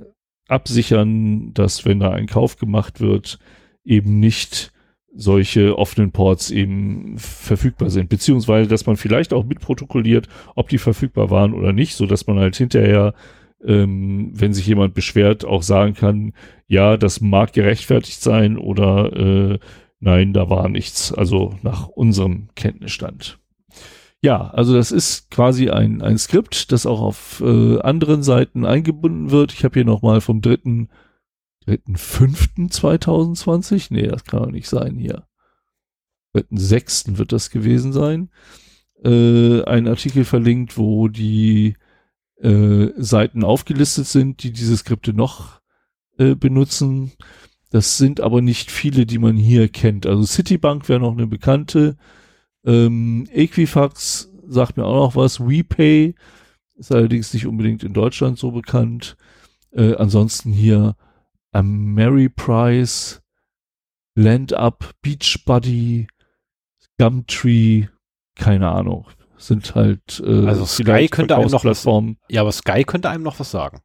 absichern, 0.47 1.53
dass 1.53 1.85
wenn 1.85 1.99
da 1.99 2.11
ein 2.11 2.27
Kauf 2.27 2.57
gemacht 2.57 3.01
wird, 3.01 3.39
eben 3.84 4.19
nicht 4.19 4.71
solche 5.15 5.77
offenen 5.77 6.11
Ports 6.11 6.51
eben 6.51 7.17
verfügbar 7.17 7.89
sind, 7.89 8.09
beziehungsweise 8.09 8.69
dass 8.69 8.85
man 8.85 8.95
vielleicht 8.95 9.34
auch 9.34 9.43
mitprotokolliert, 9.43 10.27
ob 10.55 10.69
die 10.69 10.77
verfügbar 10.77 11.31
waren 11.31 11.53
oder 11.53 11.73
nicht, 11.73 11.95
so 11.95 12.05
dass 12.05 12.27
man 12.27 12.38
halt 12.38 12.55
hinterher 12.55 13.13
ähm, 13.65 14.31
wenn 14.34 14.53
sich 14.53 14.67
jemand 14.67 14.93
beschwert, 14.93 15.45
auch 15.45 15.63
sagen 15.63 15.93
kann, 15.93 16.34
ja, 16.67 16.97
das 16.97 17.21
mag 17.21 17.53
gerechtfertigt 17.53 18.21
sein 18.21 18.57
oder 18.57 19.13
äh, 19.15 19.59
nein, 19.99 20.34
da 20.34 20.49
war 20.49 20.69
nichts. 20.69 21.13
Also 21.13 21.55
nach 21.61 21.88
unserem 21.88 22.49
Kenntnisstand. 22.55 23.39
Ja, 24.22 24.50
also 24.50 24.74
das 24.74 24.91
ist 24.91 25.32
quasi 25.32 25.70
ein, 25.70 26.02
ein 26.02 26.18
Skript, 26.18 26.74
das 26.74 26.86
auch 26.86 27.00
auf 27.00 27.41
äh, 27.41 27.80
anderen 27.80 28.22
Seiten 28.22 28.66
eingebunden 28.66 29.32
wird. 29.32 29.54
Ich 29.54 29.64
habe 29.64 29.76
hier 29.76 29.86
nochmal 29.86 30.20
vom 30.20 30.41
3. 30.41 30.88
3.5.2020? 31.68 33.88
Nee, 33.91 34.08
das 34.08 34.24
kann 34.24 34.44
doch 34.44 34.52
nicht 34.52 34.68
sein 34.68 34.98
hier. 34.98 35.28
3.6. 36.34 37.18
wird 37.18 37.32
das 37.32 37.50
gewesen 37.50 37.94
sein. 37.94 38.30
Äh, 39.04 39.64
ein 39.64 39.88
Artikel 39.88 40.26
verlinkt, 40.26 40.78
wo 40.78 41.08
die 41.08 41.76
äh, 42.38 42.88
Seiten 42.98 43.44
aufgelistet 43.44 44.08
sind, 44.08 44.44
die 44.44 44.52
diese 44.52 44.78
Skripte 44.78 45.14
noch 45.14 45.62
äh, 46.18 46.36
benutzen. 46.36 47.12
Das 47.72 47.98
sind 47.98 48.20
aber 48.20 48.41
nicht 48.41 48.72
viele, 48.72 49.06
die 49.06 49.20
man 49.20 49.38
hier 49.38 49.70
kennt. 49.70 50.06
Also 50.06 50.24
Citibank 50.24 50.90
wäre 50.90 51.00
noch 51.00 51.14
eine 51.14 51.28
bekannte. 51.28 51.98
Ähm, 52.70 53.28
Equifax 53.32 54.30
sagt 54.48 54.78
mir 54.78 54.86
auch 54.86 55.08
noch 55.08 55.16
was. 55.16 55.40
WePay 55.40 56.14
ist 56.76 56.91
allerdings 56.91 57.34
nicht 57.34 57.48
unbedingt 57.48 57.84
in 57.84 57.94
Deutschland 57.94 58.38
so 58.38 58.52
bekannt. 58.52 59.18
Äh, 59.72 59.96
ansonsten 59.96 60.52
hier 60.52 60.96
Ameriprice, 61.52 63.22
LandUp, 64.16 64.91
Beachbuddy, 65.02 66.08
Gumtree, 67.00 67.88
keine 68.36 68.70
Ahnung. 68.70 69.08
Sind 69.38 69.74
halt 69.74 70.22
äh, 70.24 70.46
also 70.48 70.66
Sky 70.66 71.08
könnte 71.08 71.38
einem 71.38 71.50
noch 71.50 71.66
was, 71.66 71.86
ja, 72.30 72.41
aber 72.41 72.52
Sky 72.52 72.84
könnte 72.84 73.10
einem 73.10 73.24
noch 73.24 73.40
was 73.40 73.50
sagen. 73.50 73.80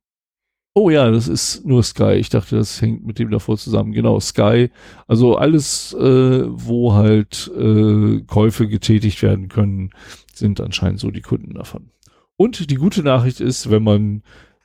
Oh 0.76 0.90
ja, 0.90 1.08
das 1.08 1.28
ist 1.28 1.64
nur 1.64 1.84
Sky. 1.84 2.14
Ich 2.14 2.30
dachte, 2.30 2.56
das 2.56 2.82
hängt 2.82 3.06
mit 3.06 3.20
dem 3.20 3.30
davor 3.30 3.56
zusammen. 3.56 3.92
Genau, 3.92 4.18
Sky. 4.18 4.70
Also 5.06 5.36
alles, 5.36 5.94
äh, 5.94 6.44
wo 6.48 6.94
halt 6.94 7.50
äh, 7.56 8.20
Käufe 8.26 8.66
getätigt 8.66 9.22
werden 9.22 9.48
können, 9.48 9.90
sind 10.34 10.60
anscheinend 10.60 10.98
so 10.98 11.12
die 11.12 11.20
Kunden 11.20 11.54
davon. 11.54 11.90
Und 12.36 12.70
die 12.70 12.74
gute 12.74 13.04
Nachricht 13.04 13.40
ist, 13.40 13.70
wenn 13.70 13.84
man 13.84 14.22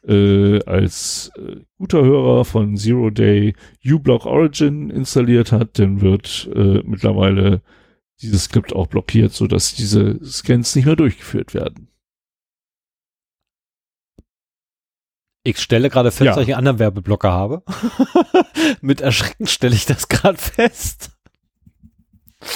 äh, 0.07 0.64
als 0.64 1.31
äh, 1.38 1.57
guter 1.77 2.02
Hörer 2.03 2.44
von 2.44 2.76
Zero 2.76 3.11
Day 3.11 3.53
uBlock 3.86 4.26
Origin 4.26 4.90
installiert 4.90 5.52
hat, 5.52 5.77
dann 5.77 6.02
wird 6.02 6.49
äh, 6.56 6.81
mittlerweile 6.86 7.61
dieses 8.22 8.45
Skript 8.45 8.73
auch 8.73 8.88
blockiert, 8.88 9.34
sodass 9.34 9.76
diese 9.76 10.19
Scans 10.26 10.76
nicht 10.76 10.86
mehr 10.86 10.95
durchgeführt 10.95 11.53
werden. 11.53 11.90
Ich 15.49 15.59
stelle 15.59 15.89
gerade 15.89 16.11
fest, 16.11 16.26
ja. 16.26 16.35
dass 16.35 16.43
ich 16.43 16.49
einen 16.49 16.59
anderen 16.59 16.80
Werbeblocker 16.80 17.31
habe. 17.31 17.63
Mit 18.81 19.01
Erschrecken 19.01 19.47
stelle 19.47 19.76
ich 19.76 19.85
das 19.85 20.07
gerade 20.07 20.38
fest. 20.38 21.11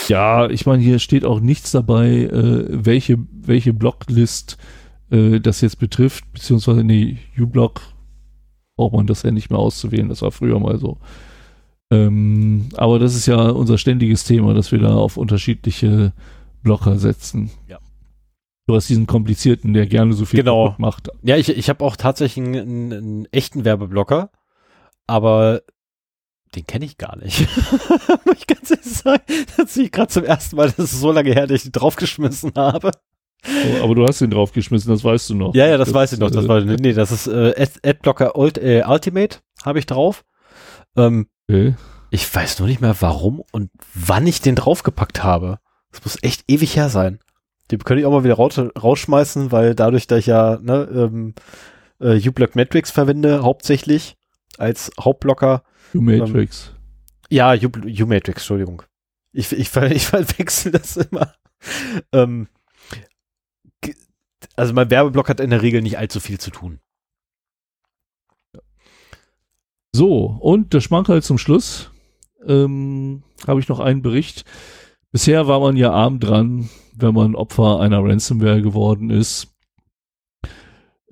Ja, 0.07 0.49
ich 0.49 0.65
meine, 0.65 0.81
hier 0.81 0.99
steht 0.99 1.25
auch 1.25 1.39
nichts 1.39 1.71
dabei, 1.71 2.07
äh, 2.07 2.65
welche, 2.69 3.17
welche 3.31 3.73
Blocklist 3.73 4.57
äh, 5.09 5.39
das 5.39 5.61
jetzt 5.61 5.79
betrifft, 5.79 6.23
beziehungsweise 6.31 6.83
nee, 6.83 7.17
uBlock 7.37 7.81
braucht 8.75 8.93
man 8.93 9.07
das 9.07 9.23
ja 9.23 9.31
nicht 9.31 9.49
mehr 9.49 9.59
auszuwählen, 9.59 10.09
das 10.09 10.21
war 10.21 10.31
früher 10.31 10.59
mal 10.59 10.77
so. 10.77 10.97
Ähm, 11.91 12.69
aber 12.75 12.97
das 12.99 13.15
ist 13.15 13.25
ja 13.25 13.49
unser 13.49 13.77
ständiges 13.77 14.23
Thema, 14.23 14.53
dass 14.53 14.71
wir 14.71 14.79
da 14.79 14.95
auf 14.95 15.17
unterschiedliche 15.17 16.13
Blocker 16.63 16.97
setzen. 16.97 17.51
Du 18.65 18.76
hast 18.76 18.88
diesen 18.88 19.07
komplizierten, 19.07 19.73
der 19.73 19.88
gerne 19.88 20.14
so 20.14 20.26
viel 20.26 20.40
genau. 20.40 20.76
macht. 20.77 21.10
Ja, 21.22 21.35
ich, 21.35 21.49
ich 21.49 21.69
habe 21.69 21.84
auch 21.84 21.98
tatsächlich 21.98 22.45
einen, 22.45 22.94
einen, 22.94 23.27
echten 23.31 23.65
Werbeblocker, 23.65 24.31
aber 25.06 25.64
den 26.56 26.65
kenne 26.65 26.85
ich 26.85 26.98
gar 26.98 27.18
nicht. 27.18 27.41
Muss 28.26 28.38
ich 28.38 28.48
ganz 28.48 28.72
ehrlich 28.72 28.85
sagen, 28.85 29.23
das 29.57 29.73
sehe 29.73 29.85
ich 29.85 29.91
gerade 29.91 30.07
zum 30.07 30.23
ersten 30.23 30.56
Mal, 30.56 30.68
das 30.68 30.94
ist 30.94 31.02
so 31.02 31.11
lange 31.11 31.34
her, 31.34 31.48
dass 31.48 31.61
ich 31.61 31.65
ihn 31.65 31.72
draufgeschmissen 31.73 32.53
habe. 32.56 32.91
Oh, 33.45 33.84
aber 33.84 33.95
du 33.95 34.06
hast 34.06 34.22
ihn 34.22 34.30
draufgeschmissen, 34.30 34.90
das 34.90 35.03
weißt 35.03 35.31
du 35.31 35.35
noch. 35.35 35.53
Ja, 35.56 35.68
ja, 35.68 35.77
das, 35.77 35.90
das 35.90 35.95
weiß 35.95 36.14
ich 36.14 36.19
noch. 36.19 36.31
Das 36.31 36.45
äh, 36.45 36.48
war, 36.48 36.61
nee, 36.61 36.94
das 36.94 37.11
ist 37.11 37.27
äh, 37.27 37.68
Adblocker 37.84 38.38
Ult, 38.38 38.57
äh, 38.57 38.84
Ultimate, 38.88 39.40
habe 39.65 39.80
ich 39.80 39.85
drauf. 39.85 40.23
Ähm, 40.95 41.27
okay. 41.49 41.76
Ich 42.11 42.34
weiß 42.34 42.60
nur 42.60 42.69
nicht 42.69 42.80
mehr, 42.80 42.95
warum 43.02 43.44
und 43.52 43.72
wann 43.94 44.26
ich 44.26 44.40
den 44.40 44.56
draufgepackt 44.56 45.23
habe. 45.23 45.60
Das 45.91 46.06
muss 46.06 46.23
echt 46.23 46.44
ewig 46.48 46.77
her 46.77 46.90
sein. 46.90 47.19
Den 47.72 47.80
könnte 47.80 48.02
ich 48.02 48.06
auch 48.06 48.11
mal 48.11 48.23
wieder 48.23 48.35
raus, 48.35 48.57
rausschmeißen, 48.57 49.52
weil 49.52 49.76
dadurch, 49.76 50.07
dass 50.07 50.19
ich 50.19 50.26
ja 50.27 50.60
ne, 50.61 50.88
ähm, 50.94 51.34
äh, 51.99 52.18
U-Block 52.27 52.56
Matrix 52.56 52.91
verwende, 52.91 53.44
hauptsächlich 53.44 54.18
als 54.57 54.91
Hauptblocker. 54.99 55.64
U-Matrix. 55.94 56.72
Ähm, 56.72 57.27
ja, 57.30 57.53
U-Matrix, 57.53 58.41
Entschuldigung. 58.41 58.84
Ich, 59.31 59.52
ich, 59.52 59.76
ich 59.91 60.06
verwechsel 60.06 60.72
das 60.72 60.98
immer. 60.98 61.34
ähm, 62.11 62.48
also 64.56 64.73
mein 64.73 64.90
Werbeblock 64.90 65.30
hat 65.30 65.40
in 65.40 65.49
der 65.49 65.61
Regel 65.61 65.81
nicht 65.81 65.98
allzu 65.98 66.19
viel 66.19 66.40
zu 66.40 66.52
tun. 66.52 66.80
So, 69.95 70.26
und 70.26 70.73
der 70.73 70.81
Schmankerl 70.81 71.22
zum 71.22 71.38
Schluss. 71.38 71.91
Ähm, 72.45 73.23
habe 73.48 73.60
ich 73.60 73.69
noch 73.69 73.80
einen 73.80 74.02
Bericht. 74.02 74.44
Bisher 75.14 75.48
war 75.48 75.60
man 75.60 75.77
ja 75.77 75.91
arm 75.91 76.19
dran, 76.19 76.69
wenn 76.98 77.14
man 77.14 77.35
Opfer 77.35 77.80
einer 77.80 78.03
Ransomware 78.03 78.64
geworden 78.64 79.11
ist. 79.11 79.53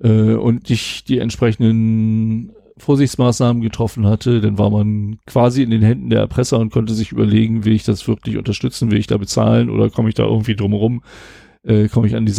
Äh, 0.00 0.34
und 0.34 0.68
nicht 0.68 1.08
die 1.08 1.20
entsprechenden 1.20 2.52
Vorsichtsmaßnahmen 2.78 3.62
getroffen 3.62 4.04
hatte, 4.04 4.40
dann 4.40 4.58
war 4.58 4.70
man 4.70 5.20
quasi 5.24 5.62
in 5.62 5.70
den 5.70 5.82
Händen 5.82 6.10
der 6.10 6.18
Erpresser 6.18 6.58
und 6.58 6.72
konnte 6.72 6.94
sich 6.94 7.12
überlegen, 7.12 7.64
will 7.64 7.74
ich 7.74 7.84
das 7.84 8.08
wirklich 8.08 8.36
unterstützen, 8.38 8.90
will 8.90 8.98
ich 8.98 9.06
da 9.06 9.18
bezahlen 9.18 9.70
oder 9.70 9.88
komme 9.88 10.08
ich 10.08 10.16
da 10.16 10.24
irgendwie 10.24 10.56
drumherum, 10.56 11.04
äh, 11.62 11.86
komme 11.86 12.08
ich 12.08 12.16
an 12.16 12.26
die 12.26 12.32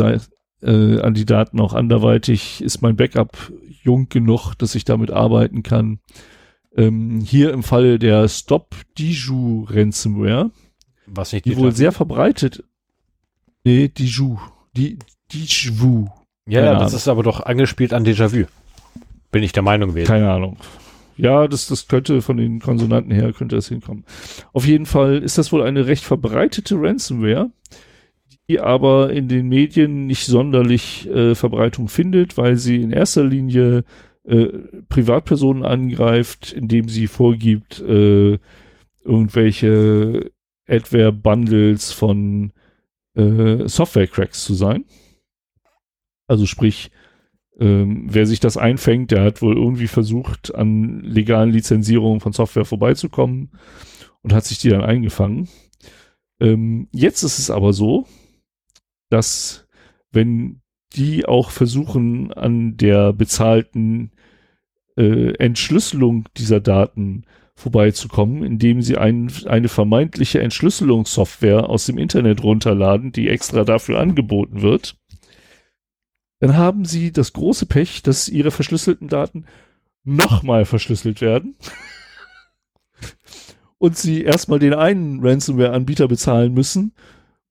äh, 0.64 1.00
an 1.00 1.14
die 1.14 1.26
Daten 1.26 1.62
auch 1.62 1.74
anderweitig, 1.74 2.62
ist 2.62 2.82
mein 2.82 2.98
Backup 2.98 3.54
jung 3.84 4.10
genug, 4.10 4.56
dass 4.56 4.76
ich 4.76 4.84
damit 4.84 5.12
arbeiten 5.12 5.64
kann. 5.64 6.00
Ähm, 6.76 7.22
hier 7.22 7.54
im 7.54 7.64
Fall 7.64 8.00
der 8.00 8.28
Stop 8.28 8.76
Diju 8.98 9.66
Ransomware, 9.70 10.52
was 11.06 11.34
nicht 11.34 11.46
die 11.46 11.58
wohl 11.58 11.72
sehr 11.72 11.92
verbreitet. 11.92 12.64
Nee, 13.64 13.88
Diju, 13.88 14.38
die 14.76 15.00
Diju. 15.32 16.08
Ja, 16.46 16.64
ja, 16.64 16.76
das 16.76 16.94
ist 16.94 17.08
aber 17.08 17.24
doch 17.24 17.42
angespielt 17.42 17.94
an 17.94 18.06
Déjà-vu. 18.06 18.46
Bin 19.32 19.44
ich 19.44 19.54
der 19.54 19.64
Meinung 19.64 19.90
gewesen. 19.90 20.08
Keine 20.08 20.30
Ahnung. 20.30 20.58
Ja, 21.16 21.48
das, 21.48 21.68
das 21.68 21.88
könnte 21.88 22.22
von 22.22 22.38
den 22.38 22.60
Konsonanten 22.60 23.12
her 23.12 23.32
könnte 23.34 23.56
das 23.56 23.68
hinkommen. 23.68 24.04
Auf 24.52 24.66
jeden 24.66 24.86
Fall 24.86 25.24
ist 25.24 25.38
das 25.38 25.52
wohl 25.52 25.64
eine 25.64 25.88
recht 25.88 26.04
verbreitete 26.04 26.76
Ransomware 26.76 27.52
die 28.50 28.60
aber 28.60 29.12
in 29.12 29.28
den 29.28 29.48
Medien 29.48 30.06
nicht 30.06 30.26
sonderlich 30.26 31.10
äh, 31.10 31.36
Verbreitung 31.36 31.88
findet, 31.88 32.38
weil 32.38 32.58
sie 32.58 32.82
in 32.82 32.92
erster 32.92 33.24
Linie 33.24 33.84
äh, 34.26 34.48
Privatpersonen 34.90 35.64
angreift, 35.64 36.52
indem 36.52 36.90
sie 36.90 37.08
vorgibt, 37.08 37.80
äh, 37.82 38.38
irgendwelche 39.06 40.32
Adware-Bundles 40.68 41.92
von 41.92 42.54
äh, 43.16 43.68
Software-Cracks 43.68 44.44
zu 44.44 44.54
sein. 44.54 44.86
Also 46.28 46.46
sprich, 46.46 46.92
ähm, 47.60 48.08
wer 48.10 48.26
sich 48.26 48.40
das 48.40 48.58
einfängt, 48.58 49.12
der 49.12 49.24
hat 49.24 49.42
wohl 49.42 49.56
irgendwie 49.56 49.88
versucht, 49.88 50.54
an 50.56 51.02
legalen 51.02 51.52
Lizenzierungen 51.52 52.20
von 52.20 52.34
Software 52.34 52.66
vorbeizukommen 52.66 53.52
und 54.22 54.34
hat 54.34 54.46
sich 54.46 54.58
die 54.58 54.70
dann 54.70 54.84
eingefangen. 54.84 55.50
Ähm, 56.40 56.88
jetzt 56.92 57.24
ist 57.24 57.40
es 57.40 57.50
aber 57.50 57.74
so, 57.74 58.08
dass 59.10 59.68
wenn 60.12 60.62
die 60.96 61.26
auch 61.26 61.52
versuchen, 61.52 62.34
an 62.34 62.78
der 62.78 63.14
bezahlten 63.14 64.12
äh, 64.98 65.34
Entschlüsselung 65.38 66.30
dieser 66.38 66.60
Daten 66.60 67.26
vorbeizukommen, 67.56 68.44
indem 68.44 68.82
sie 68.82 68.98
ein, 68.98 69.32
eine 69.46 69.70
vermeintliche 69.70 70.42
Entschlüsselungssoftware 70.42 71.70
aus 71.70 71.86
dem 71.86 71.98
Internet 71.98 72.44
runterladen, 72.44 73.12
die 73.12 73.30
extra 73.30 73.64
dafür 73.64 74.00
angeboten 74.00 74.62
wird, 74.62 74.98
dann 76.40 76.58
haben 76.58 76.86
sie 76.86 77.12
das 77.12 77.34
große 77.34 77.66
Pech, 77.68 78.02
dass 78.04 78.28
ihre 78.28 78.52
verschlüsselten 78.52 79.08
Daten 79.08 79.46
nochmal 80.04 80.66
verschlüsselt 80.66 81.22
werden 81.22 81.56
und 83.78 83.98
sie 83.98 84.24
erstmal 84.24 84.60
den 84.60 84.74
einen 84.74 85.26
Ransomware-Anbieter 85.26 86.08
bezahlen 86.08 86.54
müssen 86.54 86.94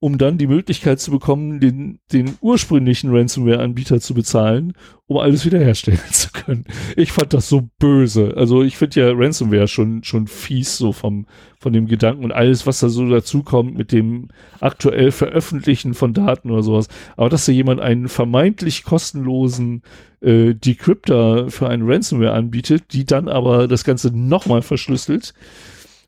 um 0.03 0.17
dann 0.17 0.37
die 0.37 0.47
Möglichkeit 0.47 0.99
zu 0.99 1.11
bekommen, 1.11 1.61
den, 1.61 1.99
den 2.11 2.35
ursprünglichen 2.41 3.15
Ransomware-Anbieter 3.15 4.01
zu 4.01 4.13
bezahlen, 4.13 4.73
um 5.07 5.15
alles 5.15 5.45
wiederherstellen 5.45 6.01
zu 6.11 6.29
können. 6.33 6.65
Ich 6.97 7.13
fand 7.13 7.33
das 7.33 7.47
so 7.47 7.69
böse. 7.79 8.33
Also 8.35 8.63
ich 8.63 8.75
finde 8.75 8.99
ja 8.99 9.13
Ransomware 9.13 9.69
schon, 9.69 10.03
schon 10.03 10.27
fies 10.27 10.75
so 10.75 10.91
vom, 10.91 11.25
von 11.57 11.71
dem 11.71 11.87
Gedanken 11.87 12.25
und 12.25 12.33
alles, 12.33 12.67
was 12.67 12.81
da 12.81 12.89
so 12.89 13.09
dazukommt 13.09 13.77
mit 13.77 13.93
dem 13.93 14.27
aktuell 14.59 15.11
Veröffentlichen 15.11 15.93
von 15.93 16.13
Daten 16.13 16.51
oder 16.51 16.63
sowas. 16.63 16.89
Aber 17.15 17.29
dass 17.29 17.45
da 17.45 17.53
jemand 17.53 17.79
einen 17.79 18.09
vermeintlich 18.09 18.83
kostenlosen 18.83 19.83
äh, 20.19 20.53
Decryptor 20.53 21.49
für 21.49 21.69
einen 21.69 21.89
Ransomware 21.89 22.33
anbietet, 22.33 22.91
die 22.91 23.05
dann 23.05 23.29
aber 23.29 23.69
das 23.69 23.85
Ganze 23.85 24.11
nochmal 24.13 24.63
verschlüsselt 24.63 25.33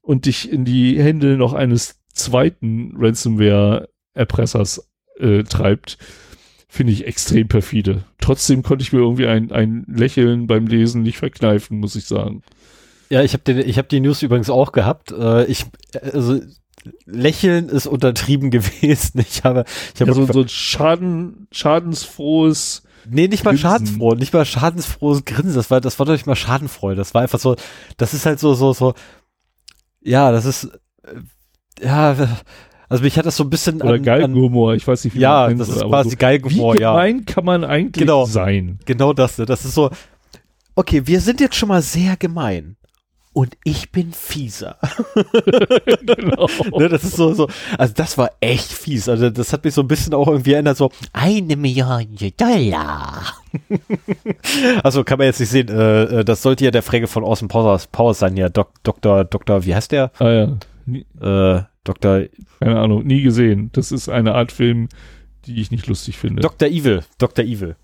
und 0.01 0.25
dich 0.25 0.51
in 0.51 0.65
die 0.65 1.01
Hände 1.01 1.37
noch 1.37 1.53
eines 1.53 2.01
zweiten 2.15 2.95
Ransomware-Erpressers 2.97 4.89
äh, 5.19 5.43
treibt, 5.43 5.97
finde 6.67 6.93
ich 6.93 7.05
extrem 7.07 7.47
perfide. 7.47 8.03
Trotzdem 8.19 8.63
konnte 8.63 8.83
ich 8.83 8.91
mir 8.91 8.99
irgendwie 8.99 9.27
ein, 9.27 9.51
ein 9.51 9.85
Lächeln 9.87 10.47
beim 10.47 10.67
Lesen 10.67 11.03
nicht 11.03 11.17
verkneifen, 11.17 11.79
muss 11.79 11.95
ich 11.95 12.05
sagen. 12.05 12.41
Ja, 13.09 13.21
ich 13.21 13.33
habe 13.33 13.51
ich 13.51 13.77
hab 13.77 13.87
die 13.89 13.99
News 13.99 14.23
übrigens 14.23 14.49
auch 14.49 14.71
gehabt. 14.71 15.11
Äh, 15.11 15.45
ich, 15.45 15.65
also, 16.01 16.41
Lächeln 17.05 17.69
ist 17.69 17.87
untertrieben 17.87 18.51
gewesen. 18.51 19.19
Ich 19.19 19.43
habe, 19.43 19.65
ich 19.93 20.01
habe 20.01 20.11
ja, 20.11 20.15
so, 20.15 20.25
so 20.25 20.41
ein 20.41 20.49
Schaden, 20.49 21.47
schadensfrohes. 21.51 22.83
Nee, 23.07 23.27
nicht 23.27 23.43
mal 23.43 23.51
Grinsen. 23.51 23.69
schadenfroh, 23.69 24.15
nicht 24.15 24.33
mal 24.33 24.45
schadensfrohes 24.45 25.25
Grinsen. 25.25 25.55
Das 25.55 25.69
war, 25.69 25.79
das 25.79 25.99
war 25.99 26.07
doch 26.07 26.13
nicht 26.13 26.25
mal 26.25 26.35
schadenfreude. 26.35 26.97
Das 26.97 27.13
war 27.13 27.21
einfach 27.21 27.39
so, 27.39 27.55
das 27.97 28.15
ist 28.15 28.25
halt 28.25 28.39
so, 28.39 28.55
so, 28.55 28.73
so, 28.73 28.95
ja, 30.01 30.31
das 30.31 30.45
ist, 30.45 30.65
äh, 31.03 31.21
ja, 31.81 32.15
also 32.89 33.03
mich 33.03 33.17
hat 33.17 33.25
das 33.25 33.35
so 33.35 33.43
ein 33.43 33.49
bisschen 33.49 33.81
Oder 33.81 33.99
Galgenhumor, 33.99 34.75
ich 34.75 34.87
weiß 34.87 35.03
nicht, 35.05 35.15
wie 35.15 35.19
Ja, 35.19 35.49
das 35.49 35.69
ist 35.69 35.83
quasi 35.83 36.11
so, 36.11 36.17
Galgenhumor, 36.17 36.79
ja. 36.79 36.91
Wie 36.91 36.95
gemein 36.95 37.25
kann 37.25 37.45
man 37.45 37.63
eigentlich 37.63 38.05
genau, 38.05 38.25
sein? 38.25 38.79
Genau 38.85 39.13
das, 39.13 39.37
ne? 39.37 39.45
das 39.45 39.65
ist 39.65 39.73
so, 39.73 39.89
okay, 40.75 41.01
wir 41.05 41.19
sind 41.21 41.39
jetzt 41.39 41.55
schon 41.55 41.69
mal 41.69 41.81
sehr 41.81 42.15
gemein 42.17 42.75
und 43.35 43.57
ich 43.65 43.91
bin 43.91 44.13
fieser. 44.13 44.77
genau. 46.05 46.47
ne, 46.79 46.87
das 46.87 47.03
ist 47.03 47.17
so, 47.17 47.33
so, 47.33 47.49
also 47.77 47.93
das 47.93 48.17
war 48.17 48.31
echt 48.39 48.71
fies. 48.71 49.09
Also 49.09 49.29
das 49.29 49.51
hat 49.51 49.65
mich 49.65 49.73
so 49.73 49.81
ein 49.81 49.89
bisschen 49.89 50.13
auch 50.13 50.27
irgendwie 50.27 50.53
erinnert, 50.53 50.77
so 50.77 50.89
eine 51.11 51.57
Million 51.57 52.07
Dollar. 52.37 53.23
also 54.83 55.03
kann 55.03 55.17
man 55.17 55.27
jetzt 55.27 55.41
nicht 55.41 55.49
sehen, 55.49 55.67
äh, 55.67 56.03
äh, 56.03 56.23
das 56.23 56.41
sollte 56.41 56.63
ja 56.63 56.71
der 56.71 56.81
Frage 56.81 57.07
von 57.07 57.25
Austin 57.25 57.49
Powers, 57.49 57.87
Powers 57.87 58.19
sein, 58.19 58.37
ja, 58.37 58.47
Dok, 58.47 58.71
Doktor, 58.83 59.25
Doktor, 59.25 59.65
wie 59.65 59.75
heißt 59.75 59.91
der? 59.91 60.11
Ah 60.19 60.29
ja. 60.29 60.57
Äh, 60.87 61.63
Doktor. 61.83 62.23
Keine 62.59 62.79
Ahnung, 62.79 63.05
nie 63.05 63.21
gesehen. 63.21 63.69
Das 63.73 63.91
ist 63.91 64.09
eine 64.09 64.35
Art 64.35 64.51
Film, 64.51 64.89
die 65.45 65.61
ich 65.61 65.71
nicht 65.71 65.87
lustig 65.87 66.17
finde. 66.17 66.41
Dr. 66.41 66.67
Evil, 66.67 67.03
Dr. 67.17 67.45
Evil. 67.45 67.75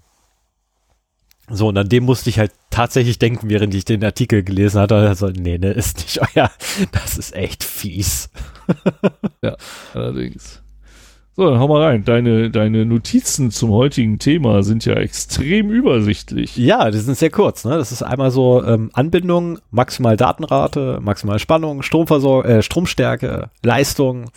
So, 1.49 1.67
und 1.67 1.77
an 1.77 1.89
dem 1.89 2.05
musste 2.05 2.29
ich 2.29 2.39
halt 2.39 2.51
tatsächlich 2.69 3.19
denken, 3.19 3.49
während 3.49 3.75
ich 3.75 3.83
den 3.83 4.03
Artikel 4.03 4.41
gelesen 4.43 4.79
hatte. 4.79 4.95
Also, 4.95 5.27
nee, 5.27 5.57
ne, 5.57 5.71
ist 5.71 5.97
nicht 5.97 6.19
euer. 6.35 6.49
Das 6.91 7.17
ist 7.17 7.35
echt 7.35 7.63
fies. 7.63 8.29
ja, 9.41 9.57
allerdings. 9.93 10.61
So, 11.41 11.49
dann 11.49 11.59
hau 11.59 11.67
mal 11.67 11.81
rein. 11.81 12.05
Deine, 12.05 12.51
deine 12.51 12.85
Notizen 12.85 13.49
zum 13.49 13.71
heutigen 13.71 14.19
Thema 14.19 14.61
sind 14.61 14.85
ja 14.85 14.93
extrem 14.93 15.71
übersichtlich. 15.71 16.55
Ja, 16.55 16.91
die 16.91 16.99
sind 16.99 17.17
sehr 17.17 17.31
kurz. 17.31 17.65
Ne? 17.65 17.79
Das 17.79 17.91
ist 17.91 18.03
einmal 18.03 18.29
so 18.29 18.63
ähm, 18.63 18.91
Anbindung, 18.93 19.57
maximal 19.71 20.15
Datenrate, 20.15 20.99
maximal 21.01 21.39
Spannung, 21.39 21.81
Stromversorgung, 21.81 22.45
äh, 22.45 22.61
Stromstärke, 22.61 23.49
Leistung, 23.63 24.29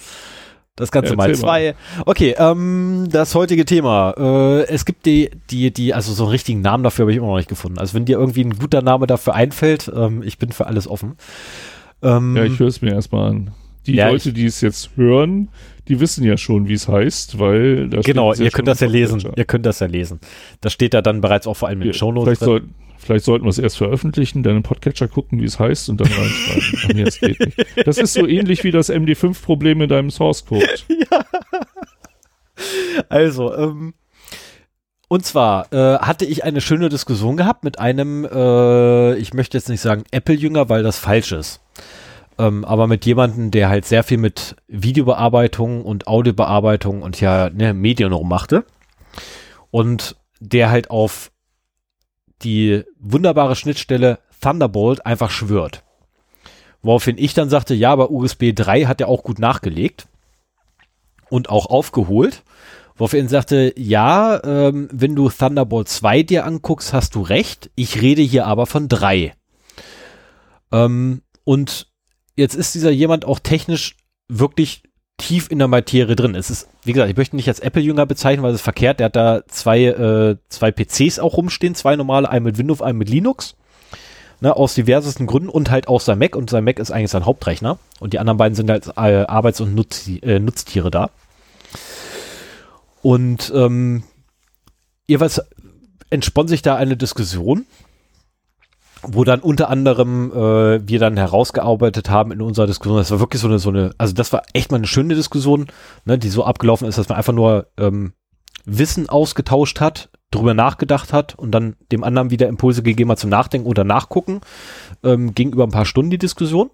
das 0.76 0.90
Ganze 0.93 1.10
ja, 1.10 1.16
mal 1.16 1.35
zwei. 1.35 1.74
Mal. 1.74 2.05
Okay, 2.06 2.36
ähm, 2.39 3.09
das 3.10 3.35
heutige 3.35 3.66
Thema. 3.66 4.14
Äh, 4.16 4.62
es 4.72 4.86
gibt 4.86 5.05
die, 5.05 5.31
die, 5.51 5.74
die, 5.74 5.93
also 5.93 6.10
so 6.14 6.22
einen 6.22 6.31
richtigen 6.31 6.62
Namen 6.62 6.85
dafür 6.85 7.02
habe 7.02 7.12
ich 7.12 7.18
immer 7.18 7.26
noch 7.26 7.36
nicht 7.36 7.51
gefunden. 7.51 7.78
Also 7.78 7.93
wenn 7.93 8.06
dir 8.06 8.18
irgendwie 8.18 8.44
ein 8.44 8.59
guter 8.59 8.81
Name 8.81 9.06
dafür 9.06 9.35
einfällt, 9.35 9.93
ähm, 9.94 10.22
ich 10.22 10.39
bin 10.39 10.52
für 10.52 10.68
alles 10.68 10.89
offen. 10.89 11.18
Ähm, 12.02 12.35
ja, 12.35 12.44
ich 12.44 12.59
höre 12.59 12.68
es 12.68 12.81
mir 12.81 12.94
erstmal 12.94 13.28
an. 13.28 13.51
Die 13.86 13.94
ja, 13.94 14.09
Leute, 14.09 14.32
die 14.32 14.47
es 14.47 14.61
jetzt 14.61 14.90
hören, 14.97 15.48
die 15.89 16.01
wissen 16.01 16.24
ja 16.24 16.36
schon, 16.36 16.69
wie 16.69 16.74
es 16.74 16.89
heißt, 16.89 17.39
weil 17.39 17.89
da 17.89 18.01
Genau, 18.01 18.32
ihr 18.32 18.51
könnt 18.51 18.69
das 18.69 18.81
ja 18.81 18.89
lesen. 18.89 19.23
Ihr 19.36 19.44
könnt 19.44 19.66
das 19.66 19.81
ja 19.81 19.86
lesen. 19.86 20.20
Das 20.61 20.73
steht 20.73 20.94
da 20.94 21.02
dann 21.02 21.20
bereits 21.20 21.47
auch 21.47 21.55
vor 21.55 21.69
allem 21.69 21.82
in 21.82 21.89
den 21.89 21.94
Shownotes. 21.94 22.24
Vielleicht, 22.24 22.40
soll, 22.40 22.62
vielleicht 22.97 23.24
sollten 23.24 23.44
wir 23.44 23.51
es 23.51 23.59
erst 23.59 23.77
veröffentlichen, 23.77 24.43
dann 24.43 24.56
im 24.56 24.62
Podcatcher 24.62 25.09
gucken, 25.09 25.40
wie 25.40 25.44
es 25.44 25.59
heißt 25.59 25.90
und 25.90 26.01
dann 26.01 26.09
reinschreiben. 26.09 26.94
Nee, 26.94 27.05
das 27.05 27.20
geht 27.20 27.40
nicht. 27.40 27.86
Das 27.86 27.98
ist 27.98 28.15
so 28.15 28.27
ähnlich 28.27 28.65
wie 28.65 28.70
das 28.70 28.90
MD5-Problem 28.90 29.82
in 29.82 29.89
deinem 29.89 30.11
Source 30.11 30.44
Code. 30.47 30.66
Ja. 30.89 31.24
Also, 33.09 33.52
ähm, 33.56 33.94
und 35.09 35.27
zwar 35.27 35.73
äh, 35.73 35.98
hatte 35.98 36.24
ich 36.24 36.44
eine 36.44 36.61
schöne 36.61 36.89
Diskussion 36.89 37.36
gehabt 37.36 37.65
mit 37.65 37.78
einem, 37.78 38.24
äh, 38.24 39.16
ich 39.16 39.35
möchte 39.35 39.59
jetzt 39.59 39.69
nicht 39.69 39.81
sagen 39.81 40.05
Apple-Jünger, 40.12 40.69
weil 40.69 40.82
das 40.82 40.98
falsch 40.98 41.32
ist. 41.32 41.61
Ähm, 42.39 42.65
aber 42.65 42.86
mit 42.86 43.06
jemandem, 43.06 43.51
der 43.51 43.69
halt 43.69 43.85
sehr 43.85 44.02
viel 44.02 44.19
mit 44.19 44.56
Videobearbeitung 44.66 45.85
und 45.85 46.06
Audiobearbeitung 46.06 47.02
und 47.02 47.20
ja 47.20 47.51
ne, 47.51 47.74
Medien 47.74 48.12
rummachte. 48.12 48.65
Und 49.70 50.16
der 50.40 50.70
halt 50.70 50.90
auf 50.90 51.31
die 52.43 52.82
wunderbare 52.98 53.56
Schnittstelle 53.56 54.19
Thunderbolt 54.40 55.06
einfach 55.06 55.31
schwört. 55.31 55.82
Woraufhin 56.82 57.16
ich 57.16 57.32
dann 57.32 57.48
sagte, 57.48 57.74
ja, 57.74 57.93
aber 57.93 58.11
USB 58.11 58.52
3 58.55 58.85
hat 58.85 59.01
er 59.01 59.09
auch 59.09 59.23
gut 59.23 59.39
nachgelegt 59.39 60.06
und 61.31 61.48
auch 61.48 61.66
aufgeholt. 61.66 62.43
Woraufhin 62.97 63.28
sagte, 63.28 63.73
ja, 63.77 64.43
ähm, 64.44 64.89
wenn 64.93 65.16
du 65.16 65.31
Thunderbolt 65.31 65.89
2 65.89 66.23
dir 66.24 66.44
anguckst, 66.44 66.93
hast 66.93 67.15
du 67.15 67.23
recht. 67.23 67.70
Ich 67.74 68.02
rede 68.02 68.23
hier 68.23 68.47
aber 68.47 68.66
von 68.66 68.89
3. 68.89 69.32
Ähm, 70.73 71.23
und 71.44 71.89
jetzt 72.36 72.55
ist 72.55 72.74
dieser 72.74 72.90
jemand 72.90 73.24
auch 73.24 73.39
technisch 73.39 73.97
wirklich 74.28 74.82
tief 75.16 75.51
in 75.51 75.59
der 75.59 75.69
Materie 75.69 76.16
drin. 76.16 76.35
Es 76.35 76.51
ist, 76.51 76.69
wie 76.82 76.93
gesagt, 76.93 77.11
ich 77.11 77.16
möchte 77.16 77.36
nicht 77.36 77.48
als 77.48 77.61
Apple-Jünger 77.61 78.06
bezeichnen, 78.06 78.43
weil 78.43 78.51
es 78.51 78.56
ist 78.56 78.65
verkehrt. 78.65 78.98
Der 78.98 79.06
hat 79.06 79.16
da 79.16 79.47
zwei, 79.47 79.85
äh, 79.85 80.36
zwei 80.48 80.73
PCs 80.73 81.19
auch 81.19 81.36
rumstehen, 81.36 81.74
zwei 81.74 81.97
normale, 81.97 82.28
einen 82.28 82.44
mit 82.44 82.59
Windows, 82.59 82.82
einen 82.82 82.98
mit 82.98 83.09
Linux. 83.09 83.55
Ne, 84.40 84.55
aus 84.55 84.74
diversesten 84.74 85.27
Gründen 85.27 85.48
und 85.48 85.70
halt 85.70 85.86
auch 85.86 86.01
sein 86.01 86.19
Mac 86.19 86.35
und 86.35 86.51
sein 86.51 86.65
Mac 86.65 86.81
ist 86.81 86.90
eigentlich 86.90 87.12
sein 87.12 87.24
Hauptrechner 87.24 87.78
und 88.01 88.12
die 88.12 88.19
anderen 88.19 88.36
beiden 88.36 88.56
sind 88.56 88.69
als 88.69 88.89
äh, 88.89 89.24
Arbeits- 89.24 89.61
und 89.61 89.74
Nutz, 89.77 90.09
äh, 90.09 90.40
Nutztiere 90.40 90.90
da. 90.90 91.11
Und 93.01 93.52
ähm, 93.55 94.02
jeweils 95.06 95.40
entspannt 96.11 96.48
sich 96.48 96.62
da 96.62 96.74
eine 96.74 96.97
Diskussion 96.97 97.65
wo 99.06 99.24
dann 99.24 99.40
unter 99.40 99.68
anderem 99.68 100.31
äh, 100.32 100.89
wir 100.89 100.98
dann 100.98 101.16
herausgearbeitet 101.16 102.10
haben 102.10 102.32
in 102.32 102.40
unserer 102.40 102.66
Diskussion, 102.66 102.98
das 102.98 103.10
war 103.10 103.20
wirklich 103.20 103.40
so 103.40 103.48
eine, 103.48 103.59
so 103.59 103.70
eine, 103.70 103.90
also 103.98 104.14
das 104.14 104.32
war 104.32 104.43
echt 104.52 104.70
mal 104.70 104.78
eine 104.78 104.86
schöne 104.86 105.14
Diskussion, 105.14 105.66
ne, 106.05 106.18
die 106.18 106.28
so 106.28 106.44
abgelaufen 106.44 106.89
ist, 106.89 106.98
dass 106.98 107.09
man 107.09 107.18
einfach 107.18 107.32
nur 107.32 107.68
ähm, 107.76 108.12
Wissen 108.64 109.09
ausgetauscht 109.09 109.81
hat, 109.81 110.10
drüber 110.31 110.55
nachgedacht 110.55 111.12
hat 111.12 111.35
und 111.39 111.52
dann 111.52 111.76
dem 111.93 112.02
anderen 112.02 112.31
wieder 112.31 112.48
Impulse 112.48 112.82
gegeben 112.82 113.10
hat 113.10 113.18
zum 113.18 113.31
Nachdenken 113.31 113.68
oder 113.68 113.85
Nachgucken. 113.85 114.40
Ähm, 115.02 115.35
ging 115.35 115.52
über 115.52 115.64
ein 115.64 115.70
paar 115.70 115.86
Stunden 115.86 116.10
die 116.10 116.18
Diskussion. 116.18 116.70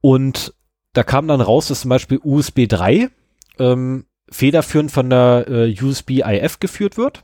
Und 0.00 0.54
da 0.94 1.02
kam 1.02 1.28
dann 1.28 1.40
raus, 1.40 1.68
dass 1.68 1.82
zum 1.82 1.90
Beispiel 1.90 2.20
USB 2.22 2.66
3 2.68 3.10
ähm, 3.58 4.06
federführend 4.30 4.90
von 4.90 5.10
der 5.10 5.46
äh, 5.48 5.76
USB 5.80 6.22
IF 6.24 6.58
geführt 6.58 6.96
wird 6.96 7.22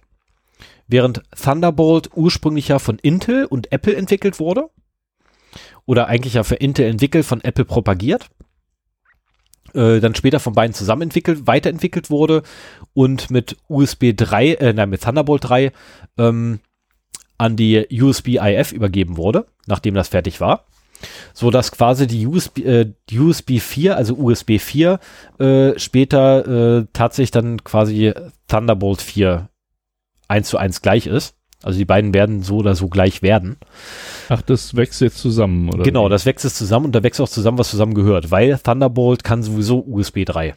während 0.88 1.22
Thunderbolt 1.40 2.10
ursprünglich 2.14 2.68
ja 2.68 2.78
von 2.78 2.98
Intel 2.98 3.44
und 3.44 3.70
Apple 3.70 3.94
entwickelt 3.94 4.40
wurde. 4.40 4.70
Oder 5.86 6.08
eigentlich 6.08 6.34
ja 6.34 6.42
für 6.42 6.56
Intel 6.56 6.86
entwickelt, 6.86 7.24
von 7.24 7.42
Apple 7.42 7.64
propagiert. 7.64 8.28
Äh, 9.74 10.00
dann 10.00 10.14
später 10.14 10.40
von 10.40 10.54
beiden 10.54 10.74
zusammen 10.74 11.02
entwickelt, 11.02 11.46
weiterentwickelt 11.46 12.10
wurde 12.10 12.42
und 12.94 13.30
mit 13.30 13.56
USB 13.68 14.12
3, 14.16 14.54
äh, 14.54 14.72
nein, 14.72 14.90
mit 14.90 15.02
Thunderbolt 15.02 15.44
3 15.48 15.72
ähm, 16.16 16.60
an 17.36 17.56
die 17.56 17.86
USB 17.92 18.38
IF 18.40 18.72
übergeben 18.72 19.16
wurde, 19.16 19.46
nachdem 19.66 19.94
das 19.94 20.08
fertig 20.08 20.40
war. 20.40 20.64
So 21.32 21.50
dass 21.50 21.70
quasi 21.70 22.06
die 22.06 22.26
USB, 22.26 22.58
äh, 22.58 22.92
USB 23.12 23.60
4, 23.60 23.96
also 23.96 24.14
USB 24.16 24.58
4, 24.58 24.98
äh, 25.38 25.78
später 25.78 26.78
äh, 26.78 26.86
tatsächlich 26.92 27.30
dann 27.30 27.62
quasi 27.62 28.12
Thunderbolt 28.48 29.00
4 29.00 29.48
eins 30.28 30.48
zu 30.48 30.58
eins 30.58 30.82
gleich 30.82 31.06
ist. 31.06 31.34
Also 31.62 31.78
die 31.78 31.84
beiden 31.84 32.14
werden 32.14 32.42
so 32.42 32.58
oder 32.58 32.76
so 32.76 32.88
gleich 32.88 33.22
werden. 33.22 33.56
Ach, 34.28 34.42
das 34.42 34.76
wächst 34.76 35.00
jetzt 35.00 35.18
zusammen, 35.18 35.68
oder? 35.70 35.82
Genau, 35.82 36.08
das 36.08 36.24
wächst 36.24 36.44
jetzt 36.44 36.56
zusammen 36.56 36.86
und 36.86 36.94
da 36.94 37.02
wächst 37.02 37.20
auch 37.20 37.28
zusammen, 37.28 37.58
was 37.58 37.70
zusammen 37.70 37.94
gehört, 37.94 38.30
weil 38.30 38.58
Thunderbolt 38.58 39.24
kann 39.24 39.42
sowieso 39.42 39.84
USB 39.84 40.24
3. 40.24 40.54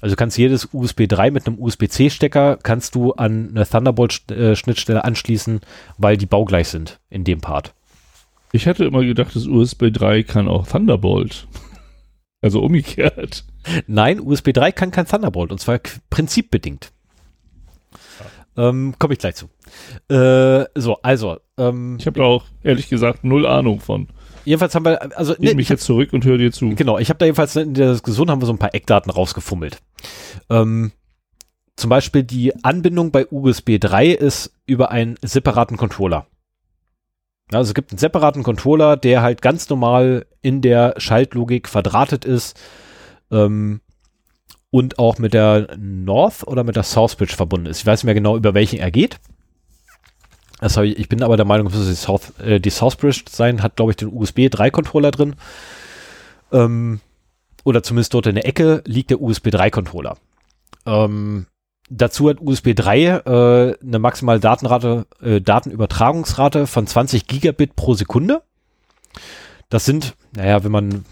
Also 0.00 0.16
kannst 0.16 0.38
jedes 0.38 0.68
USB 0.72 1.08
3 1.08 1.30
mit 1.30 1.46
einem 1.46 1.58
USB-C-Stecker 1.58 2.58
kannst 2.62 2.94
du 2.94 3.12
an 3.14 3.50
eine 3.50 3.66
Thunderbolt-Schnittstelle 3.66 5.02
anschließen, 5.02 5.60
weil 5.98 6.16
die 6.16 6.26
baugleich 6.26 6.68
sind 6.68 7.00
in 7.10 7.24
dem 7.24 7.40
Part. 7.40 7.74
Ich 8.52 8.66
hätte 8.66 8.84
immer 8.84 9.02
gedacht, 9.02 9.34
das 9.34 9.46
USB 9.46 9.90
3 9.92 10.22
kann 10.22 10.46
auch 10.46 10.66
Thunderbolt. 10.66 11.48
Also 12.40 12.60
umgekehrt. 12.60 13.44
Nein, 13.86 14.20
USB 14.20 14.52
3 14.52 14.70
kann 14.70 14.90
kein 14.90 15.06
Thunderbolt 15.06 15.50
und 15.50 15.58
zwar 15.58 15.80
prinzipbedingt. 16.10 16.92
Ähm, 18.56 18.94
Komme 18.98 19.14
ich 19.14 19.18
gleich 19.18 19.34
zu. 19.36 19.46
Äh, 20.12 20.66
so, 20.74 20.98
also. 21.02 21.38
Ähm, 21.58 21.96
ich 21.98 22.06
habe 22.06 22.20
da 22.20 22.24
auch 22.24 22.44
ehrlich 22.62 22.88
gesagt 22.88 23.24
null 23.24 23.46
Ahnung 23.46 23.80
von. 23.80 24.08
Jedenfalls 24.44 24.74
haben 24.74 24.84
wir, 24.84 25.18
also. 25.18 25.34
Nehme 25.38 25.56
mich 25.56 25.68
jetzt 25.68 25.84
zurück 25.84 26.12
und 26.12 26.24
höre 26.24 26.38
dir 26.38 26.52
zu. 26.52 26.74
Genau, 26.74 26.98
ich 26.98 27.08
habe 27.08 27.18
da 27.18 27.26
jedenfalls 27.26 27.56
in 27.56 27.74
der 27.74 27.92
Diskussion 27.92 28.30
haben 28.30 28.40
wir 28.40 28.46
so 28.46 28.52
ein 28.52 28.58
paar 28.58 28.74
Eckdaten 28.74 29.10
rausgefummelt. 29.10 29.78
Ähm, 30.50 30.92
zum 31.76 31.90
Beispiel 31.90 32.22
die 32.22 32.64
Anbindung 32.64 33.10
bei 33.10 33.26
USB 33.30 33.78
3 33.80 34.08
ist 34.08 34.52
über 34.66 34.90
einen 34.90 35.16
separaten 35.22 35.76
Controller. 35.76 36.26
Also 37.52 37.70
es 37.70 37.74
gibt 37.74 37.90
einen 37.90 37.98
separaten 37.98 38.42
Controller, 38.42 38.96
der 38.96 39.22
halt 39.22 39.42
ganz 39.42 39.68
normal 39.68 40.26
in 40.40 40.62
der 40.62 40.94
Schaltlogik 40.98 41.68
verdrahtet 41.68 42.24
ist. 42.24 42.58
Ähm, 43.30 43.80
und 44.74 44.98
auch 44.98 45.18
mit 45.18 45.34
der 45.34 45.68
North 45.78 46.44
oder 46.48 46.64
mit 46.64 46.74
der 46.74 46.82
South 46.82 47.14
Bridge 47.14 47.36
verbunden 47.36 47.66
ist. 47.66 47.78
Ich 47.78 47.86
weiß 47.86 48.00
nicht 48.00 48.06
mehr 48.06 48.14
genau, 48.14 48.36
über 48.36 48.54
welchen 48.54 48.80
er 48.80 48.90
geht. 48.90 49.20
Das 50.58 50.76
ich, 50.78 50.98
ich 50.98 51.08
bin 51.08 51.22
aber 51.22 51.36
der 51.36 51.46
Meinung, 51.46 51.68
dass 51.70 51.86
die, 51.86 51.94
South, 51.94 52.32
äh, 52.40 52.58
die 52.58 52.70
Southbridge 52.70 53.22
sein 53.30 53.62
hat, 53.62 53.76
glaube 53.76 53.92
ich, 53.92 53.96
den 53.96 54.12
USB 54.12 54.48
3 54.50 54.72
Controller 54.72 55.12
drin. 55.12 55.36
Ähm, 56.50 56.98
oder 57.62 57.84
zumindest 57.84 58.14
dort 58.14 58.26
in 58.26 58.34
der 58.34 58.48
Ecke 58.48 58.82
liegt 58.84 59.10
der 59.10 59.20
USB 59.20 59.50
3 59.50 59.70
Controller. 59.70 60.16
Ähm, 60.86 61.46
dazu 61.88 62.28
hat 62.28 62.40
USB 62.40 62.74
3 62.74 63.04
äh, 63.04 63.76
eine 63.80 63.98
maximale 64.00 64.40
Datenrate, 64.40 65.06
äh, 65.22 65.40
Datenübertragungsrate 65.40 66.66
von 66.66 66.88
20 66.88 67.28
Gigabit 67.28 67.76
pro 67.76 67.94
Sekunde. 67.94 68.42
Das 69.68 69.84
sind, 69.84 70.16
naja, 70.34 70.64
wenn 70.64 70.72
man, 70.72 71.04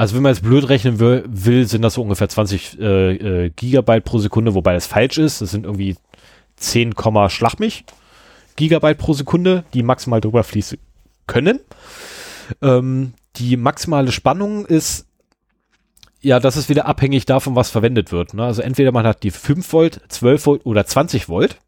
also 0.00 0.16
wenn 0.16 0.22
man 0.22 0.32
jetzt 0.32 0.42
blöd 0.42 0.66
rechnen 0.70 0.98
will, 0.98 1.24
will 1.28 1.66
sind 1.68 1.82
das 1.82 1.92
so 1.92 2.00
ungefähr 2.00 2.30
20 2.30 2.80
äh, 2.80 3.16
äh, 3.16 3.50
Gigabyte 3.50 4.02
pro 4.02 4.16
Sekunde, 4.16 4.54
wobei 4.54 4.72
das 4.72 4.86
falsch 4.86 5.18
ist. 5.18 5.42
Das 5.42 5.50
sind 5.50 5.66
irgendwie 5.66 5.94
10, 6.56 6.94
Schlag 7.28 7.60
mich 7.60 7.84
Gigabyte 8.56 8.96
pro 8.96 9.12
Sekunde, 9.12 9.64
die 9.74 9.82
maximal 9.82 10.22
drüber 10.22 10.42
fließen 10.42 10.78
können. 11.26 11.60
Ähm, 12.62 13.12
die 13.36 13.58
maximale 13.58 14.10
Spannung 14.10 14.64
ist 14.64 15.06
ja, 16.22 16.40
das 16.40 16.56
ist 16.56 16.70
wieder 16.70 16.86
abhängig 16.86 17.26
davon, 17.26 17.54
was 17.54 17.68
verwendet 17.68 18.10
wird. 18.10 18.32
Ne? 18.32 18.42
Also 18.42 18.62
entweder 18.62 18.92
man 18.92 19.06
hat 19.06 19.22
die 19.22 19.30
5 19.30 19.70
Volt, 19.70 20.00
12 20.08 20.46
Volt 20.46 20.64
oder 20.64 20.86
20 20.86 21.28
Volt. 21.28 21.58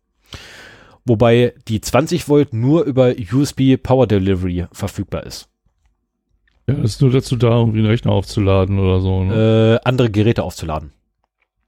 Wobei 1.04 1.52
die 1.68 1.82
20 1.82 2.30
Volt 2.30 2.54
nur 2.54 2.84
über 2.84 3.12
USB 3.30 3.76
Power 3.76 4.06
Delivery 4.06 4.68
verfügbar 4.72 5.24
ist. 5.24 5.51
Ja, 6.68 6.74
das 6.74 6.92
ist 6.92 7.00
nur 7.00 7.10
dazu 7.10 7.36
da, 7.36 7.58
um 7.58 7.74
den 7.74 7.86
Rechner 7.86 8.12
aufzuladen 8.12 8.78
oder 8.78 9.00
so. 9.00 9.24
Ne? 9.24 9.80
Äh, 9.82 9.88
andere 9.88 10.10
Geräte 10.10 10.42
aufzuladen. 10.42 10.92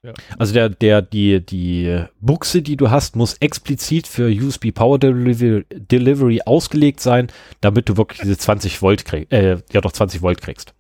Ja. 0.04 0.12
Also 0.38 0.52
der, 0.52 0.68
der, 0.68 1.00
die, 1.00 1.44
die 1.44 2.04
Buchse, 2.20 2.60
die 2.60 2.76
du 2.76 2.90
hast, 2.90 3.16
muss 3.16 3.34
explizit 3.38 4.06
für 4.06 4.28
USB 4.28 4.70
Power 4.72 4.98
Delivery, 4.98 5.64
Delivery 5.70 6.42
ausgelegt 6.44 7.00
sein, 7.00 7.28
damit 7.62 7.88
du 7.88 7.96
wirklich 7.96 8.20
diese 8.20 8.36
20 8.36 8.82
Volt 8.82 9.06
kriegst, 9.06 9.32
äh, 9.32 9.58
ja 9.72 9.80
doch 9.80 9.92
20 9.92 10.20
Volt 10.20 10.42
kriegst. 10.42 10.74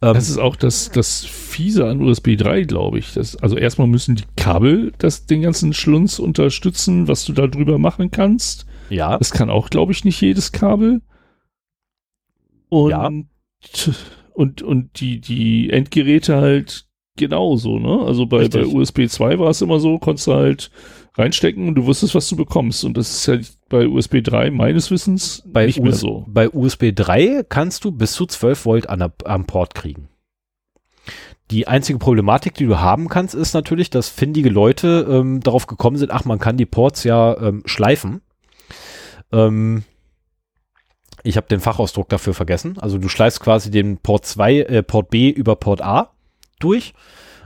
Ähm, 0.00 0.14
das 0.14 0.28
ist 0.28 0.38
auch 0.38 0.54
das, 0.54 0.90
das 0.90 1.24
Fiese 1.24 1.86
an 1.86 2.00
USB 2.00 2.36
3, 2.36 2.62
glaube 2.62 3.00
ich. 3.00 3.14
Das, 3.14 3.34
also 3.36 3.56
erstmal 3.56 3.88
müssen 3.88 4.14
die 4.14 4.24
Kabel 4.36 4.92
das, 4.98 5.26
den 5.26 5.42
ganzen 5.42 5.72
Schlunz 5.72 6.20
unterstützen, 6.20 7.08
was 7.08 7.24
du 7.24 7.32
da 7.32 7.48
drüber 7.48 7.78
machen 7.78 8.12
kannst. 8.12 8.66
Ja. 8.88 9.18
Das 9.18 9.32
kann 9.32 9.50
auch, 9.50 9.68
glaube 9.68 9.92
ich, 9.92 10.04
nicht 10.04 10.20
jedes 10.20 10.52
Kabel. 10.52 11.02
Und, 12.68 12.90
ja. 12.90 13.10
und, 14.32 14.62
und 14.62 15.00
die, 15.00 15.20
die 15.20 15.70
Endgeräte 15.70 16.36
halt 16.36 16.86
genauso, 17.16 17.78
ne? 17.78 18.06
Also 18.06 18.26
bei, 18.26 18.48
bei 18.48 18.64
USB 18.64 19.08
2 19.08 19.38
war 19.38 19.50
es 19.50 19.60
immer 19.60 19.80
so, 19.80 19.98
konntest 19.98 20.28
du 20.28 20.34
halt 20.34 20.70
reinstecken 21.16 21.68
und 21.68 21.74
du 21.74 21.84
wusstest, 21.84 22.14
was 22.14 22.28
du 22.28 22.36
bekommst. 22.36 22.84
Und 22.84 22.96
das 22.96 23.10
ist 23.10 23.26
ja 23.26 23.38
bei 23.68 23.86
USB 23.88 24.22
3 24.22 24.50
meines 24.50 24.90
Wissens 24.90 25.42
bei 25.46 25.66
nicht 25.66 25.80
US 25.80 25.84
mehr 25.84 25.94
so. 25.94 26.24
Bei 26.28 26.48
USB 26.48 26.92
3 26.94 27.44
kannst 27.48 27.84
du 27.84 27.92
bis 27.92 28.12
zu 28.12 28.24
12 28.24 28.64
Volt 28.64 28.88
an 28.88 29.12
am 29.24 29.46
Port 29.46 29.74
kriegen. 29.74 30.08
Die 31.50 31.66
einzige 31.66 31.98
Problematik, 31.98 32.54
die 32.54 32.66
du 32.66 32.78
haben 32.78 33.08
kannst, 33.08 33.34
ist 33.34 33.54
natürlich, 33.54 33.90
dass 33.90 34.08
findige 34.08 34.50
Leute 34.50 35.06
ähm, 35.10 35.40
darauf 35.40 35.66
gekommen 35.66 35.96
sind, 35.96 36.12
ach, 36.12 36.24
man 36.24 36.38
kann 36.38 36.58
die 36.58 36.66
Ports 36.66 37.04
ja 37.04 37.36
ähm, 37.40 37.62
schleifen. 37.64 38.20
Ähm, 39.32 39.84
ich 41.28 41.36
habe 41.36 41.46
den 41.46 41.60
Fachausdruck 41.60 42.08
dafür 42.08 42.32
vergessen. 42.32 42.78
Also 42.78 42.96
du 42.96 43.10
schleifst 43.10 43.40
quasi 43.40 43.70
den 43.70 43.98
Port 43.98 44.24
2, 44.24 44.60
äh, 44.60 44.82
Port 44.82 45.10
B 45.10 45.28
über 45.28 45.56
Port 45.56 45.82
A 45.82 46.12
durch, 46.58 46.94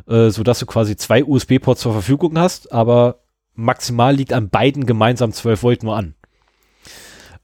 äh, 0.07 0.31
sodass 0.31 0.61
du 0.61 0.67
quasi 0.67 0.97
zwei 0.97 1.25
USB-Ports 1.25 1.81
zur 1.81 1.93
Verfügung 1.93 2.39
hast, 2.39 2.73
aber 2.73 3.23
maximal 3.57 4.15
liegt 4.15 4.33
an 4.33 4.51
beiden 4.51 4.87
gemeinsam 4.87 5.33
12 5.33 5.65
Volt 5.65 5.83
nur 5.83 5.97
an. 5.97 6.15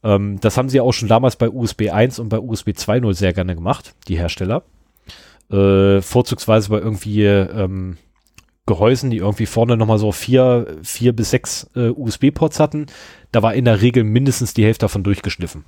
Ähm, 0.05 0.39
das 0.41 0.57
haben 0.57 0.69
sie 0.69 0.81
auch 0.81 0.93
schon 0.93 1.09
damals 1.09 1.35
bei 1.35 1.51
USB 1.51 1.91
1 1.91 2.21
und 2.21 2.29
bei 2.29 2.39
USB 2.39 2.69
2.0 2.69 3.15
sehr 3.15 3.33
gerne 3.33 3.57
gemacht, 3.57 3.97
die 4.07 4.17
Hersteller. 4.17 4.63
Äh, 5.51 6.01
vorzugsweise 6.03 6.69
bei 6.69 6.79
irgendwie 6.79 7.25
ähm, 7.25 7.97
Gehäusen, 8.65 9.11
die 9.11 9.17
irgendwie 9.17 9.47
vorne 9.47 9.77
nochmal 9.77 9.99
so 9.99 10.13
vier, 10.13 10.77
vier 10.85 11.13
bis 11.15 11.31
sechs 11.31 11.69
äh, 11.75 11.89
USB-Ports 11.89 12.61
hatten. 12.61 12.87
Da 13.33 13.43
war 13.43 13.55
in 13.55 13.65
der 13.65 13.83
Regel 13.83 14.05
mindestens 14.05 14.55
die 14.55 14.65
Hälfte 14.65 14.85
davon 14.85 15.03
durchgeschliffen. 15.03 15.65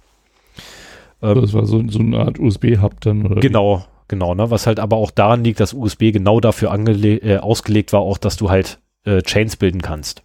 Ähm, 1.23 1.41
das 1.41 1.53
war 1.53 1.67
so, 1.67 1.83
so 1.89 1.99
eine 1.99 2.19
Art 2.19 2.39
USB-Hub 2.39 3.01
dann, 3.01 3.27
oder? 3.27 3.41
Genau, 3.41 3.85
genau, 4.09 4.35
ne? 4.35 4.51
Was 4.51 4.67
halt 4.67 4.81
aber 4.81 4.97
auch 4.97 5.11
daran 5.11 5.45
liegt, 5.45 5.61
dass 5.61 5.75
USB 5.75 6.13
genau 6.13 6.41
dafür 6.41 6.73
äh, 6.73 7.39
ausgelegt 7.39 7.93
war, 7.93 8.01
auch 8.01 8.19
dass 8.19 8.37
du 8.37 8.51
halt 8.51 8.81
äh, 9.05 9.23
Chains 9.23 9.57
bilden 9.57 9.83
kannst. 9.83 10.23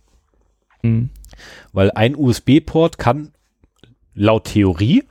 Mhm. 0.84 1.09
Weil 1.73 1.91
ein 1.91 2.15
USB-Port 2.15 2.97
kann 2.97 3.31
laut 4.13 4.45
Theorie 4.45 5.03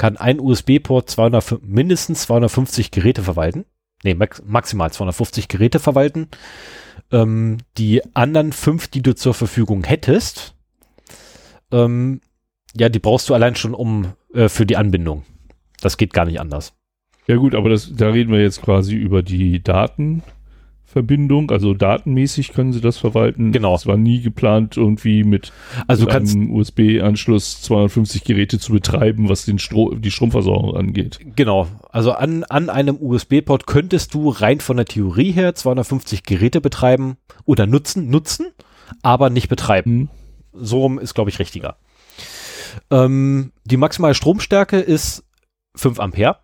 kann 0.00 0.16
ein 0.16 0.40
USB-Port 0.40 1.14
mindestens 1.60 2.22
250 2.22 2.90
Geräte 2.90 3.22
verwalten. 3.22 3.66
Nee, 4.02 4.14
max 4.14 4.42
maximal 4.46 4.90
250 4.90 5.46
Geräte 5.46 5.78
verwalten. 5.78 6.28
Ähm, 7.12 7.58
die 7.76 8.02
anderen 8.14 8.54
fünf, 8.54 8.88
die 8.88 9.02
du 9.02 9.14
zur 9.14 9.34
Verfügung 9.34 9.84
hättest, 9.84 10.54
ähm, 11.70 12.22
ja, 12.74 12.88
die 12.88 12.98
brauchst 12.98 13.28
du 13.28 13.34
allein 13.34 13.56
schon 13.56 13.74
um 13.74 14.14
äh, 14.34 14.48
für 14.48 14.66
die 14.66 14.76
Anbindung. 14.76 15.24
Das 15.80 15.96
geht 15.96 16.12
gar 16.12 16.24
nicht 16.24 16.40
anders. 16.40 16.74
Ja 17.26 17.36
gut, 17.36 17.54
aber 17.54 17.68
das, 17.68 17.94
da 17.94 18.08
reden 18.08 18.32
wir 18.32 18.40
jetzt 18.40 18.62
quasi 18.62 18.96
über 18.96 19.22
die 19.22 19.62
Daten, 19.62 20.22
Verbindung, 20.90 21.52
also 21.52 21.72
datenmäßig 21.72 22.52
können 22.52 22.72
sie 22.72 22.80
das 22.80 22.98
verwalten. 22.98 23.52
Genau. 23.52 23.76
Es 23.76 23.86
war 23.86 23.96
nie 23.96 24.20
geplant, 24.20 24.76
irgendwie 24.76 25.22
mit, 25.22 25.52
also 25.86 26.06
mit 26.06 26.14
einem 26.16 26.52
USB-Anschluss 26.52 27.62
250 27.62 28.24
Geräte 28.24 28.58
zu 28.58 28.72
betreiben, 28.72 29.28
was 29.28 29.44
den 29.44 29.60
Stro 29.60 29.94
die 29.94 30.10
Stromversorgung 30.10 30.76
angeht. 30.76 31.20
Genau. 31.36 31.68
Also 31.90 32.10
an, 32.10 32.42
an 32.42 32.68
einem 32.70 32.96
USB-Port 33.00 33.68
könntest 33.68 34.14
du 34.14 34.30
rein 34.30 34.58
von 34.58 34.78
der 34.78 34.86
Theorie 34.86 35.30
her 35.30 35.54
250 35.54 36.24
Geräte 36.24 36.60
betreiben 36.60 37.18
oder 37.44 37.68
nutzen, 37.68 38.10
nutzen, 38.10 38.46
aber 39.00 39.30
nicht 39.30 39.48
betreiben. 39.48 39.92
Mhm. 39.92 40.08
So 40.52 40.80
rum 40.80 40.98
ist, 40.98 41.14
glaube 41.14 41.30
ich, 41.30 41.38
richtiger. 41.38 41.76
Ähm, 42.90 43.52
die 43.64 43.76
maximale 43.76 44.14
Stromstärke 44.14 44.78
ist 44.78 45.24
5 45.76 46.00
Ampere. 46.00 46.38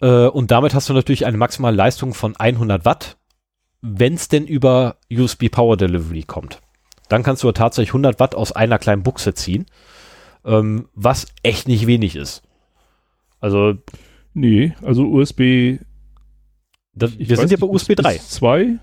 Äh, 0.00 0.26
und 0.26 0.50
damit 0.50 0.74
hast 0.74 0.88
du 0.88 0.92
natürlich 0.92 1.26
eine 1.26 1.36
maximale 1.36 1.76
Leistung 1.76 2.14
von 2.14 2.36
100 2.36 2.84
Watt, 2.84 3.18
wenn 3.82 4.14
es 4.14 4.28
denn 4.28 4.46
über 4.46 4.96
USB 5.10 5.48
Power 5.50 5.76
Delivery 5.76 6.22
kommt. 6.22 6.60
Dann 7.08 7.22
kannst 7.22 7.42
du 7.42 7.52
tatsächlich 7.52 7.90
100 7.90 8.20
Watt 8.20 8.34
aus 8.34 8.52
einer 8.52 8.78
kleinen 8.78 9.02
Buchse 9.02 9.34
ziehen, 9.34 9.66
ähm, 10.44 10.88
was 10.94 11.26
echt 11.42 11.68
nicht 11.68 11.86
wenig 11.86 12.16
ist. 12.16 12.42
Also. 13.40 13.74
Nee, 14.32 14.74
also 14.82 15.08
USB. 15.08 15.78
Das, 16.92 17.18
wir 17.18 17.36
sind 17.36 17.50
ja 17.50 17.56
bei 17.56 17.66
USB 17.66 17.94
3. 17.94 18.18
2. 18.18 18.78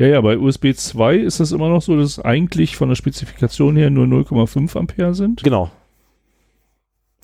Ja, 0.00 0.06
ja, 0.06 0.20
bei 0.22 0.38
USB 0.38 0.72
2 0.72 1.16
ist 1.16 1.40
das 1.40 1.52
immer 1.52 1.68
noch 1.68 1.82
so, 1.82 1.94
dass 1.94 2.18
eigentlich 2.18 2.74
von 2.74 2.88
der 2.88 2.96
Spezifikation 2.96 3.76
her 3.76 3.90
nur 3.90 4.06
0,5 4.06 4.74
Ampere 4.78 5.12
sind. 5.12 5.42
Genau. 5.42 5.70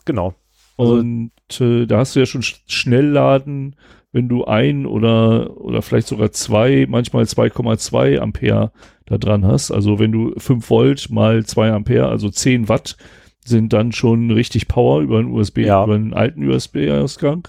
Genau. 0.05 0.35
Also 0.77 0.97
und 0.97 1.33
äh, 1.59 1.87
da 1.87 2.01
hast 2.01 2.15
du 2.15 2.21
ja 2.21 2.27
schon 2.27 2.43
Schnellladen, 2.43 3.77
wenn 4.13 4.29
du 4.29 4.45
ein 4.45 4.85
oder, 4.85 5.59
oder 5.59 5.81
vielleicht 5.81 6.07
sogar 6.07 6.33
zwei, 6.33 6.85
manchmal 6.87 7.25
2,2 7.25 8.19
Ampere 8.19 8.73
da 9.07 9.17
dran 9.17 9.47
hast. 9.47 9.71
Also 9.71 9.99
wenn 9.99 10.13
du 10.13 10.35
5 10.37 10.69
Volt 10.69 11.09
mal 11.09 11.47
2 11.47 11.73
Ampere, 11.73 12.09
also 12.09 12.29
10 12.29 12.69
Watt, 12.69 12.99
sind 13.43 13.73
dann 13.73 13.93
schon 13.93 14.31
richtig 14.31 14.69
Power 14.69 15.01
über 15.01 15.19
einen 15.19 15.33
USB, 15.33 15.61
ja. 15.61 15.83
über 15.83 15.95
einen 15.95 16.13
alten 16.13 16.47
USB-Ausgang. 16.47 17.49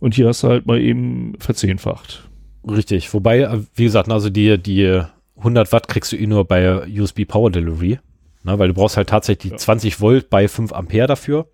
Und 0.00 0.16
hier 0.16 0.28
hast 0.28 0.42
du 0.42 0.48
halt 0.48 0.66
mal 0.66 0.78
eben 0.78 1.32
verzehnfacht. 1.38 2.29
Richtig. 2.68 3.12
Wobei, 3.14 3.40
äh, 3.40 3.60
wie 3.74 3.84
gesagt, 3.84 4.10
also 4.10 4.30
die, 4.30 4.58
die 4.58 5.02
100 5.36 5.72
Watt 5.72 5.88
kriegst 5.88 6.12
du 6.12 6.16
eh 6.16 6.26
nur 6.26 6.44
bei 6.44 6.86
USB 6.86 7.24
Power 7.26 7.50
Delivery. 7.50 7.98
Ne, 8.42 8.58
weil 8.58 8.68
du 8.68 8.74
brauchst 8.74 8.96
halt 8.96 9.10
tatsächlich 9.10 9.50
die 9.50 9.54
ja. 9.54 9.58
20 9.58 10.00
Volt 10.00 10.30
bei 10.30 10.48
5 10.48 10.72
Ampere 10.72 11.06
dafür. 11.06 11.48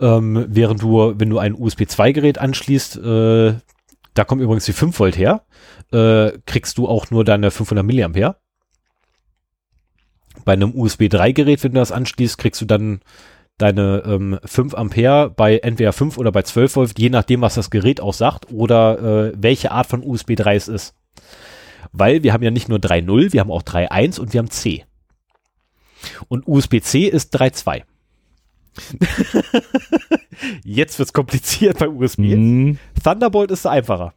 Ähm, 0.00 0.46
während 0.48 0.82
du, 0.82 1.14
wenn 1.16 1.30
du 1.30 1.38
ein 1.38 1.54
USB 1.54 1.86
2 1.86 2.12
Gerät 2.12 2.38
anschließt, 2.38 2.96
äh, 2.96 3.54
da 4.14 4.24
kommt 4.24 4.42
übrigens 4.42 4.64
die 4.64 4.72
5 4.72 4.98
Volt 4.98 5.16
her, 5.16 5.44
äh, 5.92 6.32
kriegst 6.46 6.78
du 6.78 6.88
auch 6.88 7.10
nur 7.10 7.24
deine 7.24 7.50
500 7.50 7.84
Milliampere. 7.84 8.36
Bei 10.44 10.52
einem 10.52 10.74
USB 10.74 11.08
3 11.08 11.32
Gerät, 11.32 11.62
wenn 11.62 11.72
du 11.72 11.78
das 11.78 11.92
anschließt, 11.92 12.38
kriegst 12.38 12.60
du 12.60 12.64
dann 12.64 13.00
deine 13.58 14.02
ähm, 14.06 14.38
5 14.44 14.74
Ampere 14.74 15.30
bei 15.30 15.58
entweder 15.58 15.92
5 15.92 16.16
oder 16.16 16.32
bei 16.32 16.42
12 16.42 16.76
Volt, 16.76 16.98
je 16.98 17.10
nachdem, 17.10 17.40
was 17.40 17.54
das 17.54 17.70
Gerät 17.70 18.00
auch 18.00 18.14
sagt 18.14 18.50
oder 18.50 19.28
äh, 19.28 19.32
welche 19.36 19.72
Art 19.72 19.86
von 19.86 20.02
USB 20.02 20.34
3 20.36 20.56
es 20.56 20.68
ist. 20.68 20.94
Weil 21.92 22.22
wir 22.22 22.32
haben 22.32 22.42
ja 22.42 22.50
nicht 22.50 22.68
nur 22.68 22.78
3.0, 22.78 23.32
wir 23.32 23.40
haben 23.40 23.50
auch 23.50 23.62
3.1 23.62 24.20
und 24.20 24.32
wir 24.32 24.38
haben 24.38 24.50
C. 24.50 24.84
Und 26.28 26.46
USB-C 26.46 27.06
ist 27.06 27.34
3.2. 27.38 27.82
Jetzt 30.64 30.98
wird's 30.98 31.12
kompliziert 31.12 31.78
bei 31.78 31.88
USB. 31.88 32.20
Mhm. 32.20 32.78
Thunderbolt 33.02 33.50
ist 33.50 33.66
einfacher. 33.66 34.14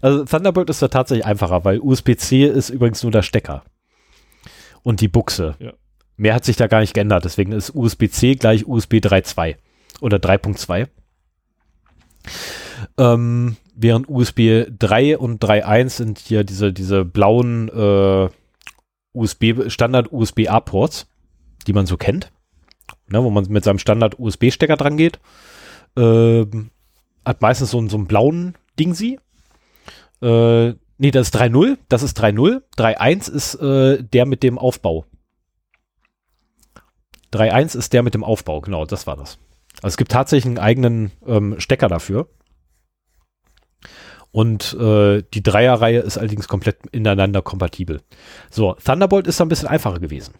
Also 0.00 0.24
Thunderbolt 0.24 0.68
ist 0.70 0.82
da 0.82 0.88
tatsächlich 0.88 1.24
einfacher, 1.24 1.64
weil 1.64 1.80
USB-C 1.80 2.46
ist 2.46 2.70
übrigens 2.70 3.02
nur 3.02 3.12
der 3.12 3.22
Stecker. 3.22 3.62
Und 4.82 5.00
die 5.00 5.08
Buchse. 5.08 5.54
Ja. 5.58 5.72
Mehr 6.20 6.34
hat 6.34 6.44
sich 6.44 6.56
da 6.56 6.66
gar 6.66 6.80
nicht 6.80 6.92
geändert. 6.92 7.24
Deswegen 7.24 7.52
ist 7.52 7.74
USB-C 7.74 8.34
gleich 8.34 8.66
USB 8.66 8.96
3.2 8.96 9.56
oder 10.02 10.18
3.2. 10.18 10.86
Ähm, 12.98 13.56
während 13.74 14.06
USB 14.10 14.66
3 14.68 15.16
und 15.16 15.42
3.1 15.42 15.88
sind 15.88 16.18
hier 16.18 16.44
diese, 16.44 16.74
diese 16.74 17.06
blauen 17.06 17.70
äh, 17.70 18.28
USB, 19.14 19.70
Standard 19.70 20.12
USB-A-Ports, 20.12 21.06
die 21.66 21.72
man 21.72 21.86
so 21.86 21.96
kennt. 21.96 22.30
Ne, 23.08 23.24
wo 23.24 23.30
man 23.30 23.46
mit 23.48 23.64
seinem 23.64 23.78
Standard 23.78 24.18
USB-Stecker 24.18 24.76
dran 24.76 24.98
geht. 24.98 25.20
Ähm, 25.96 26.70
hat 27.24 27.40
meistens 27.40 27.70
so, 27.70 27.88
so 27.88 27.96
einen 27.96 28.06
blauen 28.06 28.56
Ding 28.78 28.92
sie. 28.92 29.18
Äh, 30.20 30.74
nee, 30.98 31.12
das 31.12 31.28
ist 31.28 31.36
3.0, 31.36 31.78
das 31.88 32.02
ist 32.02 32.20
3.0. 32.20 32.60
3.1 32.76 33.32
ist 33.32 33.54
äh, 33.54 34.04
der 34.04 34.26
mit 34.26 34.42
dem 34.42 34.58
Aufbau. 34.58 35.06
3.1 37.32 37.76
ist 37.76 37.92
der 37.92 38.02
mit 38.02 38.14
dem 38.14 38.24
Aufbau, 38.24 38.60
genau, 38.60 38.84
das 38.84 39.06
war 39.06 39.16
das. 39.16 39.38
Also 39.76 39.94
es 39.94 39.96
gibt 39.96 40.12
tatsächlich 40.12 40.46
einen 40.46 40.58
eigenen 40.58 41.12
ähm, 41.26 41.58
Stecker 41.58 41.88
dafür. 41.88 42.28
Und 44.32 44.74
äh, 44.74 45.22
die 45.34 45.42
Dreierreihe 45.42 46.00
ist 46.00 46.16
allerdings 46.16 46.46
komplett 46.46 46.86
ineinander 46.92 47.42
kompatibel. 47.42 48.00
So, 48.50 48.74
Thunderbolt 48.74 49.26
ist 49.26 49.40
da 49.40 49.44
ein 49.44 49.48
bisschen 49.48 49.68
einfacher 49.68 49.98
gewesen. 49.98 50.34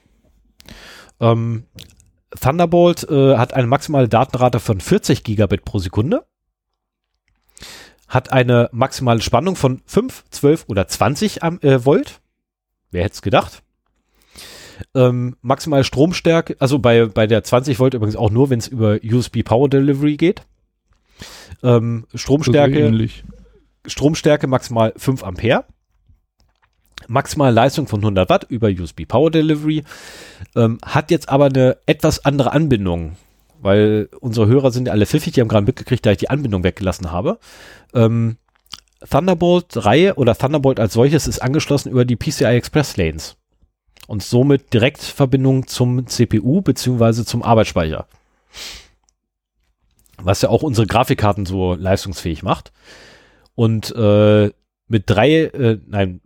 Ähm, 1.18 1.64
Thunderbolt 2.40 3.08
äh, 3.10 3.36
hat 3.36 3.54
eine 3.54 3.66
maximale 3.66 4.08
Datenrate 4.08 4.60
von 4.60 4.80
40 4.80 5.24
Gigabit 5.24 5.64
pro 5.64 5.78
Sekunde, 5.78 6.24
hat 8.06 8.32
eine 8.32 8.68
maximale 8.72 9.20
Spannung 9.20 9.56
von 9.56 9.82
5, 9.86 10.24
12 10.30 10.64
oder 10.68 10.86
20 10.86 11.42
äh, 11.42 11.84
Volt. 11.84 12.20
Wer 12.90 13.04
hätte 13.04 13.14
es 13.14 13.22
gedacht? 13.22 13.62
Ähm, 14.94 15.36
maximale 15.42 15.84
Stromstärke, 15.84 16.56
also 16.58 16.78
bei, 16.78 17.06
bei 17.06 17.26
der 17.26 17.42
20 17.42 17.78
Volt 17.78 17.94
übrigens 17.94 18.16
auch 18.16 18.30
nur, 18.30 18.50
wenn 18.50 18.58
es 18.58 18.68
über 18.68 18.98
USB 19.04 19.42
Power 19.44 19.68
Delivery 19.68 20.16
geht. 20.16 20.42
Ähm, 21.62 22.06
Stromstärke, 22.14 23.08
Stromstärke 23.86 24.46
maximal 24.46 24.92
5 24.96 25.24
Ampere. 25.24 25.64
Maximale 27.08 27.52
Leistung 27.52 27.88
von 27.88 28.00
100 28.00 28.28
Watt 28.28 28.46
über 28.48 28.68
USB 28.68 29.06
Power 29.06 29.30
Delivery. 29.30 29.84
Ähm, 30.54 30.78
hat 30.84 31.10
jetzt 31.10 31.28
aber 31.28 31.46
eine 31.46 31.78
etwas 31.86 32.24
andere 32.24 32.52
Anbindung, 32.52 33.16
weil 33.60 34.08
unsere 34.20 34.46
Hörer 34.46 34.70
sind 34.70 34.86
ja 34.86 34.92
alle 34.92 35.06
pfiffig, 35.06 35.32
die 35.32 35.40
haben 35.40 35.48
gerade 35.48 35.66
mitgekriegt, 35.66 36.04
da 36.06 36.12
ich 36.12 36.18
die 36.18 36.30
Anbindung 36.30 36.62
weggelassen 36.62 37.10
habe. 37.10 37.38
Ähm, 37.94 38.36
Thunderbolt-Reihe 39.08 40.16
oder 40.16 40.36
Thunderbolt 40.36 40.78
als 40.78 40.92
solches 40.92 41.26
ist 41.26 41.40
angeschlossen 41.40 41.90
über 41.90 42.04
die 42.04 42.16
PCI 42.16 42.44
Express 42.44 42.96
Lanes 42.96 43.39
und 44.10 44.24
somit 44.24 44.74
Direktverbindung 44.74 45.68
zum 45.68 46.08
CPU 46.08 46.62
beziehungsweise 46.62 47.24
zum 47.24 47.44
Arbeitsspeicher. 47.44 48.08
Was 50.16 50.42
ja 50.42 50.48
auch 50.48 50.64
unsere 50.64 50.88
Grafikkarten 50.88 51.46
so 51.46 51.74
leistungsfähig 51.74 52.42
macht. 52.42 52.72
Und 53.54 53.94
äh, 53.94 54.50
mit 54.88 55.04
drei, 55.06 55.44
äh, 55.44 55.78
nein, 55.86 56.20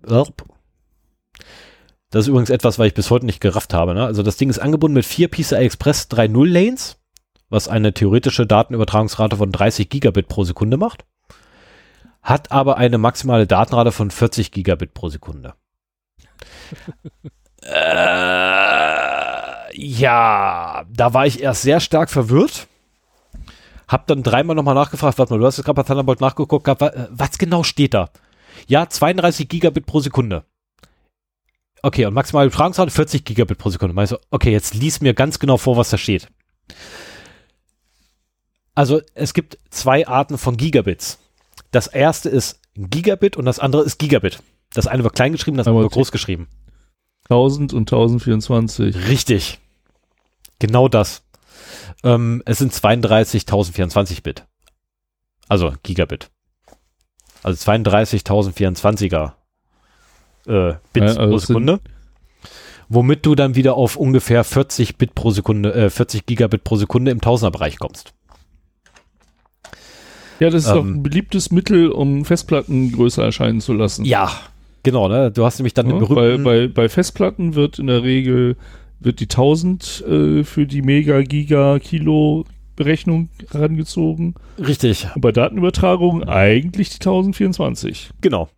das 2.09 2.25
ist 2.25 2.29
übrigens 2.29 2.49
etwas, 2.49 2.79
was 2.79 2.87
ich 2.87 2.95
bis 2.95 3.11
heute 3.11 3.27
nicht 3.27 3.43
gerafft 3.43 3.75
habe. 3.75 3.93
Ne? 3.93 4.07
Also 4.07 4.23
das 4.23 4.39
Ding 4.39 4.49
ist 4.49 4.61
angebunden 4.61 4.95
mit 4.95 5.05
vier 5.05 5.29
PCI 5.29 5.57
Express 5.57 6.09
3.0 6.11 6.49
Lanes, 6.49 6.97
was 7.51 7.69
eine 7.69 7.93
theoretische 7.93 8.47
Datenübertragungsrate 8.47 9.37
von 9.37 9.53
30 9.53 9.91
Gigabit 9.91 10.29
pro 10.29 10.45
Sekunde 10.45 10.79
macht, 10.79 11.05
hat 12.23 12.51
aber 12.51 12.79
eine 12.79 12.97
maximale 12.97 13.47
Datenrate 13.47 13.93
von 13.93 14.11
40 14.11 14.53
Gigabit 14.53 14.95
pro 14.95 15.11
Sekunde. 15.11 15.53
Äh, 17.65 19.05
ja, 19.77 20.85
da 20.93 21.15
war 21.15 21.27
ich 21.27 21.41
erst 21.43 21.63
sehr 21.63 21.81
stark 21.81 22.11
verwirrt. 22.11 22.69
Hab 23.89 24.07
dann 24.07 24.23
dreimal 24.23 24.57
nochmal 24.57 24.75
nachgefragt, 24.75 25.19
warte 25.19 25.33
mal, 25.33 25.39
du 25.39 25.47
hast 25.47 25.57
jetzt 25.57 25.67
gerade 25.67 25.77
bei 25.77 25.83
Thunderbolt 25.83 26.21
nachgeguckt, 26.21 26.67
was 26.67 27.39
genau 27.39 27.63
steht 27.63 27.95
da? 27.95 28.11
Ja, 28.67 28.89
32 28.89 29.49
Gigabit 29.49 29.87
pro 29.87 30.01
Sekunde. 30.01 30.45
Okay, 31.83 32.07
und 32.07 32.15
maximale 32.15 32.47
Übertragungsrate 32.47 32.91
40 32.91 33.25
Gigabit 33.25 33.59
pro 33.59 33.69
Sekunde. 33.69 33.95
Meinst 33.95 34.13
du, 34.13 34.19
okay, 34.31 34.51
jetzt 34.51 34.75
lies 34.75 35.03
mir 35.03 35.13
ganz 35.13 35.39
genau 35.39 35.59
vor, 35.59 35.77
was 35.77 35.91
da 35.91 35.99
steht. 35.99 36.29
Also 38.75 39.03
es 39.15 39.35
gibt 39.35 39.59
zwei 39.71 40.07
Arten 40.07 40.39
von 40.39 40.57
Gigabits. 40.57 41.19
Das 41.73 41.87
erste 41.87 42.31
ist 42.31 42.61
Gigabit 42.75 43.37
und 43.37 43.45
das 43.45 43.59
andere 43.59 43.83
ist 43.83 43.99
Gigabit. 43.99 44.39
Das 44.73 44.87
eine 44.87 45.05
wird 45.05 45.15
klein 45.15 45.33
geschrieben, 45.33 45.57
das 45.59 45.67
andere 45.67 45.85
wird 45.85 45.93
groß 45.93 46.11
geschrieben. 46.11 46.49
1000 47.25 47.73
und 47.73 47.93
1024. 47.93 49.09
Richtig. 49.09 49.61
Genau 50.59 50.89
das. 50.89 51.23
Ähm, 52.03 52.43
es 52.45 52.59
sind 52.59 52.73
32.024 52.73 54.23
Bit. 54.23 54.45
Also 55.49 55.73
Gigabit. 55.83 56.31
Also 57.43 57.71
32.024er 57.71 59.33
äh, 60.47 60.75
Bits 60.93 61.15
ja, 61.15 61.21
also 61.21 61.31
pro 61.31 61.39
Sekunde. 61.39 61.81
Womit 62.89 63.25
du 63.25 63.35
dann 63.35 63.55
wieder 63.55 63.75
auf 63.75 63.97
ungefähr 63.97 64.45
40 64.45 64.97
Bit 64.97 65.15
pro 65.15 65.31
Sekunde, 65.31 65.75
äh, 65.75 65.91
40 65.91 66.27
Gigabit 66.27 66.65
pro 66.65 66.77
Sekunde 66.77 67.11
im 67.11 67.21
Tausenderbereich 67.21 67.79
kommst. 67.79 68.13
Ja, 70.41 70.51
das 70.51 70.65
ist 70.65 70.71
ähm, 70.71 70.75
doch 70.75 70.85
ein 70.85 71.03
beliebtes 71.03 71.51
Mittel, 71.51 71.91
um 71.91 72.25
Festplatten 72.25 72.93
größer 72.93 73.25
erscheinen 73.25 73.61
zu 73.61 73.73
lassen. 73.73 74.05
Ja, 74.05 74.31
genau. 74.85 75.09
Ne? 75.09 75.33
Du 75.33 75.45
hast 75.45 75.59
nämlich 75.59 75.75
dann 75.75 75.87
ja, 75.87 75.93
den 75.93 75.99
berühmten... 75.99 76.45
Bei, 76.45 76.67
bei, 76.67 76.69
bei 76.69 76.89
Festplatten 76.89 77.57
wird 77.57 77.81
in 77.81 77.89
der 77.89 78.05
Regel 78.05 78.57
wird 79.01 79.19
die 79.21 79.25
1000 79.25 80.05
äh, 80.07 80.45
für 80.45 80.67
die 80.67 80.83
Mega, 80.83 81.23
Giga, 81.23 81.79
Kilo 81.81 82.45
Berechnung 82.77 83.29
herangezogen. 83.51 84.35
Richtig. 84.59 85.09
Und 85.15 85.21
bei 85.21 85.33
Datenübertragung 85.33 86.25
eigentlich 86.25 86.91
die 86.91 87.01
1024. 87.01 88.11
Genau. 88.21 88.49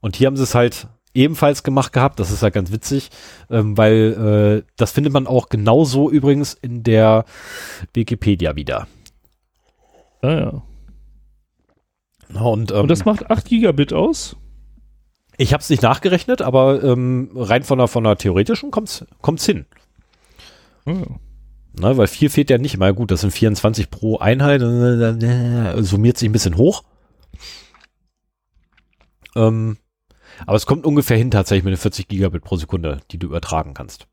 Und 0.00 0.16
hier 0.16 0.26
haben 0.26 0.36
sie 0.36 0.42
es 0.42 0.54
halt 0.54 0.88
ebenfalls 1.14 1.62
gemacht 1.62 1.92
gehabt. 1.92 2.20
Das 2.20 2.30
ist 2.30 2.42
ja 2.42 2.50
ganz 2.50 2.72
witzig, 2.72 3.10
ähm, 3.50 3.76
weil 3.76 4.62
äh, 4.64 4.70
das 4.76 4.92
findet 4.92 5.12
man 5.12 5.26
auch 5.26 5.48
genauso 5.48 6.10
übrigens 6.10 6.54
in 6.54 6.82
der 6.82 7.24
Wikipedia 7.92 8.56
wieder. 8.56 8.86
Ah 10.22 10.30
ja. 10.30 10.62
Und, 12.40 12.70
ähm, 12.72 12.80
Und 12.80 12.88
das 12.88 13.04
macht 13.04 13.30
8 13.30 13.44
Gigabit 13.46 13.92
aus? 13.92 14.36
Ich 15.38 15.52
habe 15.52 15.62
es 15.62 15.70
nicht 15.70 15.82
nachgerechnet, 15.82 16.42
aber 16.42 16.82
ähm, 16.82 17.30
rein 17.34 17.62
von 17.62 17.78
der, 17.78 17.86
von 17.86 18.02
der 18.02 18.18
theoretischen 18.18 18.72
kommt 18.72 18.88
es 18.90 19.46
hin. 19.46 19.66
Oh. 20.84 21.04
Na, 21.74 21.96
weil 21.96 22.08
viel 22.08 22.28
fehlt 22.28 22.50
ja 22.50 22.58
nicht 22.58 22.76
mal. 22.76 22.92
Gut, 22.92 23.12
das 23.12 23.20
sind 23.20 23.30
24 23.30 23.88
pro 23.88 24.18
Einheit, 24.18 24.60
äh, 24.60 25.82
summiert 25.82 26.18
sich 26.18 26.28
ein 26.28 26.32
bisschen 26.32 26.56
hoch. 26.56 26.82
Ähm, 29.36 29.76
aber 30.44 30.56
es 30.56 30.66
kommt 30.66 30.84
ungefähr 30.84 31.16
hin 31.16 31.30
tatsächlich 31.30 31.64
mit 31.64 31.72
den 31.72 31.80
40 31.80 32.08
Gigabit 32.08 32.42
pro 32.42 32.56
Sekunde, 32.56 33.00
die 33.12 33.18
du 33.18 33.28
übertragen 33.28 33.74
kannst. 33.74 34.08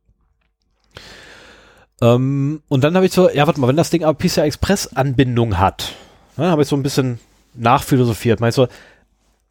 Ähm, 2.01 2.61
und 2.67 2.83
dann 2.83 2.95
habe 2.95 3.07
ich 3.07 3.13
so, 3.13 3.31
ja, 3.31 3.47
warte 3.47 3.59
mal, 3.59 3.67
wenn 3.67 3.77
das 3.77 3.89
Ding 3.89 4.03
aber 4.03 4.17
PCI 4.17 4.41
Express 4.41 4.95
Anbindung 4.95 5.57
hat, 5.57 5.93
ne, 6.37 6.51
habe 6.51 6.61
ich 6.61 6.67
so 6.67 6.75
ein 6.75 6.83
bisschen 6.83 7.19
nachphilosophiert. 7.55 8.41
Meinst 8.41 8.59
du, 8.59 8.67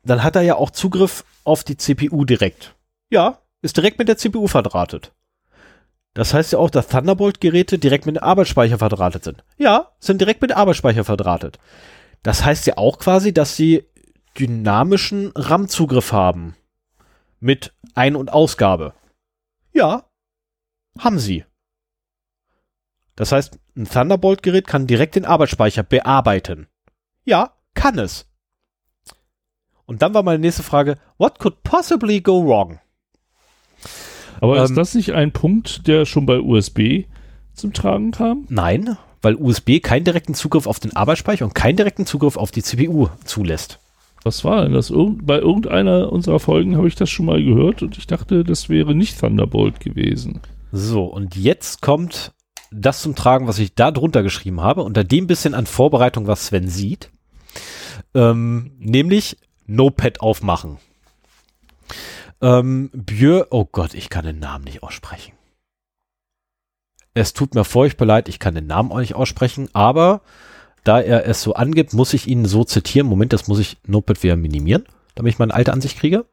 dann 0.05 0.22
hat 0.22 0.36
er 0.36 0.43
ja 0.43 0.56
auch 0.56 0.70
Zugriff 0.70 1.24
auf 1.44 1.64
die 1.64 1.76
CPU 1.76 2.24
direkt. 2.24 2.74
Ja, 3.10 3.39
ist 3.62 3.76
direkt 3.76 3.98
mit 3.98 4.09
der 4.09 4.16
CPU 4.16 4.47
verdrahtet. 4.47 5.12
Das 6.14 6.32
heißt 6.32 6.52
ja 6.52 6.59
auch, 6.59 6.70
dass 6.70 6.89
Thunderbolt-Geräte 6.89 7.78
direkt 7.78 8.06
mit 8.06 8.16
dem 8.16 8.22
Arbeitsspeicher 8.22 8.78
verdrahtet 8.78 9.24
sind. 9.24 9.44
Ja, 9.56 9.90
sind 9.98 10.20
direkt 10.20 10.43
mit 10.43 10.51
dem 10.51 10.59
Arbeitsspeicher 10.59 11.05
verdrahtet. 11.05 11.59
Das 12.22 12.44
heißt 12.44 12.66
ja 12.66 12.76
auch 12.76 12.98
quasi, 12.98 13.35
dass 13.35 13.56
sie 13.56 13.85
dynamischen 14.39 15.32
RAM-Zugriff 15.35 16.12
haben 16.12 16.56
mit 17.40 17.72
Ein- 17.94 18.16
und 18.16 18.32
Ausgabe. 18.32 18.94
Ja, 19.72 20.05
haben 20.98 21.18
sie. 21.18 21.44
Das 23.16 23.32
heißt, 23.32 23.59
ein 23.76 23.89
Thunderbolt-Gerät 23.89 24.66
kann 24.66 24.86
direkt 24.86 25.16
den 25.16 25.24
Arbeitsspeicher 25.24 25.82
bearbeiten. 25.82 26.68
Ja, 27.24 27.56
kann 27.74 27.98
es. 27.98 28.26
Und 29.86 30.02
dann 30.02 30.15
war 30.15 30.23
meine 30.23 30.39
nächste 30.39 30.62
Frage, 30.62 30.97
what 31.19 31.39
could 31.39 31.62
possibly 31.62 32.20
go 32.20 32.44
wrong? 32.44 32.78
Aber 34.40 34.59
ähm, 34.59 34.65
ist 34.65 34.77
das 34.77 34.94
nicht 34.94 35.12
ein 35.12 35.32
Punkt, 35.32 35.86
der 35.86 36.06
schon 36.06 36.27
bei 36.27 36.40
USB 36.40 37.05
zum 37.52 37.73
Tragen 37.73 38.11
kam? 38.11 38.47
Nein, 38.48 38.97
weil 39.23 39.36
USB 39.36 39.81
keinen 39.82 40.05
direkten 40.05 40.35
Zugriff 40.35 40.66
auf 40.66 40.81
den 40.81 40.94
Arbeitsspeicher 40.94 41.44
und 41.44 41.55
keinen 41.55 41.77
direkten 41.77 42.06
Zugriff 42.06 42.36
auf 42.36 42.51
die 42.51 42.62
CPU 42.62 43.09
zulässt. 43.24 43.78
Was 44.23 44.43
war 44.43 44.62
denn 44.62 44.73
das? 44.73 44.90
Bei 44.90 45.39
irgendeiner 45.39 46.11
unserer 46.11 46.40
Folgen 46.40 46.77
habe 46.77 46.89
ich 46.89 46.94
das 46.94 47.11
schon 47.11 47.27
mal 47.27 47.43
gehört 47.43 47.82
und 47.82 47.98
ich 47.98 48.06
dachte, 48.06 48.43
das 48.43 48.70
wäre 48.70 48.94
nicht 48.94 49.20
Thunderbolt 49.20 49.81
gewesen. 49.81 50.40
So, 50.73 51.05
und 51.05 51.36
jetzt 51.36 51.82
kommt 51.82 52.32
das 52.70 53.02
zum 53.02 53.15
Tragen, 53.15 53.47
was 53.47 53.59
ich 53.59 53.74
da 53.74 53.90
drunter 53.90 54.23
geschrieben 54.23 54.62
habe, 54.62 54.82
unter 54.82 55.05
dem 55.05 55.27
bisschen 55.27 55.55
an 55.55 55.66
Vorbereitung, 55.66 56.27
was 56.27 56.47
Sven 56.47 56.69
sieht. 56.69 57.11
Ähm, 58.15 58.73
nämlich 58.78 59.36
Notepad 59.66 60.20
aufmachen. 60.20 60.78
Ähm, 62.41 62.91
Björ, 62.93 63.49
oh 63.51 63.65
Gott, 63.65 63.95
ich 63.95 64.11
kann 64.11 64.24
den 64.24 64.39
Namen 64.39 64.65
nicht 64.65 64.82
aussprechen. 64.82 65.32
es 67.15 67.32
tut 67.32 67.55
mir 67.55 67.65
furchtbar 67.65 68.07
leid, 68.07 68.28
ich 68.28 68.39
kann 68.39 68.55
den 68.55 68.66
Namen 68.66 68.91
auch 68.93 68.99
nicht 68.99 69.15
aussprechen, 69.15 69.69
aber 69.73 70.20
da 70.82 71.01
er 71.01 71.27
es 71.27 71.43
so 71.43 71.55
angibt, 71.55 71.95
muss 71.95 72.12
ich 72.12 72.27
ihn 72.27 72.45
so 72.45 72.65
zitieren. 72.65 73.09
Moment, 73.09 73.32
das 73.32 73.49
muss 73.49 73.59
ich 73.59 73.78
Notepad 73.86 74.23
wieder 74.23 74.36
minimieren, 74.36 74.85
damit 75.15 75.32
ich 75.32 75.39
meine 75.39 75.55
alte 75.55 75.73
Ansicht 75.73 75.99
kriege. 75.99 76.27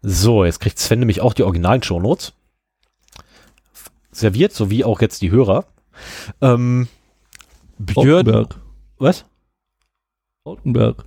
So, 0.00 0.44
jetzt 0.44 0.60
kriegt 0.60 0.78
Sven 0.78 1.00
nämlich 1.00 1.20
auch 1.20 1.34
die 1.34 1.42
originalen 1.42 1.82
Shownotes. 1.82 2.32
Serviert, 4.12 4.52
sowie 4.52 4.84
auch 4.84 5.00
jetzt 5.00 5.20
die 5.20 5.30
Hörer. 5.30 5.66
Ähm, 6.40 6.88
Björn. 7.78 8.48
Was? 8.98 9.26
Rautenberg. 10.46 11.04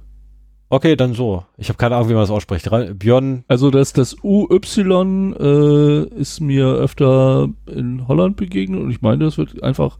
Okay, 0.74 0.96
dann 0.96 1.14
so. 1.14 1.46
Ich 1.56 1.70
habe 1.70 1.78
keine 1.78 1.96
Ahnung, 1.96 2.10
wie 2.10 2.14
man 2.14 2.24
das 2.24 2.32
ausspricht. 2.32 2.68
Björn. 2.98 3.44
Also 3.48 3.70
das, 3.70 3.94
das 3.94 4.16
UY 4.24 5.36
äh, 5.40 6.04
ist 6.20 6.40
mir 6.42 6.66
öfter 6.66 7.48
in 7.68 8.08
Holland 8.08 8.38
begegnet 8.38 8.82
und 8.82 8.90
ich 8.90 9.00
meine, 9.00 9.24
das 9.24 9.38
wird 9.38 9.62
einfach 9.62 10.00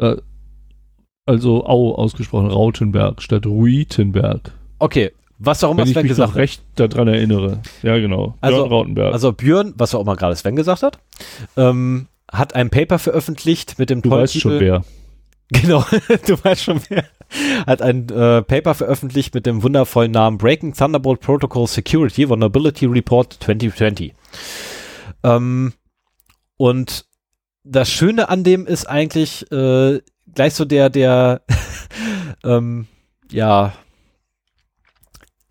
äh, 0.00 0.16
also 1.26 1.66
Au 1.66 1.94
ausgesprochen, 1.94 2.46
Rautenberg 2.46 3.20
statt 3.20 3.44
Ruitenberg. 3.44 4.50
Okay, 4.78 5.12
was 5.38 5.62
auch 5.62 5.72
immer 5.72 5.80
Wenn 5.80 5.88
Sven 5.88 5.98
ich 5.98 6.02
mich 6.04 6.12
gesagt 6.12 6.36
recht 6.36 6.62
daran 6.76 7.08
erinnere. 7.08 7.60
Ja, 7.82 7.98
genau. 7.98 8.34
Also, 8.40 8.60
Björn 8.60 8.72
Rautenberg. 8.72 9.12
Also 9.12 9.32
Björn, 9.32 9.74
was 9.76 9.94
auch 9.94 10.00
immer 10.00 10.16
gerade 10.16 10.36
Sven 10.36 10.56
gesagt 10.56 10.82
hat, 10.82 10.98
ähm, 11.58 12.06
hat 12.32 12.54
ein 12.54 12.70
Paper 12.70 12.98
veröffentlicht 12.98 13.78
mit 13.78 13.90
dem 13.90 14.00
Du 14.00 14.08
weißt 14.08 14.40
schon 14.40 14.58
wer. 14.58 14.84
Genau, 15.50 15.84
du 16.26 16.42
weißt 16.42 16.64
schon 16.64 16.80
wer. 16.88 17.04
Hat 17.66 17.82
ein 17.82 18.08
äh, 18.08 18.42
Paper 18.42 18.74
veröffentlicht 18.74 19.34
mit 19.34 19.46
dem 19.46 19.62
wundervollen 19.62 20.12
Namen 20.12 20.38
Breaking 20.38 20.74
Thunderbolt 20.74 21.20
Protocol 21.20 21.66
Security 21.66 22.28
Vulnerability 22.28 22.86
Report 22.86 23.32
2020. 23.32 24.14
Ähm, 25.22 25.72
und 26.56 27.06
das 27.64 27.90
Schöne 27.90 28.28
an 28.28 28.44
dem 28.44 28.66
ist 28.66 28.86
eigentlich, 28.86 29.50
äh, 29.52 30.00
gleich 30.34 30.54
so 30.54 30.64
der, 30.64 30.90
der, 30.90 31.42
ähm, 32.44 32.86
ja, 33.30 33.74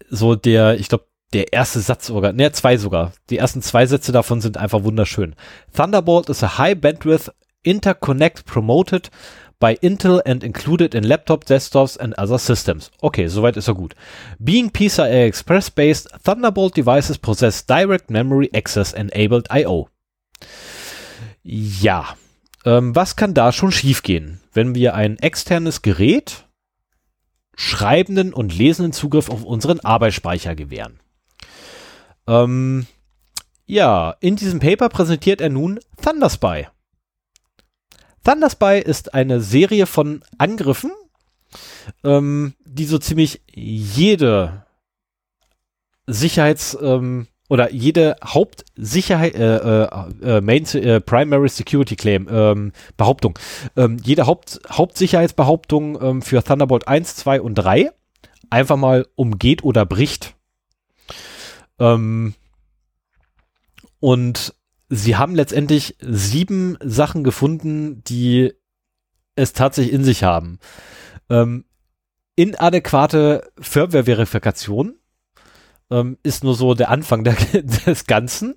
so 0.10 0.36
der, 0.36 0.80
ich 0.80 0.90
glaube, 0.90 1.06
der 1.34 1.52
erste 1.54 1.80
Satz 1.80 2.08
sogar, 2.08 2.34
ne, 2.34 2.52
zwei 2.54 2.78
sogar. 2.78 3.14
Die 3.30 3.38
ersten 3.38 3.62
zwei 3.62 3.86
Sätze 3.86 4.12
davon 4.12 4.41
sind 4.41 4.58
einfach 4.58 4.84
wunderschön. 4.84 5.36
Thunderbolt 5.76 6.30
is 6.30 6.44
a 6.44 6.58
high 6.58 6.80
bandwidth 6.80 7.32
interconnect 7.64 8.45
promoted 8.45 9.12
by 9.59 9.75
Intel 9.81 10.21
and 10.25 10.43
included 10.43 10.93
in 10.93 11.03
laptop, 11.03 11.45
desktops 11.45 11.97
and 11.97 12.13
other 12.17 12.38
systems. 12.38 12.91
Okay, 13.01 13.27
soweit 13.27 13.57
ist 13.57 13.67
er 13.67 13.75
gut. 13.75 13.95
Being 14.39 14.69
PCI 14.71 15.25
Express 15.25 15.71
based, 15.71 16.09
Thunderbolt 16.23 16.75
devices 16.75 17.17
possess 17.17 17.65
direct 17.65 18.09
memory 18.09 18.49
access 18.53 18.93
enabled 18.93 19.47
I.O. 19.51 19.89
Ja, 21.43 22.15
ähm, 22.65 22.95
was 22.95 23.15
kann 23.15 23.34
da 23.34 23.51
schon 23.51 23.71
schiefgehen, 23.71 24.41
wenn 24.53 24.75
wir 24.75 24.93
ein 24.93 25.17
externes 25.19 25.81
Gerät 25.81 26.45
schreibenden 27.55 28.34
und 28.34 28.55
lesenden 28.55 28.93
Zugriff 28.93 29.29
auf 29.29 29.43
unseren 29.43 29.79
Arbeitsspeicher 29.79 30.55
gewähren? 30.55 30.99
Ähm, 32.27 32.85
ja, 33.65 34.15
in 34.19 34.35
diesem 34.35 34.59
Paper 34.59 34.89
präsentiert 34.89 35.41
er 35.41 35.49
nun 35.49 35.79
Thunderspy. 36.01 36.67
Thunderspy 38.28 38.82
ist 38.82 39.14
eine 39.14 39.40
Serie 39.40 39.86
von 39.86 40.22
Angriffen, 40.38 40.91
ähm, 42.04 42.56
die 42.66 42.84
so 42.84 42.98
ziemlich 42.98 43.41
jede 43.54 44.66
Sicherheits- 46.08 46.78
ähm, 46.82 47.28
oder 47.48 47.72
jede 47.72 48.18
Hauptsicherheit, 48.22 49.34
äh, 49.36 49.56
äh, 49.56 49.90
äh, 50.22 50.41
Main, 50.41 50.66
äh, 50.66 50.99
Primary 50.99 51.48
Security 51.48 51.95
Claim, 51.95 52.28
ähm, 52.30 52.74
Behauptung, 52.98 53.40
ähm, 53.78 53.98
jede 54.04 54.26
Haupt, 54.26 54.60
Hauptsicherheitsbehauptung 54.70 55.98
ähm, 56.02 56.22
für 56.22 56.44
Thunderbolt 56.44 56.86
1, 56.86 57.16
2 57.16 57.40
und 57.40 57.56
3 57.56 57.91
einfach 58.49 58.76
mal 58.76 59.08
umgeht 59.16 59.64
oder 59.64 59.86
bricht. 59.86 60.36
Ähm, 61.80 62.34
und 64.02 64.54
sie 64.89 65.15
haben 65.15 65.35
letztendlich 65.35 65.97
sieben 65.99 66.77
Sachen 66.84 67.23
gefunden, 67.23 68.03
die 68.03 68.53
es 69.35 69.53
tatsächlich 69.53 69.93
in 69.93 70.03
sich 70.03 70.23
haben. 70.23 70.59
Ähm, 71.30 71.65
inadäquate 72.35 73.51
Firmware-Verifikation, 73.59 74.95
ähm, 75.89 76.18
ist 76.23 76.43
nur 76.43 76.55
so 76.55 76.73
der 76.73 76.89
Anfang 76.89 77.23
der, 77.23 77.35
des 77.85 78.05
Ganzen. 78.05 78.55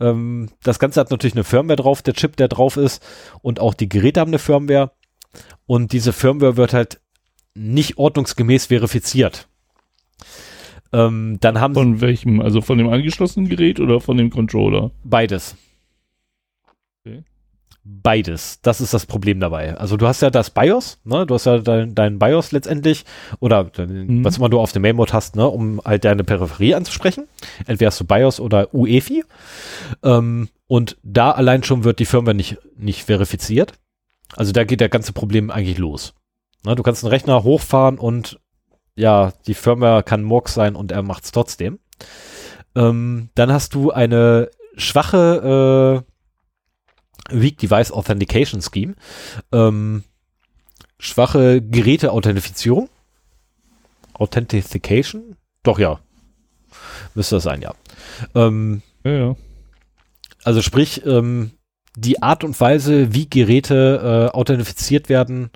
Ähm, 0.00 0.50
das 0.62 0.78
Ganze 0.78 1.00
hat 1.00 1.10
natürlich 1.10 1.34
eine 1.34 1.44
Firmware 1.44 1.76
drauf, 1.76 2.02
der 2.02 2.14
Chip, 2.14 2.36
der 2.36 2.48
drauf 2.48 2.76
ist, 2.76 3.02
und 3.42 3.60
auch 3.60 3.74
die 3.74 3.88
Geräte 3.88 4.20
haben 4.20 4.30
eine 4.30 4.38
Firmware. 4.38 4.92
Und 5.66 5.92
diese 5.92 6.12
Firmware 6.12 6.56
wird 6.56 6.74
halt 6.74 7.00
nicht 7.54 7.98
ordnungsgemäß 7.98 8.66
verifiziert. 8.66 9.48
Ähm, 10.92 11.38
dann 11.40 11.60
haben 11.60 11.74
von 11.74 12.00
welchem? 12.00 12.40
Also 12.40 12.60
von 12.60 12.78
dem 12.78 12.88
angeschlossenen 12.88 13.48
Gerät 13.48 13.80
oder 13.80 14.00
von 14.00 14.16
dem 14.16 14.30
Controller? 14.30 14.90
Beides. 15.04 15.56
Beides. 17.84 18.60
Das 18.62 18.80
ist 18.80 18.94
das 18.94 19.06
Problem 19.06 19.40
dabei. 19.40 19.76
Also 19.76 19.96
du 19.96 20.06
hast 20.06 20.22
ja 20.22 20.30
das 20.30 20.50
BIOS, 20.50 21.00
ne? 21.02 21.26
Du 21.26 21.34
hast 21.34 21.46
ja 21.46 21.58
dein, 21.58 21.96
dein 21.96 22.20
BIOS 22.20 22.52
letztendlich 22.52 23.04
oder 23.40 23.72
mhm. 23.76 24.24
was 24.24 24.38
immer 24.38 24.48
du 24.48 24.60
auf 24.60 24.70
dem 24.70 24.82
Mainboard 24.82 25.12
hast, 25.12 25.34
ne? 25.34 25.48
Um 25.48 25.80
halt 25.84 26.04
deine 26.04 26.22
Peripherie 26.22 26.76
anzusprechen. 26.76 27.26
Entweder 27.66 27.88
hast 27.88 27.98
du 27.98 28.04
BIOS 28.04 28.38
oder 28.38 28.72
UEFI. 28.72 29.24
Ähm, 30.04 30.48
und 30.68 30.96
da 31.02 31.32
allein 31.32 31.64
schon 31.64 31.82
wird 31.82 31.98
die 31.98 32.04
Firmware 32.04 32.36
nicht, 32.36 32.58
nicht 32.76 33.02
verifiziert. 33.02 33.72
Also 34.36 34.52
da 34.52 34.62
geht 34.62 34.80
der 34.80 34.88
ganze 34.88 35.12
Problem 35.12 35.50
eigentlich 35.50 35.78
los. 35.78 36.14
Ne? 36.64 36.76
Du 36.76 36.84
kannst 36.84 37.02
einen 37.02 37.10
Rechner 37.10 37.42
hochfahren 37.42 37.98
und 37.98 38.38
ja, 38.94 39.32
die 39.46 39.54
Firmware 39.54 40.02
kann 40.02 40.22
Murks 40.22 40.54
sein 40.54 40.76
und 40.76 40.92
er 40.92 41.02
macht 41.02 41.24
es 41.24 41.32
trotzdem. 41.32 41.78
Ähm, 42.74 43.30
dann 43.34 43.52
hast 43.52 43.74
du 43.74 43.90
eine 43.90 44.50
schwache 44.76 46.04
äh, 47.30 47.40
Weak 47.40 47.58
Device 47.58 47.92
Authentication 47.92 48.62
Scheme. 48.62 48.94
Ähm, 49.52 50.04
schwache 50.98 51.62
Geräteauthentifizierung. 51.62 52.88
Authentication? 54.14 55.36
Doch, 55.62 55.78
ja. 55.78 56.00
Müsste 57.14 57.36
das 57.36 57.44
sein, 57.44 57.62
ja. 57.62 57.74
Ähm, 58.34 58.82
ja, 59.04 59.12
ja. 59.12 59.36
Also 60.44 60.62
sprich, 60.62 61.04
ähm, 61.06 61.52
die 61.96 62.22
Art 62.22 62.44
und 62.44 62.58
Weise, 62.60 63.12
wie 63.14 63.28
Geräte 63.28 64.30
äh, 64.32 64.36
authentifiziert 64.36 65.08
werden, 65.08 65.50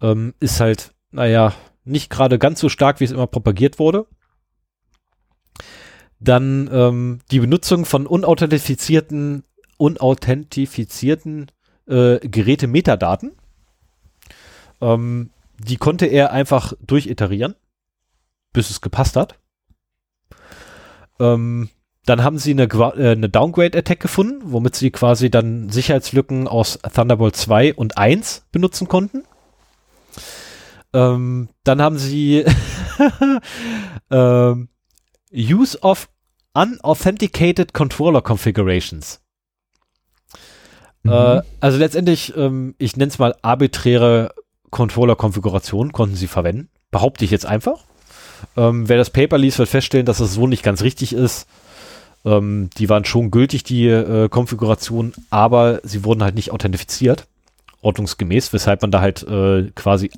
ähm, 0.00 0.34
ist 0.40 0.60
halt, 0.60 0.92
naja, 1.10 1.54
nicht 1.86 2.10
gerade 2.10 2.38
ganz 2.38 2.60
so 2.60 2.68
stark, 2.68 3.00
wie 3.00 3.04
es 3.04 3.12
immer 3.12 3.26
propagiert 3.26 3.78
wurde. 3.78 4.06
Dann 6.18 6.68
ähm, 6.72 7.20
die 7.30 7.40
Benutzung 7.40 7.84
von 7.84 8.06
unauthentifizierten 8.06 9.44
unauthentifizierten 9.78 11.50
äh, 11.86 12.18
Geräte 12.20 12.66
Metadaten. 12.66 13.32
Ähm, 14.80 15.30
die 15.58 15.76
konnte 15.76 16.06
er 16.06 16.32
einfach 16.32 16.72
durchiterieren, 16.80 17.54
bis 18.52 18.70
es 18.70 18.80
gepasst 18.80 19.16
hat. 19.16 19.38
Ähm, 21.18 21.70
dann 22.04 22.22
haben 22.22 22.38
sie 22.38 22.52
eine, 22.52 22.64
äh, 22.64 23.12
eine 23.12 23.28
Downgrade-Attack 23.28 24.00
gefunden, 24.00 24.40
womit 24.44 24.76
sie 24.76 24.90
quasi 24.90 25.30
dann 25.30 25.70
Sicherheitslücken 25.70 26.46
aus 26.46 26.78
Thunderbolt 26.94 27.36
2 27.36 27.74
und 27.74 27.98
1 27.98 28.46
benutzen 28.52 28.86
konnten. 28.88 29.24
Ähm, 30.96 31.50
dann 31.62 31.82
haben 31.82 31.98
sie 31.98 32.44
ähm, 34.10 34.68
Use 35.30 35.78
of 35.82 36.08
Unauthenticated 36.54 37.74
Controller 37.74 38.22
Configurations. 38.22 39.20
Mhm. 41.02 41.12
Äh, 41.12 41.42
also 41.60 41.78
letztendlich, 41.78 42.34
ähm, 42.34 42.74
ich 42.78 42.96
nenne 42.96 43.10
es 43.10 43.18
mal 43.18 43.34
arbiträre 43.42 44.32
Controller-Konfiguration 44.70 45.92
konnten 45.92 46.16
sie 46.16 46.26
verwenden. 46.28 46.70
Behaupte 46.90 47.24
ich 47.24 47.30
jetzt 47.30 47.46
einfach. 47.46 47.84
Ähm, 48.56 48.88
wer 48.88 48.96
das 48.96 49.10
Paper 49.10 49.36
liest, 49.36 49.58
wird 49.58 49.68
feststellen, 49.68 50.06
dass 50.06 50.18
das 50.18 50.32
so 50.32 50.46
nicht 50.46 50.62
ganz 50.62 50.82
richtig 50.82 51.12
ist. 51.12 51.46
Ähm, 52.24 52.70
die 52.78 52.88
waren 52.88 53.04
schon 53.04 53.30
gültig, 53.30 53.64
die 53.64 53.86
äh, 53.86 54.28
Konfiguration, 54.28 55.12
aber 55.30 55.80
sie 55.82 56.04
wurden 56.04 56.22
halt 56.22 56.34
nicht 56.34 56.52
authentifiziert, 56.52 57.26
ordnungsgemäß, 57.82 58.52
weshalb 58.52 58.82
man 58.82 58.90
da 58.90 59.00
halt 59.00 59.22
äh, 59.22 59.70
quasi 59.74 60.10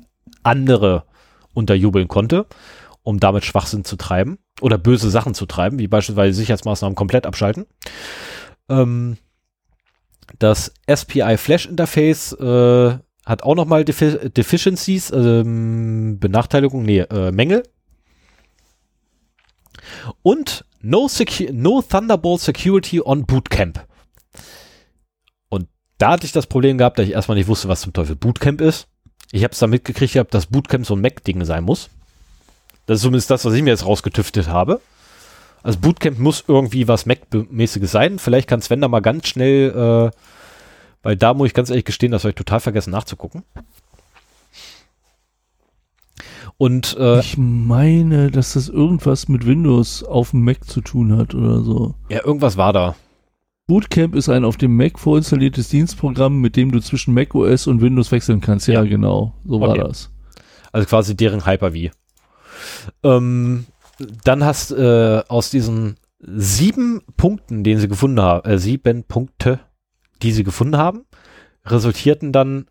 andere 0.49 1.03
unterjubeln 1.53 2.07
konnte, 2.07 2.45
um 3.03 3.19
damit 3.19 3.45
Schwachsinn 3.45 3.85
zu 3.85 3.95
treiben 3.95 4.39
oder 4.61 4.77
böse 4.77 5.09
Sachen 5.09 5.33
zu 5.33 5.45
treiben, 5.45 5.79
wie 5.79 5.87
beispielsweise 5.87 6.33
Sicherheitsmaßnahmen 6.33 6.95
komplett 6.95 7.25
abschalten. 7.25 7.65
Ähm, 8.69 9.17
das 10.37 10.73
SPI 10.93 11.37
Flash 11.37 11.65
Interface 11.65 12.33
äh, 12.33 12.97
hat 13.25 13.43
auch 13.43 13.55
nochmal 13.55 13.85
Defi 13.85 14.29
Deficiencies, 14.29 15.11
ähm, 15.11 16.19
Benachteiligung, 16.19 16.83
nee, 16.83 16.99
äh, 16.99 17.31
Mängel. 17.31 17.63
Und 20.21 20.65
no, 20.81 21.07
no 21.51 21.81
Thunderbolt 21.81 22.41
Security 22.41 23.01
on 23.01 23.25
Bootcamp. 23.25 23.85
Und 25.49 25.67
Da 25.97 26.11
hatte 26.11 26.25
ich 26.25 26.31
das 26.31 26.47
Problem 26.47 26.77
gehabt, 26.77 26.99
dass 26.99 27.07
ich 27.07 27.13
erstmal 27.13 27.37
nicht 27.37 27.47
wusste, 27.47 27.67
was 27.67 27.81
zum 27.81 27.93
Teufel 27.93 28.15
Bootcamp 28.15 28.61
ist. 28.61 28.87
Ich 29.31 29.43
habe 29.43 29.53
es 29.53 29.59
dann 29.59 29.69
mitgekriegt, 29.69 30.13
gehabt, 30.13 30.33
dass 30.33 30.47
Bootcamp 30.47 30.85
so 30.85 30.95
ein 30.95 31.01
Mac-Ding 31.01 31.45
sein 31.45 31.63
muss. 31.63 31.89
Das 32.85 32.97
ist 32.97 33.03
zumindest 33.03 33.29
das, 33.29 33.45
was 33.45 33.53
ich 33.53 33.61
mir 33.61 33.69
jetzt 33.69 33.85
rausgetüftet 33.85 34.47
habe. 34.47 34.81
Also 35.61 35.79
Bootcamp 35.79 36.17
muss 36.17 36.43
irgendwie 36.47 36.87
was 36.87 37.05
Mac-mäßiges 37.05 37.91
sein. 37.91 38.17
Vielleicht 38.17 38.47
kann 38.47 38.61
Sven 38.61 38.81
da 38.81 38.87
mal 38.87 39.01
ganz 39.01 39.27
schnell, 39.27 39.69
äh, 39.69 40.17
weil 41.03 41.15
da 41.15 41.33
muss 41.33 41.47
ich 41.47 41.53
ganz 41.53 41.69
ehrlich 41.69 41.85
gestehen, 41.85 42.11
das 42.11 42.23
habe 42.23 42.29
ich 42.29 42.35
total 42.35 42.59
vergessen 42.59 42.91
nachzugucken. 42.91 43.43
Und 46.57 46.97
äh, 46.99 47.19
ich 47.19 47.37
meine, 47.37 48.31
dass 48.31 48.53
das 48.53 48.67
irgendwas 48.67 49.29
mit 49.29 49.45
Windows 49.45 50.03
auf 50.03 50.31
dem 50.31 50.43
Mac 50.43 50.65
zu 50.65 50.81
tun 50.81 51.15
hat 51.17 51.33
oder 51.33 51.61
so. 51.61 51.95
Ja, 52.09 52.25
irgendwas 52.25 52.57
war 52.57 52.73
da. 52.73 52.95
Bootcamp 53.69 54.15
ist 54.15 54.29
ein 54.29 54.45
auf 54.45 54.57
dem 54.57 54.75
Mac 54.75 54.97
vorinstalliertes 54.97 55.69
Dienstprogramm, 55.69 56.41
mit 56.41 56.55
dem 56.55 56.71
du 56.71 56.79
zwischen 56.79 57.13
Mac 57.13 57.35
OS 57.35 57.67
und 57.67 57.81
Windows 57.81 58.11
wechseln 58.11 58.41
kannst. 58.41 58.67
Ja, 58.67 58.73
ja. 58.73 58.89
genau. 58.89 59.35
So 59.45 59.61
war 59.61 59.75
das. 59.75 60.09
Also 60.71 60.87
quasi 60.87 61.15
deren 61.15 61.45
Hyper-V. 61.45 61.93
Ähm, 63.03 63.67
dann 64.23 64.43
hast 64.43 64.71
äh, 64.71 65.21
aus 65.27 65.51
diesen 65.51 65.97
sieben 66.19 67.03
Punkten, 67.15 67.63
den 67.63 67.77
sie 67.77 67.87
gefunden 67.87 68.19
haben, 68.19 68.49
äh, 68.49 68.57
sieben 68.57 69.03
Punkte, 69.03 69.59
die 70.23 70.31
sie 70.31 70.43
gefunden 70.43 70.77
haben, 70.77 71.05
resultierten 71.63 72.31
dann 72.31 72.65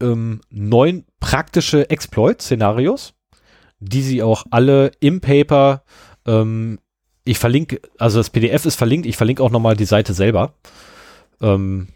ähm, 0.00 0.40
neun 0.48 1.04
praktische 1.20 1.90
Exploit-Szenarios, 1.90 3.12
die 3.80 4.00
sie 4.00 4.22
auch 4.22 4.46
alle 4.50 4.92
im 5.00 5.20
Paper 5.20 5.84
ähm, 6.26 6.78
ich 7.24 7.38
verlinke, 7.38 7.80
also 7.98 8.18
das 8.18 8.30
PDF 8.30 8.66
ist 8.66 8.76
verlinkt, 8.76 9.06
ich 9.06 9.16
verlinke 9.16 9.42
auch 9.42 9.50
nochmal 9.50 9.76
die 9.76 9.84
Seite 9.84 10.12
selber. 10.14 10.54
Ähm, 11.40 11.88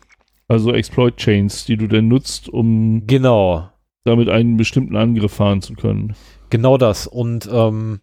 also 0.48 0.72
Exploit 0.72 1.16
Chains, 1.16 1.64
die 1.64 1.76
du 1.76 1.88
denn 1.88 2.08
nutzt, 2.08 2.48
um 2.48 3.06
genau 3.06 3.70
damit 4.04 4.28
einen 4.28 4.56
bestimmten 4.56 4.96
Angriff 4.96 5.32
fahren 5.32 5.62
zu 5.62 5.74
können. 5.74 6.14
Genau 6.50 6.78
das. 6.78 7.08
Und 7.08 7.48
ähm, 7.50 8.00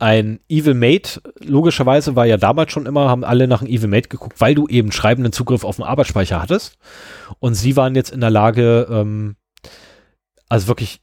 ein 0.00 0.40
Evil 0.48 0.74
Mate, 0.74 1.20
logischerweise 1.38 2.16
war 2.16 2.26
ja 2.26 2.36
damals 2.36 2.72
schon 2.72 2.86
immer, 2.86 3.08
haben 3.08 3.24
alle 3.24 3.46
nach 3.46 3.62
einem 3.62 3.70
Evil 3.70 3.88
Mate 3.88 4.08
geguckt, 4.08 4.40
weil 4.40 4.54
du 4.54 4.66
eben 4.66 4.90
schreibenden 4.90 5.32
Zugriff 5.32 5.64
auf 5.64 5.76
den 5.76 5.84
Arbeitsspeicher 5.84 6.42
hattest. 6.42 6.76
Und 7.38 7.54
sie 7.54 7.76
waren 7.76 7.94
jetzt 7.94 8.10
in 8.10 8.20
der 8.20 8.30
Lage, 8.30 8.88
ähm, 8.90 9.36
also 10.48 10.66
wirklich 10.66 11.00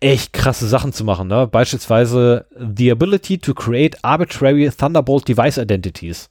echt 0.00 0.32
krasse 0.32 0.66
Sachen 0.66 0.92
zu 0.92 1.04
machen. 1.04 1.28
Ne? 1.28 1.46
Beispielsweise 1.46 2.46
the 2.58 2.90
ability 2.90 3.38
to 3.38 3.54
create 3.54 4.02
arbitrary 4.02 4.70
Thunderbolt 4.70 5.26
Device 5.28 5.58
Identities. 5.58 6.30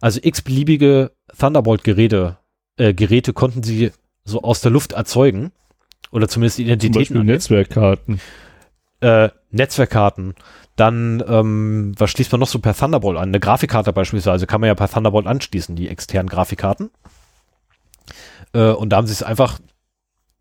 Also 0.00 0.20
x-beliebige 0.22 1.12
Thunderbolt-Geräte 1.38 2.38
äh, 2.76 2.94
Geräte 2.94 3.32
konnten 3.32 3.62
sie 3.62 3.92
so 4.24 4.42
aus 4.42 4.60
der 4.60 4.70
Luft 4.70 4.92
erzeugen. 4.92 5.52
Oder 6.10 6.28
zumindest 6.28 6.58
Identitäten. 6.58 7.06
Zum 7.06 7.16
Beispiel 7.16 7.24
Netzwerkkarten. 7.24 8.20
Äh, 9.00 9.30
Netzwerkkarten. 9.50 10.34
Dann, 10.76 11.22
ähm, 11.26 11.92
was 11.98 12.10
schließt 12.10 12.32
man 12.32 12.40
noch 12.40 12.48
so 12.48 12.58
per 12.58 12.74
Thunderbolt 12.74 13.16
an? 13.16 13.28
Eine 13.28 13.40
Grafikkarte 13.40 13.92
beispielsweise 13.92 14.46
kann 14.46 14.60
man 14.60 14.68
ja 14.68 14.74
per 14.74 14.88
Thunderbolt 14.88 15.26
anschließen, 15.26 15.76
die 15.76 15.88
externen 15.88 16.28
Grafikkarten. 16.28 16.90
Äh, 18.52 18.70
und 18.70 18.90
da 18.90 18.96
haben 18.96 19.06
sie 19.06 19.12
es 19.12 19.22
einfach 19.22 19.58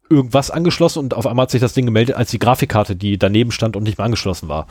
irgendwas 0.10 0.52
angeschlossen 0.52 1.00
und 1.00 1.14
auf 1.14 1.26
einmal 1.26 1.44
hat 1.44 1.52
sich 1.52 1.62
das 1.62 1.74
Ding 1.74 1.86
gemeldet 1.86 2.16
als 2.16 2.32
die 2.32 2.40
Grafikkarte, 2.40 2.96
die 2.96 3.18
daneben 3.18 3.52
stand 3.52 3.76
und 3.76 3.84
nicht 3.84 3.98
mehr 3.98 4.06
angeschlossen 4.06 4.50
war. 4.50 4.68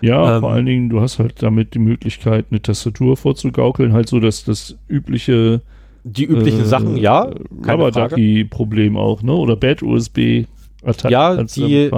Ja, 0.00 0.36
ähm, 0.36 0.40
vor 0.40 0.52
allen 0.52 0.66
Dingen, 0.66 0.88
du 0.88 1.00
hast 1.00 1.18
halt 1.18 1.42
damit 1.42 1.74
die 1.74 1.78
Möglichkeit, 1.78 2.46
eine 2.50 2.62
Tastatur 2.62 3.16
vorzugaukeln, 3.16 3.92
halt 3.92 4.08
so, 4.08 4.20
dass 4.20 4.44
das 4.44 4.76
übliche 4.88 5.62
die 6.02 6.24
üblichen 6.24 6.62
äh, 6.62 6.64
Sachen, 6.64 6.96
ja. 6.96 7.30
Rubber-Ducky-Problem 7.66 8.96
auch, 8.96 9.22
ne? 9.22 9.34
Oder 9.34 9.56
Bad-USB-Attacken. 9.56 11.10
Ja, 11.10 11.42
die, 11.42 11.90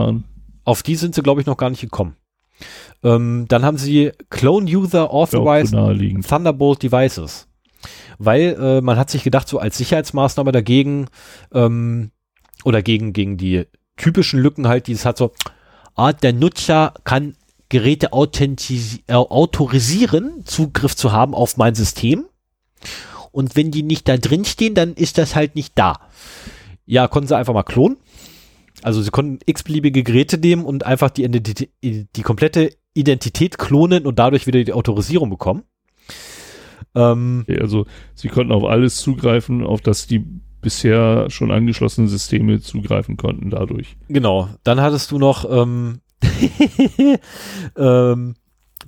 auf 0.64 0.82
die 0.82 0.96
sind 0.96 1.14
sie, 1.14 1.22
glaube 1.22 1.40
ich, 1.40 1.46
noch 1.46 1.56
gar 1.56 1.70
nicht 1.70 1.82
gekommen. 1.82 2.16
Ähm, 3.04 3.46
dann 3.48 3.64
haben 3.64 3.78
sie 3.78 4.12
Clone 4.30 4.70
User 4.70 5.12
Authorized 5.12 5.72
Thunderbolt 6.28 6.82
Devices. 6.82 7.48
Weil 8.18 8.56
äh, 8.60 8.80
man 8.80 8.96
hat 8.96 9.10
sich 9.10 9.24
gedacht, 9.24 9.48
so 9.48 9.58
als 9.58 9.78
Sicherheitsmaßnahme 9.78 10.52
dagegen 10.52 11.06
ähm, 11.52 12.10
oder 12.64 12.82
gegen, 12.82 13.12
gegen 13.12 13.36
die 13.36 13.66
typischen 13.96 14.40
Lücken 14.40 14.68
halt, 14.68 14.86
die 14.86 14.92
es 14.92 15.04
hat 15.04 15.18
so, 15.18 15.32
ah, 15.94 16.12
der 16.12 16.32
Nutzer 16.32 16.94
kann 17.04 17.36
Geräte 17.68 18.10
äh, 18.12 19.14
autorisieren, 19.14 20.44
Zugriff 20.44 20.94
zu 20.94 21.12
haben 21.12 21.34
auf 21.34 21.56
mein 21.56 21.74
System. 21.74 22.26
Und 23.30 23.56
wenn 23.56 23.70
die 23.70 23.82
nicht 23.82 24.08
da 24.08 24.18
drin 24.18 24.44
stehen, 24.44 24.74
dann 24.74 24.92
ist 24.94 25.16
das 25.16 25.34
halt 25.34 25.54
nicht 25.54 25.72
da. 25.76 26.00
Ja, 26.84 27.08
konnten 27.08 27.28
sie 27.28 27.36
einfach 27.36 27.54
mal 27.54 27.62
klonen. 27.62 27.96
Also 28.82 29.00
sie 29.00 29.10
konnten 29.10 29.38
x-beliebige 29.46 30.02
Geräte 30.02 30.36
nehmen 30.38 30.64
und 30.64 30.84
einfach 30.84 31.08
die, 31.10 31.30
die 31.80 32.22
komplette 32.22 32.70
Identität 32.94 33.56
klonen 33.56 34.06
und 34.06 34.18
dadurch 34.18 34.46
wieder 34.46 34.62
die 34.62 34.72
Autorisierung 34.72 35.30
bekommen. 35.30 35.62
Ähm, 36.94 37.46
okay, 37.48 37.60
also 37.60 37.86
sie 38.14 38.28
konnten 38.28 38.52
auf 38.52 38.64
alles 38.64 38.96
zugreifen, 38.96 39.64
auf 39.64 39.80
das 39.80 40.06
die 40.06 40.26
bisher 40.62 41.28
schon 41.28 41.50
angeschlossenen 41.50 42.08
Systeme 42.08 42.60
zugreifen 42.60 43.16
konnten 43.16 43.50
dadurch. 43.50 43.96
Genau. 44.08 44.48
Dann 44.64 44.80
hattest 44.80 45.10
du 45.10 45.18
noch 45.18 45.44
ähm, 45.50 46.00
ähm, 47.76 48.34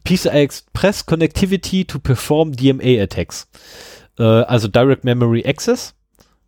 PCI 0.05 0.29
Express 0.29 1.05
Connectivity 1.05 1.85
to 1.85 1.99
perform 1.99 2.53
DMA 2.53 3.03
Attacks. 3.03 3.49
Äh, 4.19 4.23
also 4.23 4.69
Direct 4.69 5.05
Memory 5.05 5.45
Access. 5.47 5.95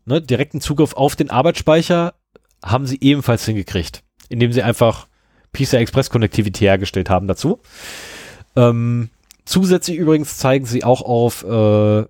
Ne, 0.04 0.22
direkten 0.22 0.60
Zugriff 0.60 0.94
auf 0.94 1.16
den 1.16 1.30
Arbeitsspeicher 1.30 2.14
haben 2.64 2.86
sie 2.86 2.98
ebenfalls 3.00 3.44
hingekriegt, 3.44 4.04
indem 4.28 4.52
sie 4.52 4.62
einfach 4.62 5.08
PCI 5.52 5.76
Express 5.78 6.10
Connectivity 6.10 6.64
hergestellt 6.64 7.10
haben 7.10 7.26
dazu. 7.26 7.60
Ähm, 8.54 9.10
zusätzlich 9.44 9.96
übrigens 9.96 10.38
zeigen 10.38 10.64
sie 10.64 10.84
auch 10.84 11.02
auf 11.02 11.44
äh, 11.44 12.04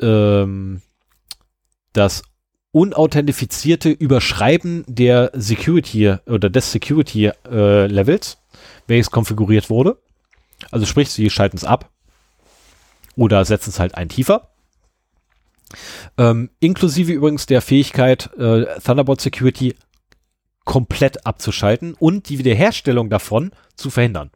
ähm, 0.00 0.82
das 1.96 2.22
unauthentifizierte 2.72 3.88
Überschreiben 3.90 4.84
der 4.86 5.30
Security 5.34 6.16
oder 6.26 6.50
des 6.50 6.72
Security 6.72 7.30
äh, 7.50 7.86
Levels, 7.86 8.38
welches 8.86 9.10
konfiguriert 9.10 9.70
wurde. 9.70 9.98
Also 10.70 10.84
sprich, 10.86 11.10
sie 11.10 11.30
schalten 11.30 11.56
es 11.56 11.64
ab 11.64 11.90
oder 13.16 13.44
setzen 13.44 13.70
es 13.70 13.80
halt 13.80 13.94
ein 13.94 14.08
tiefer. 14.08 14.50
Ähm, 16.18 16.50
inklusive 16.60 17.12
übrigens 17.12 17.46
der 17.46 17.62
Fähigkeit, 17.62 18.30
äh, 18.38 18.66
Thunderbolt 18.80 19.20
Security 19.20 19.74
komplett 20.64 21.26
abzuschalten 21.26 21.94
und 21.94 22.28
die 22.28 22.38
Wiederherstellung 22.38 23.08
davon 23.08 23.52
zu 23.76 23.88
verhindern. 23.90 24.30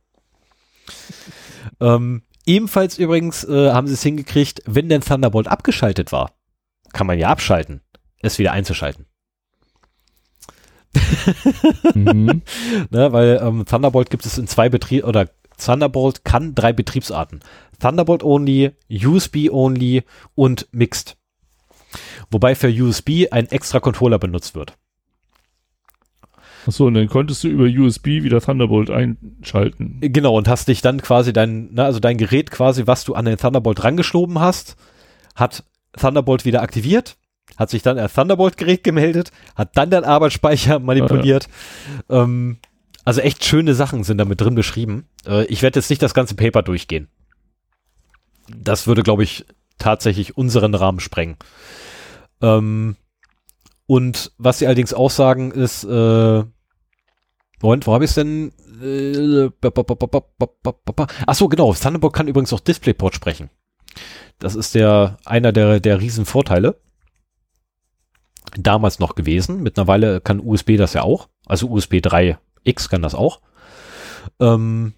ähm, 1.81 2.23
ebenfalls 2.47 2.99
übrigens 2.99 3.45
äh, 3.45 3.71
haben 3.73 3.87
sie 3.87 3.95
es 3.95 4.03
hingekriegt, 4.03 4.63
wenn 4.67 4.89
der 4.89 5.01
Thunderbolt 5.01 5.49
abgeschaltet 5.49 6.13
war, 6.13 6.33
kann 6.93 7.07
man 7.07 7.19
ja 7.19 7.29
abschalten, 7.29 7.81
es 8.21 8.39
wieder 8.39 8.53
einzuschalten. 8.53 9.07
mhm. 11.95 12.43
ne, 12.91 13.13
weil 13.13 13.41
ähm, 13.43 13.65
Thunderbolt 13.65 14.11
gibt 14.11 14.27
es 14.27 14.39
in 14.39 14.47
zwei 14.47 14.69
Betrieb 14.69 15.05
oder 15.05 15.29
Thunderbolt 15.59 16.25
kann 16.25 16.55
drei 16.55 16.73
Betriebsarten. 16.73 17.41
Thunderbolt 17.79 18.23
only, 18.23 18.73
USB 18.91 19.51
only 19.51 20.05
und 20.35 20.69
mixed. 20.73 21.17
Wobei 22.31 22.55
für 22.55 22.69
USB 22.69 23.27
ein 23.31 23.51
extra 23.51 23.81
Controller 23.81 24.19
benutzt 24.19 24.55
wird. 24.55 24.77
Achso, 26.67 26.87
und 26.87 26.95
dann 26.95 27.09
konntest 27.09 27.43
du 27.43 27.49
über 27.49 27.65
USB 27.65 28.23
wieder 28.23 28.41
Thunderbolt 28.41 28.91
einschalten. 28.91 29.99
Genau, 30.01 30.37
und 30.37 30.47
hast 30.47 30.69
dich 30.69 30.83
dann 30.83 31.01
quasi 31.01 31.33
dein, 31.33 31.73
ne, 31.73 31.85
also 31.85 32.01
dein 32.01 32.19
Gerät 32.19 32.51
quasi, 32.51 32.87
was 32.87 33.05
du 33.05 33.15
an 33.15 33.25
den 33.25 33.39
Thunderbolt 33.39 33.83
rangeschoben 33.83 34.39
hast, 34.41 34.77
hat 35.35 35.65
Thunderbolt 35.99 36.45
wieder 36.45 36.63
aktiviert, 36.63 37.17
hat 37.57 37.71
sich 37.71 37.83
dann 37.83 37.99
ein 37.99 38.09
Thunderbolt-Gerät 38.09 38.85
gemeldet, 38.85 39.33
hat 39.57 39.77
dann 39.77 39.91
den 39.91 40.05
Arbeitsspeicher 40.05 40.79
manipuliert. 40.79 41.49
Ja. 42.09 42.23
ähm, 42.23 42.59
also 43.05 43.21
echt 43.23 43.45
schöne 43.45 43.75
Sachen 43.75 44.05
sind 44.05 44.19
damit 44.19 44.41
drin 44.41 44.55
beschrieben. 44.55 45.09
Äh, 45.27 45.45
ich 45.47 45.63
werde 45.63 45.79
jetzt 45.79 45.91
nicht 45.91 46.03
das 46.03 46.15
ganze 46.15 46.35
Paper 46.35 46.63
durchgehen. 46.63 47.09
Das 48.49 48.87
würde, 48.87 49.03
glaube 49.03 49.23
ich, 49.25 49.47
tatsächlich 49.79 50.37
unseren 50.37 50.75
Rahmen 50.75 51.01
sprengen. 51.01 51.37
Ähm, 52.43 52.97
und 53.87 54.33
was 54.39 54.59
sie 54.59 54.67
allerdings 54.67 54.95
auch 54.95 55.11
sagen 55.11 55.51
ist, 55.51 55.85
äh, 55.85 56.45
Moment, 57.63 57.87
wo 57.87 57.93
habe 57.95 58.05
ich 58.05 58.11
es 58.11 58.15
denn? 58.15 58.53
Äh, 58.83 59.51
Ach 61.27 61.35
so, 61.35 61.49
genau. 61.49 61.75
Thunderbolt 61.75 62.15
kann 62.15 62.29
übrigens 62.29 62.53
auch 62.53 62.61
DisplayPort 62.61 63.15
sprechen. 63.15 63.51
Das 64.39 64.55
ist 64.55 64.75
der 64.75 65.19
einer 65.25 65.53
der, 65.53 65.81
der 65.81 66.01
Riesenvorteile. 66.01 66.81
Damals 68.57 68.99
noch 68.99 69.15
gewesen. 69.15 69.63
Mittlerweile 69.63 70.21
kann 70.21 70.41
USB 70.41 70.77
das 70.77 70.95
ja 70.95 71.03
auch. 71.03 71.29
Also 71.47 71.69
USB 71.69 71.95
3X 71.95 72.89
kann 72.89 73.03
das 73.03 73.15
auch. 73.15 73.41
Ähm, 74.41 74.95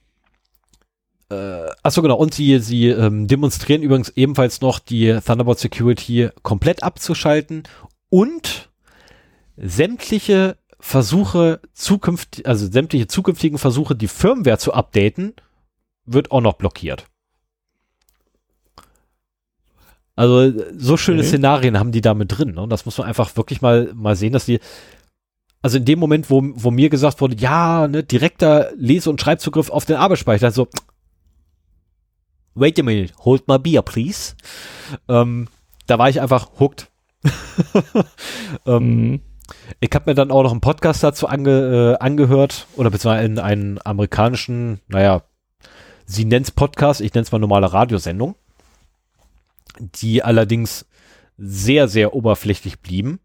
Äh, 1.33 1.71
achso, 1.83 2.03
genau. 2.03 2.17
Und 2.17 2.35
sie, 2.35 2.59
sie 2.59 2.89
ähm, 2.89 3.27
demonstrieren 3.27 3.83
übrigens 3.83 4.11
ebenfalls 4.11 4.61
noch 4.61 4.79
die 4.79 5.19
Thunderbolt 5.25 5.59
Security 5.59 6.29
komplett 6.43 6.83
abzuschalten 6.83 7.63
und 8.11 8.71
sämtliche 9.57 10.59
Versuche 10.79 11.61
zukünftig, 11.73 12.47
also 12.47 12.71
sämtliche 12.71 13.07
zukünftigen 13.07 13.57
Versuche, 13.57 13.95
die 13.95 14.09
Firmware 14.09 14.59
zu 14.59 14.75
updaten, 14.75 15.35
wird 16.05 16.31
auch 16.33 16.43
noch 16.43 16.55
blockiert. 16.55 17.07
Also 20.15 20.53
so 20.77 20.97
schöne 20.97 21.21
okay. 21.21 21.29
Szenarien 21.29 21.79
haben 21.79 21.93
die 21.93 22.01
da 22.01 22.15
mit 22.15 22.37
drin. 22.37 22.55
Ne? 22.55 22.63
Und 22.63 22.71
das 22.71 22.85
muss 22.85 22.99
man 22.99 23.07
einfach 23.07 23.37
wirklich 23.37 23.63
mal, 23.63 23.93
mal 23.95 24.15
sehen, 24.15 24.33
dass 24.33 24.45
die, 24.45 24.61
also 25.63 25.79
in 25.79 25.85
dem 25.85 25.99
Moment, 25.99 26.29
wo, 26.29 26.43
wo 26.43 26.71
mir 26.71 26.91
gesagt 26.91 27.21
wurde, 27.21 27.37
ja, 27.37 27.89
ne, 27.89 28.03
direkter 28.03 28.73
Lese- 28.77 29.09
und 29.09 29.21
Schreibzugriff 29.21 29.71
auf 29.71 29.85
den 29.85 29.97
Arbeitsspeicher, 29.97 30.51
so, 30.51 30.69
wait 32.55 32.79
a 32.79 32.83
minute, 32.83 33.15
hold 33.25 33.49
my 33.49 33.59
beer, 33.59 33.83
please. 33.83 34.35
Ähm, 35.09 35.49
da 35.87 35.99
war 35.99 36.09
ich 36.09 36.21
einfach 36.21 36.51
hooked. 36.59 36.91
ähm, 38.67 39.11
mhm. 39.11 39.21
Ich 39.81 39.91
habe 39.95 40.11
mir 40.11 40.15
dann 40.15 40.31
auch 40.31 40.43
noch 40.43 40.51
einen 40.51 40.61
Podcast 40.61 41.03
dazu 41.03 41.29
ange, 41.29 41.97
äh, 41.99 42.05
angehört 42.05 42.67
oder 42.77 42.91
beziehungsweise 42.91 43.27
in 43.27 43.39
einen 43.39 43.79
amerikanischen, 43.85 44.81
naja, 44.89 45.23
sie 46.05 46.25
nennt's 46.25 46.51
Podcast, 46.51 47.01
ich 47.01 47.15
nenne 47.15 47.23
es 47.23 47.33
mal 47.33 47.39
normale 47.39 47.73
Radiosendung, 47.73 48.35
die 49.79 50.23
allerdings 50.23 50.87
sehr, 51.39 51.89
sehr 51.89 52.15
oberflächlich 52.15 52.81
blieben. 52.81 53.21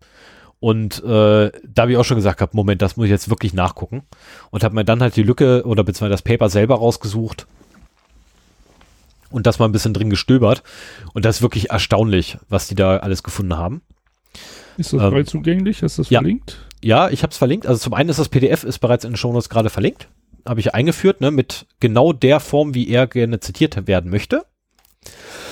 Und 0.59 1.03
äh, 1.03 1.51
da 1.51 1.81
habe 1.81 1.91
ich 1.91 1.97
auch 1.97 2.05
schon 2.05 2.17
gesagt 2.17 2.39
gehabt, 2.39 2.55
Moment, 2.55 2.81
das 2.81 2.97
muss 2.97 3.05
ich 3.05 3.11
jetzt 3.11 3.29
wirklich 3.29 3.53
nachgucken. 3.53 4.03
Und 4.49 4.63
habe 4.63 4.75
mir 4.75 4.85
dann 4.85 5.01
halt 5.01 5.15
die 5.15 5.23
Lücke 5.23 5.63
oder 5.65 5.83
beziehungsweise 5.83 6.11
das 6.11 6.23
Paper 6.23 6.49
selber 6.49 6.75
rausgesucht 6.75 7.45
und 9.29 9.45
das 9.45 9.59
mal 9.59 9.65
ein 9.65 9.71
bisschen 9.71 9.93
drin 9.93 10.09
gestöbert. 10.09 10.63
Und 11.13 11.25
das 11.25 11.37
ist 11.37 11.41
wirklich 11.41 11.69
erstaunlich, 11.69 12.37
was 12.49 12.67
die 12.67 12.75
da 12.75 12.97
alles 12.97 13.23
gefunden 13.23 13.57
haben. 13.57 13.81
Ist 14.77 14.93
das 14.93 15.01
ähm, 15.01 15.11
frei 15.11 15.23
zugänglich? 15.23 15.83
Hast 15.83 15.97
du 15.97 16.03
das 16.03 16.09
ja. 16.09 16.19
verlinkt? 16.19 16.65
Ja, 16.83 17.09
ich 17.09 17.23
habe 17.23 17.31
es 17.31 17.37
verlinkt. 17.37 17.67
Also 17.67 17.79
zum 17.79 17.93
einen 17.93 18.09
ist 18.09 18.19
das 18.19 18.29
PDF 18.29 18.63
ist 18.63 18.79
bereits 18.79 19.03
in 19.03 19.11
den 19.11 19.17
Shownotes 19.17 19.49
gerade 19.49 19.69
verlinkt. 19.69 20.09
Habe 20.45 20.59
ich 20.59 20.73
eingeführt, 20.73 21.21
ne, 21.21 21.29
mit 21.29 21.65
genau 21.79 22.13
der 22.13 22.39
Form, 22.39 22.73
wie 22.73 22.87
er 22.89 23.07
gerne 23.07 23.39
zitiert 23.39 23.87
werden 23.87 24.09
möchte. 24.09 24.45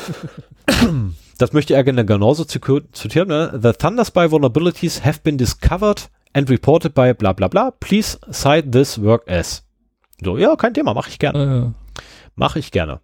das 1.38 1.53
möchte 1.53 1.73
er 1.73 1.84
gerne 1.84 2.06
genauso 2.06 2.45
zitieren. 2.45 3.27
Ne? 3.27 3.60
The 3.61 3.73
Thunderspy 3.73 4.32
vulnerabilities 4.32 5.03
have 5.03 5.22
been 5.23 5.38
discovered 5.38 6.10
and 6.34 6.49
reported 6.49 6.94
by 6.94 7.14
bla 7.14 7.34
bla 7.34 7.48
bla. 7.48 7.72
Please 7.72 8.19
cite 8.32 8.72
this 8.72 9.02
work 9.02 9.30
as. 9.30 9.64
So, 10.23 10.38
ja, 10.38 10.56
kein 10.56 10.73
Thema, 10.73 10.94
mache 10.94 11.10
ich 11.10 11.19
gerne. 11.19 11.40
Ah, 11.40 11.56
ja. 11.56 11.73
Mache 12.36 12.60
ich 12.60 12.72
gerne. 12.72 13.02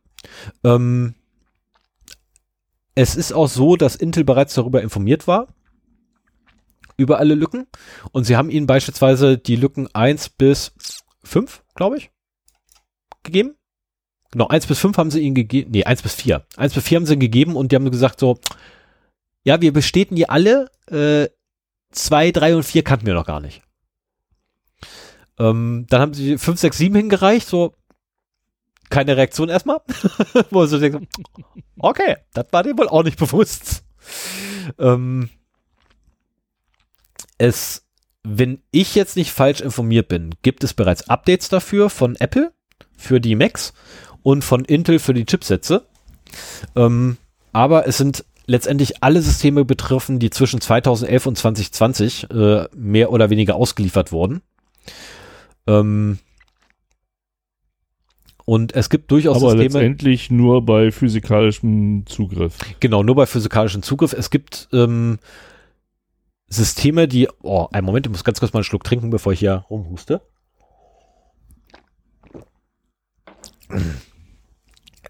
Ähm, 0.64 1.15
es 2.95 3.15
ist 3.15 3.34
auch 3.34 3.48
so, 3.48 3.76
dass 3.76 3.95
Intel 3.95 4.23
bereits 4.23 4.53
darüber 4.53 4.82
informiert 4.82 5.28
war 5.28 5.48
über 6.98 7.19
alle 7.19 7.36
Lücken. 7.36 7.68
Und 8.11 8.26
sie 8.26 8.38
haben 8.38 8.49
ihnen 8.49 8.68
beispielsweise 8.68 9.38
die 9.38 9.56
Lücken 9.56 9.94
1 9.94 10.30
bis 10.30 10.73
5, 11.23 11.64
glaube 11.76 11.98
ich, 11.98 12.11
gegeben. 13.23 13.56
Genau, 14.32 14.48
1 14.48 14.66
bis 14.68 14.80
5 14.80 14.98
haben 14.98 15.12
sie 15.12 15.20
ihnen 15.20 15.36
gegeben, 15.36 15.72
nee, 15.72 15.84
1 15.84 16.02
bis 16.02 16.16
4. 16.16 16.45
1 16.56 16.74
bis 16.74 16.84
4 16.84 16.95
haben 16.98 17.06
sie 17.06 17.20
gegeben 17.20 17.56
und 17.56 17.72
die 17.72 17.76
haben 17.76 17.91
gesagt 17.91 18.20
so, 18.20 18.40
ja, 19.44 19.62
wir 19.62 19.74
bestätigen 19.74 20.16
die 20.16 20.30
alle, 20.30 20.70
äh, 20.90 21.28
2, 21.91 22.32
3 22.32 22.56
und 22.56 22.64
4 22.64 22.84
kannten 22.84 23.06
wir 23.06 23.14
noch 23.14 23.26
gar 23.26 23.41
nicht. 23.41 23.62
Ähm, 25.38 25.86
dann 25.90 26.02
haben 26.02 26.14
sie 26.14 26.38
5, 26.38 26.60
6, 26.60 26.78
7 26.78 26.95
hingereicht, 26.95 27.48
so, 27.48 27.74
keine 28.90 29.18
Reaktion 29.18 29.49
erstmal. 29.49 29.82
Wo 30.52 30.66
sie 30.66 30.80
denken, 30.80 31.08
okay, 31.80 32.18
das 32.34 32.45
war 32.52 32.64
dir 32.64 32.78
wohl 32.78 32.88
auch 32.88 33.03
nicht 33.03 33.18
bewusst. 33.18 33.84
Ähm, 34.78 35.30
es, 37.40 37.88
wenn 38.24 38.62
ich 38.70 38.94
jetzt 38.94 39.16
nicht 39.16 39.32
falsch 39.32 39.62
informiert 39.62 40.08
bin, 40.08 40.36
gibt 40.44 40.64
es 40.64 40.76
bereits 40.76 41.10
Updates 41.10 41.49
dafür 41.49 41.90
von 41.90 42.16
Apple 42.18 42.53
für 42.95 43.20
die 43.20 43.36
Macs 43.36 43.74
und 44.23 44.43
von 44.43 44.65
Intel 44.65 44.99
für 44.99 45.14
die 45.14 45.26
Chipsätze. 45.26 45.85
Ähm, 46.76 47.18
aber 47.53 47.88
es 47.88 47.98
sind 47.98 48.26
letztendlich 48.45 49.03
alle 49.03 49.22
Systeme 49.22 49.65
betroffen, 49.65 50.19
die 50.19 50.30
zwischen 50.30 50.61
2011 50.61 51.26
und 51.26 51.38
2020 51.38 52.30
äh, 52.31 52.68
mehr 52.76 53.11
oder 53.11 53.30
weniger 53.30 53.56
ausgeliefert 53.56 54.11
wurden. 54.11 54.41
Ähm, 55.68 56.19
und 58.45 58.76
es 58.76 58.89
gibt 58.89 59.11
durchaus 59.11 59.38
Aber 59.38 59.52
Systeme. 59.52 59.64
letztendlich 59.85 60.31
nur 60.31 60.65
bei 60.65 60.91
physikalischem 60.91 62.03
Zugriff. 62.06 62.57
Genau, 62.80 63.03
nur 63.03 63.15
bei 63.15 63.26
physikalischem 63.26 63.84
Zugriff. 63.84 64.14
Es 64.14 64.30
gibt 64.30 64.68
ähm, 64.73 65.19
Systeme, 66.48 67.07
die, 67.07 67.30
oh, 67.43 67.68
einen 67.72 67.85
Moment, 67.85 68.07
ich 68.07 68.11
muss 68.11 68.23
ganz 68.23 68.39
kurz 68.39 68.52
mal 68.52 68.60
einen 68.60 68.65
Schluck 68.65 68.84
trinken, 68.84 69.10
bevor 69.10 69.31
ich 69.31 69.39
hier 69.39 69.65
rumhuste. 69.69 70.22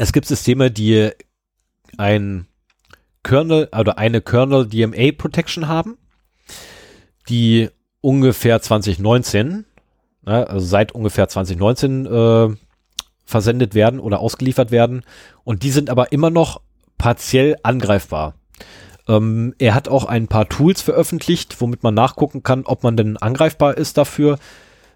Es 0.02 0.14
gibt 0.14 0.26
Systeme, 0.26 0.72
die 0.72 1.11
ein 1.95 2.48
Kernel 3.22 3.69
oder 3.72 3.99
eine 3.99 4.19
Kernel 4.19 4.65
DMA 4.65 5.11
Protection 5.15 5.68
haben, 5.68 5.99
die 7.30 7.69
ungefähr 8.02 8.60
2019, 8.60 9.65
also 10.26 10.65
seit 10.65 10.94
ungefähr 10.94 11.30
2019 11.30 12.07
äh, 12.07 12.49
versendet 13.26 13.76
werden 13.76 13.99
oder 13.99 14.22
ausgeliefert 14.22 14.72
werden 14.72 15.03
und 15.44 15.61
die 15.61 15.69
sind 15.69 15.91
aber 15.91 16.11
immer 16.11 16.32
noch 16.32 16.61
partiell 16.98 17.57
angreifbar. 17.61 18.34
Ähm, 19.07 19.53
er 19.60 19.76
hat 19.76 19.88
auch 19.88 20.06
ein 20.06 20.28
paar 20.28 20.49
Tools 20.49 20.82
veröffentlicht, 20.82 21.61
womit 21.61 21.84
man 21.84 21.94
nachgucken 21.94 22.41
kann, 22.41 22.65
ob 22.65 22.82
man 22.82 22.98
denn 22.98 23.18
angreifbar 23.18 23.78
ist 23.78 23.99
dafür. 23.99 24.40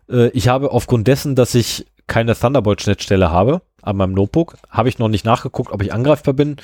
Äh, 0.10 0.30
ich 0.30 0.48
habe 0.48 0.72
aufgrund 0.72 1.07
dessen, 1.07 1.36
dass 1.36 1.53
ich 1.53 1.86
keine 2.07 2.36
Thunderbolt-Schnittstelle 2.36 3.32
habe 3.32 3.61
an 3.82 3.98
meinem 3.98 4.14
Notebook, 4.14 4.57
habe 4.69 4.90
ich 4.90 4.99
noch 4.99 5.10
nicht 5.10 5.26
nachgeguckt, 5.26 5.72
ob 5.72 5.82
ich 5.82 5.94
angreifbar 5.94 6.34
bin. 6.34 6.57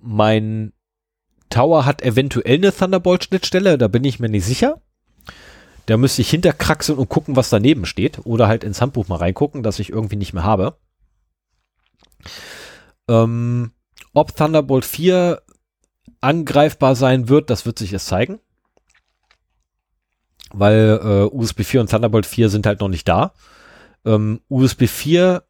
Mein 0.00 0.72
Tower 1.50 1.84
hat 1.84 2.02
eventuell 2.02 2.56
eine 2.56 2.74
Thunderbolt-Schnittstelle, 2.74 3.78
da 3.78 3.88
bin 3.88 4.04
ich 4.04 4.18
mir 4.20 4.28
nicht 4.28 4.44
sicher. 4.44 4.80
Da 5.86 5.96
müsste 5.96 6.22
ich 6.22 6.30
hinterkraxeln 6.30 6.98
und 6.98 7.08
gucken, 7.08 7.36
was 7.36 7.48
daneben 7.48 7.86
steht. 7.86 8.26
Oder 8.26 8.48
halt 8.48 8.64
ins 8.64 8.80
Handbuch 8.80 9.06
mal 9.06 9.16
reingucken, 9.16 9.62
das 9.62 9.78
ich 9.78 9.90
irgendwie 9.90 10.16
nicht 10.16 10.32
mehr 10.32 10.42
habe. 10.42 10.76
Ähm, 13.08 13.70
ob 14.12 14.34
Thunderbolt 14.36 14.84
4 14.84 15.42
angreifbar 16.20 16.96
sein 16.96 17.28
wird, 17.28 17.50
das 17.50 17.66
wird 17.66 17.78
sich 17.78 17.92
erst 17.92 18.08
zeigen. 18.08 18.40
Weil 20.52 21.00
äh, 21.02 21.34
USB 21.34 21.62
4 21.62 21.82
und 21.82 21.90
Thunderbolt 21.90 22.26
4 22.26 22.48
sind 22.48 22.66
halt 22.66 22.80
noch 22.80 22.88
nicht 22.88 23.06
da. 23.06 23.32
Ähm, 24.06 24.40
USB 24.48 24.86
4 24.86 25.42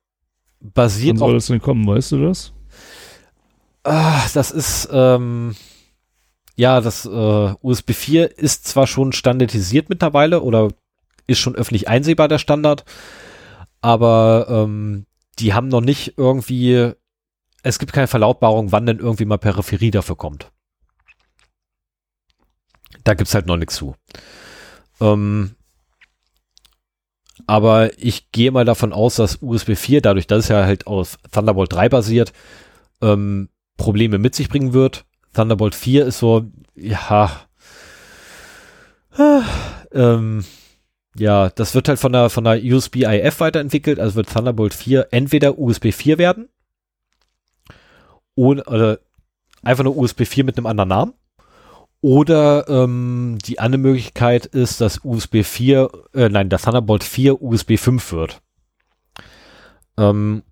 basiert 0.61 1.21
Wann 1.21 1.29
soll 1.29 1.35
das 1.35 1.47
denn 1.47 1.61
kommen, 1.61 1.87
weißt 1.87 2.13
du 2.13 2.27
das? 2.27 2.53
Ah, 3.85 4.23
das 4.35 4.51
ist, 4.51 4.89
ähm, 4.91 5.55
ja, 6.57 6.81
das 6.81 7.05
äh, 7.05 7.55
USB 7.61 7.93
4 7.93 8.39
ist 8.39 8.67
zwar 8.67 8.87
schon 8.87 9.13
standardisiert 9.13 9.89
mittlerweile 9.89 10.43
oder 10.43 10.71
ist 11.27 11.39
schon 11.39 11.55
öffentlich 11.55 11.89
einsehbar, 11.89 12.29
der 12.29 12.39
Standard, 12.39 12.85
aber 13.81 14.47
ähm, 14.49 15.07
die 15.39 15.55
haben 15.55 15.69
noch 15.69 15.83
nicht 15.83 16.15
irgendwie, 16.17 16.93
es 17.63 17.79
gibt 17.79 17.93
keine 17.93 18.07
Verlautbarung, 18.07 18.73
wann 18.73 18.87
denn 18.87 18.99
irgendwie 18.99 19.27
mal 19.27 19.39
Peripherie 19.39 19.91
dafür 19.91 20.17
kommt. 20.17 20.51
Da 23.05 23.15
gibt's 23.15 23.35
halt 23.35 23.47
noch 23.47 23.57
nichts 23.57 23.77
zu. 23.77 23.95
Ähm, 25.01 25.56
aber 27.47 27.99
ich 27.99 28.31
gehe 28.33 28.51
mal 28.51 28.65
davon 28.65 28.93
aus, 28.93 29.17
dass 29.17 29.39
USB 29.41 29.77
4, 29.77 30.01
dadurch, 30.01 30.27
dass 30.27 30.45
es 30.45 30.49
ja 30.49 30.65
halt 30.65 30.87
auf 30.87 31.19
Thunderbolt 31.31 31.73
3 31.73 31.89
basiert, 31.89 32.33
ähm, 33.01 33.49
Probleme 33.77 34.19
mit 34.19 34.35
sich 34.35 34.49
bringen 34.49 34.73
wird. 34.73 35.05
Thunderbolt 35.33 35.75
4 35.75 36.07
ist 36.07 36.19
so, 36.19 36.47
ja, 36.75 37.31
äh, 39.17 39.41
ähm, 39.93 40.45
ja, 41.19 41.51
das 41.51 41.75
wird 41.75 41.89
halt 41.89 41.99
von 41.99 42.13
der, 42.13 42.31
von 42.31 42.45
der 42.45 42.63
USB 42.63 42.97
IF 43.03 43.41
weiterentwickelt, 43.41 44.01
also 44.01 44.17
wird 44.17 44.29
Thunderbolt 44.29 44.75
4 44.75 45.09
entweder 45.11 45.59
USB 45.59 45.93
4 45.93 46.19
werden 46.19 46.49
oder, 48.35 48.67
oder 48.69 48.99
einfach 49.63 49.85
nur 49.85 49.97
USB 49.97 50.25
4 50.27 50.45
mit 50.45 50.57
einem 50.57 50.67
anderen 50.67 50.89
Namen 50.89 51.15
oder 52.01 52.69
ähm, 52.69 53.39
die 53.45 53.59
andere 53.59 53.81
Möglichkeit 53.81 54.47
ist, 54.47 54.81
dass 54.81 55.01
USB 55.05 55.43
4, 55.43 55.91
äh, 56.15 56.29
nein, 56.29 56.49
das 56.49 56.63
Thunderbolt 56.63 57.05
4 57.05 57.43
USB 57.43 57.79
5 57.79 58.13
wird. 58.13 58.43
Ähm, 59.99 60.43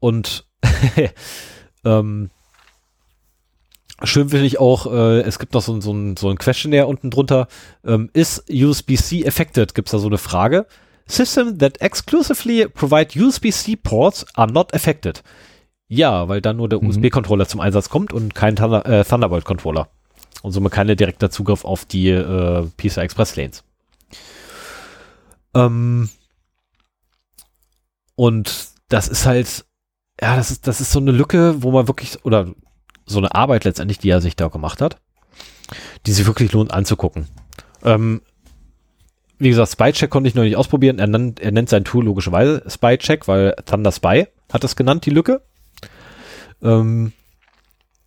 und 0.00 0.46
ähm, 1.84 2.30
schön 4.04 4.28
finde 4.28 4.46
ich 4.46 4.60
auch, 4.60 4.86
äh, 4.92 5.20
es 5.20 5.38
gibt 5.38 5.54
noch 5.54 5.62
so, 5.62 5.80
so, 5.80 5.92
ein, 5.92 6.16
so 6.16 6.30
ein 6.30 6.38
Questionnaire 6.38 6.86
unten 6.86 7.10
drunter. 7.10 7.48
Ähm, 7.84 8.10
ist 8.12 8.44
USB-C 8.50 9.26
affected? 9.26 9.74
Gibt 9.74 9.88
es 9.88 9.92
da 9.92 9.98
so 9.98 10.06
eine 10.06 10.18
Frage? 10.18 10.66
Systems 11.06 11.58
that 11.58 11.80
exclusively 11.80 12.68
provide 12.68 13.18
USB-C 13.18 13.76
ports 13.76 14.26
are 14.34 14.50
not 14.50 14.72
affected. 14.74 15.22
Ja, 15.88 16.28
weil 16.28 16.42
dann 16.42 16.58
nur 16.58 16.68
der 16.68 16.80
Mhm. 16.82 16.88
USB-Controller 16.88 17.46
zum 17.48 17.60
Einsatz 17.60 17.88
kommt 17.88 18.12
und 18.12 18.34
kein 18.34 18.56
Thunder, 18.56 18.84
äh, 18.86 19.04
Thunderbolt-Controller. 19.04 19.88
Und 20.42 20.52
somit 20.52 20.72
kein 20.72 20.86
direkter 20.86 21.30
Zugriff 21.30 21.64
auf 21.64 21.84
die 21.84 22.10
äh, 22.10 22.66
PCI 22.76 23.00
Express 23.00 23.36
Lanes. 23.36 23.64
Ähm, 25.54 26.08
und 28.14 28.68
das 28.88 29.08
ist 29.08 29.26
halt, 29.26 29.64
ja, 30.20 30.36
das 30.36 30.50
ist, 30.50 30.66
das 30.66 30.80
ist 30.80 30.92
so 30.92 31.00
eine 31.00 31.12
Lücke, 31.12 31.62
wo 31.62 31.72
man 31.72 31.88
wirklich, 31.88 32.24
oder 32.24 32.52
so 33.06 33.18
eine 33.18 33.34
Arbeit 33.34 33.64
letztendlich, 33.64 33.98
die 33.98 34.10
er 34.10 34.20
sich 34.20 34.36
da 34.36 34.48
gemacht 34.48 34.80
hat, 34.80 35.00
die 36.06 36.12
sich 36.12 36.26
wirklich 36.26 36.52
lohnt 36.52 36.72
anzugucken. 36.72 37.26
Ähm, 37.82 38.22
wie 39.38 39.50
gesagt, 39.50 39.72
Spycheck 39.72 40.10
konnte 40.10 40.28
ich 40.28 40.34
noch 40.34 40.42
nicht 40.42 40.56
ausprobieren. 40.56 40.98
Er 40.98 41.06
nennt, 41.06 41.40
er 41.40 41.52
nennt 41.52 41.68
sein 41.68 41.84
Tool 41.84 42.04
logischerweise 42.04 42.64
Spycheck, 42.68 43.28
weil 43.28 43.54
Thunder 43.64 43.92
Spy 43.92 44.26
hat 44.52 44.64
es 44.64 44.76
genannt, 44.76 45.06
die 45.06 45.10
Lücke. 45.10 45.42
Ähm, 46.60 47.12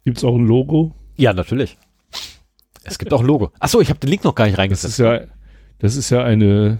Gibt 0.03 0.17
es 0.17 0.23
auch 0.23 0.35
ein 0.35 0.45
Logo? 0.45 0.93
ja, 1.15 1.33
natürlich. 1.33 1.77
Es 2.83 2.97
gibt 2.97 3.13
auch 3.13 3.23
Logo. 3.23 3.51
Achso, 3.59 3.79
ich 3.81 3.89
habe 3.89 3.99
den 3.99 4.09
Link 4.09 4.23
noch 4.23 4.35
gar 4.35 4.45
nicht 4.45 4.55
Das 4.55 4.59
reingesetzt. 4.59 4.93
ist 4.93 4.97
ja, 4.99 5.21
das 5.79 5.95
ist 5.95 6.09
ja 6.09 6.23
eine. 6.23 6.79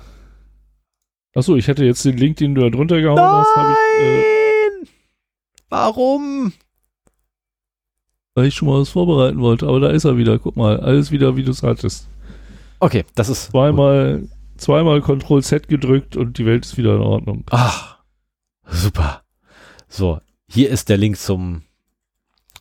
Achso, 1.36 1.56
ich 1.56 1.68
hätte 1.68 1.86
jetzt 1.86 2.04
den 2.04 2.18
Link, 2.18 2.38
den 2.38 2.56
du 2.56 2.62
da 2.62 2.70
drunter 2.70 3.00
gehauen 3.00 3.20
hast, 3.20 3.56
habe 3.56 3.72
ich, 3.72 4.04
äh, 4.04 4.20
Nein! 4.20 4.88
Warum? 5.70 6.54
weil 8.34 8.46
ich 8.46 8.56
schon 8.56 8.68
mal 8.70 8.80
was 8.80 8.90
vorbereiten 8.90 9.40
wollte. 9.40 9.68
Aber 9.68 9.80
da 9.80 9.90
ist 9.90 10.06
er 10.06 10.18
wieder. 10.18 10.40
Guck 10.40 10.56
mal, 10.56 10.80
alles 10.80 11.12
wieder, 11.12 11.36
wie 11.36 11.44
du 11.44 11.52
es 11.52 11.64
hattest. 11.64 12.08
Okay, 12.80 13.06
das 13.16 13.30
ist. 13.30 13.52
Zweimal, 13.52 14.28
zweimal 14.58 15.02
Ctrl 15.02 15.44
Z 15.44 15.68
gedrückt 15.68 16.16
und 16.16 16.38
die 16.38 16.46
Welt 16.46 16.66
ist 16.66 16.78
wieder 16.78 16.96
in 16.96 17.02
Ordnung. 17.02 17.44
Ach, 17.52 17.98
super. 18.66 19.24
So, 19.88 20.20
hier 20.48 20.70
ist 20.70 20.90
der 20.90 20.98
Link 20.98 21.18
zum 21.18 21.64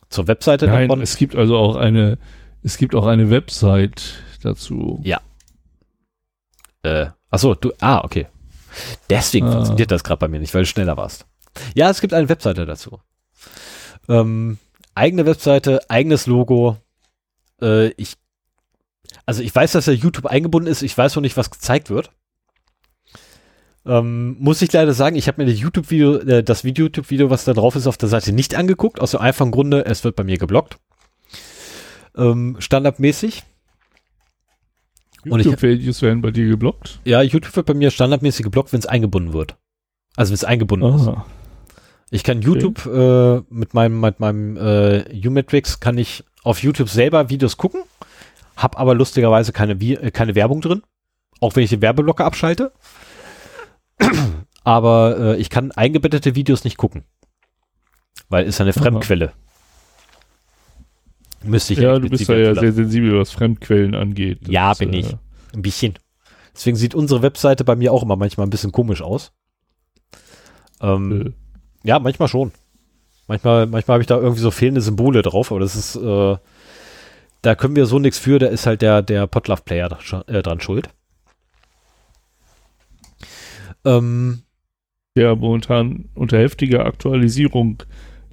zur 0.09 0.27
Webseite 0.27 0.67
Nein, 0.67 0.91
es 0.99 1.15
gibt 1.15 1.35
also 1.37 1.55
auch 1.55 1.77
eine, 1.77 2.17
es 2.63 2.77
gibt 2.77 2.95
auch 2.95 3.05
eine 3.07 3.29
Website 3.29 4.23
dazu. 4.43 5.01
Äh, 6.83 7.07
achso, 7.29 7.53
du. 7.55 7.71
Ah, 7.79 8.03
okay. 8.03 8.27
Deswegen 9.09 9.47
Ah. 9.47 9.51
funktioniert 9.51 9.91
das 9.91 10.03
gerade 10.03 10.19
bei 10.19 10.27
mir 10.27 10.39
nicht, 10.39 10.53
weil 10.53 10.63
du 10.63 10.67
schneller 10.67 10.97
warst. 10.97 11.25
Ja, 11.75 11.89
es 11.89 12.01
gibt 12.01 12.13
eine 12.13 12.29
Webseite 12.29 12.65
dazu. 12.65 12.99
Ähm, 14.09 14.57
eigene 14.95 15.25
Webseite, 15.25 15.81
eigenes 15.89 16.25
Logo. 16.25 16.77
Äh, 17.61 17.89
ich, 17.97 18.15
also 19.25 19.43
ich 19.43 19.53
weiß, 19.53 19.73
dass 19.73 19.85
ja 19.85 19.93
YouTube 19.93 20.25
eingebunden 20.25 20.71
ist. 20.71 20.81
Ich 20.81 20.97
weiß 20.97 21.15
noch 21.15 21.21
nicht, 21.21 21.37
was 21.37 21.51
gezeigt 21.51 21.89
wird. 21.89 22.11
Ähm, 23.85 24.37
muss 24.39 24.61
ich 24.61 24.71
leider 24.71 24.93
sagen, 24.93 25.15
ich 25.15 25.27
habe 25.27 25.43
mir 25.43 25.51
das 25.51 25.59
YouTube-Video, 25.59 26.17
äh, 26.19 26.43
das 26.43 26.63
YouTube-Video, 26.63 27.29
was 27.29 27.45
da 27.45 27.53
drauf 27.53 27.75
ist, 27.75 27.87
auf 27.87 27.97
der 27.97 28.09
Seite 28.09 28.31
nicht 28.31 28.55
angeguckt. 28.55 28.99
Aus 28.99 29.11
dem 29.11 29.19
einfachen 29.21 29.51
Grunde, 29.51 29.85
es 29.85 30.03
wird 30.03 30.15
bei 30.15 30.23
mir 30.23 30.37
geblockt. 30.37 30.77
Ähm, 32.15 32.57
standardmäßig. 32.59 33.43
YouTube-Videos 35.23 36.01
werden 36.01 36.21
bei 36.21 36.31
dir 36.31 36.47
geblockt. 36.47 36.99
Ja, 37.05 37.21
YouTube 37.21 37.55
wird 37.55 37.67
bei 37.67 37.73
mir 37.73 37.91
standardmäßig 37.91 38.43
geblockt, 38.43 38.73
wenn 38.73 38.79
es 38.79 38.85
eingebunden 38.85 39.33
wird. 39.33 39.57
Also 40.15 40.31
wenn 40.31 40.35
es 40.35 40.43
eingebunden 40.43 40.95
ist. 40.95 41.07
Aha. 41.07 41.25
Ich 42.09 42.23
kann 42.23 42.41
YouTube 42.41 42.85
äh, 42.85 43.41
mit 43.49 43.73
meinem 43.73 44.01
mit 44.01 44.19
meinem 44.19 44.57
äh, 44.57 45.05
U-Matrix 45.25 45.79
kann 45.79 45.97
ich 45.97 46.25
auf 46.43 46.61
YouTube 46.61 46.89
selber 46.89 47.29
Videos 47.29 47.55
gucken, 47.55 47.83
hab 48.57 48.77
aber 48.77 48.95
lustigerweise 48.95 49.53
keine 49.53 49.73
äh, 49.73 50.11
keine 50.11 50.35
Werbung 50.35 50.59
drin, 50.59 50.81
auch 51.39 51.55
wenn 51.55 51.63
ich 51.63 51.69
den 51.69 51.81
Werbeblocker 51.81 52.25
abschalte. 52.25 52.73
aber 54.65 55.17
äh, 55.17 55.37
ich 55.37 55.49
kann 55.49 55.71
eingebettete 55.71 56.35
Videos 56.35 56.65
nicht 56.65 56.75
gucken, 56.75 57.05
weil 58.27 58.45
ist 58.45 58.59
eine 58.59 58.71
Aha. 58.71 59.31
Müsste 61.43 61.73
ich 61.73 61.79
Ja, 61.79 61.93
du 61.97 62.07
explizit 62.07 62.27
bist 62.27 62.29
da 62.29 62.35
ja 62.35 62.55
sehr 62.55 62.73
sensibel, 62.73 63.19
was 63.19 63.31
Fremdquellen 63.31 63.95
angeht. 63.95 64.39
Das 64.43 64.51
Ja, 64.51 64.73
bin 64.73 64.93
äh, 64.93 64.99
ich. 64.99 65.15
Ein 65.53 65.61
bisschen. 65.61 65.97
Deswegen 66.53 66.77
sieht 66.77 66.95
unsere 66.95 67.21
Webseite 67.21 67.63
bei 67.63 67.75
mir 67.75 67.91
auch 67.93 68.03
immer 68.03 68.15
manchmal 68.15 68.47
ein 68.47 68.51
bisschen 68.51 68.71
komisch 68.71 69.01
aus. 69.01 69.31
Ähm, 70.81 71.11
Äh, 71.27 71.31
Ja, 71.87 71.99
manchmal 71.99 72.27
schon. 72.27 72.51
Manchmal, 73.27 73.65
manchmal 73.67 73.95
habe 73.95 74.03
ich 74.03 74.07
da 74.07 74.17
irgendwie 74.17 74.41
so 74.41 74.51
fehlende 74.51 74.81
Symbole 74.81 75.21
drauf, 75.21 75.51
aber 75.51 75.61
das 75.61 75.75
ist, 75.75 75.95
äh, 75.95 76.37
da 77.41 77.55
können 77.55 77.75
wir 77.75 77.85
so 77.85 77.97
nichts 77.97 78.19
für, 78.19 78.39
da 78.39 78.47
ist 78.47 78.65
halt 78.67 78.81
der, 78.81 79.01
der 79.01 79.25
Potlove-Player 79.25 79.97
äh, 80.27 80.41
dran 80.41 80.59
schuld. 80.59 80.89
Ähm, 83.85 84.43
der 85.15 85.35
momentan 85.35 86.09
unter 86.13 86.37
heftiger 86.37 86.85
Aktualisierung 86.85 87.83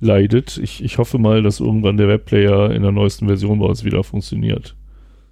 leidet. 0.00 0.58
Ich, 0.58 0.82
ich 0.82 0.98
hoffe 0.98 1.18
mal, 1.18 1.42
dass 1.42 1.60
irgendwann 1.60 1.96
der 1.96 2.08
Webplayer 2.08 2.70
in 2.70 2.82
der 2.82 2.92
neuesten 2.92 3.26
Version 3.26 3.58
bei 3.58 3.66
uns 3.66 3.84
wieder 3.84 4.04
funktioniert. 4.04 4.76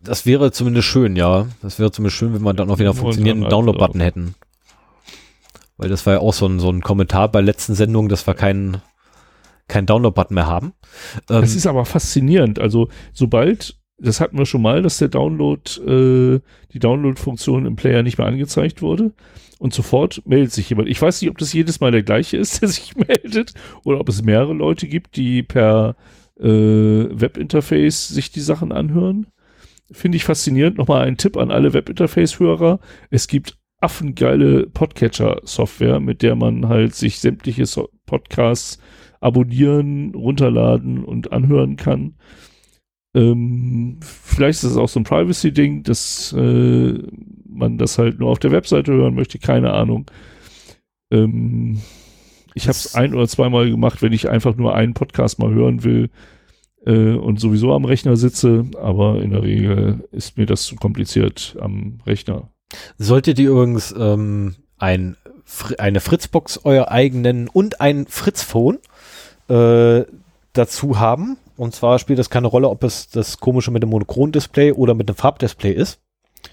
das 0.03 0.27
wäre 0.27 0.53
zumindest 0.53 0.87
schön, 0.89 1.17
ja. 1.17 1.47
Das 1.63 1.79
wäre 1.79 1.91
zumindest 1.91 2.17
schön, 2.17 2.35
wenn 2.35 2.43
wir 2.43 2.55
dann 2.55 2.71
auch 2.71 2.79
wieder 2.79 2.91
einen 2.91 2.99
funktionierenden 2.99 3.49
Download-Button 3.51 4.01
hätten. 4.01 4.35
Weil 5.77 5.89
das 5.89 6.07
war 6.07 6.15
ja 6.15 6.21
auch 6.21 6.33
so 6.33 6.47
ein, 6.47 6.59
so 6.59 6.71
ein 6.71 6.81
Kommentar 6.81 7.31
bei 7.31 7.41
letzten 7.41 7.75
Sendungen, 7.75 8.09
dass 8.09 8.27
wir 8.27 8.35
keinen 8.35 8.81
keinen 9.69 9.87
Download-Button 9.87 10.35
mehr 10.35 10.47
haben. 10.47 10.73
Ähm, 11.29 11.41
Das 11.41 11.55
ist 11.55 11.67
aber 11.67 11.85
faszinierend. 11.85 12.59
Also, 12.61 12.89
sobald, 13.13 13.77
das 13.99 14.21
hatten 14.21 14.39
wir 14.39 14.47
schon 14.47 14.63
mal, 14.63 14.81
dass 14.83 14.99
der 14.99 15.09
Download, 15.09 15.61
äh, 15.81 16.41
die 16.73 16.79
Download-Funktion 16.79 17.67
im 17.67 17.77
Player 17.77 18.03
nicht 18.03 18.17
mehr 18.19 18.29
angezeigt 18.29 18.81
wurde. 18.81 19.13
Und 19.59 19.73
sofort 19.73 20.23
meldet 20.27 20.53
sich 20.53 20.69
jemand. 20.69 20.89
Ich 20.89 21.01
weiß 21.01 21.21
nicht, 21.21 21.31
ob 21.31 21.39
das 21.39 21.53
jedes 21.53 21.81
Mal 21.81 21.91
der 21.91 22.03
gleiche 22.03 22.37
ist, 22.37 22.61
der 22.61 22.69
sich 22.69 22.95
meldet, 22.97 23.55
oder 23.85 24.01
ob 24.01 24.09
es 24.09 24.23
mehrere 24.23 24.53
Leute 24.53 24.87
gibt, 24.87 25.17
die 25.17 25.43
per 25.43 25.97
äh, 26.39 26.45
Webinterface 26.45 28.09
sich 28.09 28.31
die 28.31 28.41
Sachen 28.41 28.73
anhören. 28.73 29.27
Finde 29.91 30.17
ich 30.17 30.25
faszinierend. 30.25 30.79
Nochmal 30.79 31.07
ein 31.07 31.17
Tipp 31.17 31.37
an 31.37 31.51
alle 31.51 31.73
Webinterface-Hörer. 31.73 32.81
Es 33.11 33.29
gibt 33.29 33.57
affengeile 33.81 34.67
Podcatcher-Software, 34.67 36.01
mit 36.01 36.23
der 36.23 36.35
man 36.35 36.69
halt 36.69 36.95
sich 36.95 37.21
sämtliche 37.21 37.67
so 37.67 37.91
Podcasts 38.05 38.79
abonnieren, 39.21 40.15
runterladen 40.15 41.05
und 41.05 41.33
anhören 41.33 41.77
kann. 41.77 42.17
Ähm, 43.17 43.99
vielleicht 44.03 44.59
ist 44.63 44.73
es 44.73 44.77
auch 44.77 44.91
so 44.91 45.01
ein 45.01 45.05
Privacy-Ding, 45.05 45.85
dass 45.85 46.35
äh, 46.35 46.99
man 47.49 47.79
das 47.79 47.97
halt 47.97 48.21
nur 48.21 48.29
auf 48.29 48.39
der 48.39 48.53
Webseite 48.53 48.93
hören 48.93 49.15
möchte, 49.15 49.39
keine 49.39 49.73
Ahnung. 49.73 50.11
Ähm, 51.11 51.81
ich 52.55 52.65
habe 52.65 52.73
es 52.73 52.95
ein 52.95 53.15
oder 53.15 53.27
zweimal 53.27 53.71
gemacht, 53.71 54.03
wenn 54.03 54.13
ich 54.13 54.29
einfach 54.29 54.57
nur 54.57 54.75
einen 54.75 54.93
Podcast 54.93 55.39
mal 55.39 55.53
hören 55.55 55.83
will 55.83 56.11
äh, 56.85 57.15
und 57.15 57.41
sowieso 57.41 57.73
am 57.73 57.87
Rechner 57.87 58.17
sitze, 58.17 58.67
aber 58.79 59.23
in 59.23 59.31
der 59.31 59.43
Regel 59.43 60.07
ist 60.13 60.37
mir 60.37 60.45
das 60.45 60.65
zu 60.65 60.77
kompliziert 60.77 61.57
am 61.59 62.01
Rechner. 62.05 62.51
Solltet 62.99 63.39
ihr 63.39 63.51
übrigens 63.51 63.95
ähm, 63.99 64.57
ein, 64.77 65.17
eine 65.79 66.01
Fritzbox 66.01 66.61
euer 66.65 66.91
eigenen 66.91 67.49
und 67.49 67.81
ein 67.81 68.07
Fritzphone 68.07 68.79
äh, 69.49 70.05
dazu 70.53 70.99
haben, 70.99 71.39
und 71.57 71.75
zwar 71.75 71.99
spielt 71.99 72.19
das 72.19 72.31
keine 72.31 72.47
Rolle, 72.47 72.69
ob 72.69 72.85
es 72.85 73.09
das 73.09 73.39
komische 73.39 73.71
mit 73.71 73.83
dem 73.83 73.91
Monochron-Display 73.91 74.73
oder 74.73 74.95
mit 74.95 75.09
dem 75.09 75.17
Farbdisplay 75.17 75.73
ist. 75.73 76.01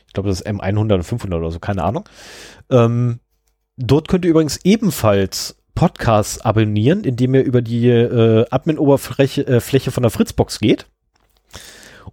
Ich 0.07 0.13
glaube, 0.13 0.30
das 0.30 0.41
ist 0.41 0.47
M100 0.47 0.85
oder 0.85 1.03
500 1.03 1.39
oder 1.39 1.51
so, 1.51 1.59
keine 1.59 1.84
Ahnung. 1.84 2.07
Ähm, 2.69 3.19
dort 3.77 4.07
könnt 4.07 4.25
ihr 4.25 4.31
übrigens 4.31 4.59
ebenfalls 4.63 5.57
Podcasts 5.75 6.41
abonnieren, 6.41 7.03
indem 7.03 7.35
ihr 7.35 7.43
über 7.43 7.61
die 7.61 7.89
äh, 7.89 8.45
Admin-Oberfläche 8.49 9.47
äh, 9.47 9.91
von 9.91 10.03
der 10.03 10.11
Fritzbox 10.11 10.59
geht 10.59 10.88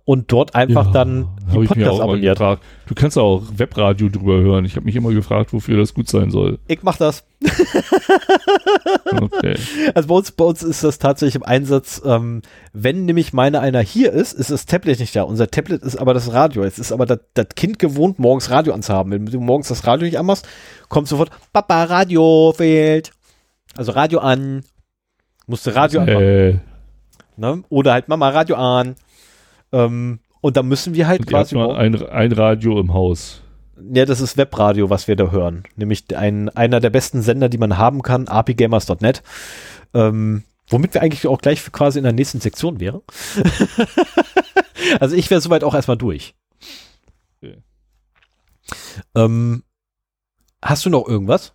und 0.04 0.32
dort 0.32 0.54
einfach 0.54 0.86
Ja, 0.86 0.92
dann 0.92 1.28
die 1.52 1.66
Podcasts 1.66 2.00
abonniert. 2.00 2.40
Du 2.40 2.94
kannst 2.94 3.18
auch 3.18 3.42
Webradio 3.54 4.08
drüber 4.08 4.40
hören. 4.40 4.64
Ich 4.64 4.76
habe 4.76 4.84
mich 4.84 4.96
immer 4.96 5.10
gefragt, 5.12 5.52
wofür 5.52 5.76
das 5.78 5.94
gut 5.94 6.08
sein 6.08 6.30
soll. 6.30 6.58
Ich 6.68 6.82
mach 6.82 6.96
das. 6.96 7.24
Okay. 9.10 9.56
Also 9.94 10.08
bei 10.08 10.14
uns, 10.14 10.32
bei 10.32 10.44
uns 10.44 10.62
ist 10.62 10.84
das 10.84 10.98
tatsächlich 10.98 11.36
im 11.36 11.42
Einsatz, 11.42 12.00
ähm, 12.04 12.42
wenn 12.72 13.04
nämlich 13.06 13.32
meine 13.32 13.60
einer 13.60 13.80
hier 13.80 14.12
ist, 14.12 14.32
ist 14.32 14.50
das 14.50 14.66
Tablet 14.66 15.00
nicht 15.00 15.14
da. 15.16 15.22
Unser 15.22 15.50
Tablet 15.50 15.82
ist 15.82 15.96
aber 15.96 16.14
das 16.14 16.32
Radio. 16.32 16.64
Jetzt 16.64 16.78
ist 16.78 16.92
aber 16.92 17.06
das, 17.06 17.18
Kind 17.56 17.78
gewohnt, 17.78 18.18
morgens 18.18 18.50
Radio 18.50 18.72
anzuhaben. 18.72 19.12
Wenn 19.12 19.26
du 19.26 19.40
morgens 19.40 19.68
das 19.68 19.86
Radio 19.86 20.06
nicht 20.06 20.18
anmachst, 20.18 20.46
kommt 20.88 21.08
sofort, 21.08 21.30
Papa, 21.52 21.84
Radio 21.84 22.52
fehlt. 22.56 23.12
Also 23.76 23.92
Radio 23.92 24.20
an. 24.20 24.62
Musste 25.46 25.74
Radio 25.74 26.00
anmachen. 26.02 26.22
äh, 26.22 26.54
Ne? 27.36 27.62
Oder 27.70 27.94
halt 27.94 28.08
Mama, 28.08 28.28
Radio 28.28 28.56
an. 28.56 28.96
Ähm, 29.72 30.20
und 30.40 30.56
dann 30.56 30.66
müssen 30.68 30.94
wir 30.94 31.06
halt 31.06 31.20
und 31.20 31.26
ihr 31.26 31.30
quasi. 31.30 31.54
mal 31.54 31.66
morgen- 31.66 31.78
ein, 31.78 32.08
ein 32.08 32.32
Radio 32.32 32.80
im 32.80 32.92
Haus. 32.94 33.42
Ja, 33.92 34.04
das 34.04 34.20
ist 34.20 34.36
Webradio, 34.36 34.90
was 34.90 35.08
wir 35.08 35.16
da 35.16 35.30
hören. 35.30 35.64
Nämlich 35.76 36.14
ein, 36.16 36.48
einer 36.50 36.80
der 36.80 36.90
besten 36.90 37.22
Sender, 37.22 37.48
die 37.48 37.58
man 37.58 37.78
haben 37.78 38.02
kann, 38.02 38.28
apgamers.net. 38.28 39.22
Ähm, 39.94 40.44
womit 40.68 40.94
wir 40.94 41.02
eigentlich 41.02 41.26
auch 41.26 41.40
gleich 41.40 41.62
quasi 41.72 41.98
in 41.98 42.04
der 42.04 42.12
nächsten 42.12 42.40
Sektion 42.40 42.78
wären. 42.80 43.00
also 45.00 45.16
ich 45.16 45.30
wäre 45.30 45.40
soweit 45.40 45.64
auch 45.64 45.74
erstmal 45.74 45.96
durch. 45.96 46.34
Okay. 47.42 47.56
Ähm, 49.14 49.62
hast 50.62 50.84
du 50.84 50.90
noch 50.90 51.08
irgendwas? 51.08 51.54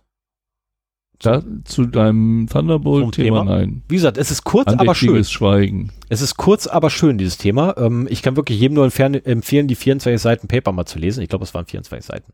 Da, 1.18 1.42
zu 1.64 1.86
deinem 1.86 2.46
Thunderbolt-Thema, 2.50 3.40
Thema? 3.40 3.56
nein. 3.56 3.82
Wie 3.88 3.94
gesagt, 3.94 4.18
es 4.18 4.30
ist 4.30 4.44
kurz, 4.44 4.70
aber 4.72 4.94
schön. 4.94 5.24
Schweigen. 5.24 5.90
Es 6.10 6.20
ist 6.20 6.36
kurz, 6.36 6.66
aber 6.66 6.90
schön, 6.90 7.16
dieses 7.16 7.38
Thema. 7.38 7.74
Ähm, 7.78 8.06
ich 8.10 8.22
kann 8.22 8.36
wirklich 8.36 8.60
jedem 8.60 8.74
nur 8.74 8.84
empfehlen, 8.84 9.68
die 9.68 9.74
24 9.74 10.20
Seiten 10.20 10.48
Paper 10.48 10.72
mal 10.72 10.84
zu 10.84 10.98
lesen. 10.98 11.22
Ich 11.22 11.30
glaube, 11.30 11.44
es 11.44 11.54
waren 11.54 11.64
24 11.64 12.06
Seiten. 12.06 12.32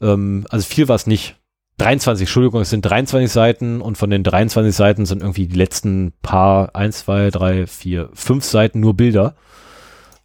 Ähm, 0.00 0.46
also 0.50 0.66
viel 0.66 0.88
war 0.88 0.96
es 0.96 1.06
nicht. 1.06 1.36
23, 1.78 2.22
Entschuldigung, 2.22 2.60
es 2.60 2.70
sind 2.70 2.82
23 2.82 3.30
Seiten 3.30 3.80
und 3.80 3.98
von 3.98 4.10
den 4.10 4.24
23 4.24 4.74
Seiten 4.74 5.06
sind 5.06 5.22
irgendwie 5.22 5.46
die 5.46 5.56
letzten 5.56 6.12
paar, 6.22 6.74
1, 6.74 7.04
2, 7.04 7.30
3, 7.30 7.66
4, 7.66 8.10
5 8.12 8.44
Seiten 8.44 8.80
nur 8.80 8.94
Bilder. 8.94 9.36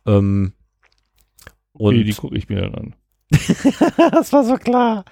Ähm, 0.06 0.54
Okay, 1.74 2.04
die 2.04 2.14
gucke 2.14 2.38
ich 2.38 2.50
mir 2.50 2.62
dann 2.62 2.76
an. 2.76 2.96
das 4.12 4.34
war 4.34 4.44
so 4.44 4.58
klar. 4.58 5.06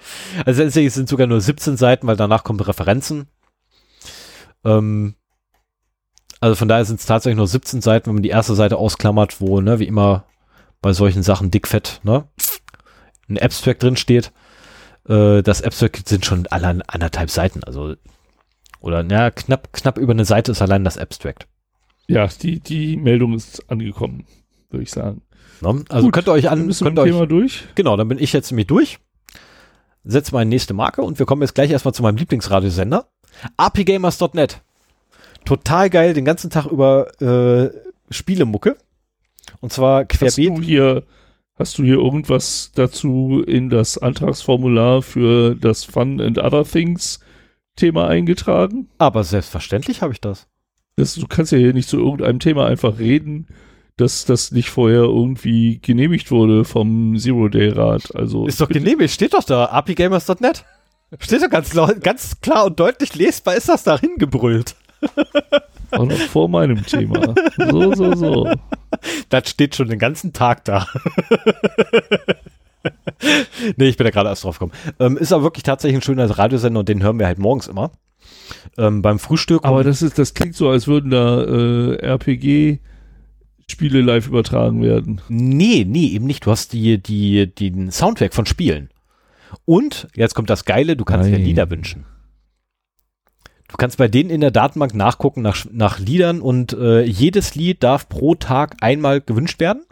Also 0.44 0.62
letztlich 0.62 0.86
es 0.86 0.94
sind 0.94 1.08
sogar 1.08 1.26
nur 1.26 1.40
17 1.40 1.76
Seiten, 1.76 2.06
weil 2.06 2.16
danach 2.16 2.44
kommen 2.44 2.60
Referenzen. 2.60 3.26
Ähm, 4.64 5.14
also 6.40 6.56
von 6.56 6.68
daher 6.68 6.84
sind 6.84 7.00
es 7.00 7.06
tatsächlich 7.06 7.36
nur 7.36 7.46
17 7.46 7.80
Seiten, 7.80 8.06
wenn 8.06 8.14
man 8.14 8.22
die 8.22 8.30
erste 8.30 8.54
Seite 8.54 8.76
ausklammert, 8.76 9.40
wo, 9.40 9.60
ne, 9.60 9.78
wie 9.78 9.86
immer 9.86 10.24
bei 10.80 10.92
solchen 10.92 11.22
Sachen 11.22 11.50
dickfett, 11.50 12.00
ne, 12.02 12.28
ein 13.28 13.38
Abstract 13.38 13.82
drin 13.82 13.96
steht. 13.96 14.32
Äh, 15.08 15.42
das 15.42 15.62
Abstract 15.62 16.08
sind 16.08 16.26
schon 16.26 16.46
allein 16.48 16.82
anderthalb 16.82 17.30
Seiten, 17.30 17.62
also 17.64 17.94
oder 18.80 19.04
ja, 19.04 19.30
knapp, 19.30 19.72
knapp 19.72 19.96
über 19.96 20.12
eine 20.12 20.24
Seite 20.24 20.50
ist 20.50 20.60
allein 20.60 20.82
das 20.82 20.98
Abstract. 20.98 21.46
Ja, 22.08 22.26
die, 22.26 22.58
die 22.58 22.96
Meldung 22.96 23.34
ist 23.34 23.70
angekommen, 23.70 24.26
würde 24.70 24.82
ich 24.82 24.90
sagen. 24.90 25.22
Ne? 25.62 25.84
Also 25.88 26.06
Gut, 26.06 26.14
könnt 26.14 26.28
ihr 26.28 26.32
euch 26.32 26.50
an, 26.50 26.66
mit 26.66 26.78
könnt 26.78 26.98
ihr 26.98 27.02
euch 27.02 27.10
Thema 27.10 27.26
durch. 27.26 27.64
Genau, 27.74 27.96
dann 27.96 28.08
bin 28.08 28.18
ich 28.18 28.32
jetzt 28.32 28.50
nämlich 28.50 28.66
durch. 28.66 28.98
Setze 30.04 30.34
meine 30.34 30.50
nächste 30.50 30.74
Marke 30.74 31.02
und 31.02 31.18
wir 31.18 31.26
kommen 31.26 31.42
jetzt 31.42 31.54
gleich 31.54 31.70
erstmal 31.70 31.94
zu 31.94 32.02
meinem 32.02 32.16
Lieblingsradiosender. 32.16 33.06
apgamers.net. 33.56 34.60
Total 35.44 35.90
geil, 35.90 36.14
den 36.14 36.24
ganzen 36.24 36.50
Tag 36.50 36.66
über 36.66 37.20
äh, 37.20 37.70
Spielemucke. 38.10 38.76
Und 39.60 39.72
zwar 39.72 40.00
Hast 40.00 40.08
querbeet. 40.08 40.48
du 40.48 40.60
hier, 40.60 41.04
hast 41.56 41.78
du 41.78 41.84
hier 41.84 41.96
irgendwas 41.96 42.72
dazu 42.74 43.42
in 43.46 43.70
das 43.70 43.98
Antragsformular 43.98 45.02
für 45.02 45.54
das 45.54 45.84
Fun 45.84 46.20
and 46.20 46.38
Other 46.38 46.64
Things 46.64 47.20
Thema 47.76 48.08
eingetragen? 48.08 48.88
Aber 48.98 49.24
selbstverständlich 49.24 50.02
habe 50.02 50.12
ich 50.12 50.20
das. 50.20 50.48
Das, 50.96 51.14
du 51.14 51.26
kannst 51.26 51.52
ja 51.52 51.58
hier 51.58 51.72
nicht 51.72 51.88
zu 51.88 51.98
irgendeinem 51.98 52.38
Thema 52.38 52.66
einfach 52.66 52.98
reden, 52.98 53.46
dass 53.96 54.24
das 54.24 54.52
nicht 54.52 54.70
vorher 54.70 55.02
irgendwie 55.02 55.78
genehmigt 55.80 56.30
wurde 56.30 56.64
vom 56.64 57.16
Zero-Day-Rat. 57.18 58.14
Also 58.16 58.46
Ist 58.46 58.60
doch 58.60 58.68
genehmigt, 58.68 59.12
steht 59.12 59.34
doch 59.34 59.44
da. 59.44 59.66
apgamers.net. 59.66 60.64
Steht 61.18 61.42
doch 61.42 61.50
ganz, 61.50 61.74
lau- 61.74 61.92
ganz 62.00 62.40
klar 62.40 62.64
und 62.66 62.80
deutlich 62.80 63.14
lesbar, 63.14 63.54
ist 63.54 63.68
das 63.68 63.84
da 63.84 63.98
hingebrüllt. 63.98 64.74
auch 65.90 66.06
noch 66.06 66.16
vor 66.16 66.48
meinem 66.48 66.84
Thema. 66.86 67.34
So, 67.58 67.94
so, 67.94 68.14
so. 68.14 68.50
Das 69.28 69.50
steht 69.50 69.74
schon 69.76 69.88
den 69.88 69.98
ganzen 69.98 70.32
Tag 70.32 70.64
da. 70.64 70.86
nee, 73.76 73.88
ich 73.88 73.96
bin 73.96 74.04
da 74.04 74.10
gerade 74.10 74.28
erst 74.30 74.44
drauf 74.44 74.58
gekommen. 74.58 74.72
Ähm, 74.98 75.16
ist 75.16 75.32
aber 75.32 75.42
wirklich 75.44 75.62
tatsächlich 75.64 75.98
ein 75.98 76.02
schöner 76.02 76.30
Radiosender 76.30 76.80
und 76.80 76.88
den 76.88 77.02
hören 77.02 77.18
wir 77.18 77.26
halt 77.26 77.38
morgens 77.38 77.66
immer. 77.68 77.90
Ähm, 78.78 79.02
beim 79.02 79.18
Frühstück. 79.18 79.64
Aber 79.64 79.84
das 79.84 80.02
ist, 80.02 80.18
das 80.18 80.34
klingt 80.34 80.54
so, 80.54 80.68
als 80.68 80.86
würden 80.86 81.10
da 81.10 81.42
äh, 81.42 81.96
RPG-Spiele 83.62 84.00
live 84.00 84.28
übertragen 84.28 84.82
werden. 84.82 85.20
nee, 85.28 85.84
nee, 85.86 86.08
eben 86.08 86.26
nicht. 86.26 86.46
Du 86.46 86.50
hast 86.50 86.72
die, 86.72 87.02
die, 87.02 87.52
den 87.52 87.90
Soundtrack 87.90 88.34
von 88.34 88.46
Spielen. 88.46 88.90
Und, 89.64 90.08
jetzt 90.14 90.34
kommt 90.34 90.50
das 90.50 90.64
Geile, 90.64 90.96
du 90.96 91.04
kannst 91.04 91.28
dir 91.28 91.32
Nein. 91.32 91.44
Lieder 91.44 91.70
wünschen. 91.70 92.04
Du 93.68 93.76
kannst 93.76 93.96
bei 93.96 94.08
denen 94.08 94.30
in 94.30 94.42
der 94.42 94.50
Datenbank 94.50 94.94
nachgucken 94.94 95.40
nach, 95.40 95.64
nach 95.70 95.98
Liedern 95.98 96.40
und 96.42 96.74
äh, 96.74 97.02
jedes 97.02 97.54
Lied 97.54 97.82
darf 97.82 98.08
pro 98.08 98.34
Tag 98.34 98.76
einmal 98.82 99.20
gewünscht 99.20 99.60
werden. 99.60 99.84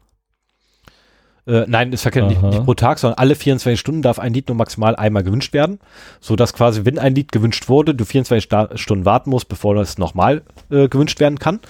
Äh, 1.46 1.64
nein, 1.66 1.92
ist 1.92 2.02
verkehrt, 2.02 2.28
nicht, 2.28 2.42
nicht 2.42 2.64
pro 2.64 2.74
Tag, 2.74 2.98
sondern 2.98 3.18
alle 3.18 3.34
24 3.34 3.78
Stunden 3.78 4.02
darf 4.02 4.18
ein 4.18 4.34
Lied 4.34 4.48
nur 4.48 4.56
maximal 4.56 4.96
einmal 4.96 5.22
gewünscht 5.22 5.52
werden. 5.52 5.78
So 6.20 6.36
dass 6.36 6.52
quasi, 6.52 6.84
wenn 6.84 6.98
ein 6.98 7.14
Lied 7.14 7.32
gewünscht 7.32 7.68
wurde, 7.68 7.94
du 7.94 8.04
24 8.04 8.44
Sta 8.44 8.68
Stunden 8.76 9.04
warten 9.04 9.30
musst, 9.30 9.48
bevor 9.48 9.74
das 9.74 9.98
nochmal 9.98 10.42
äh, 10.70 10.88
gewünscht 10.88 11.20
werden 11.20 11.38
kann. 11.38 11.60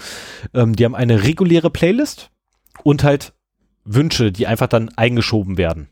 Ähm, 0.55 0.75
die 0.75 0.85
haben 0.85 0.95
eine 0.95 1.23
reguläre 1.23 1.71
Playlist 1.71 2.31
und 2.83 3.05
halt 3.05 3.33
Wünsche, 3.85 4.33
die 4.33 4.47
einfach 4.47 4.69
dann 4.69 4.91
eingeschoben 4.97 5.57
werden. 5.57 5.89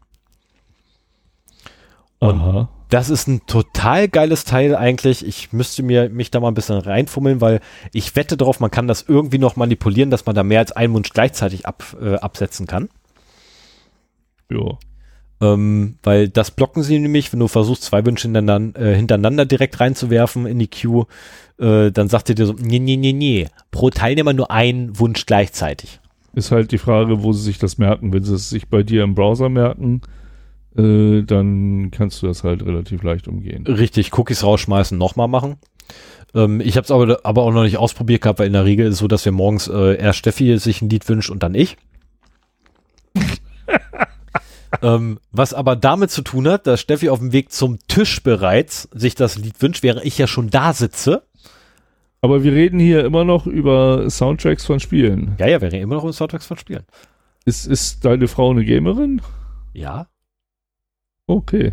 Und 2.18 2.40
Aha. 2.40 2.68
das 2.88 3.10
ist 3.10 3.28
ein 3.28 3.46
total 3.46 4.08
geiles 4.08 4.44
Teil 4.44 4.74
eigentlich. 4.74 5.24
Ich 5.24 5.52
müsste 5.52 5.82
mir 5.82 6.08
mich 6.08 6.30
da 6.30 6.40
mal 6.40 6.48
ein 6.48 6.54
bisschen 6.54 6.78
reinfummeln, 6.78 7.40
weil 7.40 7.60
ich 7.92 8.16
wette 8.16 8.36
darauf, 8.36 8.60
man 8.60 8.70
kann 8.70 8.88
das 8.88 9.04
irgendwie 9.06 9.38
noch 9.38 9.56
manipulieren, 9.56 10.10
dass 10.10 10.26
man 10.26 10.34
da 10.34 10.42
mehr 10.42 10.58
als 10.58 10.72
einen 10.72 10.94
Wunsch 10.94 11.10
gleichzeitig 11.10 11.66
ab, 11.66 11.96
äh, 12.00 12.16
absetzen 12.16 12.66
kann. 12.66 12.88
Ja. 14.50 14.78
Ähm, 15.40 15.98
weil 16.02 16.28
das 16.28 16.50
blocken 16.50 16.82
sie 16.82 16.98
nämlich, 16.98 17.32
wenn 17.32 17.40
du 17.40 17.48
versuchst, 17.48 17.84
zwei 17.84 18.04
Wünsche 18.04 18.26
hintereinander, 18.26 18.80
äh, 18.80 18.96
hintereinander 18.96 19.46
direkt 19.46 19.78
reinzuwerfen 19.78 20.46
in 20.46 20.58
die 20.58 20.66
Queue, 20.66 21.06
äh, 21.58 21.92
dann 21.92 22.08
sagt 22.08 22.28
er 22.28 22.34
dir 22.34 22.46
so, 22.46 22.54
nee, 22.54 22.80
nee, 22.80 22.96
nee, 22.96 23.12
nee, 23.12 23.46
pro 23.70 23.90
Teilnehmer 23.90 24.32
nur 24.32 24.50
ein 24.50 24.98
Wunsch 24.98 25.26
gleichzeitig. 25.26 26.00
Ist 26.34 26.50
halt 26.50 26.72
die 26.72 26.78
Frage, 26.78 27.22
wo 27.22 27.32
sie 27.32 27.42
sich 27.42 27.58
das 27.58 27.78
merken. 27.78 28.12
Wenn 28.12 28.24
sie 28.24 28.34
es 28.34 28.50
sich 28.50 28.68
bei 28.68 28.82
dir 28.82 29.04
im 29.04 29.14
Browser 29.14 29.48
merken, 29.48 30.02
äh, 30.76 31.22
dann 31.22 31.90
kannst 31.90 32.22
du 32.22 32.26
das 32.26 32.44
halt 32.44 32.64
relativ 32.64 33.02
leicht 33.02 33.28
umgehen. 33.28 33.66
Richtig, 33.66 34.16
Cookies 34.16 34.44
rausschmeißen, 34.44 34.98
nochmal 34.98 35.28
machen. 35.28 35.56
Ähm, 36.34 36.60
ich 36.60 36.76
habe 36.76 36.84
es 36.84 36.90
aber, 36.90 37.20
aber 37.24 37.42
auch 37.42 37.52
noch 37.52 37.62
nicht 37.62 37.78
ausprobiert 37.78 38.22
gehabt, 38.22 38.38
weil 38.38 38.48
in 38.48 38.52
der 38.52 38.64
Regel 38.64 38.86
ist 38.86 38.94
es 38.94 38.98
so, 39.00 39.08
dass 39.08 39.24
wir 39.24 39.32
morgens 39.32 39.68
äh, 39.68 39.96
erst 39.96 40.18
Steffi 40.18 40.58
sich 40.58 40.82
ein 40.82 40.90
Lied 40.90 41.08
wünscht 41.08 41.30
und 41.30 41.42
dann 41.42 41.54
ich. 41.54 41.76
ähm, 44.82 45.18
was 45.30 45.54
aber 45.54 45.76
damit 45.76 46.10
zu 46.10 46.22
tun 46.22 46.48
hat, 46.48 46.66
dass 46.66 46.80
Steffi 46.80 47.08
auf 47.08 47.18
dem 47.18 47.32
Weg 47.32 47.52
zum 47.52 47.78
Tisch 47.88 48.22
bereits 48.22 48.88
sich 48.92 49.14
das 49.14 49.36
Lied 49.38 49.60
wünscht, 49.62 49.82
während 49.82 50.04
ich 50.04 50.18
ja 50.18 50.26
schon 50.26 50.50
da 50.50 50.72
sitze. 50.72 51.22
Aber 52.20 52.42
wir 52.42 52.52
reden 52.52 52.80
hier 52.80 53.04
immer 53.04 53.24
noch 53.24 53.46
über 53.46 54.10
Soundtracks 54.10 54.64
von 54.66 54.80
Spielen. 54.80 55.36
Ja, 55.38 55.46
ja, 55.46 55.60
wir 55.60 55.70
reden 55.72 55.82
immer 55.82 55.94
noch 55.96 56.04
über 56.04 56.12
Soundtracks 56.12 56.46
von 56.46 56.58
Spielen. 56.58 56.84
Ist, 57.44 57.66
ist 57.66 58.04
deine 58.04 58.26
Frau 58.28 58.50
eine 58.50 58.64
Gamerin? 58.64 59.22
Ja. 59.72 60.08
Okay. 61.26 61.72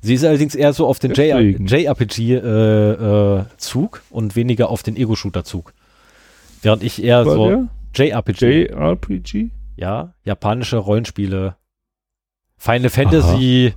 Sie 0.00 0.14
ist 0.14 0.24
allerdings 0.24 0.54
eher 0.54 0.72
so 0.72 0.86
auf 0.86 0.98
den. 0.98 1.12
JRPG-Zug 1.12 2.36
äh, 2.44 3.98
äh, 3.98 4.02
und 4.10 4.36
weniger 4.36 4.70
auf 4.70 4.82
den 4.82 4.96
Ego-Shooter-Zug. 4.96 5.72
Während 6.62 6.82
ich 6.82 7.02
eher 7.02 7.26
War 7.26 7.34
so? 7.34 7.68
JRPG, 7.94 8.70
JRPG? 8.70 9.50
ja, 9.76 10.14
japanische 10.24 10.78
Rollenspiele, 10.78 11.56
Final 12.58 12.90
Fantasy, 12.90 13.74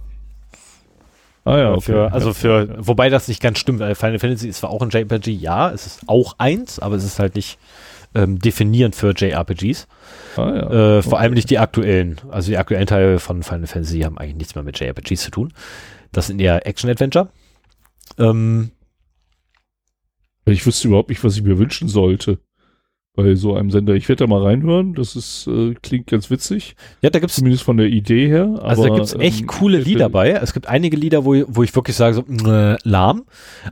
Ah 1.46 1.58
ja, 1.58 1.72
okay. 1.72 1.82
für, 1.82 2.12
also 2.12 2.34
für, 2.34 2.76
wobei 2.86 3.10
das 3.10 3.28
nicht 3.28 3.42
ganz 3.42 3.60
stimmt, 3.60 3.80
weil 3.80 3.96
Final 3.96 4.20
Fantasy 4.20 4.50
ist 4.50 4.58
zwar 4.60 4.70
auch 4.70 4.82
ein 4.82 4.90
JRPG, 4.90 5.32
ja, 5.32 5.72
es 5.72 5.86
ist 5.88 6.02
auch 6.08 6.36
eins, 6.38 6.80
aber 6.80 6.96
es 6.96 7.04
ist 7.04 7.18
halt 7.18 7.36
nicht 7.36 7.58
ähm, 8.14 8.40
definierend 8.40 8.96
für 8.96 9.14
JRPGs. 9.16 9.88
Ah, 10.36 10.40
ja. 10.56 10.98
Äh, 10.98 11.02
vor 11.02 11.14
Okay. 11.14 11.22
allem 11.22 11.34
nicht 11.34 11.50
die 11.50 11.60
aktuellen. 11.60 12.20
Also 12.30 12.52
die 12.52 12.58
aktuellen 12.58 12.88
Teile 12.88 13.20
von 13.20 13.42
Final 13.44 13.68
Fantasy 13.68 14.02
haben 14.02 14.18
eigentlich 14.18 14.36
nichts 14.36 14.56
mehr 14.56 14.64
mit 14.64 14.80
JRPGs 14.80 15.22
zu 15.24 15.32
tun. 15.32 15.54
Das 16.12 16.28
sind 16.28 16.40
eher 16.42 16.66
Action-Adventure. 16.68 17.30
Ähm, 18.18 18.72
Ich 20.46 20.66
wüsste 20.66 20.88
überhaupt 20.88 21.10
nicht, 21.10 21.24
was 21.24 21.36
ich 21.38 21.44
mir 21.44 21.58
wünschen 21.60 21.88
sollte. 21.88 22.40
Bei 23.20 23.36
so 23.36 23.54
einem 23.54 23.70
Sender. 23.70 23.96
Ich 23.96 24.08
werde 24.08 24.24
da 24.24 24.28
mal 24.28 24.42
reinhören. 24.42 24.94
Das 24.94 25.18
ist, 25.18 25.46
äh, 25.48 25.74
klingt 25.82 26.08
ganz 26.08 26.30
witzig. 26.30 26.78
ja, 27.02 27.10
da 27.10 27.20
gibt's 27.20 27.36
Zumindest 27.36 27.64
von 27.64 27.76
der 27.76 27.88
Idee 27.88 28.30
her. 28.30 28.60
Also 28.64 28.84
da 28.84 28.88
aber, 28.88 28.96
gibt's 28.96 29.14
echt 29.16 29.42
ähm, 29.42 29.48
coole 29.48 29.78
Lieder 29.78 30.08
bei. 30.08 30.32
Es 30.32 30.54
gibt 30.54 30.68
einige 30.68 30.96
Lieder, 30.96 31.26
wo, 31.26 31.36
wo 31.48 31.64
ich 31.64 31.76
wirklich 31.76 31.98
sage, 31.98 32.16
so, 32.16 32.50
äh, 32.50 32.78
lahm. 32.84 33.26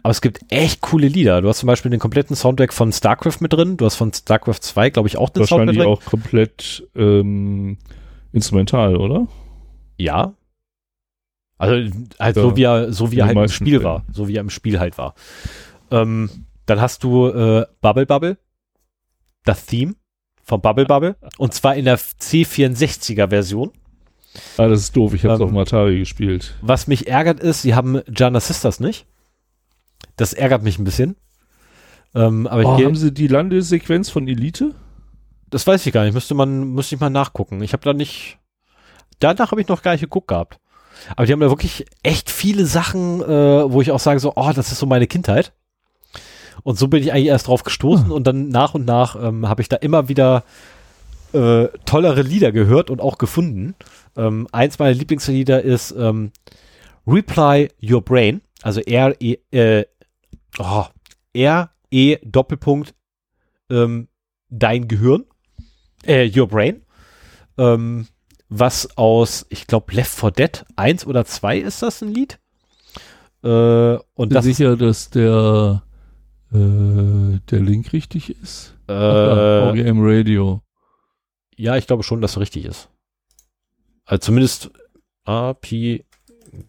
Aber 0.04 0.12
es 0.12 0.20
gibt 0.20 0.42
echt 0.50 0.82
coole 0.82 1.08
Lieder. 1.08 1.42
Du 1.42 1.48
hast 1.48 1.60
zum 1.60 1.68
Beispiel 1.68 1.90
den 1.92 2.00
kompletten 2.02 2.36
Soundtrack 2.36 2.74
von 2.74 2.92
StarCraft 2.92 3.38
mit 3.40 3.54
drin. 3.54 3.78
Du 3.78 3.86
hast 3.86 3.96
von 3.96 4.12
StarCraft 4.12 4.60
2, 4.60 4.90
glaube 4.90 5.08
ich, 5.08 5.18
auch 5.18 5.30
den 5.30 5.46
Soundtrack 5.46 5.78
Wahrscheinlich 5.78 5.88
auch 5.88 6.04
komplett 6.04 6.86
ähm, 6.96 7.78
instrumental, 8.34 8.98
oder? 8.98 9.28
Ja. 9.98 10.34
Also 11.58 11.74
halt 12.20 12.36
Ja. 12.36 12.42
so 12.44 12.58
wie 12.58 12.64
er, 12.64 12.92
so 12.92 13.12
wie 13.12 13.20
er 13.20 13.28
halt 13.28 13.38
im 13.38 13.48
Spiel 13.48 13.80
Fällen. 13.80 13.84
war. 13.84 14.06
So 14.12 14.28
wie 14.28 14.36
er 14.36 14.42
im 14.42 14.50
Spiel 14.50 14.80
halt 14.80 14.98
war. 14.98 15.16
Ähm, 15.90 16.30
dann 16.66 16.82
hast 16.82 17.04
du 17.04 17.28
äh, 17.30 17.66
Bubble 17.82 18.06
Bubble. 18.06 18.38
Das 19.48 19.66
Theme 19.66 19.96
von 20.44 20.62
Bubble 20.62 20.86
Bubble. 20.86 21.16
Und 21.38 21.54
zwar 21.54 21.76
in 21.76 21.86
der 21.86 21.98
C64er 22.00 23.30
Version. 23.30 23.72
Ah, 24.58 24.68
das 24.68 24.82
ist 24.82 24.96
doof. 24.96 25.14
Ich 25.14 25.24
habe 25.24 25.34
es 25.34 25.40
Ähm, 25.40 25.46
auf 25.46 25.50
dem 25.52 25.58
Atari 25.58 26.00
gespielt. 26.00 26.56
Was 26.62 26.88
mich 26.88 27.08
ärgert 27.08 27.40
ist, 27.40 27.64
sie 27.64 27.74
haben 27.76 28.02
Jana 28.16 28.40
Sisters 28.40 28.80
nicht. 28.80 29.06
Das 30.16 30.34
ärgert 30.34 30.64
mich 30.64 30.78
ein 30.80 30.84
bisschen. 30.84 31.16
Ähm, 32.16 32.48
aber 32.48 32.64
Oh, 32.66 32.78
haben 32.84 32.96
sie 32.96 33.12
die 33.14 33.28
Landesequenz 33.28 34.10
von 34.10 34.28
Elite? 34.28 34.74
das 35.50 35.66
weiß 35.66 35.86
ich 35.86 35.94
gar 35.94 36.04
nicht. 36.04 36.14
Müsste 36.14 36.34
man, 36.36 36.74
müsste 36.74 36.96
ich 36.96 37.02
mal 37.02 37.10
nachgucken. 37.10 37.62
Ich 37.64 37.72
habe 37.74 37.84
da 37.84 37.94
nicht. 37.94 38.38
Danach 39.20 39.52
habe 39.52 39.62
ich 39.62 39.68
noch 39.70 39.82
gar 39.82 39.94
nicht 39.94 40.02
geguckt 40.02 40.28
gehabt. 40.28 40.60
Aber 41.16 41.26
die 41.26 41.32
haben 41.32 41.40
da 41.40 41.50
wirklich 41.50 41.86
echt 42.04 42.30
viele 42.30 42.66
Sachen, 42.66 43.22
äh, 43.22 43.72
wo 43.72 43.82
ich 43.82 43.92
auch 43.92 44.00
sage 44.00 44.20
so, 44.20 44.34
oh, 44.36 44.52
das 44.54 44.72
ist 44.72 44.80
so 44.80 44.86
meine 44.86 45.08
Kindheit. 45.08 45.54
Und 46.64 46.78
so 46.78 46.88
bin 46.88 47.02
ich 47.02 47.14
eigentlich 47.14 47.28
erst 47.28 47.48
drauf 47.48 47.64
gestoßen 47.64 48.12
und 48.12 48.26
dann 48.26 48.50
nach 48.50 48.74
und 48.74 48.86
nach 48.86 49.16
ähm, 49.22 49.48
habe 49.48 49.62
ich 49.62 49.70
da 49.70 49.76
immer 49.78 50.10
wieder 50.10 50.44
äh, 51.34 51.68
tollere 51.86 52.22
Lieder 52.22 52.52
gehört 52.52 52.90
und 52.90 53.02
auch 53.02 53.18
gefunden. 53.18 53.76
Ähm, 54.16 54.48
eins 54.52 54.80
meiner 54.80 54.94
Lieblingslieder 54.94 55.62
ist 55.62 55.92
ähm, 55.92 56.32
Reply 57.06 57.70
Your 57.82 58.02
Brain, 58.02 58.42
also 58.62 58.82
R 58.82 59.16
E 59.20 59.38
äh, 59.52 59.86
oh, 60.60 60.86
R 61.34 61.70
E 61.92 62.18
Doppelpunkt 62.24 62.94
ähm, 63.70 64.08
dein 64.50 64.88
Gehirn, 64.88 65.26
äh, 66.06 66.30
Your 66.36 66.48
Brain, 66.48 66.82
ähm, 67.58 68.08
was 68.50 68.98
aus, 68.98 69.46
ich 69.50 69.68
glaube, 69.68 69.94
Left 69.94 70.12
4 70.12 70.32
Dead 70.32 70.66
1 70.76 71.06
oder 71.06 71.26
2 71.26 71.60
ist 71.60 71.82
das 71.82 72.02
ein 72.02 72.14
Lied. 72.14 72.40
Äh, 73.44 73.98
und 74.16 74.34
das 74.34 74.46
sicher, 74.46 74.78
dass 74.78 75.10
der 75.10 75.84
äh, 76.54 77.40
der 77.50 77.60
Link 77.60 77.94
richtig 77.94 78.30
ist? 78.42 78.76
Äh, 78.88 78.94
OGM 78.94 80.00
Radio. 80.00 80.62
Ja, 81.56 81.76
ich 81.76 81.88
glaube 81.88 82.04
schon, 82.04 82.22
dass 82.22 82.38
er 82.38 82.42
richtig 82.42 82.66
ist. 82.66 82.90
Also 84.06 84.20
zumindest 84.20 84.72
AP 85.26 85.68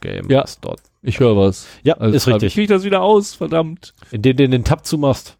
Game 0.00 0.28
ja, 0.28 0.44
dort. 0.60 0.80
Ich 1.02 1.20
höre 1.20 1.36
was. 1.36 1.66
Ja, 1.82 1.94
also, 1.94 2.16
ist 2.16 2.26
richtig. 2.26 2.54
Krieg 2.54 2.64
ich 2.64 2.68
das 2.68 2.84
wieder 2.84 3.02
aus, 3.02 3.34
verdammt. 3.34 3.94
Indem 4.10 4.36
du 4.36 4.48
den 4.48 4.64
Tab 4.64 4.84
zumachst. 4.84 5.38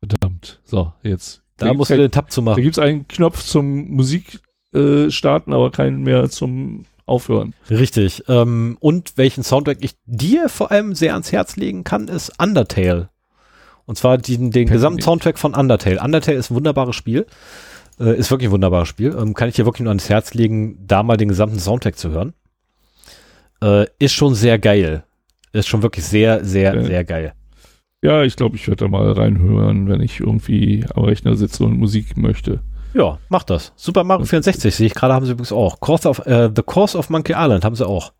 Verdammt. 0.00 0.60
So, 0.64 0.92
jetzt. 1.02 1.42
Da 1.56 1.72
musst 1.72 1.90
du 1.90 1.96
den 1.96 2.10
Tab 2.10 2.32
zumachen. 2.32 2.56
Da 2.56 2.62
gibt 2.62 2.76
es 2.76 2.82
einen 2.82 3.06
Knopf 3.06 3.42
zum 3.42 3.90
Musik 3.90 4.40
äh, 4.72 5.10
starten, 5.10 5.52
aber 5.52 5.70
keinen 5.70 6.02
mehr 6.02 6.28
zum 6.30 6.86
Aufhören. 7.06 7.54
Richtig. 7.70 8.24
Ähm, 8.28 8.76
und 8.80 9.16
welchen 9.16 9.44
Soundtrack 9.44 9.78
ich 9.80 9.94
dir 10.06 10.48
vor 10.48 10.70
allem 10.70 10.94
sehr 10.94 11.12
ans 11.12 11.32
Herz 11.32 11.56
legen 11.56 11.84
kann, 11.84 12.08
ist 12.08 12.32
Undertale. 12.40 13.10
Und 13.86 13.98
zwar 13.98 14.16
den, 14.16 14.50
den 14.50 14.68
gesamten 14.68 15.02
Soundtrack 15.02 15.38
von 15.38 15.54
Undertale. 15.54 16.00
Undertale 16.00 16.38
ist 16.38 16.50
ein 16.50 16.54
wunderbares 16.54 16.96
Spiel. 16.96 17.26
Äh, 18.00 18.16
ist 18.16 18.30
wirklich 18.30 18.48
ein 18.48 18.52
wunderbares 18.52 18.88
Spiel. 18.88 19.14
Ähm, 19.18 19.34
kann 19.34 19.48
ich 19.48 19.56
dir 19.56 19.66
wirklich 19.66 19.82
nur 19.82 19.90
ans 19.90 20.08
Herz 20.08 20.32
legen, 20.34 20.78
da 20.86 21.02
mal 21.02 21.16
den 21.16 21.28
gesamten 21.28 21.58
Soundtrack 21.58 21.98
zu 21.98 22.10
hören. 22.10 22.32
Äh, 23.62 23.86
ist 23.98 24.14
schon 24.14 24.34
sehr 24.34 24.58
geil. 24.58 25.04
Ist 25.52 25.68
schon 25.68 25.82
wirklich 25.82 26.04
sehr, 26.04 26.44
sehr, 26.44 26.72
okay. 26.72 26.86
sehr 26.86 27.04
geil. 27.04 27.34
Ja, 28.02 28.22
ich 28.22 28.36
glaube, 28.36 28.56
ich 28.56 28.66
werde 28.66 28.84
da 28.84 28.88
mal 28.88 29.12
reinhören, 29.12 29.88
wenn 29.88 30.00
ich 30.00 30.20
irgendwie 30.20 30.84
am 30.94 31.04
Rechner 31.04 31.36
sitze 31.36 31.64
und 31.64 31.78
Musik 31.78 32.16
möchte. 32.16 32.60
Ja, 32.94 33.18
mach 33.28 33.42
das. 33.42 33.72
Super 33.76 34.04
Mario 34.04 34.24
64 34.24 34.74
sehe 34.74 34.86
ich 34.86 34.94
gerade, 34.94 35.14
haben 35.14 35.26
sie 35.26 35.32
übrigens 35.32 35.52
auch. 35.52 35.80
Course 35.80 36.08
of, 36.08 36.24
äh, 36.26 36.50
The 36.54 36.62
Course 36.62 36.96
of 36.96 37.10
Monkey 37.10 37.32
Island 37.36 37.64
haben 37.64 37.74
sie 37.74 37.86
auch. 37.86 38.12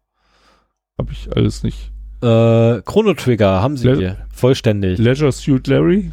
Habe 0.99 1.13
ich 1.13 1.35
alles 1.35 1.63
nicht. 1.63 1.93
Äh, 2.23 2.83
Chrono 2.83 3.15
Trigger 3.15 3.63
haben 3.63 3.77
sie 3.77 3.89
Le 3.89 4.17
vollständig. 4.33 4.99
Leisure 4.99 5.33
Suit 5.33 5.67
Larry? 5.67 6.11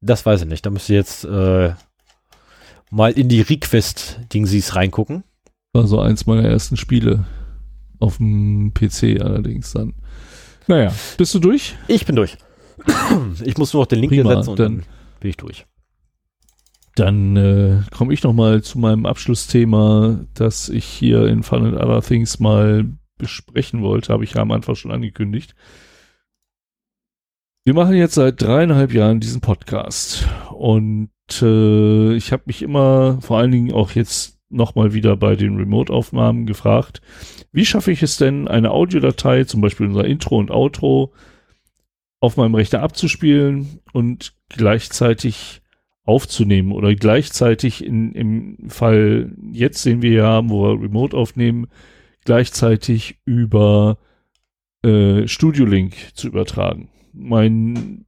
Das 0.00 0.26
weiß 0.26 0.42
ich 0.42 0.48
nicht. 0.48 0.66
Da 0.66 0.70
müsst 0.70 0.88
ihr 0.90 0.96
jetzt 0.96 1.24
äh, 1.24 1.74
mal 2.90 3.12
in 3.12 3.28
die 3.28 3.40
Request-Dingsies 3.40 4.74
reingucken. 4.74 5.24
War 5.72 5.86
so 5.86 6.00
eins 6.00 6.26
meiner 6.26 6.44
ersten 6.44 6.76
Spiele. 6.76 7.24
Auf 8.00 8.16
dem 8.16 8.74
PC 8.74 9.20
allerdings 9.22 9.72
dann. 9.72 9.94
Naja, 10.66 10.92
bist 11.16 11.34
du 11.34 11.38
durch? 11.38 11.76
Ich 11.86 12.04
bin 12.04 12.16
durch. 12.16 12.36
ich 13.44 13.56
muss 13.58 13.72
nur 13.72 13.82
noch 13.82 13.86
den 13.86 14.00
Link 14.00 14.10
Prima, 14.12 14.30
hier 14.30 14.36
setzen 14.38 14.50
und 14.50 14.58
dann 14.58 14.82
bin 15.20 15.30
ich 15.30 15.36
durch. 15.36 15.66
Dann 16.94 17.36
äh, 17.36 17.80
komme 17.90 18.12
ich 18.12 18.22
noch 18.22 18.34
mal 18.34 18.62
zu 18.62 18.78
meinem 18.78 19.06
Abschlussthema, 19.06 20.26
das 20.34 20.68
ich 20.68 20.84
hier 20.84 21.26
in 21.26 21.42
Fun 21.42 21.64
and 21.64 21.76
Other 21.76 22.02
Things 22.02 22.38
mal 22.38 22.84
besprechen 23.16 23.82
wollte, 23.82 24.12
habe 24.12 24.24
ich 24.24 24.34
ja 24.34 24.42
am 24.42 24.50
Anfang 24.50 24.74
schon 24.74 24.90
angekündigt. 24.90 25.54
Wir 27.64 27.74
machen 27.74 27.94
jetzt 27.94 28.14
seit 28.14 28.42
dreieinhalb 28.42 28.92
Jahren 28.92 29.20
diesen 29.20 29.40
Podcast 29.40 30.28
und 30.50 31.10
äh, 31.40 32.14
ich 32.14 32.32
habe 32.32 32.42
mich 32.46 32.60
immer, 32.60 33.20
vor 33.22 33.38
allen 33.38 33.52
Dingen 33.52 33.72
auch 33.72 33.92
jetzt 33.92 34.40
nochmal 34.50 34.92
wieder 34.92 35.16
bei 35.16 35.36
den 35.36 35.56
Remote-Aufnahmen 35.56 36.44
gefragt, 36.44 37.00
wie 37.52 37.64
schaffe 37.64 37.92
ich 37.92 38.02
es 38.02 38.16
denn, 38.16 38.48
eine 38.48 38.72
Audiodatei, 38.72 39.44
zum 39.44 39.60
Beispiel 39.60 39.86
unser 39.86 40.04
Intro 40.04 40.38
und 40.38 40.50
Outro, 40.50 41.12
auf 42.20 42.36
meinem 42.36 42.54
Rechner 42.54 42.82
abzuspielen 42.82 43.80
und 43.92 44.34
gleichzeitig 44.48 45.61
aufzunehmen 46.04 46.72
oder 46.72 46.94
gleichzeitig 46.94 47.84
in, 47.84 48.12
im 48.12 48.70
Fall, 48.70 49.32
jetzt 49.52 49.82
sehen 49.82 50.02
wir 50.02 50.12
ja, 50.12 50.48
wo 50.48 50.64
wir 50.64 50.82
Remote 50.82 51.16
aufnehmen, 51.16 51.68
gleichzeitig 52.24 53.18
über 53.24 53.98
äh, 54.84 55.28
Studio 55.28 55.64
Link 55.64 55.94
zu 56.14 56.28
übertragen. 56.28 56.88
Mein 57.12 58.04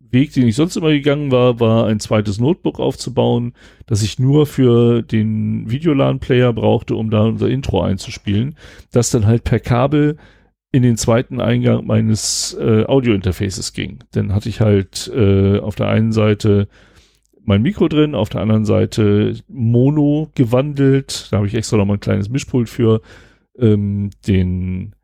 Weg, 0.00 0.32
den 0.32 0.46
ich 0.46 0.56
sonst 0.56 0.76
immer 0.76 0.90
gegangen 0.90 1.30
war, 1.30 1.60
war 1.60 1.86
ein 1.86 2.00
zweites 2.00 2.38
Notebook 2.38 2.78
aufzubauen, 2.80 3.52
das 3.86 4.02
ich 4.02 4.18
nur 4.18 4.46
für 4.46 5.02
den 5.02 5.70
Videolan-Player 5.70 6.52
brauchte, 6.52 6.94
um 6.94 7.10
da 7.10 7.24
unser 7.24 7.48
Intro 7.48 7.82
einzuspielen, 7.82 8.56
das 8.92 9.10
dann 9.10 9.26
halt 9.26 9.44
per 9.44 9.60
Kabel 9.60 10.16
in 10.72 10.82
den 10.82 10.96
zweiten 10.96 11.40
Eingang 11.40 11.86
meines 11.86 12.56
äh, 12.58 12.84
Audio-Interfaces 12.84 13.72
ging. 13.72 13.98
Dann 14.12 14.34
hatte 14.34 14.48
ich 14.48 14.60
halt 14.60 15.10
äh, 15.14 15.58
auf 15.58 15.74
der 15.74 15.88
einen 15.88 16.12
Seite 16.12 16.68
mein 17.46 17.62
Mikro 17.62 17.88
drin, 17.88 18.14
auf 18.14 18.28
der 18.28 18.40
anderen 18.40 18.64
Seite 18.64 19.36
Mono 19.48 20.30
gewandelt. 20.34 21.28
Da 21.30 21.38
habe 21.38 21.46
ich 21.46 21.54
extra 21.54 21.76
noch 21.76 21.86
mal 21.86 21.94
ein 21.94 22.00
kleines 22.00 22.28
Mischpult 22.28 22.68
für 22.68 23.00
ähm, 23.58 24.10
den 24.26 24.94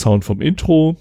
Sound 0.00 0.24
vom 0.24 0.40
Intro. 0.40 0.96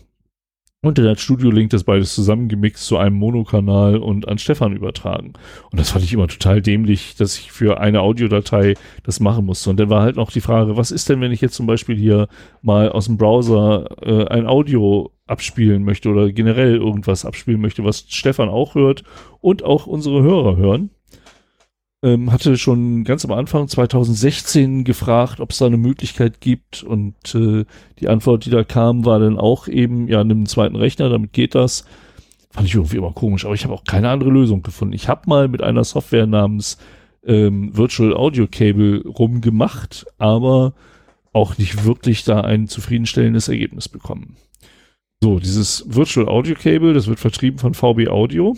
Und 0.84 1.00
hat 1.00 1.20
Studio 1.20 1.50
Link 1.50 1.72
das 1.72 1.84
beides 1.84 2.14
zusammengemixt 2.14 2.86
zu 2.86 2.98
einem 2.98 3.16
Monokanal 3.16 3.98
und 3.98 4.28
an 4.28 4.38
Stefan 4.38 4.74
übertragen. 4.74 5.34
Und 5.72 5.80
das 5.80 5.90
fand 5.90 6.06
ich 6.06 6.14
immer 6.14 6.28
total 6.28 6.62
dämlich, 6.62 7.16
dass 7.16 7.38
ich 7.38 7.52
für 7.52 7.80
eine 7.82 8.02
Audiodatei 8.02 8.76
das 9.04 9.20
machen 9.20 9.46
musste. 9.46 9.70
Und 9.72 9.80
dann 9.80 9.90
war 9.90 10.04
halt 10.04 10.16
noch 10.16 10.32
die 10.32 10.40
Frage, 10.40 10.78
was 10.78 10.92
ist 10.92 11.10
denn, 11.10 11.20
wenn 11.20 11.32
ich 11.32 11.42
jetzt 11.42 11.56
zum 11.56 11.66
Beispiel 11.66 11.98
hier 11.98 12.28
mal 12.62 12.90
aus 12.90 13.08
dem 13.08 13.18
Browser 13.18 13.88
äh, 14.02 14.28
ein 14.28 14.46
Audio 14.46 15.12
abspielen 15.28 15.84
möchte 15.84 16.10
oder 16.10 16.32
generell 16.32 16.76
irgendwas 16.76 17.26
abspielen 17.26 17.62
möchte, 17.62 17.84
was 17.84 18.06
Stefan 18.08 18.49
auch 18.49 18.76
hört 18.76 19.04
und 19.41 19.64
auch 19.64 19.88
unsere 19.88 20.22
Hörer 20.22 20.58
hören. 20.58 20.90
Ähm, 22.04 22.32
hatte 22.32 22.58
schon 22.58 23.04
ganz 23.04 23.26
am 23.26 23.32
Anfang 23.32 23.68
2016 23.68 24.84
gefragt, 24.84 25.40
ob 25.40 25.52
es 25.52 25.58
da 25.58 25.66
eine 25.66 25.78
Möglichkeit 25.78 26.41
gibt 26.41 26.84
und 26.84 27.16
äh, 27.34 27.66
die 27.99 28.08
Antwort, 28.08 28.45
die 28.45 28.52
da 28.52 28.64
kam, 28.64 29.04
war 29.04 29.20
dann 29.20 29.40
auch 29.40 29.68
eben, 29.68 30.08
ja, 30.08 30.24
nimm 30.24 30.38
einen 30.38 30.45
zweiten 30.45 30.76
Rechner, 30.76 31.10
damit 31.10 31.34
geht 31.34 31.56
das. 31.56 31.86
Fand 32.52 32.68
ich 32.68 32.76
irgendwie 32.76 32.98
immer 32.98 33.14
komisch, 33.14 33.45
aber 33.45 33.56
ich 33.56 33.64
habe 33.64 33.74
auch 33.74 33.84
keine 33.84 34.10
andere 34.10 34.30
Lösung 34.30 34.62
gefunden. 34.62 34.94
Ich 34.94 35.08
habe 35.08 35.28
mal 35.28 35.48
mit 35.48 35.64
einer 35.64 35.84
Software 35.84 36.28
namens 36.28 36.78
ähm, 37.26 37.76
Virtual 37.76 38.16
Audio 38.16 38.48
Cable 38.49 39.04
rumgemacht, 39.08 40.06
aber 40.18 40.74
auch 41.34 41.58
nicht 41.58 41.84
wirklich 41.84 42.24
da 42.24 42.41
ein 42.41 42.68
zufriedenstellendes 42.68 43.48
Ergebnis 43.48 43.90
bekommen. 43.90 44.38
So, 45.22 45.39
dieses 45.39 45.84
Virtual 45.88 46.27
Audio 46.27 46.56
Cable, 46.56 46.94
das 46.94 47.07
wird 47.07 47.19
vertrieben 47.19 47.57
von 47.57 47.73
VB 47.73 48.07
Audio. 48.07 48.56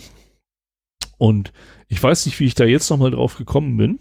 Und 1.16 1.52
ich 1.88 2.02
weiß 2.02 2.26
nicht, 2.26 2.38
wie 2.40 2.46
ich 2.46 2.54
da 2.54 2.64
jetzt 2.64 2.90
nochmal 2.90 3.10
drauf 3.10 3.36
gekommen 3.36 3.76
bin. 3.76 3.98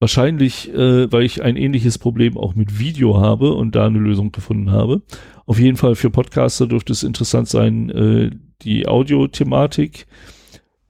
Wahrscheinlich, 0.00 0.72
äh, 0.72 1.12
weil 1.12 1.24
ich 1.24 1.42
ein 1.42 1.56
ähnliches 1.56 1.98
Problem 1.98 2.36
auch 2.36 2.54
mit 2.54 2.78
Video 2.78 3.20
habe 3.20 3.52
und 3.54 3.74
da 3.74 3.86
eine 3.86 3.98
Lösung 3.98 4.32
gefunden 4.32 4.70
habe. 4.70 5.02
Auf 5.46 5.58
jeden 5.58 5.76
Fall 5.76 5.94
für 5.94 6.10
Podcaster 6.10 6.66
dürfte 6.66 6.92
es 6.92 7.02
interessant 7.02 7.48
sein, 7.48 7.90
äh, 7.90 8.30
die 8.62 8.88
Audio-Thematik. 8.88 10.06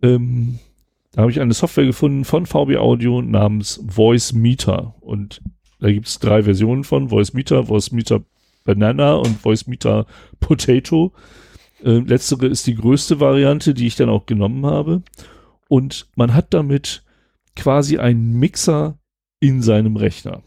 Ähm, 0.03 0.61
da 1.13 1.23
habe 1.23 1.31
ich 1.33 1.41
eine 1.41 1.55
Software 1.55 1.87
gefunden 1.87 2.25
von 2.25 2.47
VB 2.47 2.77
Audio 2.77 3.21
namens 3.21 3.83
Voice 3.89 4.33
Meter. 4.33 4.95
Und 5.01 5.43
da 5.81 5.91
gibt 5.91 6.07
es 6.07 6.21
drei 6.21 6.45
Versionen 6.45 6.85
von 6.85 7.09
Voice 7.09 7.33
Meter, 7.33 7.65
Voice 7.65 7.91
Meter 7.91 8.23
Banana 8.65 9.15
und 9.15 9.39
Voice 9.39 9.67
Meter 9.67 10.07
Potato. 10.41 11.13
Äh, 11.83 11.99
letztere 11.99 12.47
ist 12.47 12.67
die 12.67 12.75
größte 12.75 13.21
Variante, 13.21 13.75
die 13.75 13.87
ich 13.87 13.97
dann 13.97 14.09
auch 14.09 14.27
genommen 14.27 14.67
habe. 14.67 15.03
Und 15.69 16.09
man 16.17 16.35
hat 16.35 16.53
damit 16.53 17.05
quasi 17.57 17.99
einen 17.99 18.33
Mixer 18.39 18.99
in 19.41 19.63
seinem 19.63 19.97
Rechner. 19.97 20.43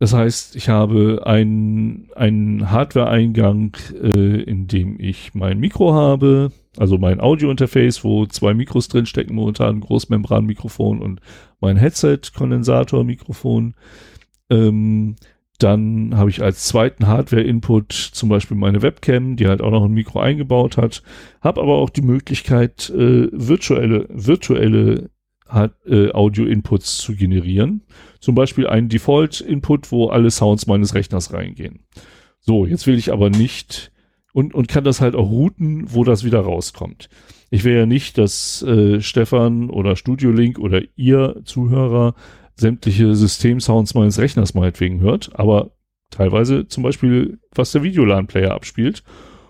Das 0.00 0.12
heißt, 0.12 0.54
ich 0.54 0.68
habe 0.68 1.22
einen, 1.26 2.10
einen 2.14 2.70
Hardware-Eingang, 2.70 3.76
äh, 4.00 4.42
in 4.42 4.68
dem 4.68 5.00
ich 5.00 5.34
mein 5.34 5.58
Mikro 5.58 5.92
habe, 5.92 6.52
also 6.76 6.98
mein 6.98 7.20
Audio-Interface, 7.20 8.04
wo 8.04 8.24
zwei 8.26 8.54
Mikros 8.54 8.86
drinstecken, 8.86 9.34
momentan 9.34 9.76
ein 9.76 9.80
Großmembran-Mikrofon 9.80 11.02
und 11.02 11.20
mein 11.60 11.76
Headset-Kondensator-Mikrofon. 11.76 13.74
Ähm, 14.50 15.16
dann 15.58 16.16
habe 16.16 16.30
ich 16.30 16.42
als 16.42 16.64
zweiten 16.64 17.08
Hardware-Input 17.08 17.92
zum 17.92 18.28
Beispiel 18.28 18.56
meine 18.56 18.80
Webcam, 18.82 19.36
die 19.36 19.48
halt 19.48 19.60
auch 19.60 19.72
noch 19.72 19.84
ein 19.84 19.92
Mikro 19.92 20.20
eingebaut 20.20 20.76
hat. 20.76 21.02
Habe 21.40 21.60
aber 21.60 21.76
auch 21.76 21.90
die 21.90 22.02
Möglichkeit, 22.02 22.90
äh, 22.90 23.28
virtuelle, 23.32 24.06
virtuelle 24.08 25.10
äh, 25.50 26.12
Audio-Inputs 26.12 26.98
zu 26.98 27.14
generieren. 27.14 27.82
Zum 28.20 28.34
Beispiel 28.34 28.66
einen 28.68 28.88
Default-Input, 28.88 29.90
wo 29.90 30.08
alle 30.08 30.30
Sounds 30.30 30.66
meines 30.66 30.94
Rechners 30.94 31.32
reingehen. 31.32 31.80
So, 32.40 32.64
jetzt 32.64 32.86
will 32.86 32.96
ich 32.96 33.12
aber 33.12 33.28
nicht 33.28 33.90
und, 34.32 34.54
und 34.54 34.68
kann 34.68 34.84
das 34.84 35.00
halt 35.00 35.16
auch 35.16 35.30
routen, 35.30 35.92
wo 35.92 36.04
das 36.04 36.22
wieder 36.22 36.40
rauskommt. 36.40 37.08
Ich 37.50 37.64
will 37.64 37.74
ja 37.74 37.86
nicht, 37.86 38.18
dass 38.18 38.62
äh, 38.62 39.00
Stefan 39.00 39.70
oder 39.70 39.96
Studio 39.96 40.30
Link 40.30 40.58
oder 40.58 40.82
ihr 40.96 41.40
Zuhörer 41.44 42.14
sämtliche 42.58 43.14
Systemsounds 43.14 43.94
meines 43.94 44.18
Rechners 44.18 44.54
meinetwegen 44.54 45.00
hört, 45.00 45.30
aber 45.38 45.72
teilweise 46.10 46.66
zum 46.66 46.82
Beispiel, 46.82 47.38
was 47.54 47.72
der 47.72 47.82
Videolan-Player 47.82 48.52
abspielt. 48.52 49.02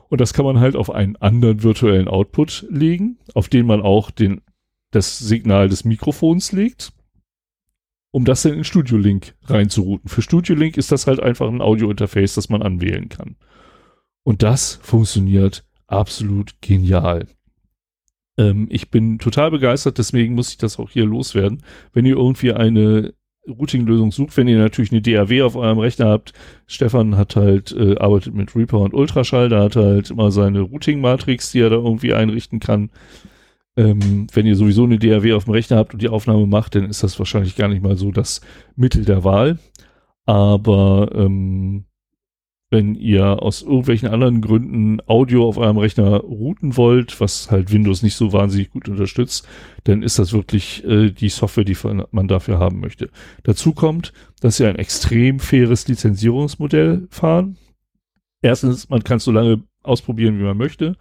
Und 0.08 0.20
das 0.20 0.32
kann 0.32 0.44
man 0.44 0.58
halt 0.58 0.74
auf 0.76 0.90
einen 0.90 1.16
anderen 1.16 1.62
virtuellen 1.62 2.08
Output 2.08 2.66
legen, 2.70 3.18
auf 3.34 3.48
den 3.48 3.66
man 3.66 3.82
auch 3.82 4.10
den, 4.10 4.40
das 4.90 5.18
Signal 5.18 5.68
des 5.68 5.84
Mikrofons 5.84 6.52
legt, 6.52 6.92
um 8.10 8.24
das 8.24 8.42
dann 8.42 8.54
in 8.54 8.64
Studio 8.64 8.96
Link 8.96 9.34
reinzuruten. 9.44 10.08
Für 10.08 10.22
Studio 10.22 10.54
Link 10.54 10.76
ist 10.78 10.92
das 10.92 11.06
halt 11.06 11.20
einfach 11.20 11.48
ein 11.48 11.60
Audio-Interface, 11.60 12.34
das 12.34 12.48
man 12.48 12.62
anwählen 12.62 13.08
kann. 13.08 13.36
Und 14.22 14.42
das 14.42 14.78
funktioniert 14.82 15.64
absolut 15.86 16.54
genial. 16.60 17.26
Ähm, 18.38 18.68
ich 18.70 18.90
bin 18.90 19.18
total 19.18 19.50
begeistert, 19.50 19.98
deswegen 19.98 20.34
muss 20.34 20.50
ich 20.50 20.58
das 20.58 20.78
auch 20.78 20.90
hier 20.90 21.04
loswerden. 21.04 21.62
Wenn 21.92 22.06
ihr 22.06 22.16
irgendwie 22.16 22.52
eine 22.52 23.12
Routing-Lösung 23.46 24.12
sucht, 24.12 24.36
wenn 24.36 24.48
ihr 24.48 24.58
natürlich 24.58 24.92
eine 24.92 25.02
DAW 25.02 25.42
auf 25.42 25.56
eurem 25.56 25.78
Rechner 25.78 26.06
habt, 26.06 26.32
Stefan 26.66 27.16
hat 27.16 27.36
halt, 27.36 27.72
äh, 27.72 27.96
arbeitet 27.96 28.34
mit 28.34 28.54
Reaper 28.54 28.80
und 28.80 28.94
Ultraschall, 28.94 29.48
da 29.48 29.62
hat 29.62 29.76
halt 29.76 30.10
immer 30.10 30.30
seine 30.30 30.60
Routing-Matrix, 30.60 31.52
die 31.52 31.60
er 31.60 31.70
da 31.70 31.76
irgendwie 31.76 32.14
einrichten 32.14 32.60
kann. 32.60 32.90
Ähm, 33.76 34.26
wenn 34.32 34.46
ihr 34.46 34.56
sowieso 34.56 34.84
eine 34.84 34.98
DAW 34.98 35.34
auf 35.34 35.44
dem 35.44 35.52
Rechner 35.52 35.76
habt 35.76 35.94
und 35.94 36.02
die 36.02 36.08
Aufnahme 36.08 36.46
macht, 36.46 36.74
dann 36.74 36.90
ist 36.90 37.02
das 37.02 37.18
wahrscheinlich 37.18 37.56
gar 37.56 37.68
nicht 37.68 37.82
mal 37.82 37.96
so 37.96 38.12
das 38.12 38.40
Mittel 38.76 39.04
der 39.04 39.24
Wahl. 39.24 39.58
Aber 40.26 41.10
ähm, 41.14 41.84
wenn 42.70 42.94
ihr 42.94 43.42
aus 43.42 43.62
irgendwelchen 43.62 44.08
anderen 44.08 44.42
Gründen 44.42 45.00
Audio 45.06 45.48
auf 45.48 45.56
eurem 45.56 45.78
Rechner 45.78 46.18
routen 46.18 46.76
wollt, 46.76 47.18
was 47.20 47.50
halt 47.50 47.72
Windows 47.72 48.02
nicht 48.02 48.14
so 48.14 48.32
wahnsinnig 48.32 48.70
gut 48.70 48.88
unterstützt, 48.88 49.48
dann 49.84 50.02
ist 50.02 50.18
das 50.18 50.32
wirklich 50.34 50.84
äh, 50.84 51.10
die 51.10 51.30
Software, 51.30 51.64
die 51.64 51.76
man 52.10 52.28
dafür 52.28 52.58
haben 52.58 52.80
möchte. 52.80 53.08
Dazu 53.44 53.72
kommt, 53.72 54.12
dass 54.40 54.58
sie 54.58 54.66
ein 54.66 54.76
extrem 54.76 55.38
faires 55.38 55.88
Lizenzierungsmodell 55.88 57.08
fahren. 57.10 57.56
Erstens, 58.42 58.90
man 58.90 59.02
kann 59.02 59.16
es 59.16 59.24
so 59.24 59.32
lange 59.32 59.62
ausprobieren, 59.82 60.38
wie 60.38 60.44
man 60.44 60.58
möchte. 60.58 60.96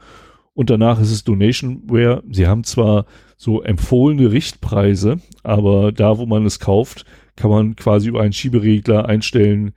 Und 0.53 0.69
danach 0.69 0.99
ist 1.02 1.11
es 1.11 1.23
Donationware. 1.23 2.23
Sie 2.31 2.48
haben 2.48 2.64
zwar 2.64 3.06
so 3.35 3.61
empfohlene 3.61 4.31
Richtpreise, 4.31 5.19
aber 5.44 5.91
da, 5.91 6.18
wo 6.18 6.26
man 6.26 6.45
es 6.45 6.60
kauft, 6.60 7.06
kann 7.35 7.52
man 7.52 7.76
quasi 7.76 8.07
über 8.07 8.22
einen 8.22 8.34
Schieberegler 8.34 9.06
einstellen, 9.07 9.73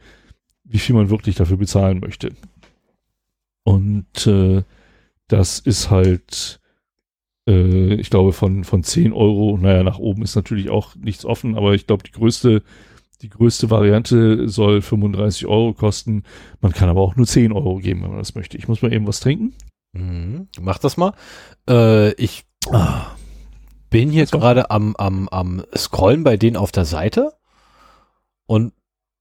wie 0.70 0.78
viel 0.78 0.94
man 0.94 1.10
wirklich 1.10 1.34
dafür 1.34 1.56
bezahlen 1.56 2.00
möchte. 2.00 2.32
Und 3.64 4.26
äh, 4.26 4.62
das 5.26 5.58
ist 5.58 5.90
halt, 5.90 6.60
äh, 7.48 7.94
ich 7.94 8.08
glaube, 8.08 8.32
von, 8.32 8.64
von 8.64 8.82
10 8.82 9.12
Euro, 9.12 9.58
naja, 9.60 9.82
nach 9.82 9.98
oben 9.98 10.22
ist 10.22 10.36
natürlich 10.36 10.70
auch 10.70 10.94
nichts 10.94 11.24
offen, 11.24 11.56
aber 11.56 11.74
ich 11.74 11.86
glaube, 11.86 12.04
die 12.04 12.12
größte, 12.12 12.62
die 13.20 13.28
größte 13.28 13.68
Variante 13.70 14.48
soll 14.48 14.80
35 14.80 15.46
Euro 15.46 15.74
kosten. 15.74 16.22
Man 16.60 16.72
kann 16.72 16.88
aber 16.88 17.00
auch 17.00 17.16
nur 17.16 17.26
10 17.26 17.52
Euro 17.52 17.78
geben, 17.78 18.02
wenn 18.02 18.10
man 18.10 18.18
das 18.18 18.34
möchte. 18.34 18.56
Ich 18.56 18.68
muss 18.68 18.80
mal 18.80 18.92
eben 18.92 19.06
was 19.06 19.20
trinken. 19.20 19.52
Mhm, 19.92 20.48
mach 20.60 20.78
das 20.78 20.96
mal. 20.96 21.14
Äh, 21.68 22.12
ich 22.14 22.44
ah, 22.70 23.16
bin 23.90 24.10
hier 24.10 24.26
gerade 24.26 24.70
am, 24.70 24.94
am, 24.96 25.28
am 25.28 25.64
Scrollen 25.76 26.22
bei 26.22 26.36
denen 26.36 26.56
auf 26.56 26.70
der 26.70 26.84
Seite 26.84 27.32
und 28.46 28.72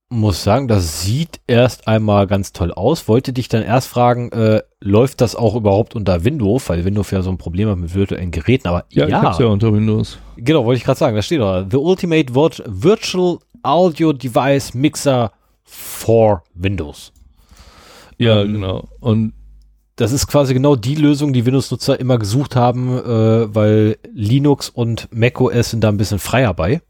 muss 0.09 0.43
sagen, 0.43 0.67
das 0.67 1.03
sieht 1.03 1.39
erst 1.45 1.87
einmal 1.87 2.25
ganz 2.25 2.51
toll 2.51 2.71
aus. 2.71 3.07
Wollte 3.07 3.31
dich 3.31 3.47
dann 3.47 3.61
erst 3.61 3.87
fragen, 3.87 4.31
äh, 4.31 4.63
läuft 4.81 5.21
das 5.21 5.35
auch 5.35 5.55
überhaupt 5.55 5.95
unter 5.95 6.23
Windows? 6.23 6.67
Weil 6.67 6.83
Windows 6.83 7.11
ja 7.11 7.21
so 7.21 7.29
ein 7.29 7.37
Problem 7.37 7.69
hat 7.69 7.77
mit 7.77 7.93
virtuellen 7.93 8.31
Geräten. 8.31 8.67
Aber 8.67 8.85
ja, 8.89 9.07
ja. 9.07 9.19
ich 9.19 9.23
hab's 9.23 9.39
ja 9.39 9.45
unter 9.45 9.71
Windows. 9.71 10.17
Genau, 10.35 10.65
wollte 10.65 10.79
ich 10.79 10.83
gerade 10.83 10.97
sagen. 10.97 11.15
Da 11.15 11.21
steht 11.21 11.39
da 11.39 11.65
The 11.69 11.77
Ultimate 11.77 12.33
Virtual 12.33 13.37
Audio 13.61 14.11
Device 14.13 14.73
Mixer 14.73 15.31
for 15.63 16.43
Windows. 16.55 17.13
Ja, 18.17 18.41
ähm, 18.41 18.53
genau. 18.53 18.87
Und 18.99 19.33
das 19.95 20.11
ist 20.11 20.27
quasi 20.27 20.53
genau 20.53 20.75
die 20.75 20.95
Lösung, 20.95 21.33
die 21.33 21.45
Windows-Nutzer 21.45 21.99
immer 21.99 22.17
gesucht 22.17 22.55
haben, 22.55 22.97
äh, 22.97 23.53
weil 23.53 23.97
Linux 24.13 24.69
und 24.69 25.09
macOS 25.11 25.71
sind 25.71 25.83
da 25.83 25.89
ein 25.89 25.97
bisschen 25.97 26.19
freier 26.19 26.53
bei. 26.53 26.81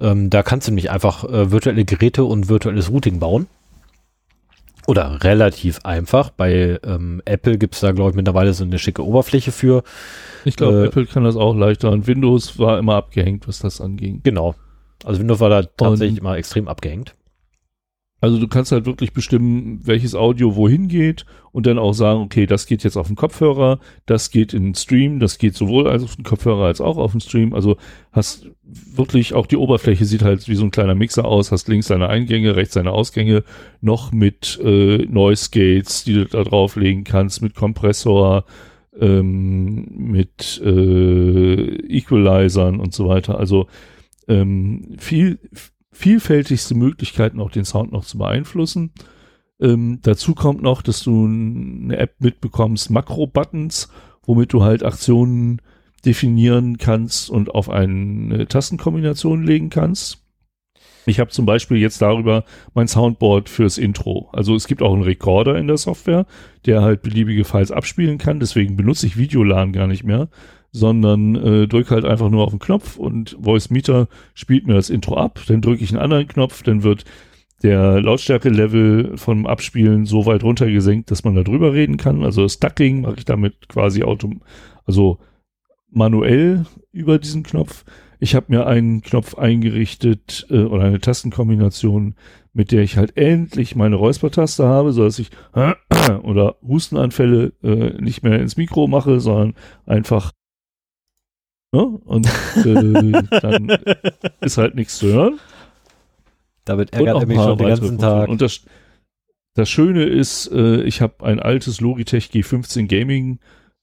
Ähm, 0.00 0.30
da 0.30 0.42
kannst 0.42 0.66
du 0.66 0.72
nämlich 0.72 0.90
einfach 0.90 1.24
äh, 1.24 1.50
virtuelle 1.50 1.84
Geräte 1.84 2.24
und 2.24 2.48
virtuelles 2.48 2.90
Routing 2.90 3.18
bauen. 3.18 3.46
Oder 4.86 5.22
relativ 5.22 5.80
einfach. 5.84 6.30
Bei 6.30 6.80
ähm, 6.84 7.22
Apple 7.24 7.58
gibt 7.58 7.74
es 7.74 7.80
da, 7.80 7.92
glaube 7.92 8.10
ich, 8.10 8.16
mittlerweile 8.16 8.52
so 8.54 8.64
eine 8.64 8.78
schicke 8.78 9.04
Oberfläche 9.04 9.52
für. 9.52 9.84
Ich 10.44 10.56
glaube, 10.56 10.82
äh, 10.82 10.86
Apple 10.86 11.06
kann 11.06 11.24
das 11.24 11.36
auch 11.36 11.54
leichter. 11.54 11.90
Und 11.90 12.06
Windows 12.06 12.58
war 12.58 12.78
immer 12.78 12.96
abgehängt, 12.96 13.46
was 13.46 13.58
das 13.58 13.80
anging. 13.80 14.20
Genau. 14.24 14.54
Also 15.04 15.20
Windows 15.20 15.40
war 15.40 15.50
da 15.50 15.62
tatsächlich 15.62 16.18
und 16.18 16.26
immer 16.26 16.36
extrem 16.36 16.66
abgehängt. 16.66 17.14
Also 18.20 18.38
du 18.38 18.48
kannst 18.48 18.70
halt 18.70 18.84
wirklich 18.84 19.12
bestimmen, 19.12 19.80
welches 19.82 20.14
Audio 20.14 20.54
wohin 20.54 20.88
geht 20.88 21.24
und 21.52 21.66
dann 21.66 21.78
auch 21.78 21.94
sagen, 21.94 22.20
okay, 22.20 22.46
das 22.46 22.66
geht 22.66 22.84
jetzt 22.84 22.96
auf 22.96 23.06
den 23.06 23.16
Kopfhörer, 23.16 23.78
das 24.04 24.30
geht 24.30 24.52
in 24.52 24.64
den 24.64 24.74
Stream, 24.74 25.20
das 25.20 25.38
geht 25.38 25.54
sowohl 25.54 25.88
auf 25.88 26.16
den 26.16 26.24
Kopfhörer 26.24 26.66
als 26.66 26.82
auch 26.82 26.98
auf 26.98 27.12
den 27.12 27.22
Stream. 27.22 27.54
Also 27.54 27.76
hast 28.12 28.50
wirklich 28.62 29.32
auch 29.32 29.46
die 29.46 29.56
Oberfläche 29.56 30.04
sieht 30.04 30.22
halt 30.22 30.48
wie 30.48 30.54
so 30.54 30.64
ein 30.64 30.70
kleiner 30.70 30.94
Mixer 30.94 31.24
aus, 31.24 31.50
hast 31.50 31.68
links 31.68 31.88
deine 31.88 32.08
Eingänge, 32.08 32.56
rechts 32.56 32.74
deine 32.74 32.92
Ausgänge, 32.92 33.42
noch 33.80 34.12
mit 34.12 34.60
äh, 34.62 34.98
Noise 35.06 35.48
Gates, 35.50 36.04
die 36.04 36.12
du 36.12 36.26
da 36.26 36.44
drauflegen 36.44 37.04
kannst, 37.04 37.40
mit 37.40 37.54
Kompressor, 37.54 38.44
ähm, 38.98 39.86
mit 39.96 40.60
äh, 40.62 41.96
Equalizern 41.96 42.80
und 42.80 42.92
so 42.92 43.08
weiter. 43.08 43.38
Also 43.38 43.66
ähm, 44.28 44.96
viel 44.98 45.38
vielfältigste 46.00 46.74
Möglichkeiten, 46.74 47.40
auch 47.40 47.50
den 47.50 47.66
Sound 47.66 47.92
noch 47.92 48.06
zu 48.06 48.16
beeinflussen. 48.16 48.92
Ähm, 49.60 49.98
dazu 50.02 50.34
kommt 50.34 50.62
noch, 50.62 50.80
dass 50.80 51.02
du 51.02 51.26
eine 51.26 51.98
App 51.98 52.14
mitbekommst, 52.20 52.90
Makro-Buttons, 52.90 53.90
womit 54.24 54.52
du 54.54 54.62
halt 54.62 54.82
Aktionen 54.82 55.60
definieren 56.06 56.78
kannst 56.78 57.28
und 57.28 57.54
auf 57.54 57.68
eine 57.68 58.48
Tastenkombination 58.48 59.44
legen 59.44 59.68
kannst. 59.68 60.24
Ich 61.04 61.20
habe 61.20 61.30
zum 61.30 61.44
Beispiel 61.44 61.76
jetzt 61.76 62.00
darüber 62.00 62.44
mein 62.72 62.88
Soundboard 62.88 63.50
fürs 63.50 63.76
Intro. 63.76 64.30
Also 64.32 64.54
es 64.54 64.66
gibt 64.66 64.80
auch 64.80 64.94
einen 64.94 65.02
Recorder 65.02 65.56
in 65.56 65.66
der 65.66 65.76
Software, 65.76 66.26
der 66.64 66.80
halt 66.80 67.02
beliebige 67.02 67.44
Files 67.44 67.72
abspielen 67.72 68.16
kann. 68.16 68.40
Deswegen 68.40 68.76
benutze 68.76 69.06
ich 69.06 69.18
Videolan 69.18 69.72
gar 69.72 69.86
nicht 69.86 70.04
mehr, 70.04 70.28
sondern 70.72 71.34
äh, 71.34 71.66
drücke 71.66 71.94
halt 71.94 72.04
einfach 72.04 72.30
nur 72.30 72.44
auf 72.44 72.50
den 72.50 72.58
Knopf 72.58 72.96
und 72.96 73.36
Voice 73.40 73.70
Meter 73.70 74.08
spielt 74.34 74.66
mir 74.66 74.74
das 74.74 74.90
Intro 74.90 75.16
ab. 75.16 75.40
Dann 75.48 75.62
drücke 75.62 75.82
ich 75.82 75.90
einen 75.90 76.02
anderen 76.02 76.28
Knopf, 76.28 76.62
dann 76.62 76.82
wird 76.82 77.04
der 77.62 78.00
Lautstärke-Level 78.00 79.16
vom 79.16 79.46
Abspielen 79.46 80.06
so 80.06 80.26
weit 80.26 80.42
runtergesenkt, 80.42 81.10
dass 81.10 81.24
man 81.24 81.34
da 81.34 81.42
drüber 81.42 81.74
reden 81.74 81.96
kann. 81.96 82.24
Also 82.24 82.48
Stacking 82.48 83.02
mache 83.02 83.16
ich 83.18 83.24
damit 83.24 83.68
quasi 83.68 84.02
autom 84.02 84.40
also 84.86 85.18
manuell 85.90 86.64
über 86.92 87.18
diesen 87.18 87.42
Knopf. 87.42 87.84
Ich 88.18 88.34
habe 88.34 88.46
mir 88.48 88.66
einen 88.66 89.02
Knopf 89.02 89.36
eingerichtet 89.36 90.46
äh, 90.50 90.62
oder 90.62 90.84
eine 90.84 91.00
Tastenkombination, 91.00 92.14
mit 92.52 92.72
der 92.72 92.82
ich 92.82 92.96
halt 92.96 93.16
endlich 93.16 93.76
meine 93.76 93.96
Räuspertaste 93.96 94.64
habe, 94.66 94.92
so 94.92 95.04
dass 95.04 95.18
ich 95.18 95.30
oder 96.22 96.56
Hustenanfälle 96.62 97.52
äh, 97.62 98.00
nicht 98.00 98.22
mehr 98.22 98.40
ins 98.40 98.56
Mikro 98.56 98.86
mache, 98.86 99.20
sondern 99.20 99.54
einfach 99.86 100.32
Ne? 101.72 101.82
Und 101.82 102.26
äh, 102.56 103.22
dann 103.40 103.78
ist 104.40 104.58
halt 104.58 104.74
nichts 104.74 104.98
zu 104.98 105.06
hören. 105.06 105.38
Damit 106.64 106.92
ärgert 106.92 107.22
er 107.22 107.26
mich 107.26 107.36
schon 107.36 107.58
den 107.58 107.68
ganzen 107.68 107.98
Tag. 107.98 108.28
Und 108.28 108.42
das, 108.42 108.62
das 109.54 109.68
Schöne 109.68 110.04
ist, 110.04 110.50
äh, 110.52 110.82
ich 110.82 111.00
habe 111.00 111.24
ein 111.24 111.40
altes 111.40 111.80
Logitech 111.80 112.26
G15 112.26 112.86
Gaming 112.86 113.38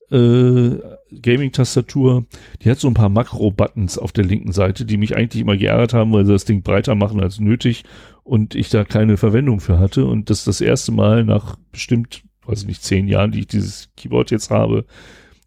äh, 0.09 0.79
Gaming-Tastatur. 1.21 2.25
Die 2.61 2.69
hat 2.69 2.79
so 2.79 2.87
ein 2.87 2.93
paar 2.93 3.09
Makro-Buttons 3.09 3.97
auf 3.97 4.11
der 4.11 4.25
linken 4.25 4.51
Seite, 4.51 4.85
die 4.85 4.97
mich 4.97 5.15
eigentlich 5.15 5.41
immer 5.41 5.57
geärgert 5.57 5.93
haben, 5.93 6.13
weil 6.13 6.25
sie 6.25 6.31
das 6.31 6.45
Ding 6.45 6.61
breiter 6.61 6.95
machen 6.95 7.19
als 7.21 7.39
nötig 7.39 7.83
und 8.23 8.55
ich 8.55 8.69
da 8.69 8.83
keine 8.83 9.17
Verwendung 9.17 9.59
für 9.59 9.79
hatte. 9.79 10.05
Und 10.05 10.29
das 10.29 10.39
ist 10.39 10.47
das 10.47 10.61
erste 10.61 10.91
Mal 10.91 11.23
nach 11.23 11.57
bestimmt, 11.71 12.23
weiß 12.45 12.61
ich 12.61 12.67
nicht, 12.67 12.83
zehn 12.83 13.07
Jahren, 13.07 13.31
die 13.31 13.39
ich 13.39 13.47
dieses 13.47 13.89
Keyboard 13.95 14.31
jetzt 14.31 14.49
habe, 14.49 14.85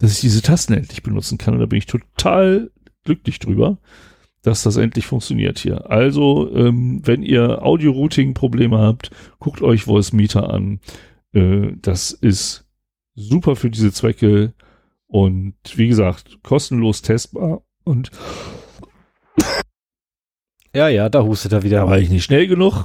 dass 0.00 0.12
ich 0.12 0.20
diese 0.20 0.42
Tasten 0.42 0.72
endlich 0.72 1.02
benutzen 1.02 1.38
kann. 1.38 1.54
Und 1.54 1.60
da 1.60 1.66
bin 1.66 1.78
ich 1.78 1.86
total 1.86 2.70
glücklich 3.04 3.38
drüber, 3.38 3.78
dass 4.42 4.62
das 4.62 4.76
endlich 4.76 5.06
funktioniert 5.06 5.58
hier. 5.58 5.90
Also, 5.90 6.52
ähm, 6.54 7.00
wenn 7.04 7.22
ihr 7.22 7.62
Audio-Routing-Probleme 7.62 8.78
habt, 8.78 9.10
guckt 9.38 9.62
euch 9.62 9.84
Voice 9.84 10.12
Meter 10.12 10.50
an. 10.50 10.80
Äh, 11.32 11.72
das 11.76 12.10
ist 12.10 12.66
super 13.14 13.54
für 13.54 13.70
diese 13.70 13.92
Zwecke 13.92 14.54
und 15.06 15.54
wie 15.74 15.88
gesagt, 15.88 16.42
kostenlos 16.42 17.02
testbar 17.02 17.62
und 17.84 18.10
Ja, 20.74 20.88
ja, 20.88 21.08
da 21.08 21.22
hustet 21.22 21.52
er 21.52 21.62
wieder. 21.62 21.78
Da 21.78 21.86
war 21.88 21.98
ich 21.98 22.08
nicht 22.08 22.24
schnell 22.24 22.46
genug 22.46 22.84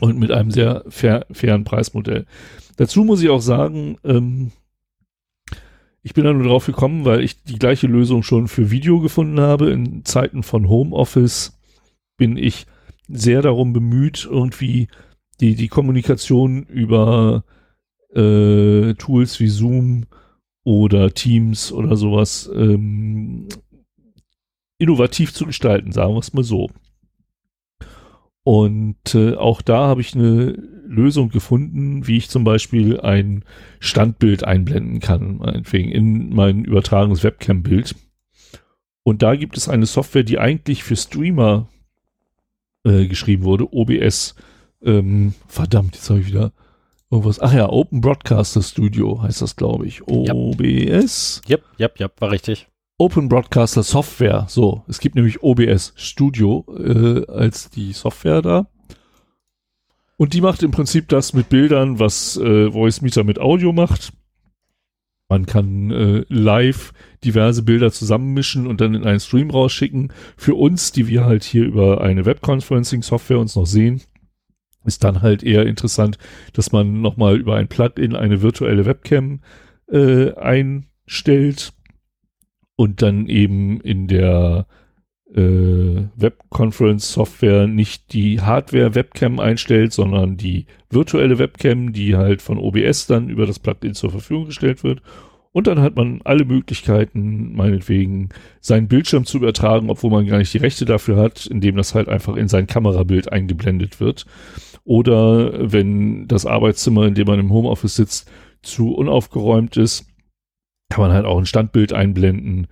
und 0.00 0.18
mit 0.18 0.32
einem 0.32 0.50
sehr 0.50 0.84
fair, 0.88 1.26
fairen 1.32 1.64
Preismodell. 1.64 2.26
Dazu 2.76 3.04
muss 3.04 3.22
ich 3.22 3.30
auch 3.30 3.40
sagen, 3.40 3.96
ähm, 4.04 4.50
ich 6.04 6.12
bin 6.12 6.24
da 6.24 6.34
nur 6.34 6.44
drauf 6.44 6.66
gekommen, 6.66 7.06
weil 7.06 7.24
ich 7.24 7.42
die 7.42 7.58
gleiche 7.58 7.86
Lösung 7.86 8.22
schon 8.22 8.46
für 8.46 8.70
Video 8.70 9.00
gefunden 9.00 9.40
habe. 9.40 9.70
In 9.70 10.04
Zeiten 10.04 10.42
von 10.42 10.68
Homeoffice 10.68 11.58
bin 12.18 12.36
ich 12.36 12.66
sehr 13.08 13.40
darum 13.40 13.72
bemüht, 13.72 14.28
irgendwie 14.30 14.88
die, 15.40 15.54
die 15.54 15.68
Kommunikation 15.68 16.64
über 16.64 17.44
äh, 18.14 18.92
Tools 18.94 19.40
wie 19.40 19.48
Zoom 19.48 20.04
oder 20.62 21.10
Teams 21.14 21.72
oder 21.72 21.96
sowas 21.96 22.50
ähm, 22.54 23.48
innovativ 24.76 25.32
zu 25.32 25.46
gestalten, 25.46 25.90
sagen 25.90 26.12
wir 26.12 26.18
es 26.18 26.34
mal 26.34 26.44
so. 26.44 26.68
Und 28.44 29.14
äh, 29.14 29.34
auch 29.34 29.62
da 29.62 29.86
habe 29.86 30.02
ich 30.02 30.14
eine 30.14 30.50
Lösung 30.86 31.30
gefunden, 31.30 32.06
wie 32.06 32.18
ich 32.18 32.28
zum 32.28 32.44
Beispiel 32.44 33.00
ein 33.00 33.42
Standbild 33.80 34.44
einblenden 34.44 35.00
kann, 35.00 35.38
meinetwegen 35.38 35.90
in 35.90 36.34
mein 36.34 36.64
übertragenes 36.64 37.24
Webcam-Bild. 37.24 37.96
Und 39.02 39.22
da 39.22 39.34
gibt 39.34 39.56
es 39.56 39.68
eine 39.68 39.86
Software, 39.86 40.24
die 40.24 40.38
eigentlich 40.38 40.84
für 40.84 40.96
Streamer 40.96 41.68
äh, 42.84 43.06
geschrieben 43.06 43.44
wurde, 43.44 43.72
OBS. 43.72 44.34
Ähm, 44.82 45.34
verdammt, 45.46 45.94
jetzt 45.96 46.10
habe 46.10 46.20
ich 46.20 46.26
wieder 46.26 46.52
irgendwas. 47.10 47.40
Ach 47.40 47.52
ja, 47.52 47.70
Open 47.70 48.02
Broadcaster 48.02 48.62
Studio 48.62 49.22
heißt 49.22 49.40
das, 49.40 49.56
glaube 49.56 49.86
ich. 49.86 50.06
OBS. 50.06 51.40
Yep, 51.48 51.62
yep, 51.78 52.00
yep, 52.00 52.20
war 52.20 52.30
richtig. 52.30 52.68
Open 52.96 53.28
Broadcaster 53.28 53.82
Software. 53.82 54.46
So, 54.48 54.84
es 54.86 55.00
gibt 55.00 55.16
nämlich 55.16 55.42
OBS 55.42 55.94
Studio 55.96 56.64
äh, 56.78 57.26
als 57.26 57.68
die 57.70 57.92
Software 57.92 58.40
da. 58.40 58.68
Und 60.16 60.32
die 60.32 60.40
macht 60.40 60.62
im 60.62 60.70
Prinzip 60.70 61.08
das 61.08 61.32
mit 61.32 61.48
Bildern, 61.48 61.98
was 61.98 62.36
äh, 62.36 62.70
Voice 62.70 63.00
Meter 63.00 63.24
mit 63.24 63.40
Audio 63.40 63.72
macht. 63.72 64.12
Man 65.28 65.46
kann 65.46 65.90
äh, 65.90 66.24
live 66.28 66.92
diverse 67.24 67.64
Bilder 67.64 67.90
zusammenmischen 67.90 68.68
und 68.68 68.80
dann 68.80 68.94
in 68.94 69.04
einen 69.04 69.18
Stream 69.18 69.50
rausschicken. 69.50 70.12
Für 70.36 70.54
uns, 70.54 70.92
die 70.92 71.08
wir 71.08 71.24
halt 71.24 71.42
hier 71.42 71.64
über 71.64 72.00
eine 72.00 72.24
Webconferencing-Software 72.24 73.40
uns 73.40 73.56
noch 73.56 73.66
sehen, 73.66 74.02
ist 74.84 75.02
dann 75.02 75.20
halt 75.22 75.42
eher 75.42 75.66
interessant, 75.66 76.18
dass 76.52 76.70
man 76.70 77.00
nochmal 77.00 77.40
über 77.40 77.56
ein 77.56 77.66
Plugin 77.66 78.14
eine 78.14 78.42
virtuelle 78.42 78.86
Webcam 78.86 79.40
äh, 79.90 80.32
einstellt 80.34 81.72
und 82.76 83.02
dann 83.02 83.26
eben 83.26 83.80
in 83.80 84.06
der 84.08 84.66
äh, 85.34 86.04
Webconference-Software 86.16 87.66
nicht 87.66 88.12
die 88.12 88.40
Hardware-Webcam 88.40 89.40
einstellt, 89.40 89.92
sondern 89.92 90.36
die 90.36 90.66
virtuelle 90.90 91.38
Webcam, 91.38 91.92
die 91.92 92.16
halt 92.16 92.42
von 92.42 92.58
OBS 92.58 93.06
dann 93.06 93.28
über 93.28 93.46
das 93.46 93.58
Plugin 93.58 93.94
zur 93.94 94.10
Verfügung 94.10 94.46
gestellt 94.46 94.84
wird. 94.84 95.02
Und 95.52 95.68
dann 95.68 95.80
hat 95.80 95.94
man 95.94 96.20
alle 96.24 96.44
Möglichkeiten, 96.44 97.54
meinetwegen 97.54 98.30
seinen 98.60 98.88
Bildschirm 98.88 99.24
zu 99.24 99.36
übertragen, 99.36 99.88
obwohl 99.88 100.10
man 100.10 100.26
gar 100.26 100.38
nicht 100.38 100.52
die 100.52 100.58
Rechte 100.58 100.84
dafür 100.84 101.16
hat, 101.16 101.46
indem 101.46 101.76
das 101.76 101.94
halt 101.94 102.08
einfach 102.08 102.34
in 102.34 102.48
sein 102.48 102.66
Kamerabild 102.66 103.30
eingeblendet 103.30 104.00
wird. 104.00 104.26
Oder 104.82 105.72
wenn 105.72 106.26
das 106.26 106.44
Arbeitszimmer, 106.44 107.06
in 107.06 107.14
dem 107.14 107.28
man 107.28 107.38
im 107.38 107.52
Homeoffice 107.52 107.94
sitzt, 107.94 108.30
zu 108.62 108.94
unaufgeräumt 108.94 109.76
ist, 109.76 110.06
kann 110.90 111.02
man 111.02 111.12
halt 111.12 111.24
auch 111.24 111.38
ein 111.38 111.46
Standbild 111.46 111.92
einblenden 111.92 112.66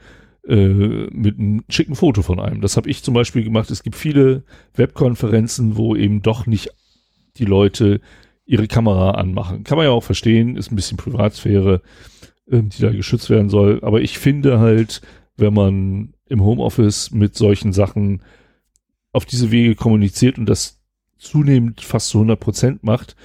äh, 0.46 0.66
mit 0.66 1.38
einem 1.38 1.64
schicken 1.68 1.94
Foto 1.94 2.22
von 2.22 2.40
einem. 2.40 2.60
Das 2.60 2.76
habe 2.76 2.90
ich 2.90 3.02
zum 3.02 3.14
Beispiel 3.14 3.44
gemacht. 3.44 3.70
Es 3.70 3.82
gibt 3.82 3.96
viele 3.96 4.44
Webkonferenzen, 4.74 5.76
wo 5.76 5.96
eben 5.96 6.22
doch 6.22 6.46
nicht 6.46 6.70
die 7.36 7.44
Leute 7.44 8.00
ihre 8.44 8.68
Kamera 8.68 9.12
anmachen. 9.12 9.64
Kann 9.64 9.78
man 9.78 9.86
ja 9.86 9.92
auch 9.92 10.02
verstehen, 10.02 10.56
ist 10.56 10.72
ein 10.72 10.76
bisschen 10.76 10.96
Privatsphäre, 10.96 11.82
äh, 12.50 12.62
die 12.62 12.82
da 12.82 12.90
geschützt 12.90 13.30
werden 13.30 13.50
soll. 13.50 13.80
Aber 13.82 14.00
ich 14.00 14.18
finde 14.18 14.58
halt, 14.58 15.00
wenn 15.36 15.54
man 15.54 16.14
im 16.26 16.42
Homeoffice 16.42 17.10
mit 17.12 17.36
solchen 17.36 17.72
Sachen 17.72 18.22
auf 19.12 19.24
diese 19.24 19.50
Wege 19.50 19.74
kommuniziert 19.74 20.38
und 20.38 20.46
das 20.46 20.80
zunehmend 21.18 21.82
fast 21.82 22.08
zu 22.08 22.18
100 22.18 22.40
Prozent 22.40 22.82
macht, 22.82 23.16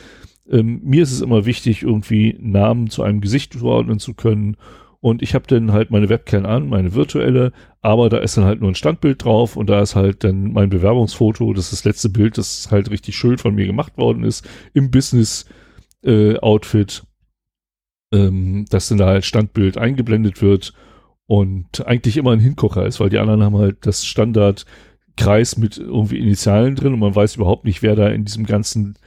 ähm, 0.50 0.82
mir 0.84 1.04
ist 1.04 1.12
es 1.12 1.22
immer 1.22 1.46
wichtig, 1.46 1.84
irgendwie 1.84 2.36
Namen 2.40 2.90
zu 2.90 3.04
einem 3.04 3.22
Gesicht 3.22 3.54
zuordnen 3.54 4.00
zu 4.00 4.14
können. 4.14 4.58
Und 5.00 5.22
ich 5.22 5.36
habe 5.36 5.46
dann 5.48 5.74
halt 5.74 5.92
meine 5.92 6.10
Webcam 6.10 6.46
an, 6.46 6.70
meine 6.70 6.96
virtuelle, 6.96 7.52
aber 7.82 8.10
da 8.10 8.18
ist 8.18 8.36
dann 8.36 8.46
halt 8.46 8.62
nur 8.62 8.72
ein 8.72 8.76
Standbild 8.76 9.24
drauf 9.24 9.56
und 9.56 9.70
da 9.70 9.82
ist 9.82 9.96
halt 9.96 10.24
dann 10.24 10.54
mein 10.54 10.70
Bewerbungsfoto, 10.70 11.54
das 11.54 11.66
ist 11.66 11.74
das 11.74 11.86
letzte 11.86 12.10
Bild, 12.10 12.38
das 12.38 12.70
halt 12.72 12.90
richtig 12.90 13.16
schön 13.16 13.38
von 13.38 13.54
mir 13.54 13.68
gemacht 13.68 13.98
worden 13.98 14.24
ist, 14.24 14.48
im 14.74 14.90
Business-Outfit, 14.90 17.04
äh, 18.12 18.18
ähm, 18.18 18.66
dass 18.70 18.90
dann 18.90 18.98
da 18.98 19.06
halt 19.06 19.26
Standbild 19.26 19.78
eingeblendet 19.78 20.42
wird 20.42 20.74
und 21.28 21.86
eigentlich 21.86 22.18
immer 22.18 22.32
ein 22.32 22.40
Hingucker 22.40 22.86
ist, 22.86 23.00
weil 23.00 23.10
die 23.10 23.20
anderen 23.20 23.44
haben 23.44 23.58
halt 23.58 23.86
das 23.86 24.06
Standardkreis 24.06 25.58
mit 25.58 25.78
irgendwie 25.78 26.18
Initialen 26.18 26.76
drin 26.76 26.94
und 26.94 27.00
man 27.00 27.16
weiß 27.16 27.36
überhaupt 27.36 27.66
nicht, 27.66 27.84
wer 27.84 27.96
da 27.96 28.08
in 28.08 28.26
diesem 28.26 28.46
ganzen 28.46 28.98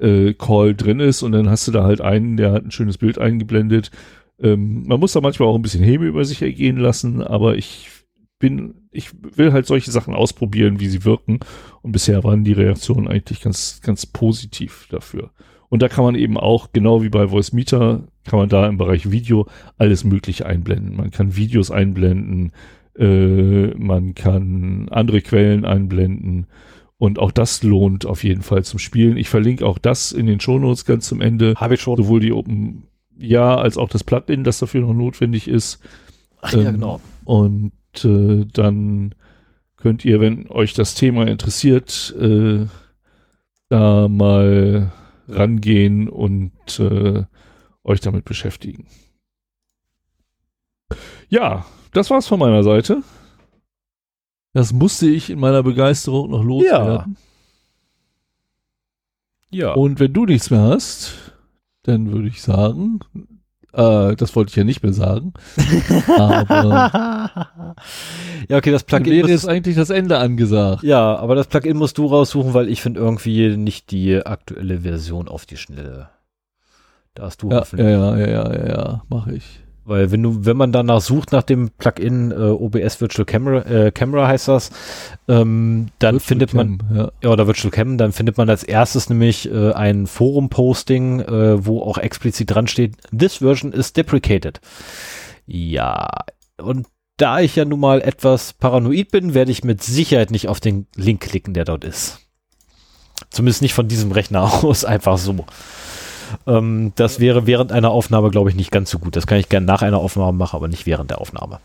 äh, 0.00 0.34
Call 0.34 0.74
drin 0.74 1.00
ist 1.00 1.22
und 1.22 1.32
dann 1.32 1.50
hast 1.50 1.68
du 1.68 1.72
da 1.72 1.84
halt 1.84 2.00
einen, 2.00 2.36
der 2.36 2.52
hat 2.52 2.64
ein 2.64 2.70
schönes 2.70 2.98
Bild 2.98 3.18
eingeblendet. 3.18 3.90
Ähm, 4.38 4.84
man 4.86 5.00
muss 5.00 5.12
da 5.12 5.20
manchmal 5.20 5.48
auch 5.48 5.54
ein 5.56 5.62
bisschen 5.62 5.84
Hebe 5.84 6.06
über 6.06 6.24
sich 6.24 6.42
ergehen 6.42 6.78
lassen, 6.78 7.22
aber 7.22 7.56
ich 7.56 7.88
bin, 8.38 8.74
ich 8.90 9.10
will 9.36 9.52
halt 9.52 9.66
solche 9.66 9.90
Sachen 9.90 10.14
ausprobieren, 10.14 10.80
wie 10.80 10.88
sie 10.88 11.04
wirken. 11.04 11.40
Und 11.82 11.92
bisher 11.92 12.24
waren 12.24 12.42
die 12.42 12.54
Reaktionen 12.54 13.06
eigentlich 13.06 13.40
ganz, 13.40 13.80
ganz 13.82 14.06
positiv 14.06 14.88
dafür. 14.90 15.30
Und 15.68 15.82
da 15.82 15.88
kann 15.88 16.04
man 16.04 16.16
eben 16.16 16.36
auch, 16.36 16.72
genau 16.72 17.02
wie 17.02 17.10
bei 17.10 17.28
Voice 17.28 17.52
Meter, 17.52 18.08
kann 18.24 18.38
man 18.40 18.48
da 18.48 18.66
im 18.66 18.78
Bereich 18.78 19.10
Video 19.10 19.46
alles 19.78 20.04
Mögliche 20.04 20.46
einblenden. 20.46 20.96
Man 20.96 21.12
kann 21.12 21.36
Videos 21.36 21.70
einblenden, 21.70 22.52
äh, 22.98 23.68
man 23.76 24.14
kann 24.14 24.88
andere 24.90 25.20
Quellen 25.20 25.64
einblenden. 25.64 26.46
Und 27.00 27.18
auch 27.18 27.30
das 27.32 27.62
lohnt 27.62 28.04
auf 28.04 28.24
jeden 28.24 28.42
Fall 28.42 28.62
zum 28.62 28.78
Spielen. 28.78 29.16
Ich 29.16 29.30
verlinke 29.30 29.64
auch 29.66 29.78
das 29.78 30.12
in 30.12 30.26
den 30.26 30.38
Shownotes 30.38 30.84
ganz 30.84 31.08
zum 31.08 31.22
Ende. 31.22 31.54
Habe 31.56 31.72
ich 31.72 31.80
schon. 31.80 31.96
Sowohl 31.96 32.20
die 32.20 32.30
Open, 32.30 32.82
ja, 33.16 33.56
als 33.56 33.78
auch 33.78 33.88
das 33.88 34.04
Plugin, 34.04 34.44
das 34.44 34.58
dafür 34.58 34.82
noch 34.82 34.92
notwendig 34.92 35.48
ist. 35.48 35.80
Ach 36.42 36.52
ja, 36.52 36.70
genau. 36.70 37.00
Und 37.24 37.72
äh, 38.04 38.44
dann 38.52 39.14
könnt 39.78 40.04
ihr, 40.04 40.20
wenn 40.20 40.50
euch 40.50 40.74
das 40.74 40.94
Thema 40.94 41.26
interessiert, 41.26 42.14
äh, 42.20 42.66
da 43.70 44.06
mal 44.06 44.92
rangehen 45.26 46.06
und 46.06 46.52
äh, 46.80 47.24
euch 47.82 48.00
damit 48.00 48.26
beschäftigen. 48.26 48.88
Ja, 51.30 51.64
das 51.94 52.10
war's 52.10 52.26
von 52.26 52.40
meiner 52.40 52.62
Seite. 52.62 53.02
Das 54.52 54.72
musste 54.72 55.08
ich 55.08 55.30
in 55.30 55.38
meiner 55.38 55.62
Begeisterung 55.62 56.30
noch 56.30 56.42
loswerden. 56.42 57.16
Ja. 59.50 59.68
Ja. 59.68 59.72
Und 59.74 59.98
wenn 59.98 60.12
du 60.12 60.26
nichts 60.26 60.50
mehr 60.50 60.62
hast, 60.62 61.12
dann 61.82 62.12
würde 62.12 62.28
ich 62.28 62.40
sagen, 62.42 63.00
äh, 63.72 64.14
das 64.16 64.34
wollte 64.36 64.50
ich 64.50 64.56
ja 64.56 64.64
nicht 64.64 64.82
mehr 64.82 64.92
sagen. 64.92 65.32
aber 66.16 67.30
ja, 68.48 68.56
okay, 68.56 68.70
das 68.70 68.84
Plugin 68.84 69.12
wäre 69.12 69.28
jetzt 69.28 69.48
eigentlich 69.48 69.76
das 69.76 69.90
Ende 69.90 70.18
angesagt. 70.18 70.82
Ja, 70.82 71.16
aber 71.16 71.34
das 71.34 71.46
Plugin 71.48 71.76
musst 71.76 71.98
du 71.98 72.06
raussuchen, 72.06 72.54
weil 72.54 72.68
ich 72.68 72.82
finde 72.82 73.00
irgendwie 73.00 73.56
nicht 73.56 73.90
die 73.90 74.24
aktuelle 74.24 74.80
Version 74.80 75.28
auf 75.28 75.46
die 75.46 75.56
Schnelle. 75.56 76.08
Da 77.14 77.24
hast 77.24 77.42
du 77.42 77.50
Ja, 77.50 77.60
hoffentlich. 77.60 77.88
ja, 77.88 78.16
ja, 78.16 78.26
ja, 78.26 78.52
ja, 78.52 78.68
ja, 78.68 79.02
mache 79.08 79.34
ich. 79.34 79.60
Weil 79.90 80.12
wenn 80.12 80.22
du, 80.22 80.44
wenn 80.44 80.56
man 80.56 80.70
danach 80.70 81.00
sucht 81.00 81.32
nach 81.32 81.42
dem 81.42 81.70
Plugin 81.70 82.30
äh, 82.30 82.34
OBS 82.34 83.00
Virtual 83.00 83.26
Camera, 83.26 83.68
äh, 83.68 83.90
Camera 83.90 84.28
heißt 84.28 84.46
das, 84.46 84.70
ähm, 85.26 85.88
dann 85.98 86.14
Virtual 86.14 86.28
findet 86.28 86.54
man 86.54 86.78
Cam, 86.78 86.96
ja. 86.96 87.12
ja, 87.24 87.30
oder 87.30 87.48
Virtual 87.48 87.72
Cam, 87.72 87.98
dann 87.98 88.12
findet 88.12 88.38
man 88.38 88.48
als 88.48 88.62
erstes 88.62 89.10
nämlich 89.10 89.50
äh, 89.50 89.72
ein 89.72 90.06
Forum-Posting, 90.06 91.20
äh, 91.22 91.66
wo 91.66 91.82
auch 91.82 91.98
explizit 91.98 92.52
dran 92.52 92.68
steht, 92.68 92.98
this 93.10 93.38
version 93.38 93.72
is 93.72 93.92
deprecated. 93.92 94.60
Ja, 95.46 96.08
und 96.62 96.86
da 97.16 97.40
ich 97.40 97.56
ja 97.56 97.64
nun 97.64 97.80
mal 97.80 98.00
etwas 98.00 98.52
paranoid 98.52 99.10
bin, 99.10 99.34
werde 99.34 99.50
ich 99.50 99.64
mit 99.64 99.82
Sicherheit 99.82 100.30
nicht 100.30 100.46
auf 100.46 100.60
den 100.60 100.86
Link 100.94 101.20
klicken, 101.20 101.52
der 101.52 101.64
dort 101.64 101.82
ist. 101.82 102.20
Zumindest 103.30 103.60
nicht 103.60 103.74
von 103.74 103.88
diesem 103.88 104.12
Rechner 104.12 104.42
aus, 104.64 104.84
einfach 104.84 105.18
so. 105.18 105.46
Ähm, 106.46 106.92
das 106.96 107.20
wäre 107.20 107.46
während 107.46 107.72
einer 107.72 107.90
Aufnahme, 107.90 108.30
glaube 108.30 108.50
ich, 108.50 108.56
nicht 108.56 108.70
ganz 108.70 108.90
so 108.90 108.98
gut. 108.98 109.16
Das 109.16 109.26
kann 109.26 109.38
ich 109.38 109.48
gerne 109.48 109.66
nach 109.66 109.82
einer 109.82 109.98
Aufnahme 109.98 110.36
machen, 110.36 110.56
aber 110.56 110.68
nicht 110.68 110.86
während 110.86 111.10
der 111.10 111.20
Aufnahme. 111.20 111.60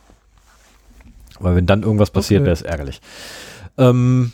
Weil 1.40 1.56
wenn 1.56 1.66
dann 1.66 1.84
irgendwas 1.84 2.12
passiert, 2.12 2.42
Okay. 2.42 2.46
wäre 2.48 2.54
es 2.54 2.62
ärgerlich. 2.62 3.02
Ähm, 3.78 4.32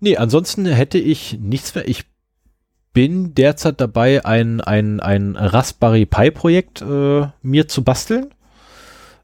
nee, 0.00 0.16
ansonsten 0.16 0.66
hätte 0.66 0.98
ich 0.98 1.38
nichts 1.40 1.74
mehr. 1.74 1.88
Ich 1.88 2.04
bin 2.92 3.34
derzeit 3.34 3.80
dabei, 3.80 4.24
ein, 4.24 4.60
ein, 4.60 5.00
ein 5.00 5.36
Raspberry 5.36 6.06
Pi 6.06 6.30
Projekt 6.30 6.82
äh, 6.82 7.26
mir 7.42 7.68
zu 7.68 7.82
basteln. 7.84 8.30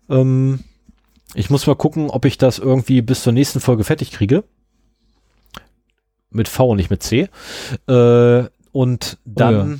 Ähm, 0.08 0.60
Ich 1.34 1.50
muss 1.50 1.66
mal 1.66 1.74
gucken, 1.76 2.08
ob 2.10 2.24
ich 2.24 2.38
das 2.38 2.58
irgendwie 2.58 3.02
bis 3.02 3.22
zur 3.22 3.32
nächsten 3.32 3.60
Folge 3.60 3.84
fertig 3.84 4.10
kriege. 4.12 4.44
Mit 6.30 6.48
V, 6.48 6.74
nicht 6.74 6.90
mit 6.90 7.02
C. 7.02 7.28
Äh, 7.88 8.44
und 8.72 9.18
dann 9.24 9.54
Oh 9.54 9.68
ja. 9.74 9.78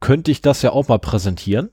Könnte 0.00 0.30
ich 0.30 0.42
das 0.42 0.62
ja 0.62 0.72
auch 0.72 0.88
mal 0.88 0.98
präsentieren. 0.98 1.70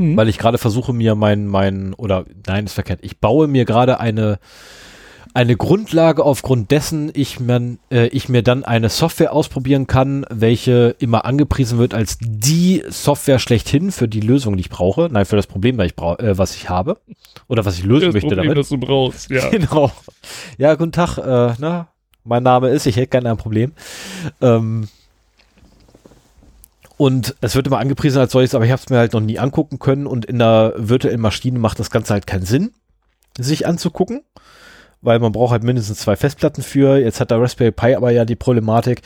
Mhm. 0.00 0.16
weil 0.16 0.28
ich 0.28 0.38
gerade 0.38 0.56
versuche 0.56 0.94
mir 0.94 1.14
mein, 1.14 1.46
mein, 1.46 1.92
oder 1.92 2.24
nein, 2.46 2.64
ist 2.64 2.72
verkehrt, 2.72 3.00
ich 3.02 3.18
baue 3.18 3.48
mir 3.48 3.66
gerade 3.66 4.00
eine, 4.00 4.38
eine 5.34 5.56
Grundlage, 5.56 6.24
aufgrund 6.24 6.70
dessen 6.70 7.10
ich 7.14 7.38
mir, 7.38 7.76
äh, 7.90 8.06
ich 8.08 8.28
mir 8.28 8.42
dann 8.42 8.64
eine 8.64 8.88
Software 8.88 9.32
ausprobieren 9.32 9.86
kann, 9.86 10.24
welche 10.30 10.96
immer 10.98 11.24
angepriesen 11.24 11.78
wird 11.78 11.94
als 11.94 12.18
die 12.20 12.82
Software 12.88 13.38
schlechthin 13.38 13.92
für 13.92 14.08
die 14.08 14.20
Lösung, 14.20 14.56
die 14.56 14.62
ich 14.62 14.70
brauche. 14.70 15.08
Nein, 15.10 15.24
für 15.26 15.36
das 15.36 15.46
Problem, 15.46 15.78
was 15.78 15.86
ich, 15.86 15.96
brau 15.96 16.16
äh, 16.16 16.36
was 16.36 16.56
ich 16.56 16.68
habe. 16.68 16.98
Oder 17.46 17.64
was 17.64 17.78
ich 17.78 17.84
lösen 17.84 18.06
das 18.06 18.14
möchte 18.14 18.28
Problem, 18.28 18.44
damit. 18.48 18.58
das 18.58 18.70
du 18.70 18.78
brauchst, 18.78 19.30
ja. 19.30 19.48
Genau. 19.50 19.92
Ja, 20.58 20.74
guten 20.74 20.92
Tag. 20.92 21.18
Äh, 21.18 21.54
na, 21.58 21.88
mein 22.24 22.42
Name 22.42 22.70
ist, 22.70 22.86
ich 22.86 22.96
hätte 22.96 23.08
gerne 23.08 23.30
ein 23.30 23.36
Problem. 23.36 23.72
Ähm, 24.40 24.88
und 27.00 27.34
es 27.40 27.54
wird 27.54 27.66
immer 27.66 27.78
angepriesen 27.78 28.20
als 28.20 28.32
solches, 28.32 28.54
aber 28.54 28.66
ich 28.66 28.72
habe 28.72 28.82
es 28.82 28.90
mir 28.90 28.98
halt 28.98 29.14
noch 29.14 29.22
nie 29.22 29.38
angucken 29.38 29.78
können 29.78 30.06
und 30.06 30.26
in 30.26 30.38
der 30.38 30.74
virtuellen 30.76 31.22
Maschine 31.22 31.58
macht 31.58 31.78
das 31.78 31.90
Ganze 31.90 32.12
halt 32.12 32.26
keinen 32.26 32.44
Sinn, 32.44 32.74
sich 33.38 33.66
anzugucken, 33.66 34.20
weil 35.00 35.18
man 35.18 35.32
braucht 35.32 35.52
halt 35.52 35.62
mindestens 35.62 36.00
zwei 36.00 36.14
Festplatten 36.14 36.62
für. 36.62 36.98
Jetzt 36.98 37.18
hat 37.18 37.30
der 37.30 37.40
Raspberry 37.40 37.70
Pi 37.72 37.94
aber 37.94 38.10
ja 38.10 38.26
die 38.26 38.36
Problematik, 38.36 39.00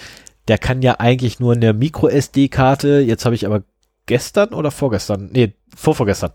der 0.48 0.58
kann 0.58 0.82
ja 0.82 0.96
eigentlich 0.98 1.38
nur 1.38 1.52
eine 1.52 1.72
Micro-SD-Karte. 1.72 2.98
Jetzt 2.98 3.26
habe 3.26 3.36
ich 3.36 3.46
aber 3.46 3.62
gestern 4.06 4.52
oder 4.52 4.70
vorgestern, 4.70 5.30
nee, 5.32 5.54
vorvorgestern. 5.74 6.32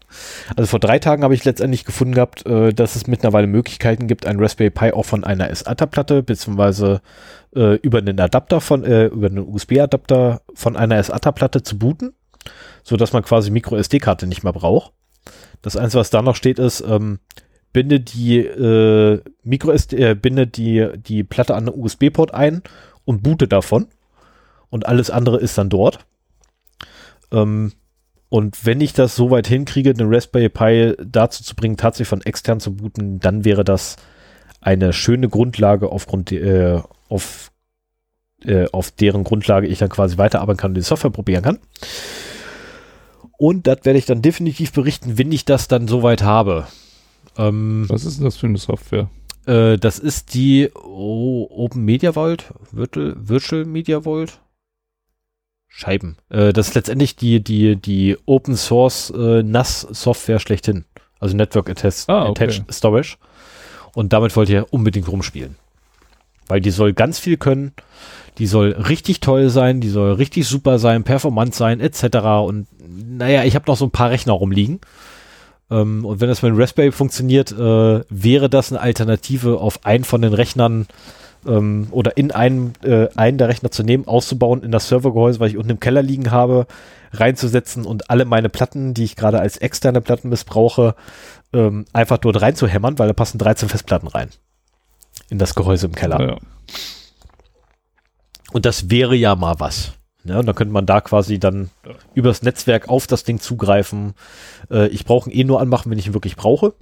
Also 0.56 0.68
vor 0.68 0.80
drei 0.80 1.00
Tagen 1.00 1.24
habe 1.24 1.34
ich 1.34 1.46
letztendlich 1.46 1.86
gefunden 1.86 2.16
gehabt, 2.16 2.46
äh, 2.46 2.74
dass 2.74 2.96
es 2.96 3.08
mittlerweile 3.08 3.48
Möglichkeiten 3.48 4.08
gibt, 4.08 4.26
ein 4.26 4.40
Raspberry 4.40 4.72
Pi 4.72 4.92
auch 4.92 5.06
von 5.06 5.24
einer 5.24 5.54
SATA-Platte 5.54 6.24
beziehungsweise 6.24 7.02
äh, 7.56 7.76
über 7.76 8.00
einen 8.00 8.20
Adapter 8.20 8.62
von, 8.62 8.84
äh, 8.84 9.06
über 9.06 9.28
einen 9.28 9.48
USB-Adapter 9.48 10.42
von 10.54 10.76
einer 10.76 11.02
SATA-Platte 11.02 11.64
zu 11.64 11.78
booten, 11.78 12.14
so 12.84 12.98
dass 12.98 13.14
man 13.14 13.24
quasi 13.24 13.52
Micro-SD-Karte 13.52 14.28
nicht 14.28 14.44
mehr 14.44 14.54
braucht. 14.54 14.94
Das 15.62 15.76
Einzige, 15.76 16.00
was 16.00 16.10
da 16.10 16.22
noch 16.22 16.36
steht, 16.36 16.60
ist, 16.60 16.82
ähm, 16.82 17.20
binde 17.74 18.00
die 18.00 18.40
äh, 18.40 19.22
Micro 19.44 19.72
SD, 19.72 19.98
äh, 19.98 20.16
binde 20.16 20.48
die, 20.48 20.88
die 20.96 21.24
Platte 21.24 21.56
an 21.56 21.66
den 21.66 21.76
USB-Port 21.76 22.34
ein 22.34 22.64
und 23.06 23.24
boote 23.24 23.48
davon. 23.48 23.88
Und 24.70 24.86
alles 24.88 25.10
andere 25.10 25.38
ist 25.38 25.58
dann 25.58 25.70
dort. 25.70 26.06
Ähm, 27.32 27.74
und 28.30 28.66
wenn 28.66 28.80
ich 28.82 28.94
das 28.94 29.16
so 29.16 29.32
weit 29.32 29.48
hinkriege, 29.48 29.94
den 29.94 30.14
Raspberry 30.14 30.50
Pi 30.50 30.96
dazu 31.04 31.44
zu 31.44 31.56
bringen, 31.56 31.78
tatsächlich 31.78 32.10
von 32.10 32.22
extern 32.22 32.60
zu 32.60 32.76
booten, 32.76 33.20
dann 33.20 33.44
wäre 33.44 33.64
das 33.64 33.96
eine 34.62 34.94
schöne 34.94 35.30
Grundlage 35.30 35.92
aufgrund, 35.92 36.32
äh, 36.32 36.80
auf, 37.08 37.52
äh, 38.44 38.68
auf 38.72 38.92
deren 38.92 39.24
Grundlage 39.24 39.68
ich 39.68 39.80
dann 39.80 39.90
quasi 39.90 40.18
weiterarbeiten 40.18 40.60
kann 40.60 40.72
und 40.72 40.76
die 40.76 40.82
Software 40.82 41.10
probieren 41.10 41.44
kann. 41.44 41.60
Und 43.38 43.68
das 43.68 43.80
werde 43.84 43.98
ich 43.98 44.06
dann 44.06 44.22
definitiv 44.22 44.74
berichten, 44.74 45.18
wenn 45.18 45.32
ich 45.32 45.46
das 45.46 45.68
dann 45.68 45.88
soweit 45.88 46.22
habe. 46.22 46.68
Ähm, 47.38 47.86
Was 47.88 48.06
ist 48.06 48.18
denn 48.18 48.26
das 48.26 48.38
für 48.38 48.48
eine 48.48 48.58
Software? 48.58 49.10
äh, 49.50 49.78
das 49.78 50.00
ist 50.00 50.34
die 50.34 50.70
oh, 50.76 51.48
Open 51.50 51.84
Media 51.84 52.14
Vault, 52.14 52.54
Virtual, 52.72 53.16
Virtual 53.18 53.66
Media 53.66 54.02
Vault. 54.02 54.40
Scheiben. 55.70 56.18
Äh, 56.30 56.52
das 56.52 56.70
ist 56.70 56.76
letztendlich 56.76 57.16
die, 57.16 57.42
die, 57.42 57.76
die 57.76 58.18
Open 58.26 58.58
Source 58.58 59.12
äh, 59.16 59.44
NAS 59.44 59.82
Software 59.82 60.40
schlechthin. 60.40 60.84
Also 61.20 61.36
Network 61.38 61.70
Attached, 61.70 62.10
Ah, 62.10 62.28
okay. 62.28 62.44
Attached 62.46 62.74
Storage. 62.74 63.18
Und 63.94 64.12
damit 64.14 64.36
wollt 64.36 64.50
ihr 64.50 64.68
unbedingt 64.72 65.08
rumspielen. 65.08 65.56
Weil 66.48 66.62
die 66.62 66.72
soll 66.72 66.94
ganz 66.94 67.20
viel 67.20 67.38
können. 67.38 67.74
Die 68.40 68.48
soll 68.48 68.72
richtig 68.72 69.20
toll 69.20 69.50
sein, 69.50 69.82
die 69.82 69.90
soll 69.90 70.14
richtig 70.14 70.48
super 70.48 70.80
sein, 70.80 71.04
performant 71.04 71.54
sein, 71.54 71.80
etc. 71.80 72.18
Und 72.46 72.68
naja, 73.18 73.44
ich 73.44 73.56
habe 73.56 73.66
noch 73.68 73.78
so 73.78 73.86
ein 73.86 73.92
paar 73.92 74.10
Rechner 74.10 74.34
rumliegen. 74.34 74.80
Ähm, 75.70 76.06
und 76.06 76.22
wenn 76.22 76.30
das 76.30 76.42
mit 76.42 76.52
dem 76.52 76.58
Raspberry 76.60 76.92
funktioniert, 76.92 77.52
äh, 77.52 78.02
wäre 78.10 78.50
das 78.50 78.72
eine 78.72 78.82
Alternative 78.82 79.60
auf 79.60 79.86
einen 79.86 80.04
von 80.04 80.22
den 80.22 80.34
Rechnern 80.34 80.88
ähm, 81.48 81.88
oder 81.92 82.18
in 82.18 82.32
einen, 82.32 82.74
äh, 82.84 83.08
einen 83.16 83.38
der 83.38 83.48
Rechner 83.50 83.72
zu 83.72 83.84
nehmen, 83.84 84.08
auszubauen 84.08 84.64
in 84.64 84.72
das 84.72 84.88
Servergehäuse, 84.88 85.40
was 85.40 85.50
ich 85.52 85.58
unten 85.58 85.72
im 85.72 85.80
Keller 85.80 86.02
liegen 86.02 86.32
habe, 86.32 86.68
reinzusetzen 87.14 87.86
und 87.86 88.10
alle 88.10 88.26
meine 88.26 88.50
Platten, 88.50 88.94
die 88.94 89.04
ich 89.04 89.16
gerade 89.16 89.40
als 89.40 89.58
externe 89.58 90.02
Platten 90.02 90.30
missbrauche, 90.30 90.96
ähm, 91.54 91.86
einfach 91.94 92.18
dort 92.18 92.42
reinzuhämmern, 92.42 93.00
weil 93.00 93.08
da 93.08 93.14
passen 93.14 93.38
13 93.38 93.70
Festplatten 93.70 94.08
rein. 94.08 94.30
In 95.30 95.38
das 95.38 95.56
Gehäuse 95.56 95.88
im 95.88 95.94
Keller. 95.96 96.22
Ja. 96.22 96.38
Und 98.52 98.66
das 98.66 98.90
wäre 98.90 99.16
ja 99.16 99.36
mal 99.36 99.56
was. 99.60 99.94
Ja, 100.24 100.40
und 100.40 100.46
dann 100.46 100.56
könnte 100.56 100.74
man 100.74 100.86
da 100.86 101.02
quasi 101.02 101.40
dann 101.40 101.70
Ja. 101.86 101.94
übers 102.14 102.42
Netzwerk 102.42 102.90
auf 102.90 103.08
das 103.08 103.24
Ding 103.24 103.40
zugreifen. 103.40 104.14
Äh, 104.70 104.88
ich 104.88 105.06
brauche 105.06 105.30
ihn 105.30 105.40
eh 105.40 105.44
nur 105.44 105.62
anmachen, 105.62 105.90
wenn 105.92 105.98
ich 106.00 106.08
ihn 106.08 106.14
wirklich 106.14 106.36
brauche. 106.36 106.74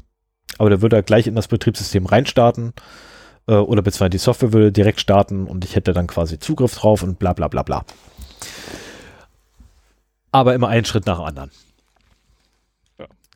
Aber 0.58 0.70
der 0.70 0.82
würde 0.82 0.96
er 0.96 1.04
gleich 1.04 1.28
in 1.28 1.36
das 1.36 1.48
Betriebssystem 1.48 2.06
reinstarten. 2.06 2.74
Äh, 3.48 3.54
oder 3.54 3.82
beziehungsweise 3.82 4.10
die 4.12 4.18
Software 4.18 4.54
würde 4.54 4.72
direkt 4.72 5.00
starten 5.00 5.48
und 5.48 5.66
ich 5.66 5.76
hätte 5.76 5.94
dann 5.94 6.08
quasi 6.08 6.40
Zugriff 6.40 6.76
drauf 6.76 7.04
und 7.04 7.20
bla 7.20 7.34
bla 7.34 7.48
bla 7.48 7.64
bla. 7.64 7.86
Aber 10.32 10.54
immer 10.54 10.68
einen 10.68 10.86
Schritt 10.86 11.06
nach 11.06 11.18
dem 11.18 11.26
anderen. 11.26 11.52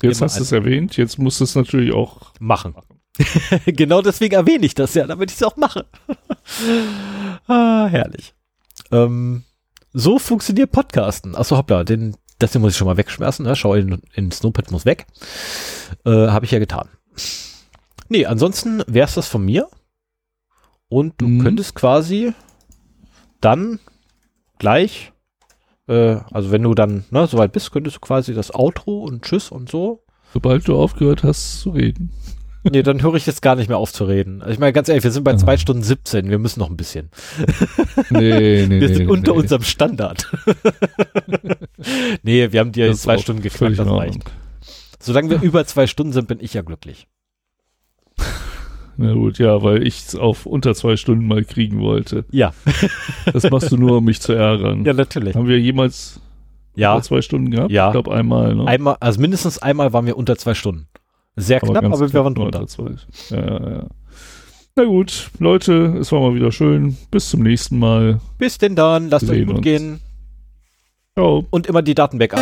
Jetzt 0.01 0.17
Immer 0.17 0.25
hast 0.25 0.37
du 0.37 0.43
es 0.43 0.51
erwähnt, 0.51 0.97
jetzt 0.97 1.19
musst 1.19 1.39
du 1.39 1.43
es 1.43 1.55
natürlich 1.55 1.93
auch 1.93 2.33
Machen. 2.39 2.75
genau 3.65 4.01
deswegen 4.01 4.35
erwähne 4.35 4.65
ich 4.65 4.73
das 4.73 4.93
ja, 4.93 5.05
damit 5.05 5.29
ich 5.31 5.37
es 5.37 5.43
auch 5.43 5.57
mache. 5.57 5.85
ah, 7.47 7.87
herrlich. 7.87 8.33
Ähm, 8.91 9.43
so 9.93 10.17
funktioniert 10.17 10.71
Podcasten. 10.71 11.35
Achso, 11.35 11.57
hoppla, 11.57 11.83
den, 11.83 12.15
das 12.39 12.53
hier 12.53 12.61
muss 12.61 12.71
ich 12.71 12.77
schon 12.77 12.87
mal 12.87 12.97
wegschmeißen. 12.97 13.45
Ne? 13.45 13.55
Schau 13.55 13.75
in, 13.75 14.01
in 14.13 14.31
Snowpad 14.31 14.71
muss 14.71 14.85
weg. 14.85 15.05
Äh, 16.05 16.09
Habe 16.09 16.45
ich 16.45 16.51
ja 16.51 16.59
getan. 16.59 16.89
Nee, 18.09 18.25
ansonsten 18.25 18.83
wäre 18.87 19.07
es 19.07 19.13
das 19.13 19.27
von 19.27 19.43
mir. 19.45 19.69
Und 20.91 21.13
du 21.19 21.27
Mhm. 21.29 21.41
könntest 21.43 21.73
quasi 21.73 22.33
dann 23.39 23.79
gleich, 24.59 25.13
äh, 25.87 26.17
also 26.31 26.51
wenn 26.51 26.63
du 26.63 26.73
dann 26.75 27.05
ne, 27.11 27.27
soweit 27.27 27.53
bist, 27.53 27.71
könntest 27.71 27.95
du 27.95 27.99
quasi 28.01 28.33
das 28.33 28.53
Outro 28.53 28.99
und 29.05 29.23
Tschüss 29.23 29.51
und 29.51 29.69
so 29.69 30.03
Sobald 30.33 30.67
du 30.67 30.75
aufgehört 30.75 31.23
hast 31.23 31.61
zu 31.61 31.69
reden. 31.71 32.11
Nee, 32.63 32.83
dann 32.83 33.01
höre 33.01 33.15
ich 33.15 33.25
jetzt 33.25 33.41
gar 33.41 33.55
nicht 33.55 33.69
mehr 33.69 33.79
auf 33.79 33.91
zu 33.91 34.03
reden. 34.05 34.41
Also 34.43 34.53
ich 34.53 34.59
meine, 34.59 34.71
ganz 34.73 34.87
ehrlich, 34.87 35.03
wir 35.03 35.11
sind 35.11 35.23
bei 35.23 35.31
Ja. 35.31 35.37
zwei 35.37 35.57
Stunden 35.57 35.81
17, 35.81 36.29
wir 36.29 36.37
müssen 36.37 36.59
noch 36.59 36.69
ein 36.69 36.77
bisschen. 36.77 37.09
Nee, 38.11 38.67
nee, 38.67 38.81
Wir 38.81 38.87
sind 38.89 39.05
nee, 39.07 39.11
unter 39.11 39.31
nee. 39.31 39.39
unserem 39.39 39.63
Standard. 39.63 40.29
nee, 42.21 42.51
wir 42.51 42.59
haben 42.59 42.71
ist 42.73 43.01
zwei 43.01 43.15
auch 43.15 43.21
Stunden 43.21 43.41
geknackt, 43.41 43.79
das 43.79 43.87
reicht. 43.87 44.23
Solange 44.99 45.29
wir 45.31 45.41
über 45.41 45.65
zwei 45.65 45.87
Stunden 45.87 46.13
sind, 46.13 46.27
bin 46.27 46.39
ich 46.39 46.53
ja 46.53 46.61
glücklich. 46.61 47.07
Na 48.97 49.13
gut, 49.13 49.37
ja, 49.39 49.61
weil 49.63 49.85
ich 49.85 49.99
es 50.07 50.15
auf 50.15 50.45
unter 50.45 50.75
zwei 50.75 50.95
Stunden 50.97 51.25
mal 51.27 51.43
kriegen 51.43 51.79
wollte. 51.79 52.25
Ja, 52.31 52.53
Das 53.33 53.49
machst 53.49 53.71
du 53.71 53.77
nur, 53.77 53.97
um 53.97 54.03
mich 54.05 54.21
zu 54.21 54.33
ärgern. 54.33 54.85
ja, 54.85 54.93
natürlich. 54.93 55.35
Haben 55.35 55.47
wir 55.47 55.59
jemals 55.59 56.19
Ja, 56.75 56.93
über 56.93 57.01
zwei 57.03 57.21
Stunden 57.21 57.51
gehabt? 57.51 57.71
Ja. 57.71 57.87
Ich 57.87 57.91
glaube 57.93 58.13
einmal. 58.13 58.55
Ne? 58.55 58.67
einmal, 58.67 58.97
also 58.99 59.19
mindestens 59.21 59.57
einmal 59.59 59.93
waren 59.93 60.05
wir 60.05 60.17
unter 60.17 60.35
zwei 60.37 60.53
Stunden. 60.53 60.87
Sehr 61.35 61.59
knapp, 61.61 61.81
ganz 61.81 61.95
aber 61.95 62.01
wir 62.01 62.09
knapp 62.09 62.23
waren 62.25 62.35
drunter. 62.35 62.59
unter 62.59 62.67
zwei. 62.67 62.91
Ja, 63.29 63.39
ja, 63.59 63.69
ja. 63.71 63.87
Na 64.75 64.83
gut, 64.85 65.31
Leute, 65.39 65.97
es 65.99 66.11
war 66.11 66.19
mal 66.21 66.35
wieder 66.35 66.51
schön. 66.51 66.97
Bis 67.09 67.29
zum 67.29 67.41
nächsten 67.43 67.79
Mal. 67.79 68.19
Bis 68.37 68.57
denn 68.57 68.75
dann, 68.75 69.09
lasst 69.09 69.29
euch 69.29 69.45
gut 69.45 69.55
uns. 69.57 69.63
gehen 69.63 69.99
Ciao. 71.13 71.45
und 71.49 71.67
immer 71.67 71.81
die 71.81 71.95
Daten 71.95 72.19
backup. 72.19 72.39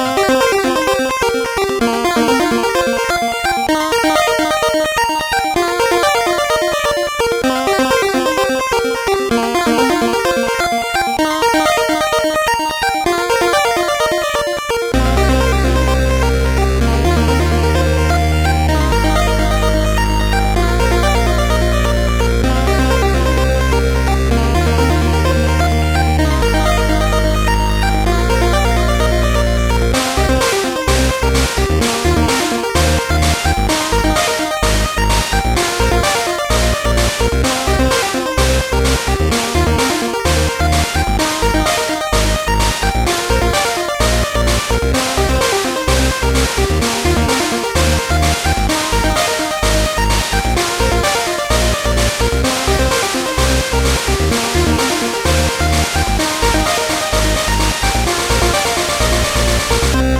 Thank 55.91 56.19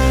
you. 0.04 0.09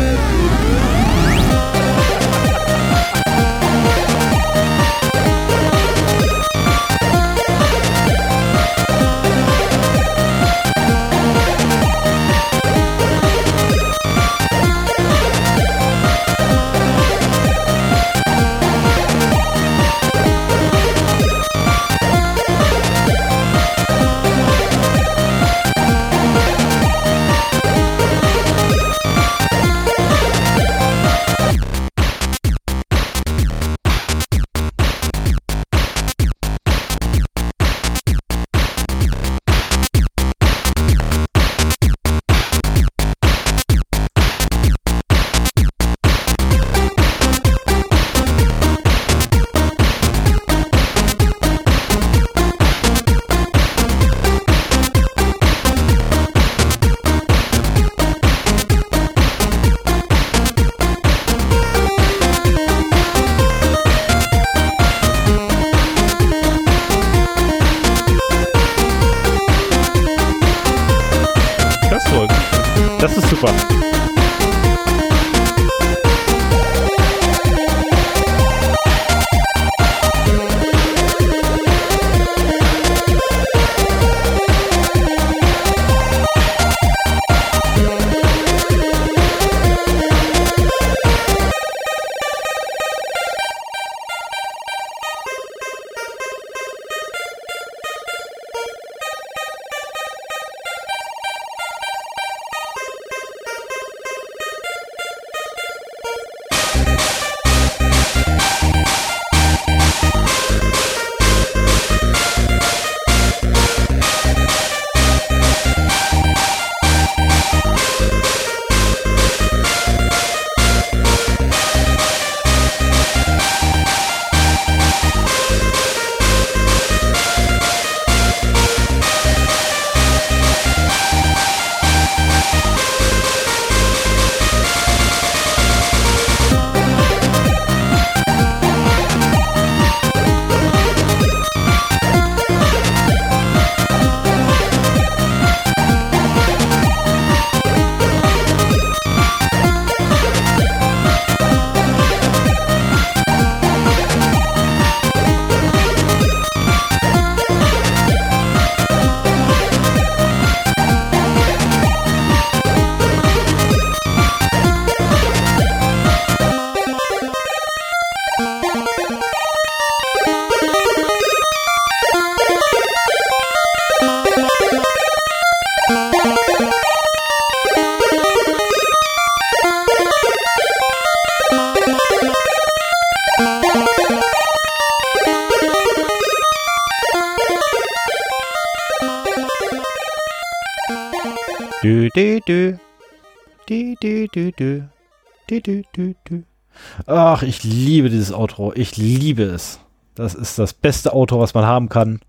Ach, 197.06 197.42
ich 197.42 197.64
liebe 197.64 198.10
dieses 198.10 198.32
Outro. 198.32 198.72
Ich 198.74 198.96
liebe 198.96 199.44
es. 199.44 199.80
Das 200.14 200.34
ist 200.34 200.58
das 200.58 200.74
beste 200.74 201.14
Outro, 201.14 201.40
was 201.40 201.54
man 201.54 201.64
haben 201.64 201.88
kann. 201.88 202.20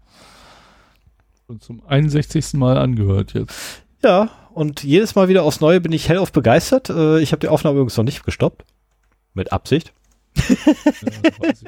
Und 1.47 1.63
zum 1.63 1.81
61. 1.87 2.53
Mal 2.53 2.77
angehört 2.77 3.33
jetzt. 3.33 3.83
Ja, 4.03 4.29
und 4.53 4.83
jedes 4.83 5.15
Mal 5.15 5.27
wieder 5.27 5.43
aufs 5.43 5.61
Neue 5.61 5.81
bin 5.81 5.91
ich 5.91 6.07
hellauf 6.07 6.31
begeistert. 6.31 6.89
Äh, 6.89 7.19
ich 7.19 7.31
habe 7.31 7.39
die 7.39 7.47
Aufnahme 7.47 7.77
übrigens 7.77 7.97
noch 7.97 8.03
nicht 8.03 8.23
gestoppt. 8.23 8.63
Mit 9.33 9.51
Absicht. 9.51 9.93
Ja, 10.37 11.49
ich. 11.51 11.63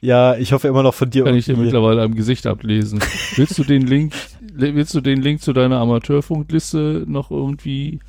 Ja, 0.00 0.36
ich 0.36 0.52
hoffe 0.52 0.68
immer 0.68 0.82
noch 0.82 0.94
von 0.94 1.10
dir. 1.10 1.24
Kann 1.24 1.36
ich 1.36 1.44
dir 1.44 1.56
mittlerweile 1.56 2.02
am 2.02 2.14
Gesicht 2.14 2.46
ablesen. 2.46 3.00
Willst 3.36 3.56
du 3.58 3.64
den 3.64 3.86
Link, 3.86 4.14
willst 4.40 4.94
du 4.94 5.00
den 5.00 5.22
Link 5.22 5.42
zu 5.42 5.52
deiner 5.52 5.78
Amateurfunkliste 5.78 7.04
noch 7.06 7.30
irgendwie 7.30 8.00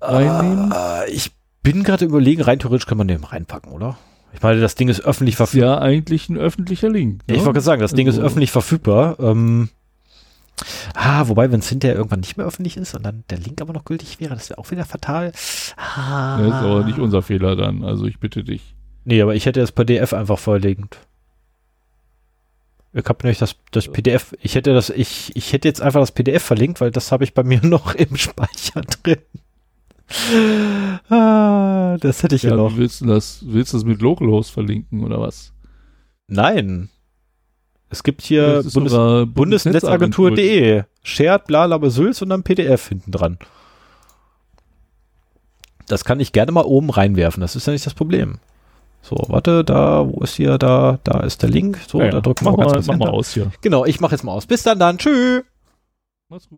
reinnehmen? 0.00 0.72
Ah, 0.72 1.02
ich 1.08 1.32
bin 1.62 1.82
gerade 1.82 2.04
überlegen, 2.04 2.42
rein 2.42 2.58
theoretisch 2.58 2.86
kann 2.86 2.98
man 2.98 3.08
den 3.08 3.24
reinpacken, 3.24 3.72
oder? 3.72 3.98
Ich 4.32 4.42
meine, 4.42 4.60
das 4.60 4.76
Ding 4.76 4.88
ist 4.88 5.00
öffentlich 5.00 5.36
verfügbar. 5.36 5.76
ja 5.76 5.78
eigentlich 5.80 6.28
ein 6.28 6.38
öffentlicher 6.38 6.88
Link. 6.88 7.22
Ja, 7.28 7.34
ich 7.34 7.40
ne? 7.40 7.46
wollte 7.46 7.56
gerade 7.58 7.64
sagen, 7.64 7.80
das 7.82 7.94
Ding 7.94 8.06
ist 8.06 8.14
Also- 8.14 8.26
öffentlich 8.26 8.50
verfügbar. 8.52 9.18
Ähm, 9.18 9.68
ah, 10.94 11.26
wobei, 11.26 11.50
wenn 11.50 11.60
es 11.60 11.68
hinterher 11.68 11.96
irgendwann 11.96 12.20
nicht 12.20 12.36
mehr 12.36 12.46
öffentlich 12.46 12.76
ist 12.76 12.94
und 12.94 13.04
dann 13.04 13.24
der 13.30 13.38
Link 13.38 13.60
aber 13.60 13.72
noch 13.72 13.84
gültig 13.84 14.20
wäre, 14.20 14.34
das 14.34 14.48
wäre 14.48 14.58
auch 14.58 14.70
wieder 14.70 14.84
fatal. 14.84 15.32
Ah. 15.76 16.38
Das 16.38 16.46
ist 16.46 16.52
aber 16.54 16.84
nicht 16.84 16.98
unser 16.98 17.22
Fehler 17.22 17.56
dann. 17.56 17.82
Also 17.82 18.06
ich 18.06 18.20
bitte 18.20 18.44
dich. 18.44 18.74
Nee, 19.04 19.20
aber 19.20 19.34
ich 19.34 19.46
hätte 19.46 19.60
das 19.60 19.72
PDF 19.72 20.12
einfach 20.12 20.38
vorliegend. 20.38 20.98
Ich 22.92 23.04
habe 23.06 23.18
nämlich 23.22 23.38
das, 23.38 23.56
das 23.70 23.88
PDF, 23.88 24.34
ich 24.40 24.56
hätte 24.56 24.74
das, 24.74 24.90
ich, 24.90 25.34
ich 25.36 25.52
hätte 25.52 25.68
jetzt 25.68 25.80
einfach 25.80 26.00
das 26.00 26.10
PDF 26.12 26.42
verlinkt, 26.42 26.80
weil 26.80 26.90
das 26.90 27.12
habe 27.12 27.24
ich 27.24 27.34
bei 27.34 27.42
mir 27.44 27.60
noch 27.66 27.94
im 27.94 28.16
Speicher 28.16 28.82
drin. 28.82 29.18
Ah, 31.08 31.96
das 32.00 32.22
hätte 32.22 32.34
ich 32.34 32.42
ja, 32.42 32.50
Ja, 32.50 32.56
noch. 32.56 32.76
willst 32.76 33.00
du 33.00 33.06
das? 33.06 33.44
Willst 33.46 33.72
du 33.72 33.76
das 33.76 33.84
mit 33.84 34.00
Localhost 34.00 34.50
verlinken 34.50 35.04
oder 35.04 35.20
was? 35.20 35.52
Nein. 36.26 36.88
Es 37.88 38.02
gibt 38.02 38.22
hier 38.22 38.62
Bundes 38.72 38.92
bundesnetzagentur.de. 39.34 40.84
Shared, 41.02 41.46
bla, 41.46 41.66
bla, 41.66 41.90
Sülz 41.90 42.22
und 42.22 42.28
dann 42.30 42.42
PDF 42.42 42.88
hinten 42.88 43.10
dran. 43.10 43.38
Das 45.86 46.04
kann 46.04 46.20
ich 46.20 46.32
gerne 46.32 46.52
mal 46.52 46.64
oben 46.64 46.90
reinwerfen. 46.90 47.40
Das 47.40 47.56
ist 47.56 47.66
ja 47.66 47.72
nicht 47.72 47.84
das 47.86 47.94
Problem. 47.94 48.38
So, 49.02 49.16
warte, 49.28 49.64
da, 49.64 50.06
wo 50.06 50.20
ist 50.22 50.34
hier, 50.36 50.58
da, 50.58 51.00
da 51.04 51.20
ist 51.20 51.42
der 51.42 51.48
Link. 51.48 51.78
So, 51.88 52.00
Ja, 52.00 52.10
da 52.10 52.20
drücken 52.20 52.44
wir 52.44 52.52
ganz 52.56 52.58
mal, 52.58 52.72
kurz 52.74 52.86
mach 52.86 52.98
mal 52.98 53.08
aus 53.08 53.32
hier. 53.34 53.50
Genau, 53.60 53.84
ich 53.84 53.98
mache 54.00 54.12
jetzt 54.14 54.22
mal 54.22 54.32
aus. 54.32 54.46
Bis 54.46 54.62
dann 54.62 54.78
dann. 54.78 54.98
Tschüss. 54.98 55.42
Mach's 56.28 56.44
gut. 56.44 56.48